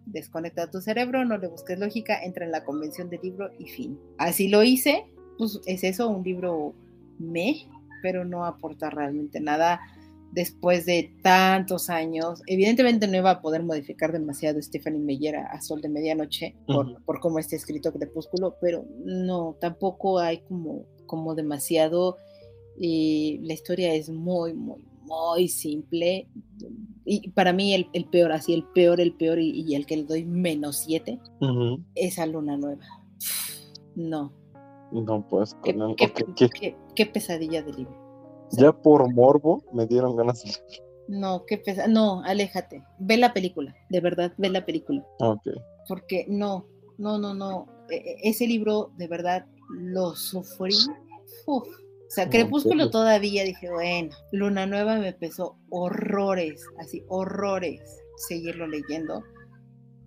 desconecta 0.06 0.70
tu 0.70 0.81
cerebro, 0.81 1.24
no 1.24 1.39
le 1.39 1.48
busques 1.48 1.78
lógica, 1.78 2.22
entra 2.22 2.44
en 2.44 2.52
la 2.52 2.64
convención 2.64 3.09
del 3.10 3.20
libro 3.22 3.51
y 3.59 3.66
fin. 3.66 3.98
Así 4.18 4.48
lo 4.48 4.62
hice, 4.62 5.05
pues 5.39 5.60
es 5.66 5.85
eso, 5.85 6.09
un 6.09 6.22
libro 6.22 6.74
me, 7.18 7.68
pero 8.02 8.24
no 8.24 8.44
aporta 8.44 8.90
realmente 8.90 9.40
nada 9.40 9.81
después 10.32 10.86
de 10.86 11.12
tantos 11.22 11.90
años. 11.90 12.43
Evidentemente 12.47 13.06
no 13.06 13.16
iba 13.16 13.31
a 13.31 13.40
poder 13.40 13.62
modificar 13.62 14.12
demasiado 14.12 14.60
Stephanie 14.62 15.01
Meyer 15.01 15.36
a, 15.36 15.60
Sol 15.60 15.81
de 15.81 15.89
Medianoche 15.89 16.55
por, 16.66 17.20
cómo 17.20 17.39
está 17.39 17.56
escrito 17.56 17.93
Crepúsculo, 17.93 18.56
pero 18.60 18.85
no, 19.05 19.56
tampoco 19.60 20.18
hay 20.18 20.39
como, 20.43 20.85
como 21.06 21.35
demasiado. 21.35 22.16
Y 22.78 23.40
la 23.43 23.55
historia 23.55 23.93
es 23.94 24.09
muy, 24.09 24.55
muy, 24.55 24.81
muy 25.02 25.48
simple. 25.48 26.28
Y 27.05 27.31
para 27.31 27.52
mí 27.52 27.74
el, 27.74 28.05
peor, 28.06 28.32
así 28.32 28.55
el 28.55 28.64
peor, 28.74 29.01
el 29.01 29.14
peor 29.14 29.39
y, 29.40 29.74
el 29.74 29.86
que 29.86 29.97
le 29.97 30.05
doy 30.05 30.24
menos 30.24 30.78
siete, 30.78 31.18
es 31.94 32.18
a 32.18 32.27
Luna 32.27 32.56
Nueva. 32.56 32.86
No, 33.97 34.32
no, 34.92 35.26
pues 35.28 35.54
con 35.54 35.94
qué, 35.96 37.06
pesadilla 37.06 37.62
de 37.62 37.72
libro. 37.72 38.46
ya 38.50 38.72
por 38.72 39.12
morbo 39.12 39.62
me 39.72 39.86
dieron 39.86 40.16
ganas 40.16 40.42
de 40.42 40.52
No, 41.08 41.44
qué 41.46 41.58
pesa 41.58 41.86
No, 41.86 42.22
aléjate. 42.24 42.82
Ve 42.98 43.16
la 43.16 43.32
película, 43.32 43.74
de 43.88 44.00
verdad, 44.00 44.32
ve 44.38 44.50
la 44.50 44.64
película. 44.64 45.04
Ok. 45.20 45.48
Porque 45.88 46.26
no, 46.28 46.66
no, 46.98 47.18
no, 47.18 47.34
no. 47.34 47.66
E, 47.90 47.96
e, 47.96 48.16
ese 48.22 48.46
libro, 48.46 48.92
de 48.96 49.08
verdad, 49.08 49.46
lo 49.70 50.14
sufrí. 50.14 50.76
Uf. 51.46 51.66
O 51.66 52.12
sea, 52.12 52.28
Crepúsculo 52.28 52.90
todavía 52.90 53.44
dije, 53.44 53.70
bueno, 53.70 54.10
Luna 54.32 54.66
Nueva 54.66 54.96
me 54.96 55.12
pesó 55.12 55.56
horrores, 55.70 56.66
así, 56.80 57.04
horrores 57.08 57.80
seguirlo 58.28 58.66
leyendo. 58.66 59.22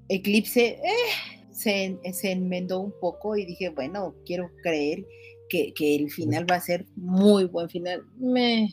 Eclipse, 0.10 0.80
eh, 0.84 1.43
se, 1.54 2.00
enmendó 2.24 2.80
un 2.80 2.94
poco 3.00 3.36
y 3.36 3.46
dije, 3.46 3.70
bueno, 3.70 4.16
quiero 4.26 4.50
creer 4.62 5.06
que, 5.50 5.74
el 5.78 6.10
final 6.10 6.50
va 6.50 6.56
a 6.56 6.62
ser 6.62 6.86
muy 6.96 7.46
buen 7.46 7.70
final. 7.70 8.04
Me 8.18 8.70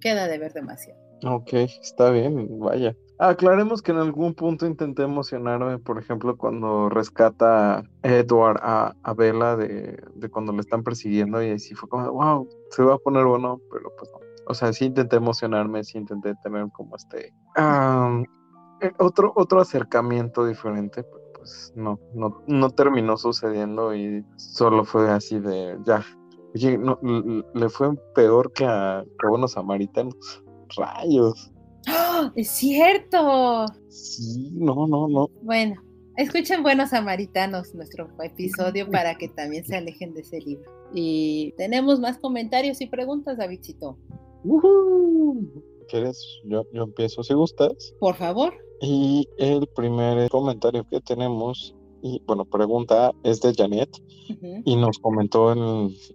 queda 0.00 0.28
de 0.28 0.38
ver 0.38 0.52
demasiado. 0.52 1.00
Ok, 1.24 1.52
está 1.52 2.10
bien, 2.10 2.58
vaya. 2.58 2.94
Aclaremos 3.18 3.82
que 3.82 3.92
en 3.92 3.98
algún 3.98 4.34
punto 4.34 4.66
intenté 4.66 5.02
emocionarme, 5.02 5.78
por 5.78 5.98
ejemplo, 5.98 6.36
cuando 6.38 6.88
rescata 6.88 7.82
Edward 8.02 8.58
a, 8.62 8.94
a 9.02 9.14
Bella 9.14 9.56
de, 9.56 9.98
cuando 10.30 10.52
le 10.52 10.60
están 10.60 10.82
persiguiendo 10.82 11.42
y 11.42 11.50
así 11.50 11.74
fue 11.74 11.88
como, 11.88 12.10
wow, 12.10 12.48
se 12.70 12.82
va 12.82 12.94
a 12.94 12.98
poner 12.98 13.26
bueno, 13.26 13.60
pero 13.70 13.92
pues 13.98 14.10
no. 14.12 14.20
O 14.46 14.54
sea, 14.54 14.72
sí 14.72 14.86
intenté 14.86 15.16
emocionarme, 15.16 15.84
sí 15.84 15.98
intenté 15.98 16.34
tener 16.42 16.66
como 16.72 16.96
este... 16.96 17.32
Eh, 18.80 18.92
otro, 18.98 19.32
otro 19.36 19.60
acercamiento 19.60 20.46
diferente, 20.46 21.04
pues 21.40 21.72
no, 21.74 21.98
no, 22.14 22.42
no 22.46 22.70
terminó 22.70 23.16
sucediendo 23.16 23.94
y 23.94 24.22
solo 24.36 24.84
fue 24.84 25.10
así 25.10 25.38
de 25.40 25.78
ya. 25.86 26.04
Oye, 26.54 26.76
no, 26.76 26.98
le 27.54 27.68
fue 27.68 27.94
peor 28.14 28.52
que 28.52 28.66
a, 28.66 29.04
Buenos 29.26 29.52
Samaritanos. 29.52 30.14
Rayos. 30.76 31.50
¡Ah! 31.88 32.30
Es 32.34 32.50
cierto. 32.50 33.64
Sí, 33.88 34.50
no, 34.52 34.86
no, 34.86 35.08
no. 35.08 35.28
Bueno, 35.42 35.80
escuchen 36.16 36.62
Buenos 36.62 36.90
Samaritanos, 36.90 37.74
nuestro 37.74 38.08
episodio, 38.22 38.90
para 38.90 39.14
que 39.14 39.28
también 39.28 39.64
se 39.64 39.76
alejen 39.76 40.12
de 40.12 40.20
ese 40.20 40.40
libro. 40.40 40.70
Y 40.92 41.54
tenemos 41.56 42.00
más 42.00 42.18
comentarios 42.18 42.80
y 42.80 42.86
preguntas, 42.86 43.38
Davidcito. 43.38 43.96
¿Quieres? 45.88 46.22
Yo, 46.44 46.64
yo 46.72 46.82
empiezo 46.82 47.22
si 47.22 47.32
gustas. 47.32 47.94
Por 47.98 48.16
favor. 48.16 48.52
Y 48.80 49.28
el 49.38 49.66
primer 49.68 50.28
comentario 50.30 50.86
que 50.88 51.00
tenemos 51.00 51.74
y 52.02 52.22
bueno, 52.26 52.44
pregunta 52.44 53.12
es 53.22 53.40
de 53.40 53.54
Janet 53.54 53.90
y 54.64 54.76
nos 54.76 54.98
comentó 54.98 55.54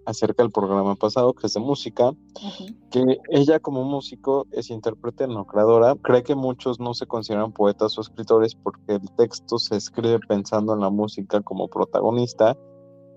acerca 0.06 0.44
del 0.44 0.52
programa 0.52 0.96
pasado, 0.96 1.34
que 1.34 1.48
es 1.48 1.54
de 1.54 1.60
música, 1.60 2.12
que 2.92 3.20
ella 3.30 3.60
como 3.60 3.84
músico 3.84 4.48
es 4.52 4.70
intérprete, 4.70 5.28
no 5.28 5.46
creadora. 5.46 5.96
Cree 6.02 6.24
que 6.24 6.36
muchos 6.36 6.80
no 6.80 6.94
se 6.94 7.06
consideran 7.06 7.52
poetas 7.52 7.98
o 7.98 8.02
escritores 8.02 8.56
porque 8.56 8.96
el 8.96 9.12
texto 9.16 9.60
se 9.60 9.76
escribe 9.76 10.20
pensando 10.28 10.74
en 10.74 10.80
la 10.80 10.90
música 10.90 11.42
como 11.42 11.68
protagonista 11.68 12.58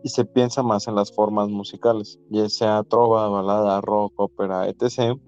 y 0.05 0.11
se 0.11 0.25
piensa 0.25 0.63
más 0.63 0.87
en 0.89 0.95
las 0.95 1.13
formas 1.13 1.49
musicales, 1.49 2.19
ya 2.31 2.49
sea 2.49 2.83
trova, 2.85 3.29
balada, 3.29 3.81
rock, 3.81 4.13
ópera, 4.17 4.69
etc. 4.69 5.19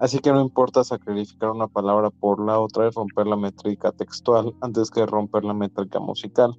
Así 0.00 0.18
que 0.18 0.32
no 0.32 0.40
importa 0.40 0.82
sacrificar 0.82 1.50
una 1.50 1.68
palabra 1.68 2.10
por 2.10 2.44
la 2.44 2.58
otra 2.58 2.86
y 2.86 2.90
romper 2.90 3.26
la 3.26 3.36
métrica 3.36 3.92
textual 3.92 4.54
antes 4.62 4.90
que 4.90 5.06
romper 5.06 5.44
la 5.44 5.54
métrica 5.54 6.00
musical. 6.00 6.58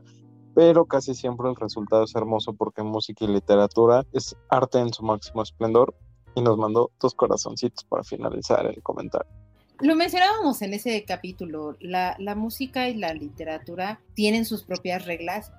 Pero 0.53 0.85
casi 0.85 1.15
siempre 1.15 1.49
el 1.49 1.55
resultado 1.55 2.03
es 2.03 2.15
hermoso 2.15 2.53
porque 2.53 2.84
música 2.84 3.26
y 3.26 3.30
literatura 3.30 4.05
es 4.13 4.35
arte 4.49 4.80
en 4.80 4.93
su 4.93 5.03
máximo 5.03 5.41
esplendor. 5.41 5.95
Y 6.35 6.41
nos 6.41 6.57
mandó 6.57 6.91
dos 7.01 7.13
corazoncitos 7.13 7.84
para 7.85 8.03
finalizar 8.03 8.65
el 8.65 8.81
comentario. 8.84 9.30
Lo 9.81 9.95
mencionábamos 9.97 10.61
en 10.61 10.76
ese 10.76 11.03
capítulo, 11.03 11.76
la, 11.81 12.15
la 12.19 12.35
música 12.35 12.88
y 12.88 12.95
la 12.95 13.13
literatura 13.13 13.99
tienen 14.13 14.45
sus 14.45 14.63
propias 14.63 15.05
reglas 15.05 15.51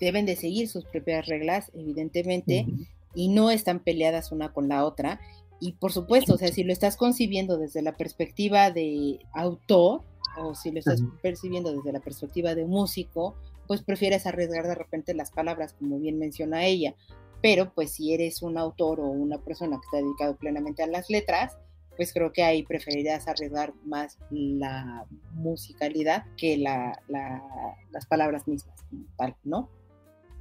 deben 0.00 0.26
de 0.26 0.36
seguir 0.36 0.68
sus 0.68 0.84
propias 0.84 1.26
reglas, 1.26 1.70
evidentemente, 1.74 2.66
y 3.14 3.28
no 3.28 3.50
están 3.50 3.80
peleadas 3.80 4.32
una 4.32 4.52
con 4.52 4.68
la 4.68 4.84
otra. 4.84 5.20
Y 5.60 5.72
por 5.72 5.92
supuesto, 5.92 6.34
o 6.34 6.38
sea, 6.38 6.48
si 6.48 6.64
lo 6.64 6.72
estás 6.72 6.96
concibiendo 6.96 7.56
desde 7.56 7.82
la 7.82 7.96
perspectiva 7.96 8.70
de 8.70 9.20
autor 9.32 10.02
o 10.38 10.54
si 10.54 10.70
lo 10.70 10.78
estás 10.78 11.02
percibiendo 11.22 11.72
desde 11.72 11.92
la 11.92 12.00
perspectiva 12.00 12.54
de 12.54 12.66
músico, 12.66 13.34
pues 13.66 13.82
prefieres 13.82 14.26
arriesgar 14.26 14.66
de 14.66 14.74
repente 14.74 15.14
las 15.14 15.30
palabras, 15.30 15.74
como 15.78 15.98
bien 15.98 16.18
menciona 16.18 16.66
ella. 16.66 16.94
Pero 17.42 17.72
pues 17.74 17.92
si 17.92 18.12
eres 18.12 18.42
un 18.42 18.58
autor 18.58 19.00
o 19.00 19.06
una 19.06 19.38
persona 19.38 19.78
que 19.78 19.86
está 19.86 19.96
dedicado 19.98 20.36
plenamente 20.36 20.82
a 20.82 20.86
las 20.86 21.08
letras, 21.08 21.56
pues 21.96 22.12
creo 22.12 22.32
que 22.32 22.42
ahí 22.42 22.62
preferirías 22.62 23.26
arriesgar 23.26 23.72
más 23.84 24.18
la 24.30 25.06
musicalidad 25.32 26.24
que 26.36 26.58
la, 26.58 27.00
las 27.08 28.06
palabras 28.06 28.46
mismas, 28.46 28.84
tal, 29.16 29.34
¿no? 29.44 29.70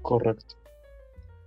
Correcto. 0.01 0.55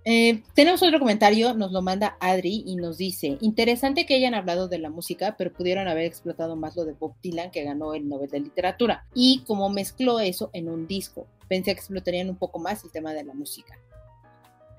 Eh, 0.05 0.43
tenemos 0.53 0.81
otro 0.81 0.99
comentario, 0.99 1.53
nos 1.53 1.71
lo 1.71 1.81
manda 1.81 2.17
Adri 2.19 2.63
y 2.65 2.77
nos 2.77 2.97
dice, 2.97 3.37
interesante 3.41 4.05
que 4.05 4.15
hayan 4.15 4.33
hablado 4.33 4.67
de 4.67 4.79
la 4.79 4.89
música, 4.89 5.35
pero 5.37 5.51
pudieron 5.51 5.87
haber 5.87 6.05
explotado 6.05 6.55
más 6.55 6.75
lo 6.75 6.85
de 6.85 6.93
Bob 6.93 7.15
Dylan, 7.21 7.51
que 7.51 7.63
ganó 7.63 7.93
el 7.93 8.07
Nobel 8.07 8.29
de 8.29 8.39
Literatura, 8.39 9.05
y 9.13 9.43
como 9.45 9.69
mezcló 9.69 10.19
eso 10.19 10.49
en 10.53 10.69
un 10.69 10.87
disco. 10.87 11.27
Pensé 11.47 11.73
que 11.73 11.79
explotarían 11.79 12.29
un 12.29 12.37
poco 12.37 12.59
más 12.59 12.83
el 12.83 12.91
tema 12.91 13.13
de 13.13 13.23
la 13.23 13.33
música. 13.33 13.77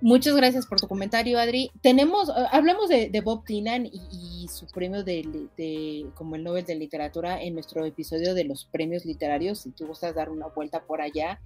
Muchas 0.03 0.35
gracias 0.35 0.65
por 0.65 0.81
tu 0.81 0.89
comentario, 0.89 1.39
Adri. 1.39 1.71
Tenemos, 1.83 2.31
eh, 2.31 2.33
hablamos 2.51 2.89
de, 2.89 3.21
Bob 3.23 3.45
Dylan 3.45 3.87
y, 3.87 4.49
su 4.49 4.67
premio 4.67 5.05
de, 5.05 6.07
como 6.15 6.37
el 6.37 6.43
Nobel 6.43 6.65
de 6.65 6.75
Literatura 6.75 7.43
en 7.43 7.53
nuestro 7.53 7.85
episodio 7.85 8.33
de 8.33 8.45
los 8.45 8.65
premios 8.65 9.05
literarios. 9.05 9.61
Si 9.61 9.71
tú 9.71 9.87
gustas 9.87 10.15
dar 10.15 10.31
una 10.31 10.47
vuelta 10.47 10.81
por 10.81 11.03
allá, 11.03 11.39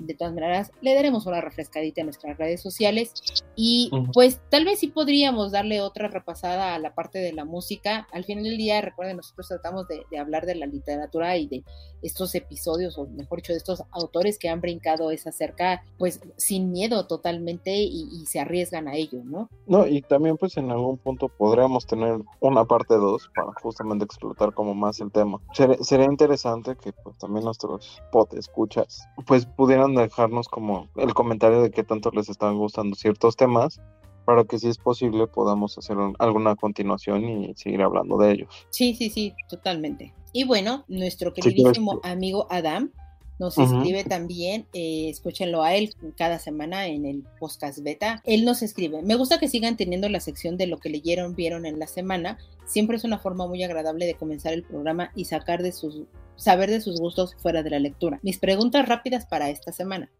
de 0.00 0.14
todas 0.14 0.34
maneras, 0.34 0.72
le 0.80 0.94
daremos 0.94 1.26
una 1.26 1.40
refrescadita 1.40 2.00
en 2.00 2.06
nuestras 2.06 2.38
redes 2.38 2.60
sociales 2.60 3.12
y 3.54 3.90
pues 4.12 4.40
tal 4.48 4.64
vez 4.64 4.78
sí 4.78 4.88
podríamos 4.88 5.52
darle 5.52 5.80
otra 5.80 6.08
repasada 6.08 6.74
a 6.74 6.78
la 6.78 6.94
parte 6.94 7.18
de 7.18 7.32
la 7.32 7.44
música. 7.44 8.08
Al 8.12 8.24
final 8.24 8.44
del 8.44 8.56
día, 8.56 8.80
recuerden, 8.80 9.18
nosotros 9.18 9.48
tratamos 9.48 9.86
de, 9.88 10.18
hablar 10.18 10.46
de 10.46 10.54
la 10.54 10.66
literatura 10.66 11.36
y 11.36 11.46
de 11.46 11.64
estos 12.02 12.34
episodios, 12.34 12.96
o 12.98 13.06
mejor 13.06 13.38
dicho, 13.38 13.52
de 13.52 13.58
estos 13.58 13.82
autores 13.90 14.38
que 14.38 14.48
han 14.48 14.60
brincado 14.60 15.10
esa 15.10 15.32
cerca, 15.32 15.84
pues 15.98 16.20
sin 16.36 16.72
miedo 16.72 17.06
totalmente 17.06 17.76
y, 17.76 18.08
se 18.26 18.38
arriesgan 18.38 18.86
a 18.86 18.94
ello, 18.94 19.22
¿no? 19.24 19.48
No, 19.66 19.86
y 19.86 20.02
también 20.02 20.36
pues 20.36 20.56
en 20.56 20.70
algún 20.70 20.98
punto 20.98 21.28
podríamos 21.28 21.86
tener 21.86 22.20
una 22.40 22.64
parte 22.64 22.94
2 22.94 23.30
para 23.34 23.52
justamente 23.60 24.04
explotar 24.04 24.52
como 24.54 24.74
más 24.74 25.00
el 25.00 25.10
tema. 25.10 25.40
Sería, 25.52 26.04
interesante 26.04 26.76
que 26.76 26.92
pues 26.92 27.18
también 27.18 27.44
nuestros 27.44 28.00
pot 28.12 28.32
escuchas 28.34 29.06
pues 29.26 29.46
pudieran 29.46 29.89
dejarnos 29.94 30.48
como 30.48 30.88
el 30.96 31.14
comentario 31.14 31.62
de 31.62 31.70
qué 31.70 31.84
tanto 31.84 32.10
les 32.10 32.28
están 32.28 32.58
gustando 32.58 32.96
ciertos 32.96 33.36
temas 33.36 33.80
para 34.24 34.44
que 34.44 34.58
si 34.58 34.68
es 34.68 34.78
posible 34.78 35.26
podamos 35.26 35.76
hacer 35.78 35.96
alguna 36.18 36.54
continuación 36.56 37.24
y 37.24 37.54
seguir 37.56 37.82
hablando 37.82 38.16
de 38.18 38.32
ellos. 38.32 38.66
Sí, 38.70 38.94
sí, 38.94 39.10
sí, 39.10 39.34
totalmente. 39.48 40.14
Y 40.32 40.44
bueno, 40.44 40.84
nuestro 40.88 41.32
queridísimo 41.32 42.00
amigo 42.04 42.46
Adam 42.50 42.92
nos 43.40 43.56
escribe 43.56 44.04
también, 44.04 44.66
eh, 44.74 45.08
escúchenlo 45.08 45.62
a 45.62 45.74
él 45.74 45.94
cada 46.16 46.38
semana 46.38 46.86
en 46.86 47.06
el 47.06 47.24
podcast 47.40 47.80
beta. 47.82 48.22
Él 48.26 48.44
nos 48.44 48.60
escribe, 48.60 49.00
me 49.00 49.14
gusta 49.14 49.38
que 49.40 49.48
sigan 49.48 49.78
teniendo 49.78 50.10
la 50.10 50.20
sección 50.20 50.58
de 50.58 50.66
lo 50.66 50.76
que 50.76 50.90
leyeron, 50.90 51.34
vieron 51.34 51.64
en 51.64 51.78
la 51.78 51.86
semana. 51.86 52.38
Siempre 52.66 52.98
es 52.98 53.04
una 53.04 53.18
forma 53.18 53.46
muy 53.46 53.62
agradable 53.64 54.04
de 54.04 54.14
comenzar 54.14 54.52
el 54.52 54.62
programa 54.62 55.10
y 55.16 55.24
sacar 55.24 55.62
de 55.62 55.72
sus 55.72 56.02
saber 56.36 56.70
de 56.70 56.80
sus 56.80 57.00
gustos 57.00 57.34
fuera 57.38 57.62
de 57.62 57.70
la 57.70 57.78
lectura. 57.78 58.20
Mis 58.22 58.38
preguntas 58.38 58.86
rápidas 58.86 59.26
para 59.26 59.50
esta 59.50 59.72
semana. 59.72 60.10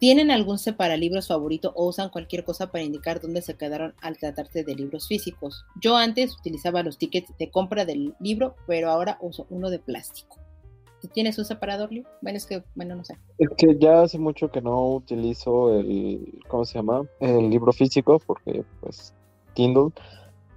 ¿Tienen 0.00 0.32
algún 0.32 0.58
separalibros 0.58 1.28
favorito 1.28 1.72
o 1.76 1.86
usan 1.86 2.10
cualquier 2.10 2.44
cosa 2.44 2.70
para 2.70 2.84
indicar 2.84 3.20
dónde 3.20 3.42
se 3.42 3.54
quedaron 3.54 3.94
al 4.00 4.18
tratarse 4.18 4.64
de 4.64 4.74
libros 4.74 5.06
físicos? 5.06 5.64
Yo 5.80 5.96
antes 5.96 6.36
utilizaba 6.36 6.82
los 6.82 6.98
tickets 6.98 7.32
de 7.38 7.50
compra 7.50 7.84
del 7.84 8.14
libro, 8.20 8.56
pero 8.66 8.90
ahora 8.90 9.18
uso 9.20 9.46
uno 9.50 9.70
de 9.70 9.78
plástico. 9.78 10.43
¿Tienes 11.12 11.38
un 11.38 11.44
separador, 11.44 11.92
Leo? 11.92 12.04
Bueno, 12.22 12.36
es 12.36 12.46
que, 12.46 12.62
bueno, 12.74 12.94
no 12.96 13.04
sé. 13.04 13.18
Es 13.38 13.48
que 13.56 13.76
ya 13.78 14.02
hace 14.02 14.18
mucho 14.18 14.50
que 14.50 14.60
no 14.60 14.94
utilizo 14.94 15.78
el, 15.78 16.40
¿cómo 16.48 16.64
se 16.64 16.78
llama? 16.78 17.02
El 17.20 17.50
libro 17.50 17.72
físico, 17.72 18.20
porque 18.26 18.64
pues 18.80 19.14
Kindle 19.54 19.90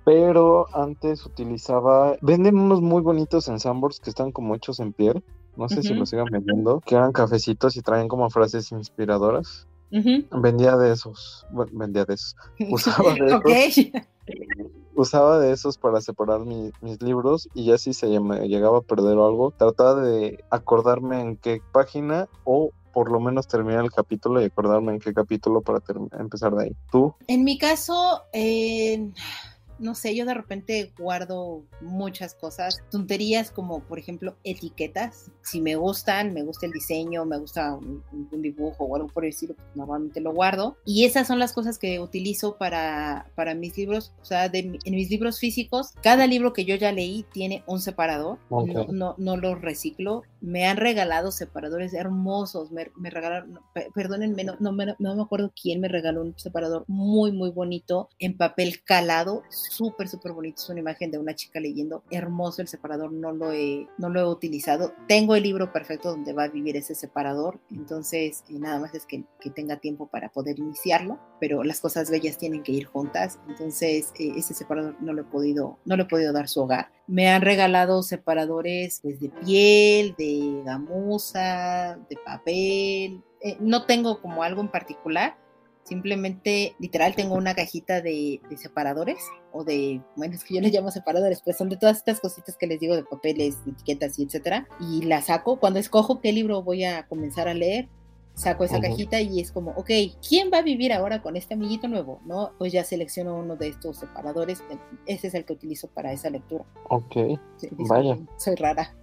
pero 0.08 0.74
antes 0.74 1.26
utilizaba, 1.26 2.16
venden 2.22 2.58
unos 2.58 2.80
muy 2.80 3.02
bonitos 3.02 3.50
ensambles 3.50 4.00
que 4.00 4.10
están 4.10 4.32
como 4.32 4.56
hechos 4.56 4.80
en 4.80 4.94
piel, 4.94 5.22
no 5.58 5.68
sé 5.68 5.84
si 5.84 5.94
los 5.94 6.10
sigan 6.10 6.28
vendiendo, 6.32 6.80
que 6.80 6.96
eran 6.96 7.12
cafecitos 7.12 7.76
y 7.76 7.82
traen 7.82 8.08
como 8.08 8.30
frases 8.30 8.72
inspiradoras. 8.72 9.68
Vendía 9.92 10.78
de 10.78 10.94
esos, 10.94 11.46
bueno, 11.52 11.74
vendía 11.74 12.06
de 12.06 12.14
esos, 12.14 12.38
usaba 12.72 13.16
de 13.16 13.66
esos. 13.66 13.86
Usaba 14.98 15.38
de 15.38 15.52
esos 15.52 15.78
para 15.78 16.02
separar 16.02 16.42
mis 16.42 17.02
libros 17.04 17.48
y 17.54 17.66
ya 17.66 17.78
si 17.78 17.94
se 17.94 18.20
me 18.20 18.48
llegaba 18.48 18.80
a 18.80 18.82
perder 18.82 19.12
algo, 19.12 19.54
trataba 19.56 20.02
de 20.02 20.44
acordarme 20.50 21.22
en 21.22 21.38
qué 21.38 21.62
página 21.72 22.28
o 22.46 22.72
por 22.94 23.12
lo 23.12 23.20
menos 23.20 23.48
terminar 23.48 23.84
el 23.84 23.92
capítulo 23.92 24.42
y 24.42 24.46
acordarme 24.46 24.94
en 24.94 25.00
qué 25.00 25.14
capítulo 25.14 25.62
para 25.62 25.84
empezar 26.18 26.56
de 26.56 26.64
ahí. 26.64 26.76
¿Tú? 26.92 27.14
En 27.28 27.44
mi 27.44 27.60
caso, 27.60 28.24
eh, 28.34 29.12
no 29.80 29.96
sé, 29.96 30.16
yo 30.16 30.26
de 30.26 30.34
repente 30.34 30.94
guardo 30.98 31.64
muchas 31.82 32.34
cosas, 32.34 32.80
tonterías 32.90 33.52
como 33.52 33.82
por 33.82 34.00
ejemplo 34.00 34.36
etiquetas, 34.44 35.32
si 35.44 35.62
me 35.62 35.76
gustan, 35.76 36.34
me 36.34 36.44
gusta 36.44 36.66
el 36.66 36.72
diseño, 36.72 37.26
me 37.26 37.38
gusta 37.38 37.76
un, 37.76 38.04
dibujo 38.42 38.86
o 38.86 38.96
algo 38.96 39.08
por 39.08 39.24
el 39.24 39.30
estilo, 39.30 39.56
pues 39.56 39.68
normalmente 39.76 40.22
lo 40.22 40.34
guardo. 40.34 40.78
Y 40.86 41.06
esas 41.06 41.28
son 41.28 41.40
las 41.40 41.54
cosas 41.54 41.80
que 41.80 42.00
utilizo 42.00 42.58
para, 42.58 43.32
para 43.36 43.56
mis 43.56 43.78
libros, 43.78 44.14
o 44.22 44.26
sea, 44.26 44.46
en 44.46 44.78
mis 44.86 45.10
libros 45.10 45.40
físicos, 45.40 45.94
cada 46.02 46.28
libro 46.28 46.54
que 46.54 46.66
yo 46.66 46.76
ya 46.76 46.92
leí 46.92 47.26
tiene 47.32 47.64
un 47.68 47.82
separador, 47.82 48.40
no, 48.50 48.66
no, 48.90 49.16
no 49.18 49.38
los 49.38 49.62
reciclo, 49.62 50.24
me 50.42 50.66
han 50.66 50.78
regalado 50.78 51.32
separadores 51.32 51.94
hermosos, 51.94 52.72
me, 52.72 52.90
regalaron, 53.10 53.60
perdónenme, 53.94 54.44
no, 54.44 54.56
no, 54.60 54.72
no, 54.72 55.16
me 55.16 55.22
acuerdo 55.22 55.52
quién 55.60 55.82
me 55.82 55.88
regaló 55.88 56.22
un 56.22 56.38
separador 56.38 56.86
muy, 56.88 57.32
muy 57.32 57.50
bonito 57.50 58.10
en 58.20 58.38
papel 58.38 58.84
calado, 58.84 59.44
súper, 59.70 60.08
súper 60.08 60.32
bonito, 60.32 60.62
es 60.62 60.70
una 60.70 60.80
imagen 60.80 61.12
de 61.12 61.18
una 61.18 61.36
chica 61.36 61.60
leyendo, 61.60 62.04
hermoso 62.12 62.62
el 62.62 62.68
separador, 62.68 63.12
no 63.12 63.32
lo 63.32 63.52
he, 63.52 63.88
no 63.98 64.10
lo 64.10 64.20
he 64.20 64.26
utilizado, 64.26 64.94
tengo 65.08 65.36
el 65.36 65.44
libro 65.44 65.72
perfecto 65.72 66.10
donde 66.10 66.34
va 66.34 66.44
a 66.44 66.50
vivir 66.50 66.78
ese 66.78 66.96
separador, 66.96 67.60
entonces 67.72 68.44
nada 68.50 68.80
más 68.80 68.94
es 68.94 69.06
que, 69.06 69.24
que, 69.40 69.50
tenga 69.50 69.78
tiempo 69.78 70.08
para 70.08 70.30
poder 70.30 70.60
iniciarlo, 70.60 71.20
pero 71.40 71.64
las 71.64 71.80
cosas 71.80 72.10
bellas 72.10 72.38
tienen 72.38 72.64
que 72.64 72.74
ir 72.74 72.86
juntas, 72.86 73.40
entonces 73.48 74.12
eh, 74.20 74.34
ese 74.36 74.54
separador 74.54 74.96
no 75.02 75.14
lo 75.14 75.22
he 75.22 75.26
podido, 75.26 75.80
no 75.86 75.98
lo 75.98 76.04
he 76.04 76.08
podido 76.08 76.34
dar 76.34 76.48
su 76.48 76.62
hogar. 76.62 76.92
Me 77.08 77.30
han 77.30 77.42
regalado 77.42 78.04
separadores 78.04 79.00
pues, 79.02 79.20
de 79.20 79.30
piel, 79.30 80.16
de 80.18 80.62
gamuza, 80.66 81.98
de 82.10 82.18
papel. 82.18 83.24
Eh, 83.42 83.58
no 83.60 83.86
tengo 83.86 84.22
como 84.22 84.44
algo 84.44 84.62
en 84.62 84.68
particular, 84.68 85.38
simplemente 85.88 86.76
literal 86.80 87.16
tengo 87.16 87.36
una 87.36 87.56
cajita 87.56 88.02
de, 88.02 88.42
separadores 88.58 89.20
o 89.54 89.64
de, 89.64 90.02
bueno, 90.16 90.36
es 90.36 90.44
que 90.44 90.56
yo 90.56 90.62
les 90.62 90.74
llamo 90.74 90.92
separadores, 90.92 91.42
pues 91.42 91.58
son 91.58 91.70
de 91.70 91.78
todas 91.78 91.98
estas 91.98 92.20
cositas 92.20 92.58
que 92.58 92.68
les 92.68 92.80
digo 92.80 92.96
de 92.96 93.04
papeles, 93.04 93.58
etiquetas 93.66 94.20
y 94.20 94.24
etcétera, 94.24 94.68
y 94.82 95.04
la 95.04 95.22
saco 95.22 95.60
cuando 95.60 95.80
escojo 95.80 96.20
qué 96.20 96.34
libro 96.34 96.62
voy 96.62 96.84
a 96.84 97.08
comenzar 97.08 97.48
a 97.48 97.54
leer, 97.54 97.88
saco 98.34 98.66
esa 98.66 98.80
cajita 98.80 99.20
y 99.22 99.40
es 99.40 99.52
como, 99.52 99.72
ok, 99.72 99.90
¿quién 100.28 100.52
va 100.54 100.60
a 100.60 100.62
vivir 100.62 100.94
ahora 100.94 101.22
con 101.22 101.36
este 101.38 101.56
amiguito 101.56 101.88
nuevo? 101.88 102.20
¿No? 102.26 102.52
Pues 102.58 102.72
ya 102.72 102.84
selecciono 102.84 103.36
uno 103.36 103.56
de 103.56 103.70
estos 103.70 103.98
separadores, 103.98 104.64
ese 105.06 105.28
es 105.28 105.34
el 105.34 105.46
que 105.46 105.54
utilizo 105.54 105.88
para 105.88 106.12
esa 106.12 106.30
lectura. 106.30 106.66
Ok, 106.90 107.16
vaya. 107.72 108.18
Soy 108.38 108.56
rara. 108.56 108.94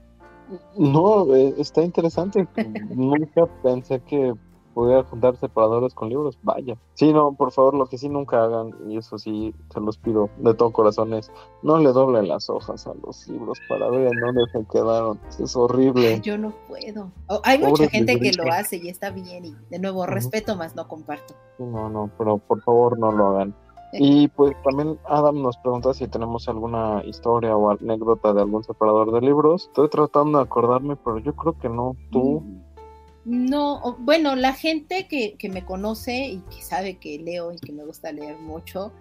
No, 0.76 1.34
eh, 1.34 1.54
está 1.58 1.82
interesante. 1.82 2.46
Nunca 2.90 3.46
pensé 3.62 4.00
que 4.00 4.34
pudiera 4.74 5.04
juntar 5.04 5.36
separadores 5.36 5.94
con 5.94 6.08
libros, 6.08 6.38
vaya. 6.42 6.76
Sí, 6.94 7.12
no, 7.12 7.34
por 7.34 7.52
favor, 7.52 7.74
lo 7.74 7.86
que 7.86 7.98
sí 7.98 8.08
nunca 8.08 8.44
hagan, 8.44 8.74
y 8.88 8.98
eso 8.98 9.18
sí 9.18 9.54
se 9.72 9.80
los 9.80 9.96
pido 9.98 10.28
de 10.38 10.54
todo 10.54 10.72
corazón, 10.72 11.14
es 11.14 11.30
no 11.62 11.78
le 11.78 11.92
doblen 11.92 12.28
las 12.28 12.50
hojas 12.50 12.86
a 12.86 12.94
los 12.94 13.26
libros 13.28 13.58
para 13.68 13.88
ver 13.88 14.12
en 14.12 14.20
dónde 14.20 14.42
se 14.52 14.64
quedaron. 14.70 15.18
Es 15.38 15.56
horrible. 15.56 16.20
Yo 16.20 16.36
no 16.36 16.52
puedo. 16.68 17.10
hay 17.44 17.58
mucha 17.58 17.88
gente 17.88 18.18
que 18.18 18.32
lo 18.32 18.52
hace 18.52 18.76
y 18.76 18.88
está 18.88 19.10
bien, 19.10 19.44
y 19.44 19.56
de 19.70 19.78
nuevo, 19.78 20.06
respeto 20.06 20.56
más 20.56 20.74
no 20.74 20.88
comparto. 20.88 21.34
No, 21.58 21.88
no, 21.88 22.10
pero 22.18 22.38
por 22.38 22.60
favor 22.62 22.98
no 22.98 23.12
lo 23.12 23.28
hagan. 23.28 23.54
Y 23.96 24.28
pues 24.28 24.56
también 24.62 24.98
Adam 25.08 25.40
nos 25.40 25.56
pregunta 25.58 25.94
si 25.94 26.08
tenemos 26.08 26.48
alguna 26.48 27.02
historia 27.04 27.56
o 27.56 27.70
anécdota 27.70 28.32
de 28.32 28.40
algún 28.40 28.64
separador 28.64 29.12
de 29.12 29.20
libros. 29.20 29.66
Estoy 29.68 29.88
tratando 29.88 30.38
de 30.38 30.44
acordarme, 30.44 30.96
pero 30.96 31.18
yo 31.18 31.34
creo 31.36 31.56
que 31.58 31.68
no. 31.68 31.96
¿Tú? 32.10 32.40
Mm, 32.40 32.63
no, 33.24 33.96
bueno, 34.00 34.36
la 34.36 34.52
gente 34.52 35.06
que, 35.08 35.36
que 35.38 35.48
me 35.48 35.64
conoce 35.64 36.26
y 36.26 36.38
que 36.54 36.62
sabe 36.62 36.98
que 36.98 37.18
leo 37.18 37.52
y 37.52 37.58
que 37.58 37.72
me 37.72 37.84
gusta 37.84 38.12
leer 38.12 38.38
mucho, 38.38 38.92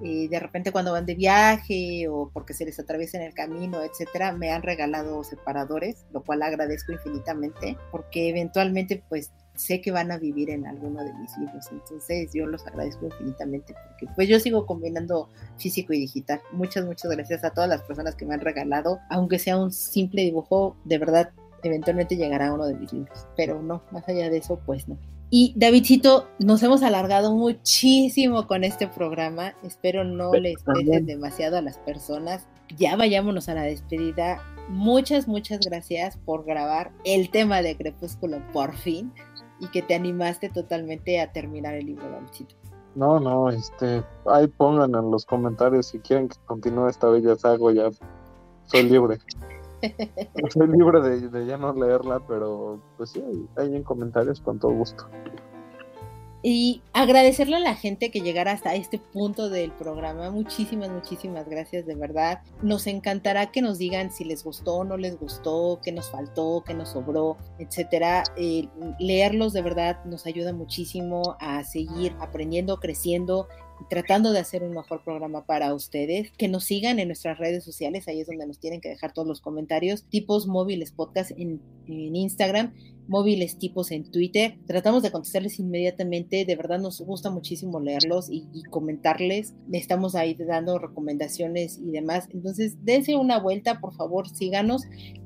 y 0.00 0.28
de 0.28 0.38
repente 0.38 0.72
cuando 0.72 0.92
van 0.92 1.06
de 1.06 1.14
viaje 1.14 2.06
o 2.08 2.30
porque 2.32 2.54
se 2.54 2.64
les 2.64 2.78
atraviesa 2.78 3.18
en 3.18 3.24
el 3.24 3.34
camino, 3.34 3.82
etcétera, 3.82 4.32
me 4.32 4.52
han 4.52 4.62
regalado 4.62 5.24
separadores, 5.24 6.06
lo 6.12 6.22
cual 6.22 6.42
agradezco 6.42 6.92
infinitamente, 6.92 7.76
porque 7.90 8.28
eventualmente 8.28 9.02
pues 9.08 9.32
sé 9.54 9.80
que 9.80 9.90
van 9.90 10.12
a 10.12 10.18
vivir 10.18 10.50
en 10.50 10.66
alguno 10.66 11.02
de 11.02 11.12
mis 11.14 11.36
libros. 11.36 11.66
Entonces 11.72 12.30
yo 12.32 12.46
los 12.46 12.64
agradezco 12.66 13.06
infinitamente 13.06 13.74
porque 13.88 14.06
pues 14.14 14.28
yo 14.28 14.38
sigo 14.38 14.66
combinando 14.66 15.28
físico 15.58 15.92
y 15.92 16.00
digital. 16.00 16.40
Muchas, 16.52 16.84
muchas 16.86 17.10
gracias 17.10 17.42
a 17.42 17.50
todas 17.50 17.68
las 17.68 17.82
personas 17.82 18.14
que 18.14 18.24
me 18.24 18.34
han 18.34 18.40
regalado, 18.40 19.00
aunque 19.10 19.38
sea 19.38 19.58
un 19.58 19.72
simple 19.72 20.22
dibujo, 20.22 20.76
de 20.84 20.98
verdad, 20.98 21.32
eventualmente 21.62 22.16
llegará 22.16 22.52
uno 22.52 22.66
de 22.66 22.74
mis 22.74 22.92
libros. 22.92 23.26
Pero 23.36 23.62
no, 23.62 23.82
más 23.90 24.08
allá 24.08 24.30
de 24.30 24.38
eso, 24.38 24.60
pues 24.64 24.88
no. 24.88 24.96
Y 25.30 25.52
Davidcito, 25.56 26.26
nos 26.38 26.62
hemos 26.62 26.82
alargado 26.82 27.34
muchísimo 27.34 28.46
con 28.46 28.64
este 28.64 28.88
programa. 28.88 29.54
Espero 29.62 30.02
no 30.02 30.32
les 30.32 30.62
pese 30.62 31.02
demasiado 31.02 31.58
a 31.58 31.62
las 31.62 31.78
personas. 31.78 32.46
Ya 32.78 32.96
vayámonos 32.96 33.48
a 33.50 33.54
la 33.54 33.62
despedida. 33.62 34.42
Muchas, 34.70 35.28
muchas 35.28 35.60
gracias 35.60 36.16
por 36.16 36.44
grabar 36.44 36.92
el 37.04 37.30
tema 37.30 37.60
de 37.60 37.76
Crepúsculo 37.76 38.42
por 38.52 38.74
fin 38.74 39.12
y 39.60 39.68
que 39.68 39.82
te 39.82 39.94
animaste 39.94 40.48
totalmente 40.48 41.20
a 41.20 41.30
terminar 41.30 41.74
el 41.74 41.86
libro, 41.86 42.10
Davidcito. 42.10 42.54
No, 42.94 43.20
no, 43.20 43.50
este, 43.50 44.02
ahí 44.26 44.46
pongan 44.48 44.94
en 44.94 45.10
los 45.10 45.26
comentarios 45.26 45.88
si 45.88 45.98
quieren 45.98 46.28
que 46.28 46.36
continúe 46.46 46.88
esta 46.88 47.08
bella 47.08 47.36
saga, 47.36 47.72
ya 47.72 47.90
soy 48.64 48.82
libre. 48.84 49.18
Soy 50.50 50.68
libre 50.68 51.00
de, 51.00 51.46
ya 51.46 51.56
no 51.56 51.72
leerla, 51.72 52.20
pero 52.26 52.80
pues 52.96 53.10
sí, 53.10 53.22
ahí 53.56 53.74
en 53.74 53.82
comentarios 53.82 54.40
con 54.40 54.58
todo 54.58 54.72
gusto. 54.72 55.06
Y 56.40 56.82
agradecerle 56.92 57.56
a 57.56 57.60
la 57.60 57.74
gente 57.74 58.12
que 58.12 58.20
llegara 58.20 58.52
hasta 58.52 58.76
este 58.76 58.98
punto 58.98 59.50
del 59.50 59.72
programa. 59.72 60.30
Muchísimas, 60.30 60.88
muchísimas 60.88 61.48
gracias, 61.48 61.84
de 61.84 61.96
verdad. 61.96 62.42
Nos 62.62 62.86
encantará 62.86 63.50
que 63.50 63.60
nos 63.60 63.78
digan 63.78 64.12
si 64.12 64.24
les 64.24 64.44
gustó 64.44 64.84
no 64.84 64.96
les 64.96 65.18
gustó, 65.18 65.80
qué 65.82 65.90
nos 65.90 66.10
faltó, 66.10 66.62
qué 66.64 66.74
nos 66.74 66.90
sobró, 66.90 67.36
etcétera. 67.58 68.22
Eh, 68.36 68.68
leerlos 69.00 69.52
de 69.52 69.62
verdad 69.62 70.04
nos 70.04 70.26
ayuda 70.26 70.52
muchísimo 70.52 71.36
a 71.40 71.64
seguir 71.64 72.14
aprendiendo, 72.20 72.78
creciendo 72.78 73.48
tratando 73.88 74.32
de 74.32 74.40
hacer 74.40 74.62
un 74.62 74.72
mejor 74.72 75.02
programa 75.02 75.46
para 75.46 75.74
ustedes. 75.74 76.30
Que 76.36 76.48
nos 76.48 76.64
sigan 76.64 76.98
en 76.98 77.08
nuestras 77.08 77.38
redes 77.38 77.64
sociales, 77.64 78.08
ahí 78.08 78.20
es 78.20 78.26
donde 78.26 78.46
nos 78.46 78.58
tienen 78.58 78.80
que 78.80 78.88
dejar 78.88 79.12
todos 79.12 79.28
los 79.28 79.40
comentarios. 79.40 80.04
Tipos 80.04 80.46
móviles 80.46 80.92
podcast 80.92 81.32
en, 81.32 81.60
Instagram 81.86 82.74
móviles 83.08 83.56
tipos 83.56 83.90
en 83.90 84.04
Twitter. 84.10 84.58
Tratamos 84.66 85.02
de 85.02 85.10
contestarles 85.10 85.58
inmediatamente, 85.58 86.44
de 86.44 86.56
verdad 86.56 86.78
nos 86.78 87.00
gusta 87.00 87.30
muchísimo 87.30 87.80
leerlos 87.80 88.28
y, 88.30 88.44
comentarles. 88.68 89.54
Estamos 89.72 90.14
ahí 90.14 90.34
dando 90.34 90.78
recomendaciones 90.78 91.78
y 91.78 91.90
demás. 91.90 92.28
Entonces, 92.34 92.76
dense 92.84 93.16
una 93.16 93.38
vuelta, 93.40 93.80
por 93.80 93.94
favor, 93.94 94.28
síganos. 94.28 94.82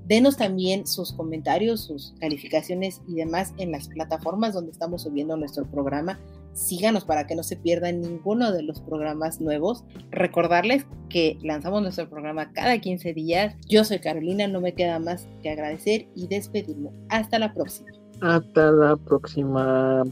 Denos 0.07 0.37
también 0.37 0.87
sus 0.87 1.13
comentarios, 1.13 1.81
sus 1.81 2.15
calificaciones 2.21 3.03
y 3.09 3.17
demás 3.17 3.53
en 3.59 3.73
las 3.73 3.89
plataformas 3.89 4.55
donde 4.55 4.71
estamos 4.71 5.03
subiendo 5.03 5.37
nuestro 5.37 5.69
programa 5.69 6.21
síganos 6.53 7.05
para 7.05 7.27
que 7.27 7.35
no 7.35 7.43
se 7.43 7.57
pierdan 7.57 8.01
ninguno 8.01 8.53
de 8.53 8.63
los 8.63 8.81
programas 8.81 9.41
nuevos. 9.41 9.85
Recordarles 10.11 10.87
que 11.09 11.39
lanzamos 11.43 11.83
nuestro 11.83 12.09
programa 12.09 12.53
cada 12.53 12.79
15 12.79 13.15
días. 13.15 13.55
Yo 13.69 13.85
soy 13.85 13.99
Carolina, 13.99 14.49
no 14.49 14.61
me 14.61 14.75
queda 14.75 14.99
más 14.99 15.29
que 15.43 15.51
agradecer 15.51 16.09
y 16.15 16.27
despedirme. 16.29 16.91
Hasta 17.09 17.39
la 17.39 17.53
próxima. 17.53 17.91
Hasta 18.21 18.71
la 18.71 18.97
próxima. 18.97 20.05